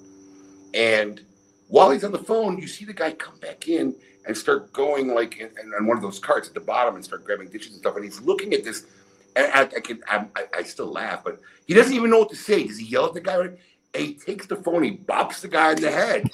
And 0.74 1.22
while 1.68 1.90
he's 1.90 2.04
on 2.04 2.12
the 2.12 2.18
phone, 2.18 2.58
you 2.58 2.66
see 2.66 2.84
the 2.84 2.92
guy 2.92 3.12
come 3.12 3.38
back 3.38 3.68
in 3.68 3.94
and 4.26 4.36
start 4.36 4.72
going 4.72 5.14
like 5.14 5.38
in, 5.38 5.46
in, 5.62 5.72
on 5.78 5.86
one 5.86 5.96
of 5.96 6.02
those 6.02 6.18
carts 6.18 6.48
at 6.48 6.54
the 6.54 6.60
bottom 6.60 6.96
and 6.96 7.04
start 7.04 7.24
grabbing 7.24 7.48
dishes 7.48 7.72
and 7.72 7.80
stuff. 7.80 7.96
And 7.96 8.04
he's 8.04 8.20
looking 8.20 8.52
at 8.52 8.62
this, 8.62 8.86
and 9.36 9.50
I, 9.52 9.62
I 9.62 9.80
can 9.80 10.02
I, 10.06 10.26
I, 10.36 10.44
I 10.58 10.62
still 10.64 10.92
laugh, 10.92 11.24
but 11.24 11.40
he 11.66 11.74
doesn't 11.74 11.94
even 11.94 12.10
know 12.10 12.18
what 12.18 12.30
to 12.30 12.36
say. 12.36 12.66
Does 12.66 12.78
he 12.78 12.86
yell 12.86 13.06
at 13.06 13.14
the 13.14 13.20
guy? 13.20 13.50
And 13.94 14.04
he 14.04 14.14
takes 14.14 14.46
the 14.46 14.56
phone, 14.56 14.84
he 14.84 14.96
bops 14.96 15.40
the 15.40 15.48
guy 15.48 15.72
in 15.72 15.80
the 15.80 15.90
head. 15.90 16.30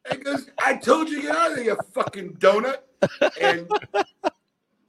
and 0.10 0.24
goes, 0.24 0.50
"I 0.58 0.76
told 0.76 1.08
you 1.08 1.22
get 1.22 1.34
out 1.34 1.50
of 1.50 1.56
there, 1.56 1.64
you 1.64 1.76
fucking 1.94 2.34
donut." 2.34 2.78
And 3.40 3.66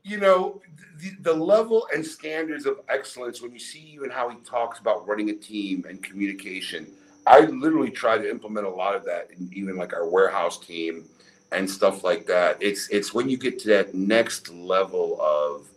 you 0.03 0.17
know 0.17 0.61
the, 0.99 1.11
the 1.21 1.33
level 1.33 1.87
and 1.93 2.05
standards 2.05 2.65
of 2.65 2.79
excellence 2.89 3.41
when 3.41 3.51
you 3.51 3.59
see 3.59 3.79
even 3.79 4.09
how 4.09 4.29
he 4.29 4.37
talks 4.37 4.79
about 4.79 5.07
running 5.07 5.29
a 5.29 5.35
team 5.35 5.85
and 5.87 6.01
communication. 6.03 6.87
I 7.25 7.41
literally 7.41 7.89
try 7.89 8.17
to 8.17 8.29
implement 8.29 8.67
a 8.67 8.69
lot 8.69 8.95
of 8.95 9.05
that 9.05 9.29
in 9.31 9.49
even 9.53 9.77
like 9.77 9.93
our 9.93 10.07
warehouse 10.07 10.59
team 10.59 11.05
and 11.51 11.69
stuff 11.69 12.03
like 12.03 12.25
that. 12.27 12.57
It's 12.61 12.89
it's 12.89 13.13
when 13.13 13.29
you 13.29 13.37
get 13.37 13.59
to 13.59 13.67
that 13.69 13.93
next 13.93 14.49
level 14.49 15.19
of 15.21 15.67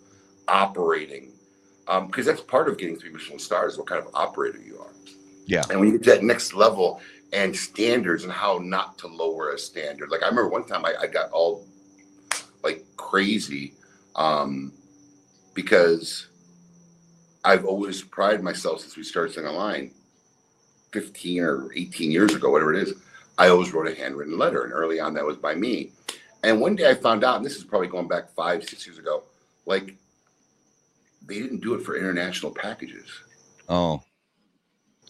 operating, 0.48 1.32
because 1.86 2.26
that's 2.26 2.40
part 2.40 2.68
of 2.68 2.78
getting 2.78 2.96
three 2.96 3.10
Michelin 3.10 3.38
stars. 3.38 3.78
What 3.78 3.86
kind 3.86 4.02
of 4.02 4.10
operator 4.14 4.58
you 4.58 4.78
are. 4.80 4.92
Yeah. 5.46 5.62
And 5.70 5.78
when 5.78 5.88
you 5.88 5.98
get 5.98 6.04
to 6.04 6.10
that 6.10 6.24
next 6.24 6.54
level 6.54 7.00
and 7.32 7.54
standards 7.54 8.24
and 8.24 8.32
how 8.32 8.58
not 8.58 8.98
to 8.98 9.06
lower 9.06 9.50
a 9.50 9.58
standard. 9.58 10.10
Like 10.10 10.22
I 10.22 10.28
remember 10.28 10.48
one 10.48 10.64
time 10.64 10.84
I, 10.84 10.94
I 11.02 11.06
got 11.06 11.30
all 11.30 11.66
like 12.62 12.84
crazy 12.96 13.74
um, 14.14 14.72
because 15.54 16.28
I've 17.44 17.64
always 17.64 18.02
prided 18.02 18.42
myself 18.42 18.80
since 18.80 18.96
we 18.96 19.02
started 19.04 19.34
Sing 19.34 19.44
Line 19.44 19.92
15 20.92 21.42
or 21.42 21.70
18 21.74 22.10
years 22.10 22.34
ago, 22.34 22.50
whatever 22.50 22.74
it 22.74 22.82
is. 22.82 22.94
I 23.38 23.48
always 23.48 23.72
wrote 23.72 23.86
a 23.86 23.94
handwritten 23.94 24.38
letter, 24.38 24.64
and 24.64 24.72
early 24.72 24.98
on 24.98 25.14
that 25.14 25.24
was 25.24 25.36
by 25.36 25.54
me. 25.54 25.92
And 26.42 26.60
one 26.60 26.74
day 26.74 26.88
I 26.88 26.94
found 26.94 27.22
out, 27.22 27.36
and 27.36 27.44
this 27.44 27.56
is 27.56 27.64
probably 27.64 27.88
going 27.88 28.08
back 28.08 28.30
five, 28.34 28.64
six 28.64 28.86
years 28.86 28.98
ago, 28.98 29.24
like 29.66 29.94
they 31.26 31.40
didn't 31.40 31.60
do 31.60 31.74
it 31.74 31.82
for 31.82 31.96
international 31.96 32.52
packages. 32.52 33.08
Oh, 33.68 34.02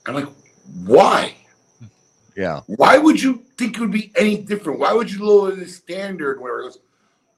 I'm 0.06 0.14
like, 0.14 0.28
why? 0.84 1.36
yeah. 2.36 2.60
Why 2.66 2.98
would 2.98 3.20
you 3.20 3.44
think 3.56 3.76
it 3.76 3.80
would 3.80 3.90
be 3.90 4.12
any 4.16 4.36
different? 4.38 4.78
Why 4.78 4.92
would 4.92 5.10
you 5.10 5.24
lower 5.24 5.52
the 5.52 5.66
standard? 5.66 6.40
Where 6.40 6.60
it 6.60 6.62
goes, 6.64 6.78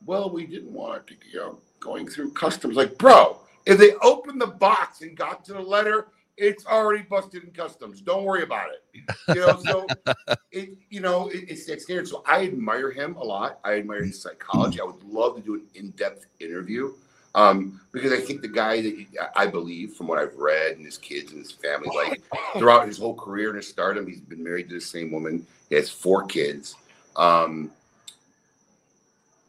well, 0.04 0.30
we 0.30 0.46
didn't 0.46 0.72
want 0.72 1.02
it 1.02 1.06
to, 1.08 1.28
you 1.30 1.38
know, 1.38 1.58
going 1.80 2.08
through 2.08 2.32
customs. 2.32 2.76
Like, 2.76 2.98
bro, 2.98 3.40
if 3.66 3.78
they 3.78 3.92
opened 4.02 4.40
the 4.40 4.46
box 4.46 5.02
and 5.02 5.16
got 5.16 5.44
to 5.46 5.54
the 5.54 5.60
letter, 5.60 6.08
it's 6.36 6.64
already 6.66 7.02
busted 7.02 7.42
in 7.42 7.50
customs. 7.50 8.00
Don't 8.00 8.24
worry 8.24 8.44
about 8.44 8.68
it. 8.70 9.34
You 9.34 9.46
know, 9.46 9.60
so 9.60 9.86
it, 10.52 10.70
you 10.88 11.00
know, 11.00 11.28
it, 11.28 11.46
it's 11.48 11.66
that 11.66 11.80
standard. 11.80 12.06
So 12.06 12.22
I 12.26 12.44
admire 12.44 12.92
him 12.92 13.16
a 13.16 13.24
lot. 13.24 13.58
I 13.64 13.74
admire 13.74 14.04
his 14.04 14.22
psychology. 14.22 14.80
I 14.80 14.84
would 14.84 15.02
love 15.02 15.36
to 15.36 15.42
do 15.42 15.54
an 15.54 15.66
in-depth 15.74 16.26
interview 16.38 16.92
um, 17.34 17.80
because 17.92 18.12
I 18.12 18.20
think 18.20 18.42
the 18.42 18.48
guy 18.48 18.80
that 18.80 19.06
I 19.36 19.46
believe, 19.46 19.94
from 19.94 20.06
what 20.06 20.18
I've 20.18 20.36
read, 20.36 20.76
and 20.76 20.84
his 20.84 20.98
kids 20.98 21.32
and 21.32 21.40
his 21.40 21.52
family, 21.52 21.88
like 21.94 22.22
throughout 22.58 22.86
his 22.86 22.98
whole 22.98 23.14
career 23.14 23.48
and 23.48 23.56
his 23.56 23.68
stardom, 23.68 24.06
he's 24.06 24.20
been 24.20 24.42
married 24.42 24.68
to 24.70 24.74
the 24.76 24.80
same 24.80 25.10
woman. 25.10 25.46
He 25.68 25.74
has 25.76 25.90
four 25.90 26.24
kids. 26.26 26.74
Um, 27.16 27.70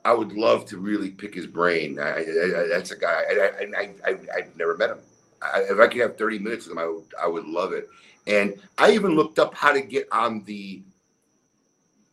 I 0.05 0.13
would 0.13 0.33
love 0.33 0.65
to 0.67 0.77
really 0.77 1.09
pick 1.09 1.33
his 1.35 1.45
brain. 1.45 1.99
I, 1.99 2.09
I, 2.09 2.19
I, 2.19 2.67
that's 2.67 2.91
a 2.91 2.97
guy. 2.97 3.23
I, 3.29 3.51
I, 3.77 3.89
I, 4.05 4.17
I've 4.35 4.57
never 4.57 4.77
met 4.77 4.91
him. 4.91 4.99
I, 5.41 5.61
if 5.69 5.79
I 5.79 5.87
could 5.87 6.01
have 6.01 6.17
30 6.17 6.39
minutes 6.39 6.65
with 6.67 6.77
him, 6.77 6.79
I 6.79 6.87
would, 6.87 7.03
I 7.21 7.27
would 7.27 7.45
love 7.45 7.73
it. 7.73 7.89
And 8.27 8.55
I 8.77 8.91
even 8.91 9.15
looked 9.15 9.39
up 9.39 9.53
how 9.53 9.71
to 9.71 9.81
get 9.81 10.07
on 10.11 10.43
the 10.45 10.81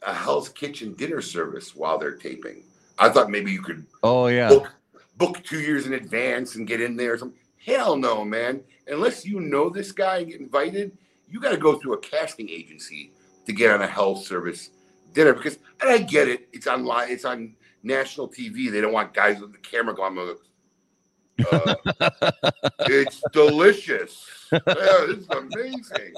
uh, 0.03 0.15
Hell's 0.15 0.49
Kitchen 0.49 0.95
dinner 0.95 1.21
service 1.21 1.75
while 1.75 1.99
they're 1.99 2.17
taping. 2.17 2.63
I 2.99 3.09
thought 3.09 3.31
maybe 3.31 3.53
you 3.53 3.63
could 3.63 3.85
Oh, 4.03 4.27
yeah. 4.29 4.49
book 4.49 4.73
book 5.17 5.43
two 5.45 5.61
years 5.61 5.87
in 5.87 5.95
advance 5.95 6.55
and 6.57 6.67
get 6.67 6.81
in 6.81 6.97
there 6.97 7.15
or. 7.15 7.33
Hell 7.67 7.97
no, 7.97 8.25
man. 8.25 8.63
Unless 8.87 9.27
you 9.27 9.41
know 9.41 9.69
this 9.69 9.91
guy 9.91 10.19
and 10.19 10.31
get 10.31 10.41
invited, 10.41 10.97
you 11.29 11.41
got 11.41 11.51
to 11.51 11.57
go 11.57 11.77
through 11.79 11.95
a 11.95 11.99
casting 11.99 12.49
agency 12.49 13.11
to 13.45 13.53
get 13.53 13.73
on 13.73 13.83
a 13.83 13.87
health 13.89 14.25
service 14.25 14.71
dinner 15.13 15.33
because 15.33 15.59
and 15.81 15.91
I 15.91 15.99
get 15.99 16.29
it. 16.29 16.49
It's 16.53 16.69
online. 16.69 17.11
It's 17.11 17.25
on 17.25 17.55
national 17.83 18.29
TV. 18.29 18.71
They 18.71 18.81
don't 18.81 18.93
want 18.93 19.13
guys 19.13 19.41
with 19.41 19.51
the 19.53 19.59
camera 19.59 19.95
going. 19.95 20.37
Uh, 21.51 21.75
it's 22.81 23.21
delicious. 23.33 24.25
Yeah, 24.53 24.61
this 24.67 25.19
is 25.19 25.29
amazing. 25.29 26.15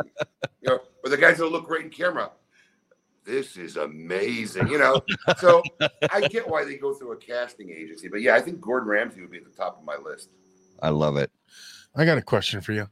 You 0.61 0.71
know, 0.71 0.81
or 1.03 1.11
the 1.11 1.17
guys 1.17 1.39
that 1.39 1.47
look 1.47 1.67
great 1.67 1.85
in 1.85 1.91
camera. 1.91 2.31
This 3.29 3.59
is 3.59 3.77
amazing. 3.77 4.69
You 4.69 4.79
know, 4.79 5.03
so 5.37 5.63
I 6.11 6.23
get 6.29 6.49
why 6.49 6.65
they 6.65 6.77
go 6.77 6.95
through 6.95 7.13
a 7.13 7.17
casting 7.17 7.71
agency. 7.71 8.09
But 8.09 8.23
yeah, 8.23 8.35
I 8.35 8.41
think 8.41 8.59
Gordon 8.59 8.89
Ramsay 8.89 9.21
would 9.21 9.31
be 9.31 9.37
at 9.37 9.45
the 9.45 9.51
top 9.51 9.79
of 9.79 9.85
my 9.85 9.97
list. 9.97 10.31
I 10.83 10.89
love 10.89 11.19
it. 11.19 11.31
I 11.95 12.07
got 12.07 12.17
a 12.17 12.23
question 12.23 12.63
for 12.63 12.73
you. 12.73 12.89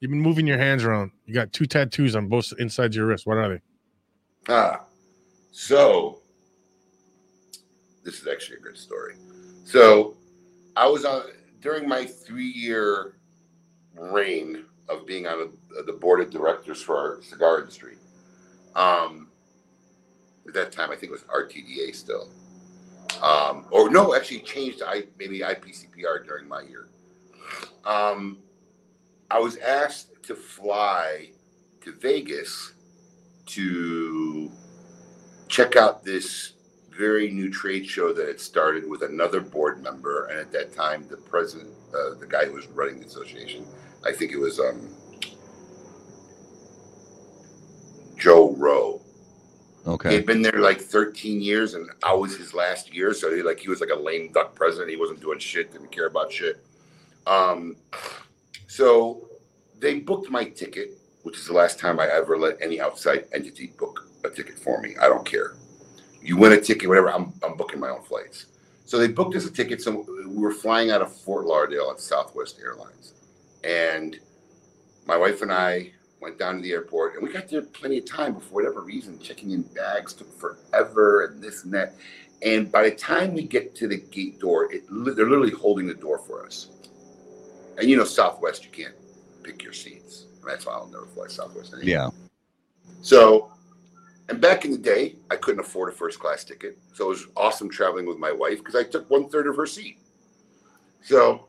You've 0.00 0.10
been 0.10 0.22
moving 0.22 0.46
your 0.46 0.56
hands 0.56 0.84
around. 0.84 1.10
You 1.26 1.34
got 1.34 1.52
two 1.52 1.66
tattoos 1.66 2.16
on 2.16 2.28
both 2.28 2.50
insides 2.58 2.96
of 2.96 3.00
your 3.00 3.06
wrist. 3.08 3.26
What 3.26 3.36
are 3.36 3.50
they? 3.50 3.60
Ah, 4.48 4.84
so 5.50 6.20
this 8.04 8.22
is 8.22 8.26
actually 8.26 8.56
a 8.56 8.60
good 8.60 8.78
story. 8.78 9.16
So 9.66 10.16
I 10.76 10.86
was 10.86 11.04
on 11.04 11.24
during 11.60 11.86
my 11.86 12.06
three-year 12.06 13.16
reign 13.94 14.64
of 14.88 15.06
being 15.06 15.26
on 15.26 15.50
a, 15.78 15.82
the 15.82 15.92
board 15.92 16.20
of 16.20 16.30
directors 16.30 16.80
for 16.80 16.96
our 16.96 17.22
cigar 17.22 17.60
industry. 17.60 17.96
Um, 18.74 19.28
at 20.46 20.54
that 20.54 20.72
time, 20.72 20.90
I 20.90 20.96
think 20.96 21.10
it 21.10 21.12
was 21.12 21.22
RTDA 21.22 21.94
still, 21.94 22.28
um, 23.22 23.66
or 23.70 23.90
no, 23.90 24.14
actually 24.14 24.40
changed 24.40 24.78
to 24.78 24.88
I, 24.88 25.04
maybe 25.18 25.40
IPCPR 25.40 26.26
during 26.26 26.48
my 26.48 26.62
year. 26.62 26.88
Um, 27.84 28.38
I 29.30 29.38
was 29.38 29.56
asked 29.58 30.22
to 30.24 30.34
fly 30.34 31.30
to 31.82 31.92
Vegas 31.92 32.72
to 33.46 34.50
check 35.48 35.76
out 35.76 36.04
this 36.04 36.54
very 36.90 37.30
new 37.30 37.50
trade 37.50 37.86
show 37.86 38.12
that 38.12 38.26
had 38.26 38.40
started 38.40 38.88
with 38.88 39.02
another 39.02 39.40
board 39.40 39.82
member, 39.82 40.26
and 40.26 40.38
at 40.38 40.52
that 40.52 40.72
time, 40.72 41.06
the 41.08 41.16
president, 41.16 41.70
uh, 41.94 42.14
the 42.18 42.26
guy 42.26 42.46
who 42.46 42.52
was 42.52 42.66
running 42.68 43.00
the 43.00 43.06
association, 43.06 43.66
I 44.06 44.12
think 44.12 44.32
it 44.32 44.38
was 44.38 44.60
um, 44.60 44.88
Joe 48.16 48.54
Rowe. 48.56 48.93
He 49.84 49.90
Okay. 49.90 50.14
had 50.14 50.26
been 50.26 50.40
there 50.42 50.60
like 50.60 50.80
13 50.80 51.40
years, 51.42 51.74
and 51.74 51.90
I 52.02 52.14
was 52.14 52.36
his 52.36 52.54
last 52.54 52.94
year. 52.94 53.12
So 53.12 53.34
he, 53.34 53.42
like 53.42 53.60
he 53.60 53.68
was 53.68 53.80
like 53.80 53.90
a 53.90 53.98
lame 53.98 54.32
duck 54.32 54.54
president. 54.54 54.90
He 54.90 54.96
wasn't 54.96 55.20
doing 55.20 55.38
shit. 55.38 55.72
Didn't 55.72 55.92
care 55.92 56.06
about 56.06 56.32
shit. 56.32 56.64
Um, 57.26 57.76
so 58.66 59.28
they 59.78 60.00
booked 60.00 60.30
my 60.30 60.44
ticket, 60.44 60.98
which 61.22 61.38
is 61.38 61.46
the 61.46 61.52
last 61.52 61.78
time 61.78 62.00
I 62.00 62.08
ever 62.08 62.38
let 62.38 62.56
any 62.62 62.80
outside 62.80 63.26
entity 63.32 63.72
book 63.78 64.08
a 64.24 64.30
ticket 64.30 64.58
for 64.58 64.80
me. 64.80 64.96
I 65.00 65.08
don't 65.08 65.26
care. 65.26 65.56
You 66.22 66.38
win 66.38 66.52
a 66.52 66.60
ticket, 66.60 66.88
whatever. 66.88 67.12
I'm 67.12 67.32
I'm 67.42 67.56
booking 67.56 67.80
my 67.80 67.90
own 67.90 68.02
flights. 68.02 68.46
So 68.86 68.98
they 68.98 69.08
booked 69.08 69.36
us 69.36 69.46
a 69.46 69.50
ticket. 69.50 69.82
So 69.82 70.06
we 70.26 70.36
were 70.36 70.52
flying 70.52 70.90
out 70.90 71.02
of 71.02 71.14
Fort 71.14 71.44
Lauderdale 71.46 71.90
at 71.90 72.00
Southwest 72.00 72.58
Airlines, 72.58 73.12
and 73.62 74.18
my 75.06 75.16
wife 75.16 75.42
and 75.42 75.52
I 75.52 75.92
went 76.24 76.38
down 76.38 76.56
to 76.56 76.62
the 76.62 76.72
airport, 76.72 77.14
and 77.14 77.22
we 77.22 77.32
got 77.32 77.48
there 77.48 77.62
plenty 77.62 77.98
of 77.98 78.04
time. 78.04 78.34
But 78.34 78.42
for 78.42 78.54
whatever 78.54 78.80
reason, 78.80 79.18
checking 79.20 79.52
in 79.52 79.62
bags 79.62 80.12
took 80.12 80.32
forever, 80.38 81.26
and 81.26 81.42
this 81.42 81.64
and 81.64 81.72
that. 81.74 81.94
And 82.42 82.70
by 82.70 82.88
the 82.88 82.96
time 82.96 83.34
we 83.34 83.44
get 83.44 83.74
to 83.76 83.88
the 83.88 83.96
gate 83.96 84.40
door, 84.40 84.72
it, 84.72 84.82
they're 84.88 85.28
literally 85.28 85.50
holding 85.50 85.86
the 85.86 85.94
door 85.94 86.18
for 86.18 86.44
us. 86.44 86.70
And 87.78 87.88
you 87.88 87.96
know, 87.96 88.04
Southwest, 88.04 88.64
you 88.64 88.70
can't 88.70 88.94
pick 89.42 89.62
your 89.62 89.72
seats. 89.72 90.26
And 90.40 90.50
that's 90.50 90.66
why 90.66 90.74
I'll 90.74 90.88
never 90.88 91.06
fly 91.06 91.26
Southwest 91.28 91.72
anymore. 91.72 91.88
Yeah. 91.88 92.10
So, 93.00 93.52
and 94.28 94.40
back 94.40 94.64
in 94.64 94.72
the 94.72 94.78
day, 94.78 95.16
I 95.30 95.36
couldn't 95.36 95.60
afford 95.60 95.90
a 95.90 95.92
first 95.92 96.18
class 96.18 96.44
ticket. 96.44 96.78
So 96.94 97.06
it 97.06 97.08
was 97.08 97.26
awesome 97.36 97.70
traveling 97.70 98.06
with 98.06 98.18
my 98.18 98.32
wife 98.32 98.58
because 98.58 98.74
I 98.74 98.84
took 98.84 99.08
one 99.10 99.28
third 99.28 99.46
of 99.46 99.56
her 99.56 99.66
seat. 99.66 99.98
So 101.02 101.48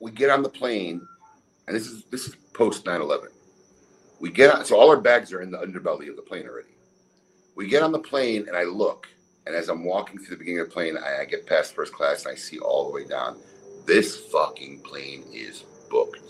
we 0.00 0.10
get 0.10 0.30
on 0.30 0.42
the 0.42 0.48
plane, 0.48 1.06
and 1.66 1.76
this 1.76 1.86
is 1.86 2.04
this 2.10 2.28
is 2.28 2.36
post 2.54 2.84
9-11. 2.84 3.28
We 4.20 4.30
get 4.30 4.54
on, 4.54 4.64
so 4.64 4.78
all 4.78 4.88
our 4.88 5.00
bags 5.00 5.32
are 5.32 5.42
in 5.42 5.50
the 5.50 5.58
underbelly 5.58 6.08
of 6.08 6.16
the 6.16 6.22
plane 6.22 6.46
already. 6.48 6.68
We 7.56 7.68
get 7.68 7.82
on 7.82 7.92
the 7.92 7.98
plane, 7.98 8.46
and 8.48 8.56
I 8.56 8.62
look, 8.62 9.08
and 9.46 9.54
as 9.54 9.68
I'm 9.68 9.84
walking 9.84 10.18
through 10.18 10.36
the 10.36 10.38
beginning 10.38 10.60
of 10.60 10.68
the 10.68 10.72
plane, 10.72 10.96
I, 10.96 11.22
I 11.22 11.24
get 11.24 11.46
past 11.46 11.74
first 11.74 11.92
class, 11.92 12.24
and 12.24 12.32
I 12.32 12.36
see 12.36 12.58
all 12.58 12.88
the 12.88 12.94
way 12.94 13.04
down. 13.04 13.38
This 13.86 14.16
fucking 14.16 14.80
plane 14.80 15.24
is 15.32 15.64
booked. 15.90 16.22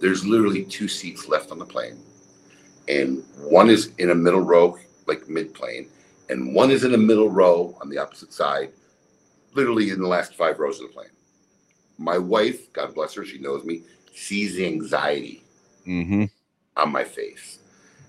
There's 0.00 0.24
literally 0.24 0.64
two 0.64 0.86
seats 0.86 1.26
left 1.26 1.50
on 1.50 1.58
the 1.58 1.66
plane 1.66 1.98
and 2.88 3.22
one 3.36 3.68
is 3.70 3.92
in 3.98 4.10
a 4.10 4.14
middle 4.14 4.40
row, 4.40 4.78
like 5.06 5.28
mid 5.28 5.54
plane, 5.54 5.88
and 6.30 6.54
one 6.54 6.70
is 6.70 6.84
in 6.84 6.94
a 6.94 6.98
middle 6.98 7.30
row 7.30 7.76
on 7.80 7.88
the 7.88 7.98
opposite 7.98 8.32
side, 8.32 8.72
literally 9.54 9.90
in 9.90 10.00
the 10.00 10.08
last 10.08 10.34
five 10.34 10.58
rows 10.58 10.80
of 10.80 10.88
the 10.88 10.92
plane. 10.92 11.10
My 11.98 12.16
wife, 12.18 12.72
God 12.72 12.94
bless 12.94 13.14
her, 13.14 13.24
she 13.24 13.38
knows 13.38 13.64
me, 13.64 13.82
sees 14.18 14.54
the 14.54 14.66
anxiety 14.66 15.42
Mm-hmm. 15.86 16.24
on 16.76 16.92
my 16.92 17.02
face. 17.04 17.60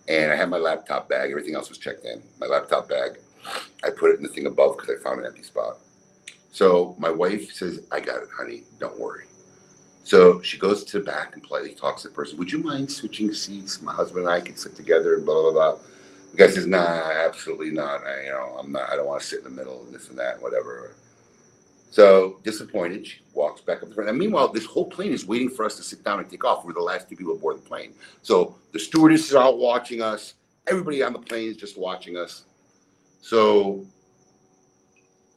And 0.10 0.32
I 0.32 0.36
had 0.36 0.50
my 0.50 0.58
laptop 0.58 1.08
bag, 1.08 1.30
everything 1.32 1.56
else 1.56 1.70
was 1.70 1.78
checked 1.78 2.04
in. 2.04 2.22
My 2.40 2.48
laptop 2.48 2.90
bag, 2.90 3.20
I 3.86 3.90
put 3.90 4.12
it 4.12 4.18
in 4.18 4.24
the 4.24 4.30
thing 4.30 4.48
above 4.48 4.76
because 4.76 4.94
I 4.94 5.02
found 5.02 5.22
an 5.22 5.28
empty 5.28 5.44
spot. 5.44 5.78
So 6.52 6.96
my 7.00 7.10
wife 7.12 7.54
says, 7.54 7.86
I 7.92 8.00
got 8.02 8.22
it, 8.24 8.30
honey, 8.36 8.64
don't 8.80 9.00
worry. 9.00 9.26
So 10.04 10.42
she 10.42 10.58
goes 10.58 10.84
to 10.86 11.00
the 11.00 11.06
back 11.06 11.36
and 11.36 11.44
politely 11.44 11.74
talks 11.76 12.02
to 12.02 12.10
the 12.10 12.14
person. 12.14 12.38
Would 12.40 12.52
you 12.52 12.60
mind 12.64 12.92
switching 12.92 13.32
seats? 13.34 13.82
My 13.82 13.94
husband 13.94 14.26
and 14.26 14.34
I 14.34 14.42
can 14.42 14.56
sit 14.58 14.76
together 14.76 15.16
and 15.16 15.26
blah 15.26 15.42
blah 15.44 15.52
blah. 15.52 15.80
The 16.32 16.38
guy 16.38 16.48
says, 16.50 16.66
Nah, 16.66 16.80
absolutely 16.80 17.70
not. 17.72 18.06
I, 18.06 18.24
you 18.24 18.30
know, 18.32 18.58
I'm 18.60 18.72
not. 18.72 18.90
I 18.90 18.96
don't 18.96 19.06
want 19.08 19.22
to 19.22 19.28
sit 19.28 19.40
in 19.40 19.44
the 19.46 19.50
middle 19.52 19.84
and 19.86 19.94
this 19.94 20.10
and 20.10 20.18
that, 20.18 20.34
and 20.36 20.42
whatever. 20.44 20.96
So 21.90 22.40
disappointed, 22.44 23.08
she 23.08 23.22
walks 23.34 23.62
back 23.62 23.82
up 23.82 23.90
the 23.90 23.96
front. 23.96 24.10
And 24.10 24.20
meanwhile, 24.20 24.48
this 24.48 24.66
whole 24.66 24.86
plane 24.86 25.12
is 25.12 25.26
waiting 25.26 25.50
for 25.50 25.66
us 25.66 25.76
to 25.78 25.84
sit 25.84 26.04
down 26.04 26.20
and 26.20 26.30
take 26.30 26.44
off. 26.44 26.64
We're 26.64 26.74
the 26.74 26.82
last 26.82 27.10
two 27.10 27.16
people 27.16 27.34
aboard 27.34 27.58
the 27.58 27.62
plane. 27.62 27.94
So 28.22 28.56
the 28.74 28.80
stewardess 28.80 29.30
is 29.30 29.36
out 29.36 29.58
watching 29.58 30.02
us. 30.02 30.36
Everybody 30.68 31.02
on 31.02 31.14
the 31.14 31.20
plane 31.20 31.50
is 31.50 31.58
just 31.58 31.80
watching 31.80 32.16
us. 32.16 32.44
So 33.22 33.86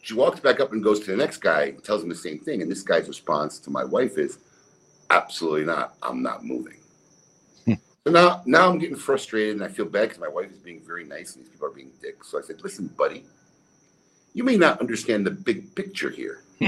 she 0.03 0.15
walks 0.15 0.41
back 0.41 0.61
up 0.61 0.73
and 0.73 0.83
goes 0.83 1.01
to 1.01 1.11
the 1.11 1.16
next 1.16 1.39
guy 1.39 1.65
and 1.65 1.83
tells 1.83 2.03
him 2.03 2.11
the 2.11 2.15
same 2.15 2.39
thing. 2.39 2.61
And 2.61 2.70
this 2.70 2.83
guy's 2.83 3.09
response 3.09 3.59
to 3.61 3.70
my 3.70 3.85
wife 3.85 4.19
is, 4.19 4.39
absolutely 5.12 5.65
not. 5.65 5.95
I'm 6.03 6.23
not 6.23 6.45
moving. 6.45 6.79
Hmm. 7.65 7.74
so 8.05 8.12
now, 8.12 8.43
now 8.47 8.69
I'm 8.69 8.79
getting 8.79 8.97
frustrated 8.97 9.55
and 9.55 9.65
I 9.65 9.69
feel 9.69 9.85
bad 9.85 10.09
because 10.09 10.19
my 10.19 10.29
wife 10.29 10.51
is 10.51 10.59
being 10.59 10.83
very 10.85 11.05
nice 11.05 11.37
and 11.37 11.45
these 11.45 11.53
people 11.53 11.69
are 11.69 11.73
being 11.73 11.93
dicks. 12.03 12.31
So 12.31 12.39
I 12.39 12.43
said, 12.43 12.62
listen, 12.62 12.89
buddy, 12.89 13.24
you 14.35 14.45
may 14.45 14.57
not 14.57 14.81
understand 14.81 15.27
the 15.27 15.31
big 15.31 15.75
picture 15.75 16.11
here. 16.11 16.43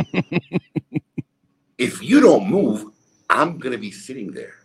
if 1.79 2.03
you 2.03 2.21
don't 2.21 2.49
move, 2.49 2.87
I'm 3.31 3.59
going 3.59 3.73
to 3.73 3.79
be 3.79 3.91
sitting 3.91 4.33
there. 4.33 4.57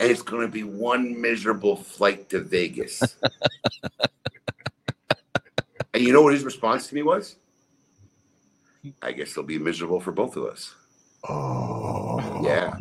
And 0.00 0.10
it's 0.10 0.22
going 0.22 0.42
to 0.42 0.52
be 0.52 0.64
one 0.64 1.20
miserable 1.20 1.76
flight 1.76 2.28
to 2.30 2.40
Vegas. 2.40 3.00
and 5.94 6.02
you 6.02 6.12
know 6.12 6.22
what 6.22 6.32
his 6.32 6.44
response 6.44 6.88
to 6.88 6.94
me 6.94 7.02
was? 7.02 7.36
I 9.00 9.12
guess 9.12 9.30
it'll 9.30 9.44
be 9.44 9.58
miserable 9.58 10.00
for 10.00 10.10
both 10.10 10.36
of 10.36 10.44
us. 10.44 10.74
Oh. 11.28 12.42
Yeah. 12.42 12.74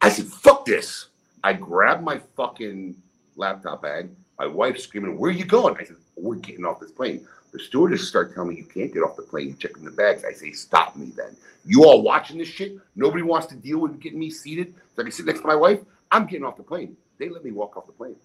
I 0.00 0.08
said, 0.08 0.26
fuck 0.26 0.64
this. 0.64 1.06
I 1.44 1.52
grabbed 1.52 2.02
my 2.02 2.20
fucking 2.36 2.96
laptop 3.36 3.82
bag. 3.82 4.10
My 4.38 4.46
wife's 4.46 4.84
screaming, 4.84 5.18
Where 5.18 5.30
are 5.30 5.34
you 5.34 5.44
going? 5.44 5.76
I 5.78 5.84
said, 5.84 5.96
We're 6.16 6.36
getting 6.36 6.64
off 6.64 6.80
this 6.80 6.92
plane. 6.92 7.26
The 7.52 7.58
stewardess 7.58 8.06
start 8.06 8.34
telling 8.34 8.50
me 8.50 8.56
you 8.56 8.64
can't 8.64 8.92
get 8.92 9.02
off 9.02 9.16
the 9.16 9.22
plane. 9.22 9.48
You 9.48 9.54
checking 9.54 9.84
the 9.84 9.90
bags. 9.90 10.24
I 10.24 10.32
say, 10.32 10.52
Stop 10.52 10.96
me 10.96 11.12
then. 11.16 11.36
You 11.64 11.84
all 11.84 12.02
watching 12.02 12.38
this 12.38 12.48
shit? 12.48 12.76
Nobody 12.96 13.22
wants 13.22 13.46
to 13.48 13.56
deal 13.56 13.78
with 13.78 14.00
getting 14.00 14.18
me 14.18 14.30
seated 14.30 14.74
so 14.94 15.02
I 15.02 15.04
can 15.04 15.12
sit 15.12 15.26
next 15.26 15.40
to 15.40 15.46
my 15.46 15.54
wife? 15.54 15.80
I'm 16.10 16.26
getting 16.26 16.44
off 16.44 16.56
the 16.56 16.62
plane. 16.62 16.96
They 17.18 17.28
let 17.28 17.44
me 17.44 17.50
walk 17.50 17.76
off 17.76 17.86
the 17.86 17.92
plane. 17.92 18.16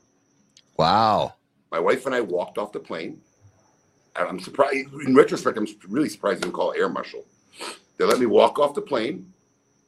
Wow. 0.78 1.34
My 1.72 1.80
wife 1.80 2.06
and 2.06 2.16
I 2.16 2.22
walked 2.22 2.58
off 2.58 2.72
the 2.72 2.80
plane. 2.80 3.20
And 4.16 4.28
I'm 4.28 4.40
surprised. 4.40 4.94
In 5.06 5.16
retrospect, 5.16 5.58
I'm 5.58 5.68
really 5.90 6.10
surprised 6.10 6.40
they 6.40 6.45
didn't 6.45 6.56
call 6.56 6.74
air 6.74 6.88
marshal. 6.88 7.26
They 7.98 8.06
let 8.06 8.20
me 8.20 8.26
walk 8.26 8.60
off 8.60 8.76
the 8.76 8.82
plane. 8.82 9.34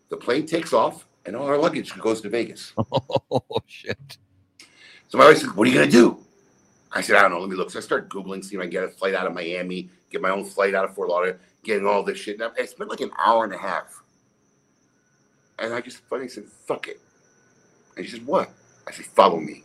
The 0.09 0.17
plane 0.17 0.45
takes 0.45 0.73
off, 0.73 1.05
and 1.25 1.35
all 1.35 1.47
our 1.47 1.57
luggage 1.57 1.97
goes 1.97 2.21
to 2.21 2.29
Vegas. 2.29 2.73
Oh 3.31 3.63
shit. 3.67 4.17
So 5.07 5.17
my 5.17 5.25
wife 5.25 5.39
said, 5.39 5.55
What 5.55 5.67
are 5.67 5.71
you 5.71 5.77
going 5.77 5.89
to 5.89 5.91
do? 5.91 6.24
I 6.95 7.01
said, 7.01 7.17
I 7.17 7.21
don't 7.21 7.31
know. 7.31 7.39
Let 7.41 7.49
me 7.49 7.55
look. 7.57 7.69
So 7.69 7.79
I 7.79 7.81
start 7.81 8.09
Googling, 8.09 8.43
see 8.43 8.55
if 8.55 8.59
I 8.61 8.63
can 8.63 8.71
get 8.71 8.83
a 8.85 8.87
flight 8.87 9.13
out 9.13 9.27
of 9.27 9.33
Miami, 9.33 9.89
get 10.09 10.21
my 10.21 10.29
own 10.29 10.45
flight 10.45 10.73
out 10.73 10.85
of 10.85 10.95
Fort 10.95 11.09
Lauderdale, 11.09 11.39
getting 11.63 11.85
all 11.85 12.01
this 12.03 12.17
shit. 12.17 12.39
And 12.39 12.51
I 12.57 12.65
spent 12.65 12.89
like 12.89 13.01
an 13.01 13.11
hour 13.19 13.43
and 13.43 13.53
a 13.53 13.57
half. 13.57 14.01
And 15.59 15.73
I 15.73 15.81
just 15.81 15.97
finally 16.09 16.29
said, 16.29 16.45
Fuck 16.45 16.87
it. 16.87 16.99
And 17.97 18.05
she 18.05 18.13
said, 18.13 18.25
What? 18.25 18.49
I 18.87 18.91
said, 18.91 19.05
Follow 19.07 19.39
me. 19.39 19.63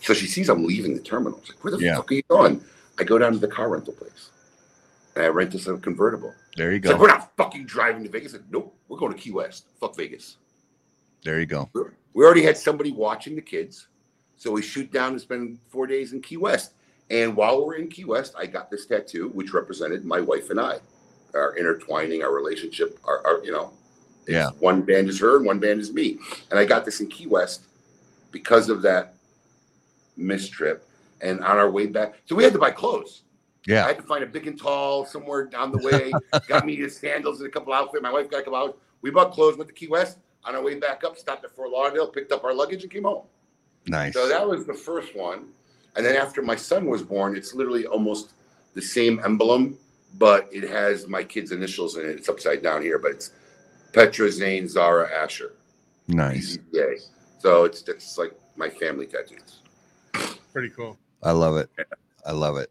So 0.00 0.14
she 0.14 0.26
sees 0.26 0.48
I'm 0.48 0.64
leaving 0.64 0.94
the 0.94 1.00
terminal. 1.02 1.40
She's 1.44 1.54
like, 1.56 1.64
Where 1.64 1.72
the 1.76 1.82
Yeah. 1.84 1.96
fuck 1.96 2.10
are 2.10 2.14
you 2.14 2.22
going? 2.28 2.62
I 2.98 3.04
go 3.04 3.18
down 3.18 3.32
to 3.32 3.38
the 3.38 3.48
car 3.48 3.68
rental 3.68 3.94
place. 3.94 4.30
And 5.16 5.24
I 5.24 5.28
rent 5.28 5.50
this 5.50 5.66
a 5.66 5.76
convertible. 5.76 6.32
There 6.56 6.70
you 6.70 6.76
It's 6.76 6.86
like, 6.86 6.96
go. 6.96 7.02
we're 7.02 7.08
not 7.08 7.36
fucking 7.36 7.66
driving 7.66 8.04
to 8.04 8.08
Vegas. 8.10 8.34
I 8.34 8.36
said, 8.38 8.46
nope, 8.50 8.76
we're 8.88 8.98
going 8.98 9.12
to 9.12 9.18
Key 9.18 9.32
West. 9.32 9.66
Fuck 9.80 9.96
Vegas. 9.96 10.36
There 11.24 11.40
you 11.40 11.46
go. 11.46 11.68
We 12.12 12.24
already 12.24 12.42
had 12.42 12.56
somebody 12.56 12.92
watching 12.92 13.34
the 13.34 13.42
kids. 13.42 13.88
So 14.36 14.50
we 14.50 14.62
shoot 14.62 14.92
down 14.92 15.12
and 15.12 15.20
spend 15.20 15.58
four 15.68 15.86
days 15.86 16.12
in 16.12 16.20
Key 16.20 16.36
West. 16.36 16.72
And 17.10 17.36
while 17.36 17.64
we're 17.64 17.76
in 17.76 17.88
Key 17.88 18.04
West, 18.04 18.34
I 18.36 18.46
got 18.46 18.70
this 18.70 18.86
tattoo, 18.86 19.28
which 19.34 19.52
represented 19.52 20.04
my 20.04 20.20
wife 20.20 20.50
and 20.50 20.60
I, 20.60 20.78
our 21.34 21.56
intertwining, 21.56 22.22
our 22.22 22.32
relationship, 22.32 22.98
our, 23.04 23.24
our 23.26 23.44
you 23.44 23.52
know, 23.52 23.72
Yeah. 24.26 24.50
one 24.58 24.82
band 24.82 25.08
is 25.08 25.20
her 25.20 25.36
and 25.36 25.46
one 25.46 25.58
band 25.58 25.80
is 25.80 25.92
me. 25.92 26.18
And 26.50 26.58
I 26.58 26.64
got 26.64 26.84
this 26.84 27.00
in 27.00 27.08
Key 27.08 27.26
West 27.26 27.62
because 28.32 28.68
of 28.68 28.82
that 28.82 29.14
missed 30.16 30.52
trip. 30.52 30.86
And 31.20 31.40
on 31.40 31.56
our 31.56 31.70
way 31.70 31.86
back, 31.86 32.14
so 32.26 32.34
we 32.34 32.44
had 32.44 32.52
to 32.52 32.58
buy 32.58 32.70
clothes. 32.70 33.22
Yeah. 33.66 33.84
I 33.84 33.88
had 33.88 33.96
to 33.96 34.02
find 34.02 34.22
a 34.22 34.26
big 34.26 34.46
and 34.46 34.58
tall 34.58 35.06
somewhere 35.06 35.46
down 35.46 35.72
the 35.72 35.78
way. 35.78 36.12
got 36.48 36.66
me 36.66 36.80
the 36.82 36.90
sandals 36.90 37.40
and 37.40 37.48
a 37.48 37.50
couple 37.50 37.72
outfits. 37.72 38.02
My 38.02 38.12
wife 38.12 38.30
got 38.30 38.40
a 38.40 38.42
couple 38.42 38.58
outfits. 38.58 38.78
We 39.00 39.10
bought 39.10 39.32
clothes, 39.32 39.56
went 39.56 39.68
to 39.68 39.74
Key 39.74 39.88
West. 39.88 40.18
On 40.44 40.54
our 40.54 40.62
way 40.62 40.74
back 40.78 41.04
up, 41.04 41.16
stopped 41.16 41.42
at 41.44 41.50
Fort 41.52 41.70
Lauderdale, 41.70 42.06
picked 42.08 42.30
up 42.30 42.44
our 42.44 42.52
luggage, 42.52 42.82
and 42.82 42.92
came 42.92 43.04
home. 43.04 43.22
Nice. 43.86 44.14
So 44.14 44.28
that 44.28 44.46
was 44.46 44.66
the 44.66 44.74
first 44.74 45.14
one. 45.16 45.46
And 45.96 46.04
then 46.04 46.16
after 46.16 46.42
my 46.42 46.56
son 46.56 46.86
was 46.86 47.02
born, 47.02 47.36
it's 47.36 47.54
literally 47.54 47.86
almost 47.86 48.32
the 48.74 48.82
same 48.82 49.20
emblem, 49.24 49.78
but 50.18 50.48
it 50.52 50.68
has 50.68 51.06
my 51.06 51.22
kid's 51.22 51.52
initials 51.52 51.96
in 51.96 52.04
it. 52.04 52.16
It's 52.16 52.28
upside 52.28 52.62
down 52.62 52.82
here, 52.82 52.98
but 52.98 53.12
it's 53.12 53.30
Petra 53.92 54.30
Zane 54.30 54.68
Zara 54.68 55.08
Asher. 55.12 55.52
Nice. 56.08 56.58
Yay. 56.72 56.98
So 57.38 57.64
it's 57.64 57.86
it's 57.88 58.18
like 58.18 58.32
my 58.56 58.68
family 58.68 59.06
tattoos. 59.06 59.60
Pretty 60.52 60.70
cool. 60.70 60.98
I 61.22 61.32
love 61.32 61.56
it. 61.56 61.70
I 62.26 62.32
love 62.32 62.56
it. 62.56 62.70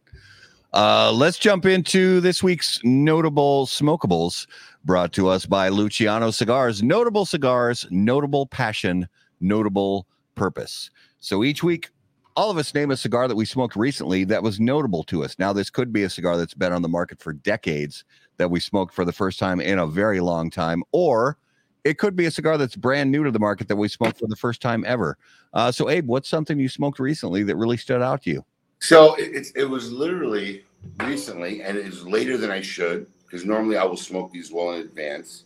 Uh, 0.73 1.11
let's 1.11 1.37
jump 1.37 1.65
into 1.65 2.19
this 2.19 2.41
week's 2.41 2.79
notable 2.83 3.67
smokables 3.67 4.47
brought 4.83 5.13
to 5.13 5.27
us 5.27 5.45
by 5.45 5.69
Luciano 5.69 6.31
Cigars. 6.31 6.81
Notable 6.81 7.25
cigars, 7.25 7.85
notable 7.91 8.47
passion, 8.47 9.07
notable 9.39 10.07
purpose. 10.33 10.89
So 11.23 11.45
each 11.45 11.63
week, 11.63 11.89
all 12.35 12.51
of 12.51 12.57
us 12.57 12.73
name 12.73 12.91
a 12.91 12.97
cigar 12.97 13.29
that 13.29 13.35
we 13.37 13.45
smoked 13.45 13.77
recently 13.77 14.25
that 14.25 14.43
was 14.43 14.59
notable 14.59 15.05
to 15.05 15.23
us. 15.23 15.39
Now, 15.39 15.53
this 15.53 15.69
could 15.69 15.93
be 15.93 16.03
a 16.03 16.09
cigar 16.09 16.35
that's 16.35 16.53
been 16.53 16.73
on 16.73 16.81
the 16.81 16.89
market 16.89 17.21
for 17.21 17.31
decades 17.31 18.03
that 18.35 18.51
we 18.51 18.59
smoked 18.59 18.93
for 18.93 19.05
the 19.05 19.13
first 19.13 19.39
time 19.39 19.61
in 19.61 19.79
a 19.79 19.87
very 19.87 20.19
long 20.19 20.49
time, 20.49 20.83
or 20.91 21.37
it 21.85 21.97
could 21.97 22.17
be 22.17 22.25
a 22.25 22.31
cigar 22.31 22.57
that's 22.57 22.75
brand 22.75 23.09
new 23.09 23.23
to 23.23 23.31
the 23.31 23.39
market 23.39 23.69
that 23.69 23.75
we 23.77 23.87
smoked 23.87 24.19
for 24.19 24.27
the 24.27 24.35
first 24.35 24.61
time 24.61 24.83
ever. 24.85 25.17
Uh, 25.53 25.71
so, 25.71 25.89
Abe, 25.89 26.07
what's 26.07 26.27
something 26.27 26.59
you 26.59 26.67
smoked 26.67 26.99
recently 26.99 27.43
that 27.43 27.55
really 27.55 27.77
stood 27.77 28.01
out 28.01 28.23
to 28.23 28.29
you? 28.29 28.45
So 28.79 29.15
it, 29.15 29.47
it 29.55 29.63
was 29.63 29.93
literally 29.93 30.65
recently, 30.99 31.61
and 31.61 31.77
it 31.77 31.85
was 31.85 32.05
later 32.05 32.37
than 32.37 32.51
I 32.51 32.59
should 32.59 33.07
because 33.25 33.45
normally 33.45 33.77
I 33.77 33.85
will 33.85 33.95
smoke 33.95 34.33
these 34.33 34.51
well 34.51 34.73
in 34.73 34.81
advance, 34.81 35.45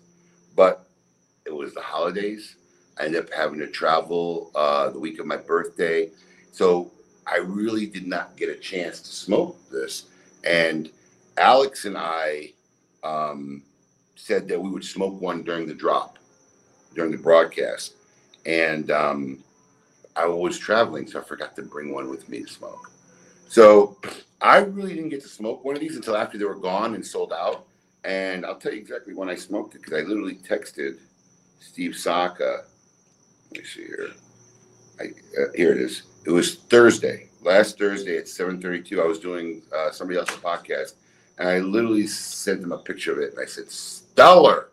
but 0.56 0.88
it 1.46 1.54
was 1.54 1.76
the 1.76 1.82
holidays. 1.82 2.56
I 3.00 3.06
ended 3.06 3.24
up 3.24 3.34
having 3.34 3.60
to 3.60 3.68
travel 3.68 4.52
uh, 4.56 4.90
the 4.90 5.00
week 5.00 5.20
of 5.20 5.26
my 5.26 5.38
birthday, 5.38 6.10
so 6.52 6.92
I 7.26 7.38
really 7.38 7.86
did 7.86 8.08
not 8.08 8.36
get 8.38 8.50
a 8.50 8.56
chance 8.56 9.02
to 9.02 9.10
smoke 9.10 9.58
this. 9.70 10.06
And 10.44 10.90
Alex 11.38 11.86
and 11.86 11.98
I 11.98 12.54
um, 13.04 13.64
said 14.16 14.48
that 14.48 14.60
we 14.60 14.70
would 14.70 14.84
smoke 14.84 15.20
one 15.22 15.44
during 15.44 15.68
the 15.68 15.74
drop, 15.74 16.18
during 16.96 17.12
the 17.12 17.18
broadcast, 17.18 17.94
and 18.46 18.90
um, 18.92 19.44
I 20.16 20.26
was 20.26 20.58
traveling, 20.58 21.06
so 21.08 21.20
I 21.20 21.24
forgot 21.24 21.56
to 21.58 21.62
bring 21.62 21.94
one 21.94 22.10
with 22.10 22.28
me 22.28 22.42
to 22.42 22.48
smoke. 22.48 22.92
So 23.50 23.98
I 24.42 24.58
really 24.58 24.94
didn't 24.96 25.10
get 25.10 25.22
to 25.22 25.28
smoke 25.28 25.64
one 25.64 25.76
of 25.76 25.82
these 25.82 25.96
until 25.96 26.18
after 26.18 26.38
they 26.38 26.46
were 26.46 26.56
gone 26.56 26.96
and 26.96 27.06
sold 27.06 27.34
out. 27.34 27.66
And 28.04 28.46
I'll 28.46 28.58
tell 28.58 28.74
you 28.74 28.80
exactly 28.80 29.14
when 29.14 29.30
I 29.30 29.36
smoked 29.36 29.76
it 29.76 29.82
because 29.82 29.94
I 29.94 30.02
literally 30.08 30.36
texted 30.36 30.98
Steve 31.60 31.96
Saka. 31.96 32.64
Let 33.58 33.64
me 33.64 33.70
see 33.70 33.86
here. 33.88 34.12
I, 35.00 35.04
uh, 35.42 35.46
here 35.56 35.72
it 35.72 35.82
is. 35.82 36.04
It 36.26 36.30
was 36.30 36.56
Thursday, 36.56 37.30
last 37.42 37.80
Thursday 37.80 38.18
at 38.18 38.26
7:32. 38.26 39.02
I 39.02 39.06
was 39.08 39.18
doing 39.18 39.64
uh, 39.76 39.90
somebody 39.90 40.20
else's 40.20 40.38
podcast, 40.38 40.94
and 41.40 41.50
I 41.50 41.58
literally 41.58 42.06
sent 42.06 42.62
him 42.62 42.72
a 42.72 42.78
picture 42.78 43.14
of 43.14 43.18
it, 43.18 43.32
and 43.32 43.42
I 43.42 43.46
said, 43.46 43.72
"Stellar." 43.72 44.70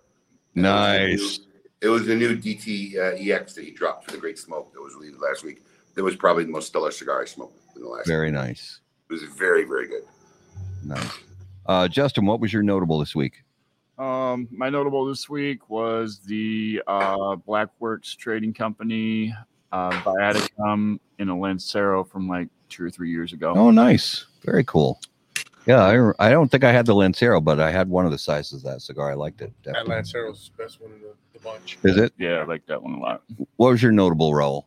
And 0.54 0.66
it 0.66 0.68
was 0.68 0.82
the 0.98 1.16
Nice. 1.16 1.40
It 1.80 1.88
was 1.88 2.06
the 2.06 2.14
new 2.14 2.36
DTEX 2.36 3.50
uh, 3.50 3.54
that 3.54 3.64
he 3.64 3.70
dropped 3.70 4.04
for 4.04 4.10
the 4.10 4.18
Great 4.18 4.38
Smoke 4.38 4.72
that 4.74 4.82
was 4.82 4.94
released 4.94 5.18
last 5.18 5.44
week. 5.44 5.62
That 5.94 6.02
was 6.02 6.16
probably 6.16 6.44
the 6.44 6.50
most 6.50 6.66
stellar 6.66 6.90
cigar 6.90 7.22
I 7.22 7.24
smoked 7.24 7.58
in 7.76 7.82
the 7.82 7.88
last. 7.88 8.06
Very 8.06 8.30
nice. 8.30 8.80
It 9.08 9.12
was 9.14 9.22
very, 9.22 9.64
very 9.64 9.88
good. 9.88 10.02
Nice. 10.84 11.18
Uh, 11.64 11.88
Justin, 11.88 12.26
what 12.26 12.40
was 12.40 12.52
your 12.52 12.62
notable 12.62 12.98
this 12.98 13.14
week? 13.14 13.43
Um, 13.98 14.48
my 14.50 14.70
notable 14.70 15.04
this 15.04 15.28
week 15.28 15.70
was 15.70 16.18
the 16.18 16.82
uh, 16.86 17.36
Blackworks 17.36 18.16
Trading 18.16 18.52
Company 18.52 19.34
uh, 19.72 19.90
Viaticum 19.90 20.98
in 21.18 21.28
a 21.28 21.38
Lancero 21.38 22.02
from 22.04 22.28
like 22.28 22.48
two 22.68 22.84
or 22.84 22.90
three 22.90 23.10
years 23.10 23.32
ago. 23.32 23.52
Oh, 23.56 23.70
nice. 23.70 24.26
Very 24.44 24.64
cool. 24.64 25.00
Yeah, 25.66 25.82
I, 26.18 26.26
I 26.26 26.30
don't 26.30 26.50
think 26.50 26.62
I 26.64 26.72
had 26.72 26.86
the 26.86 26.94
Lancero, 26.94 27.40
but 27.40 27.58
I 27.58 27.70
had 27.70 27.88
one 27.88 28.04
of 28.04 28.10
the 28.10 28.18
sizes 28.18 28.64
of 28.64 28.70
that 28.70 28.82
cigar. 28.82 29.10
I 29.10 29.14
liked 29.14 29.40
it. 29.40 29.52
That 29.62 29.72
Definitely. 29.72 29.94
Lancero's 29.94 30.50
the 30.56 30.62
best 30.62 30.80
one 30.80 30.92
in 30.92 31.00
the, 31.00 31.14
the 31.32 31.38
bunch. 31.38 31.78
Is 31.82 31.96
it? 31.96 32.12
Yeah, 32.18 32.40
I 32.40 32.44
like 32.44 32.66
that 32.66 32.82
one 32.82 32.94
a 32.94 32.98
lot. 32.98 33.22
What 33.56 33.70
was 33.70 33.82
your 33.82 33.92
notable 33.92 34.34
role? 34.34 34.66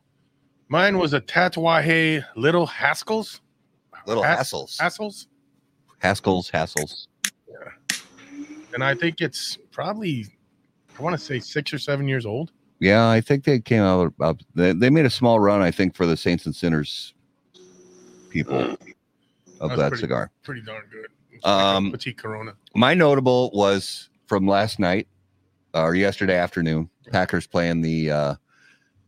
Mine 0.69 0.97
was 0.97 1.13
a 1.13 1.21
Tatuaje 1.21 2.23
Little 2.35 2.65
Haskell's. 2.65 3.41
Little 4.07 4.23
Has- 4.23 4.51
Hassles. 4.51 4.77
Hassels. 4.79 5.27
Haskell's, 5.99 6.49
Hassles. 6.49 7.07
And 8.73 8.83
I 8.83 8.93
think 8.95 9.21
it's 9.21 9.57
probably, 9.71 10.25
I 10.97 11.01
want 11.01 11.17
to 11.17 11.23
say 11.23 11.39
six 11.39 11.73
or 11.73 11.79
seven 11.79 12.07
years 12.07 12.25
old. 12.25 12.51
Yeah, 12.79 13.09
I 13.09 13.21
think 13.21 13.43
they 13.43 13.59
came 13.59 13.81
out. 13.81 14.07
About, 14.07 14.41
they, 14.53 14.71
they 14.73 14.89
made 14.89 15.05
a 15.05 15.09
small 15.09 15.39
run, 15.39 15.61
I 15.61 15.71
think, 15.71 15.95
for 15.95 16.05
the 16.05 16.15
Saints 16.17 16.45
and 16.45 16.55
Sinners 16.55 17.13
people 18.29 18.77
of 19.59 19.69
that 19.77 19.89
pretty- 19.89 19.97
cigar. 20.01 20.31
Pretty 20.43 20.61
darn 20.61 20.83
good. 20.91 21.07
Like 21.43 21.45
Um, 21.53 21.91
Petite 21.91 22.17
Corona. 22.17 22.53
My 22.75 22.93
notable 22.93 23.51
was 23.53 24.09
from 24.27 24.47
last 24.47 24.79
night 24.79 25.07
or 25.73 25.95
yesterday 25.95 26.35
afternoon. 26.37 26.89
Packers 27.11 27.47
playing 27.47 27.81
the 27.81 28.11
uh, 28.11 28.35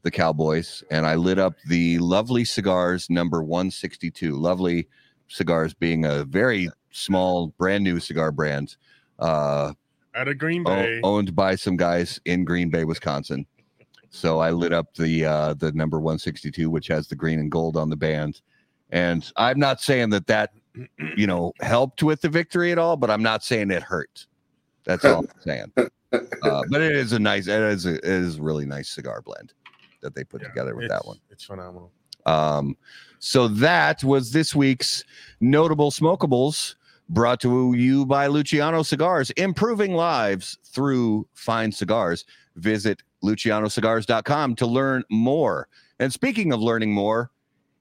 the 0.03 0.11
Cowboys, 0.11 0.84
and 0.90 1.06
I 1.06 1.15
lit 1.15 1.38
up 1.38 1.56
the 1.68 1.98
Lovely 1.99 2.45
Cigars 2.45 3.10
number 3.10 3.44
one 3.44 3.72
sixty 3.72 4.10
two. 4.10 4.36
Lovely 4.36 4.88
Cigars 5.27 5.73
being 5.73 6.06
a 6.06 6.23
very 6.23 6.69
small, 6.91 7.48
brand 7.57 7.84
new 7.84 7.99
cigar 7.99 8.31
brand, 8.31 8.77
uh, 9.19 9.73
Out 10.15 10.27
of 10.27 10.37
Green 10.37 10.63
o- 10.67 10.71
Bay. 10.71 11.01
owned 11.03 11.35
by 11.35 11.55
some 11.55 11.77
guys 11.77 12.19
in 12.25 12.45
Green 12.45 12.69
Bay, 12.69 12.83
Wisconsin. 12.83 13.45
So 14.09 14.39
I 14.39 14.49
lit 14.51 14.73
up 14.73 14.93
the 14.95 15.25
uh, 15.25 15.53
the 15.53 15.71
number 15.73 15.99
one 15.99 16.17
sixty 16.17 16.49
two, 16.51 16.69
which 16.69 16.87
has 16.87 17.07
the 17.07 17.15
green 17.15 17.39
and 17.39 17.51
gold 17.51 17.77
on 17.77 17.89
the 17.89 17.95
band. 17.95 18.41
And 18.91 19.31
I'm 19.35 19.59
not 19.59 19.81
saying 19.81 20.09
that 20.09 20.25
that 20.27 20.51
you 21.15 21.27
know 21.27 21.53
helped 21.61 22.01
with 22.01 22.21
the 22.21 22.29
victory 22.29 22.71
at 22.71 22.79
all, 22.79 22.97
but 22.97 23.11
I'm 23.11 23.21
not 23.21 23.43
saying 23.43 23.69
it 23.69 23.83
hurt. 23.83 24.25
That's 24.85 25.05
all 25.05 25.19
I'm 25.19 25.41
saying. 25.41 25.71
Uh, 26.41 26.63
but 26.69 26.81
it 26.81 26.95
is 26.95 27.11
a 27.13 27.19
nice, 27.19 27.47
it 27.47 27.61
is 27.61 27.85
a, 27.85 27.95
it 27.95 28.03
is 28.05 28.37
a 28.37 28.41
really 28.41 28.65
nice 28.65 28.89
cigar 28.89 29.21
blend 29.21 29.53
that 30.01 30.15
they 30.15 30.23
put 30.23 30.41
Yeah, 30.41 30.47
together 30.47 30.75
with 30.75 30.87
that 30.87 31.05
one. 31.05 31.19
It's 31.29 31.43
phenomenal. 31.43 31.91
Um, 32.25 32.75
so 33.19 33.47
that 33.47 34.03
was 34.03 34.31
this 34.31 34.55
week's 34.55 35.03
notable 35.41 35.91
smokables 35.91 36.75
brought 37.10 37.40
to 37.41 37.73
you 37.73 38.06
by 38.06 38.27
Luciano 38.27 38.84
Cigars, 38.84 39.31
improving 39.31 39.95
lives 39.95 40.57
through 40.64 41.27
fine 41.34 41.72
cigars. 41.72 42.26
Visit 42.56 43.02
lucianocigars.com 43.23 44.56
to 44.56 44.65
learn 44.65 45.03
more. 45.10 45.68
And 45.99 46.14
speaking 46.14 46.53
of 46.53 46.61
learning 46.61 46.94
more, 46.94 47.31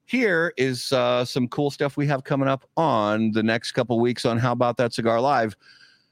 here 0.07 0.55
is 0.57 0.93
uh, 0.93 1.25
some 1.25 1.49
cool 1.49 1.71
stuff 1.71 1.97
we 1.97 2.07
have 2.07 2.25
coming 2.25 2.49
up 2.49 2.65
on 2.77 3.31
the 3.33 3.43
next 3.43 3.73
couple 3.73 4.01
weeks 4.01 4.25
on 4.25 4.39
How 4.39 4.53
About 4.53 4.79
That 4.79 4.95
Cigar 4.95 5.21
Live. 5.21 5.55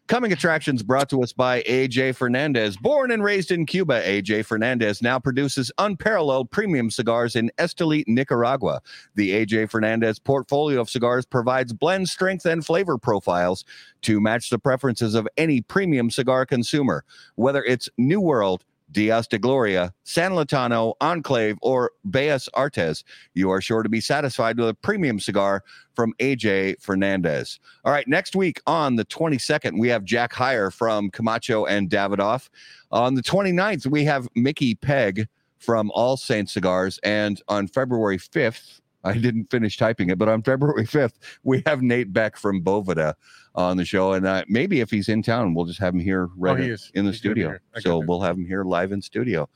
Coming 0.09 0.33
attractions 0.33 0.85
brought 0.85 1.11
to 1.11 1.20
us 1.24 1.33
by 1.33 1.62
AJ 1.62 2.15
Fernandez. 2.15 2.77
Born 2.77 3.11
and 3.11 3.24
raised 3.24 3.51
in 3.51 3.66
Cuba, 3.66 4.05
AJ 4.05 4.45
Fernandez 4.45 5.03
now 5.03 5.19
produces 5.19 5.73
unparalleled 5.78 6.49
premium 6.53 6.93
cigars 6.93 7.35
in 7.35 7.51
Esteli, 7.59 8.05
Nicaragua. 8.07 8.81
The 9.16 9.33
AJ 9.33 9.69
Fernandez 9.69 10.20
portfolio 10.20 10.81
of 10.81 10.89
cigars 10.89 11.27
provides 11.27 11.73
blend 11.73 12.09
strength 12.09 12.47
and 12.47 12.65
flavor 12.65 12.99
profiles 12.99 13.65
to 14.03 14.20
match 14.20 14.49
the 14.49 14.61
preferences 14.61 15.16
of 15.16 15.27
any 15.37 15.61
premium 15.61 16.09
cigar 16.12 16.47
consumer, 16.47 17.05
whether 17.35 17.65
it's 17.65 17.89
New 17.99 18.20
World, 18.20 18.65
Dias 18.97 19.27
de 19.27 19.39
Gloria, 19.39 19.93
San 20.05 20.32
Lotano, 20.32 20.94
Enclave, 21.02 21.59
or 21.60 21.93
Bellas 22.09 22.48
Artes. 22.55 23.05
You 23.35 23.51
are 23.51 23.60
sure 23.60 23.82
to 23.82 23.90
be 23.90 24.01
satisfied 24.01 24.56
with 24.56 24.70
a 24.70 24.74
premium 24.74 25.20
cigar 25.20 25.62
from 25.94 26.14
AJ 26.18 26.81
Fernandez. 26.81 27.60
All 27.85 27.93
right, 27.93 28.09
next 28.09 28.35
week 28.35 28.62
on 28.66 28.97
the 28.97 29.05
22nd, 29.05 29.78
we 29.78 29.89
have 29.89 30.02
Jack 30.05 30.32
Heyer 30.32 30.73
from 30.73 31.10
Camacho 31.10 31.66
and 31.66 31.90
Davidoff. 31.90 32.48
On 32.90 33.12
the 33.12 33.23
29th, 33.23 33.86
we 33.86 34.02
have 34.06 34.28
Mickey 34.35 34.74
Pegg 34.74 35.28
from 35.59 35.90
All 35.93 36.16
Saints 36.16 36.55
Cigars. 36.55 36.98
And 37.02 37.43
on 37.48 37.68
February 37.68 38.16
5th, 38.16 38.81
I 39.05 39.12
didn't 39.18 39.51
finish 39.51 39.77
typing 39.77 40.09
it, 40.09 40.16
but 40.16 40.31
on 40.31 40.43
February 40.43 40.86
5th, 40.86 41.18
we 41.44 41.62
have 41.66 41.82
Nate 41.82 42.14
Beck 42.14 42.39
from 42.39 42.62
Bovida 42.62 43.12
on 43.57 43.77
the 43.77 43.85
show. 43.85 44.12
And 44.12 44.27
uh, 44.27 44.45
maybe 44.49 44.81
if 44.81 44.91
he's 44.91 45.09
in 45.09 45.23
town, 45.23 45.55
we'll 45.55 45.65
just 45.65 45.78
have 45.81 45.95
him 45.95 46.01
here 46.01 46.28
right 46.37 46.53
Oh, 46.59 46.61
he 46.61 46.66
in- 46.66 46.70
is. 46.73 46.91
in 46.95 47.05
the 47.05 47.11
He's 47.11 47.19
studio. 47.20 47.49
here. 47.49 47.61
I 47.73 47.77
got 47.78 47.83
So 47.83 48.01
that. 48.01 48.07
we'll 48.07 48.20
have 48.20 48.37
him 48.37 48.47
here 48.47 48.65
live 48.65 48.93
in 48.93 49.01
studio. 49.03 49.49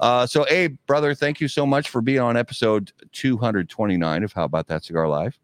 Uh, 0.00 0.26
so, 0.26 0.44
Abe, 0.50 0.76
brother, 0.86 1.14
thank 1.14 1.40
you 1.40 1.46
so 1.46 1.64
much 1.64 1.88
for 1.88 2.00
being 2.00 2.18
on 2.20 2.36
episode 2.36 2.92
229 3.12 4.24
of 4.24 4.32
How 4.32 4.44
About 4.44 4.66
That 4.66 4.82
Cigar 4.84 5.08
Live. 5.08 5.38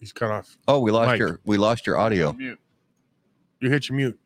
He's 0.00 0.12
cut 0.12 0.32
off. 0.32 0.56
Oh, 0.66 0.80
we 0.80 0.90
lost 0.90 1.06
Mike. 1.06 1.18
your 1.20 1.38
we 1.44 1.56
lost 1.56 1.86
your 1.86 1.96
audio. 1.96 2.36
You 2.38 2.56
hit 3.70 3.88
your 3.88 3.96
mute. 3.96 4.18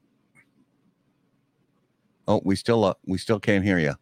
Oh, 2.26 2.40
we 2.44 2.56
still 2.56 2.82
uh, 2.84 2.94
we 3.06 3.18
still 3.18 3.38
can't 3.38 3.62
hear 3.62 3.78
you. 3.78 3.92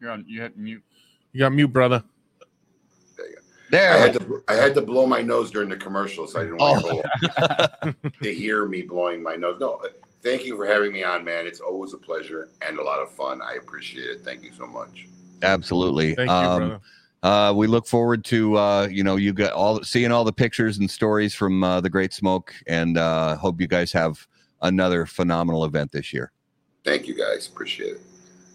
You're 0.00 0.12
on. 0.12 0.24
You 0.28 0.42
hit 0.42 0.56
mute. 0.56 0.84
You 1.32 1.40
got 1.40 1.52
mute, 1.52 1.72
brother. 1.72 2.04
I 3.68 3.70
There. 3.70 3.98
had 3.98 4.12
to 4.14 4.42
I 4.48 4.54
had 4.54 4.74
to 4.74 4.82
blow 4.82 5.06
my 5.06 5.22
nose 5.22 5.50
during 5.50 5.68
the 5.68 5.76
commercial, 5.76 6.26
so 6.26 6.40
I 6.40 6.44
didn't 6.44 6.58
want 6.58 6.84
people 7.20 8.12
to 8.22 8.34
hear 8.34 8.66
me 8.66 8.82
blowing 8.82 9.22
my 9.22 9.36
nose. 9.36 9.56
No, 9.60 9.80
thank 10.22 10.44
you 10.44 10.56
for 10.56 10.66
having 10.66 10.92
me 10.92 11.02
on, 11.02 11.24
man. 11.24 11.46
It's 11.46 11.60
always 11.60 11.92
a 11.92 11.98
pleasure 11.98 12.48
and 12.66 12.78
a 12.78 12.82
lot 12.82 13.00
of 13.00 13.10
fun. 13.10 13.40
I 13.42 13.54
appreciate 13.54 14.08
it. 14.08 14.20
Thank 14.24 14.42
you 14.44 14.52
so 14.56 14.66
much. 14.66 15.06
Absolutely. 15.42 16.14
Thank 16.14 16.28
you, 16.30 16.34
Um, 16.34 16.58
brother. 16.58 16.80
Uh, 17.22 17.52
we 17.52 17.66
look 17.66 17.86
forward 17.88 18.24
to 18.26 18.56
uh, 18.56 18.86
you 18.90 19.02
know 19.02 19.16
you 19.16 19.32
got 19.32 19.52
all 19.52 19.82
seeing 19.82 20.12
all 20.12 20.22
the 20.24 20.32
pictures 20.32 20.78
and 20.78 20.88
stories 20.90 21.34
from 21.34 21.64
uh, 21.64 21.80
the 21.80 21.90
Great 21.90 22.12
Smoke, 22.12 22.54
and 22.68 22.96
uh, 22.98 23.36
hope 23.36 23.60
you 23.60 23.66
guys 23.66 23.90
have 23.92 24.26
another 24.62 25.06
phenomenal 25.06 25.64
event 25.64 25.90
this 25.92 26.12
year. 26.12 26.30
Thank 26.84 27.08
you, 27.08 27.14
guys. 27.16 27.48
Appreciate 27.48 27.94
it. 27.96 28.00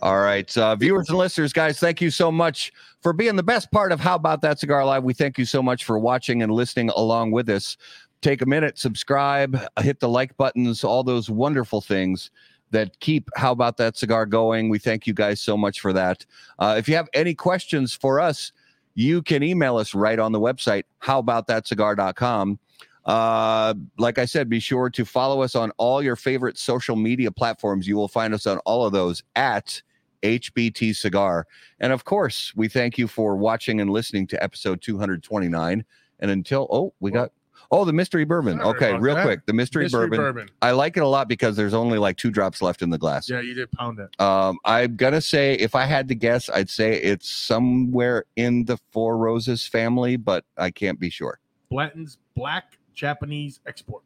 All 0.01 0.19
right, 0.19 0.57
uh, 0.57 0.75
viewers 0.75 1.09
and 1.09 1.17
listeners, 1.19 1.53
guys, 1.53 1.79
thank 1.79 2.01
you 2.01 2.09
so 2.09 2.31
much 2.31 2.73
for 3.01 3.13
being 3.13 3.35
the 3.35 3.43
best 3.43 3.71
part 3.71 3.91
of 3.91 3.99
How 3.99 4.15
About 4.15 4.41
That 4.41 4.57
Cigar 4.57 4.83
Live. 4.83 5.03
We 5.03 5.13
thank 5.13 5.37
you 5.37 5.45
so 5.45 5.61
much 5.61 5.85
for 5.85 5.99
watching 5.99 6.41
and 6.41 6.51
listening 6.51 6.89
along 6.89 7.31
with 7.31 7.47
us. 7.49 7.77
Take 8.21 8.41
a 8.41 8.47
minute, 8.47 8.79
subscribe, 8.79 9.59
hit 9.79 9.99
the 9.99 10.09
like 10.09 10.35
buttons, 10.37 10.83
all 10.83 11.03
those 11.03 11.29
wonderful 11.29 11.81
things 11.81 12.31
that 12.71 12.99
keep 12.99 13.29
How 13.35 13.51
About 13.51 13.77
That 13.77 13.95
Cigar 13.95 14.25
going. 14.25 14.69
We 14.69 14.79
thank 14.79 15.05
you 15.05 15.13
guys 15.13 15.39
so 15.39 15.55
much 15.55 15.79
for 15.79 15.93
that. 15.93 16.25
Uh, 16.57 16.75
if 16.79 16.89
you 16.89 16.95
have 16.95 17.09
any 17.13 17.35
questions 17.35 17.93
for 17.93 18.19
us, 18.19 18.53
you 18.95 19.21
can 19.21 19.43
email 19.43 19.77
us 19.77 19.93
right 19.93 20.17
on 20.17 20.31
the 20.31 20.39
website, 20.39 20.83
howaboutthatcigar.com. 21.03 22.57
Uh, 23.05 23.73
like 23.99 24.17
I 24.17 24.25
said, 24.25 24.49
be 24.49 24.59
sure 24.59 24.89
to 24.89 25.05
follow 25.05 25.43
us 25.43 25.55
on 25.55 25.71
all 25.77 26.01
your 26.01 26.15
favorite 26.15 26.57
social 26.57 26.95
media 26.95 27.31
platforms. 27.31 27.87
You 27.87 27.97
will 27.97 28.07
find 28.07 28.33
us 28.33 28.47
on 28.47 28.57
all 28.59 28.83
of 28.83 28.93
those 28.93 29.21
at 29.35 29.81
HBT 30.23 30.95
Cigar. 30.95 31.47
And 31.79 31.91
of 31.93 32.05
course, 32.05 32.53
we 32.55 32.67
thank 32.67 32.97
you 32.97 33.07
for 33.07 33.35
watching 33.35 33.81
and 33.81 33.89
listening 33.89 34.27
to 34.27 34.43
episode 34.43 34.81
229. 34.81 35.85
And 36.19 36.31
until, 36.31 36.67
oh, 36.69 36.93
we 36.99 37.09
got, 37.11 37.31
oh, 37.71 37.83
the 37.85 37.93
mystery 37.93 38.25
bourbon. 38.25 38.59
Sorry 38.59 38.75
Okay, 38.75 38.97
real 38.99 39.15
that. 39.15 39.23
quick. 39.25 39.45
The 39.47 39.53
mystery, 39.53 39.85
Mystery 39.85 40.07
bourbon. 40.07 40.19
bourbon. 40.19 40.49
I 40.61 40.71
like 40.71 40.97
it 40.97 41.03
a 41.03 41.07
lot 41.07 41.27
because 41.27 41.55
there's 41.55 41.73
only 41.73 41.97
like 41.97 42.17
two 42.17 42.29
drops 42.29 42.61
left 42.61 42.81
in 42.83 42.89
the 42.91 42.97
glass. 42.99 43.27
Yeah, 43.29 43.41
you 43.41 43.53
did 43.55 43.71
pound 43.71 43.99
it. 43.99 44.21
Um, 44.21 44.57
I'm 44.65 44.95
gonna 44.95 45.21
say 45.21 45.55
if 45.55 45.73
I 45.73 45.85
had 45.85 46.07
to 46.09 46.15
guess, 46.15 46.49
I'd 46.49 46.69
say 46.69 46.93
it's 47.01 47.27
somewhere 47.29 48.25
in 48.35 48.65
the 48.65 48.77
Four 48.91 49.17
Roses 49.17 49.65
family, 49.65 50.15
but 50.15 50.45
I 50.57 50.69
can't 50.69 50.99
be 50.99 51.09
sure. 51.09 51.39
Blanton's 51.71 52.17
Black 52.35 52.77
Japanese 52.93 53.59
Export. 53.65 54.03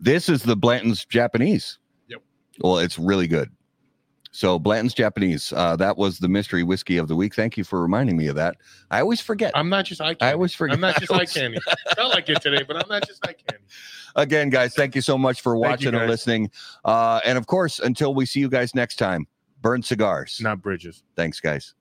This 0.00 0.28
is 0.28 0.42
the 0.42 0.56
Blanton's 0.56 1.04
Japanese. 1.04 1.78
Yep. 2.08 2.22
Well, 2.60 2.78
it's 2.78 2.98
really 2.98 3.26
good. 3.26 3.50
So 4.34 4.58
Blanton's 4.58 4.94
Japanese. 4.94 5.52
Uh, 5.54 5.76
that 5.76 5.96
was 5.96 6.18
the 6.18 6.28
mystery 6.28 6.64
whiskey 6.64 6.96
of 6.96 7.06
the 7.06 7.14
week. 7.14 7.36
Thank 7.36 7.56
you 7.56 7.62
for 7.62 7.80
reminding 7.80 8.16
me 8.16 8.26
of 8.26 8.34
that. 8.34 8.56
I 8.90 9.00
always 9.00 9.20
forget. 9.20 9.52
I'm 9.54 9.68
not 9.68 9.84
just 9.84 10.00
eye 10.00 10.16
I 10.20 10.32
always 10.32 10.52
forget. 10.52 10.74
I'm 10.74 10.80
not 10.80 10.96
just 11.00 11.12
I 11.12 11.18
eye 11.18 11.24
candy. 11.24 11.58
Felt 11.94 12.12
like 12.12 12.28
it 12.28 12.42
today, 12.42 12.64
but 12.66 12.76
I'm 12.76 12.88
not 12.88 13.06
just 13.06 13.24
eye 13.24 13.34
candy. 13.34 13.64
Again, 14.16 14.50
guys, 14.50 14.74
thank 14.74 14.96
you 14.96 15.02
so 15.02 15.16
much 15.16 15.40
for 15.40 15.56
watching 15.56 15.94
and 15.94 16.10
listening. 16.10 16.50
Uh, 16.84 17.20
and 17.24 17.38
of 17.38 17.46
course, 17.46 17.78
until 17.78 18.12
we 18.12 18.26
see 18.26 18.40
you 18.40 18.48
guys 18.48 18.74
next 18.74 18.96
time, 18.96 19.28
burn 19.62 19.84
cigars. 19.84 20.40
Not 20.42 20.60
bridges. 20.60 21.04
Thanks, 21.14 21.38
guys. 21.38 21.74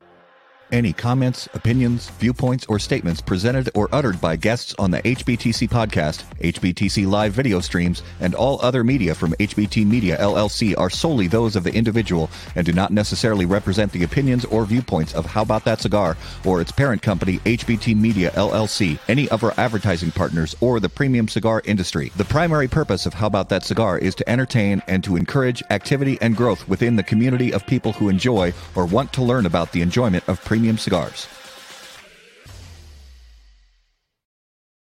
Any 0.71 0.93
comments, 0.93 1.47
opinions, 1.53 2.09
viewpoints, 2.11 2.65
or 2.67 2.79
statements 2.79 3.21
presented 3.21 3.69
or 3.75 3.89
uttered 3.91 4.19
by 4.19 4.35
guests 4.35 4.73
on 4.79 4.89
the 4.89 5.01
HBTC 5.03 5.69
podcast, 5.69 6.23
HBTC 6.41 7.07
live 7.07 7.33
video 7.33 7.59
streams, 7.59 8.01
and 8.19 8.33
all 8.33 8.59
other 8.61 8.83
media 8.83 9.13
from 9.13 9.33
HBT 9.33 9.85
Media 9.85 10.17
LLC 10.17 10.75
are 10.77 10.89
solely 10.89 11.27
those 11.27 11.55
of 11.55 11.63
the 11.63 11.73
individual 11.73 12.29
and 12.55 12.65
do 12.65 12.73
not 12.73 12.91
necessarily 12.91 13.45
represent 13.45 13.91
the 13.91 14.03
opinions 14.03 14.45
or 14.45 14.65
viewpoints 14.65 15.13
of 15.13 15.25
How 15.25 15.43
About 15.43 15.63
That 15.65 15.81
Cigar 15.81 16.17
or 16.45 16.59
its 16.59 16.71
parent 16.71 17.01
company, 17.01 17.37
HBT 17.39 17.95
Media 17.95 18.31
LLC, 18.31 18.97
any 19.07 19.29
of 19.29 19.43
our 19.43 19.53
advertising 19.57 20.11
partners, 20.11 20.55
or 20.59 20.79
the 20.79 20.89
premium 20.89 21.27
cigar 21.27 21.61
industry. 21.65 22.11
The 22.17 22.25
primary 22.25 22.67
purpose 22.67 23.05
of 23.05 23.13
How 23.13 23.27
About 23.27 23.49
That 23.49 23.63
Cigar 23.63 23.99
is 23.99 24.15
to 24.15 24.29
entertain 24.29 24.81
and 24.87 25.03
to 25.03 25.17
encourage 25.17 25.61
activity 25.69 26.17
and 26.21 26.35
growth 26.35 26.67
within 26.67 26.95
the 26.95 27.03
community 27.03 27.53
of 27.53 27.67
people 27.67 27.91
who 27.91 28.09
enjoy 28.09 28.53
or 28.75 28.85
want 28.85 29.13
to 29.13 29.23
learn 29.23 29.45
about 29.45 29.71
the 29.71 29.81
enjoyment 29.81 30.27
of 30.27 30.43
premium 30.53 30.77
cigars. 30.77 31.42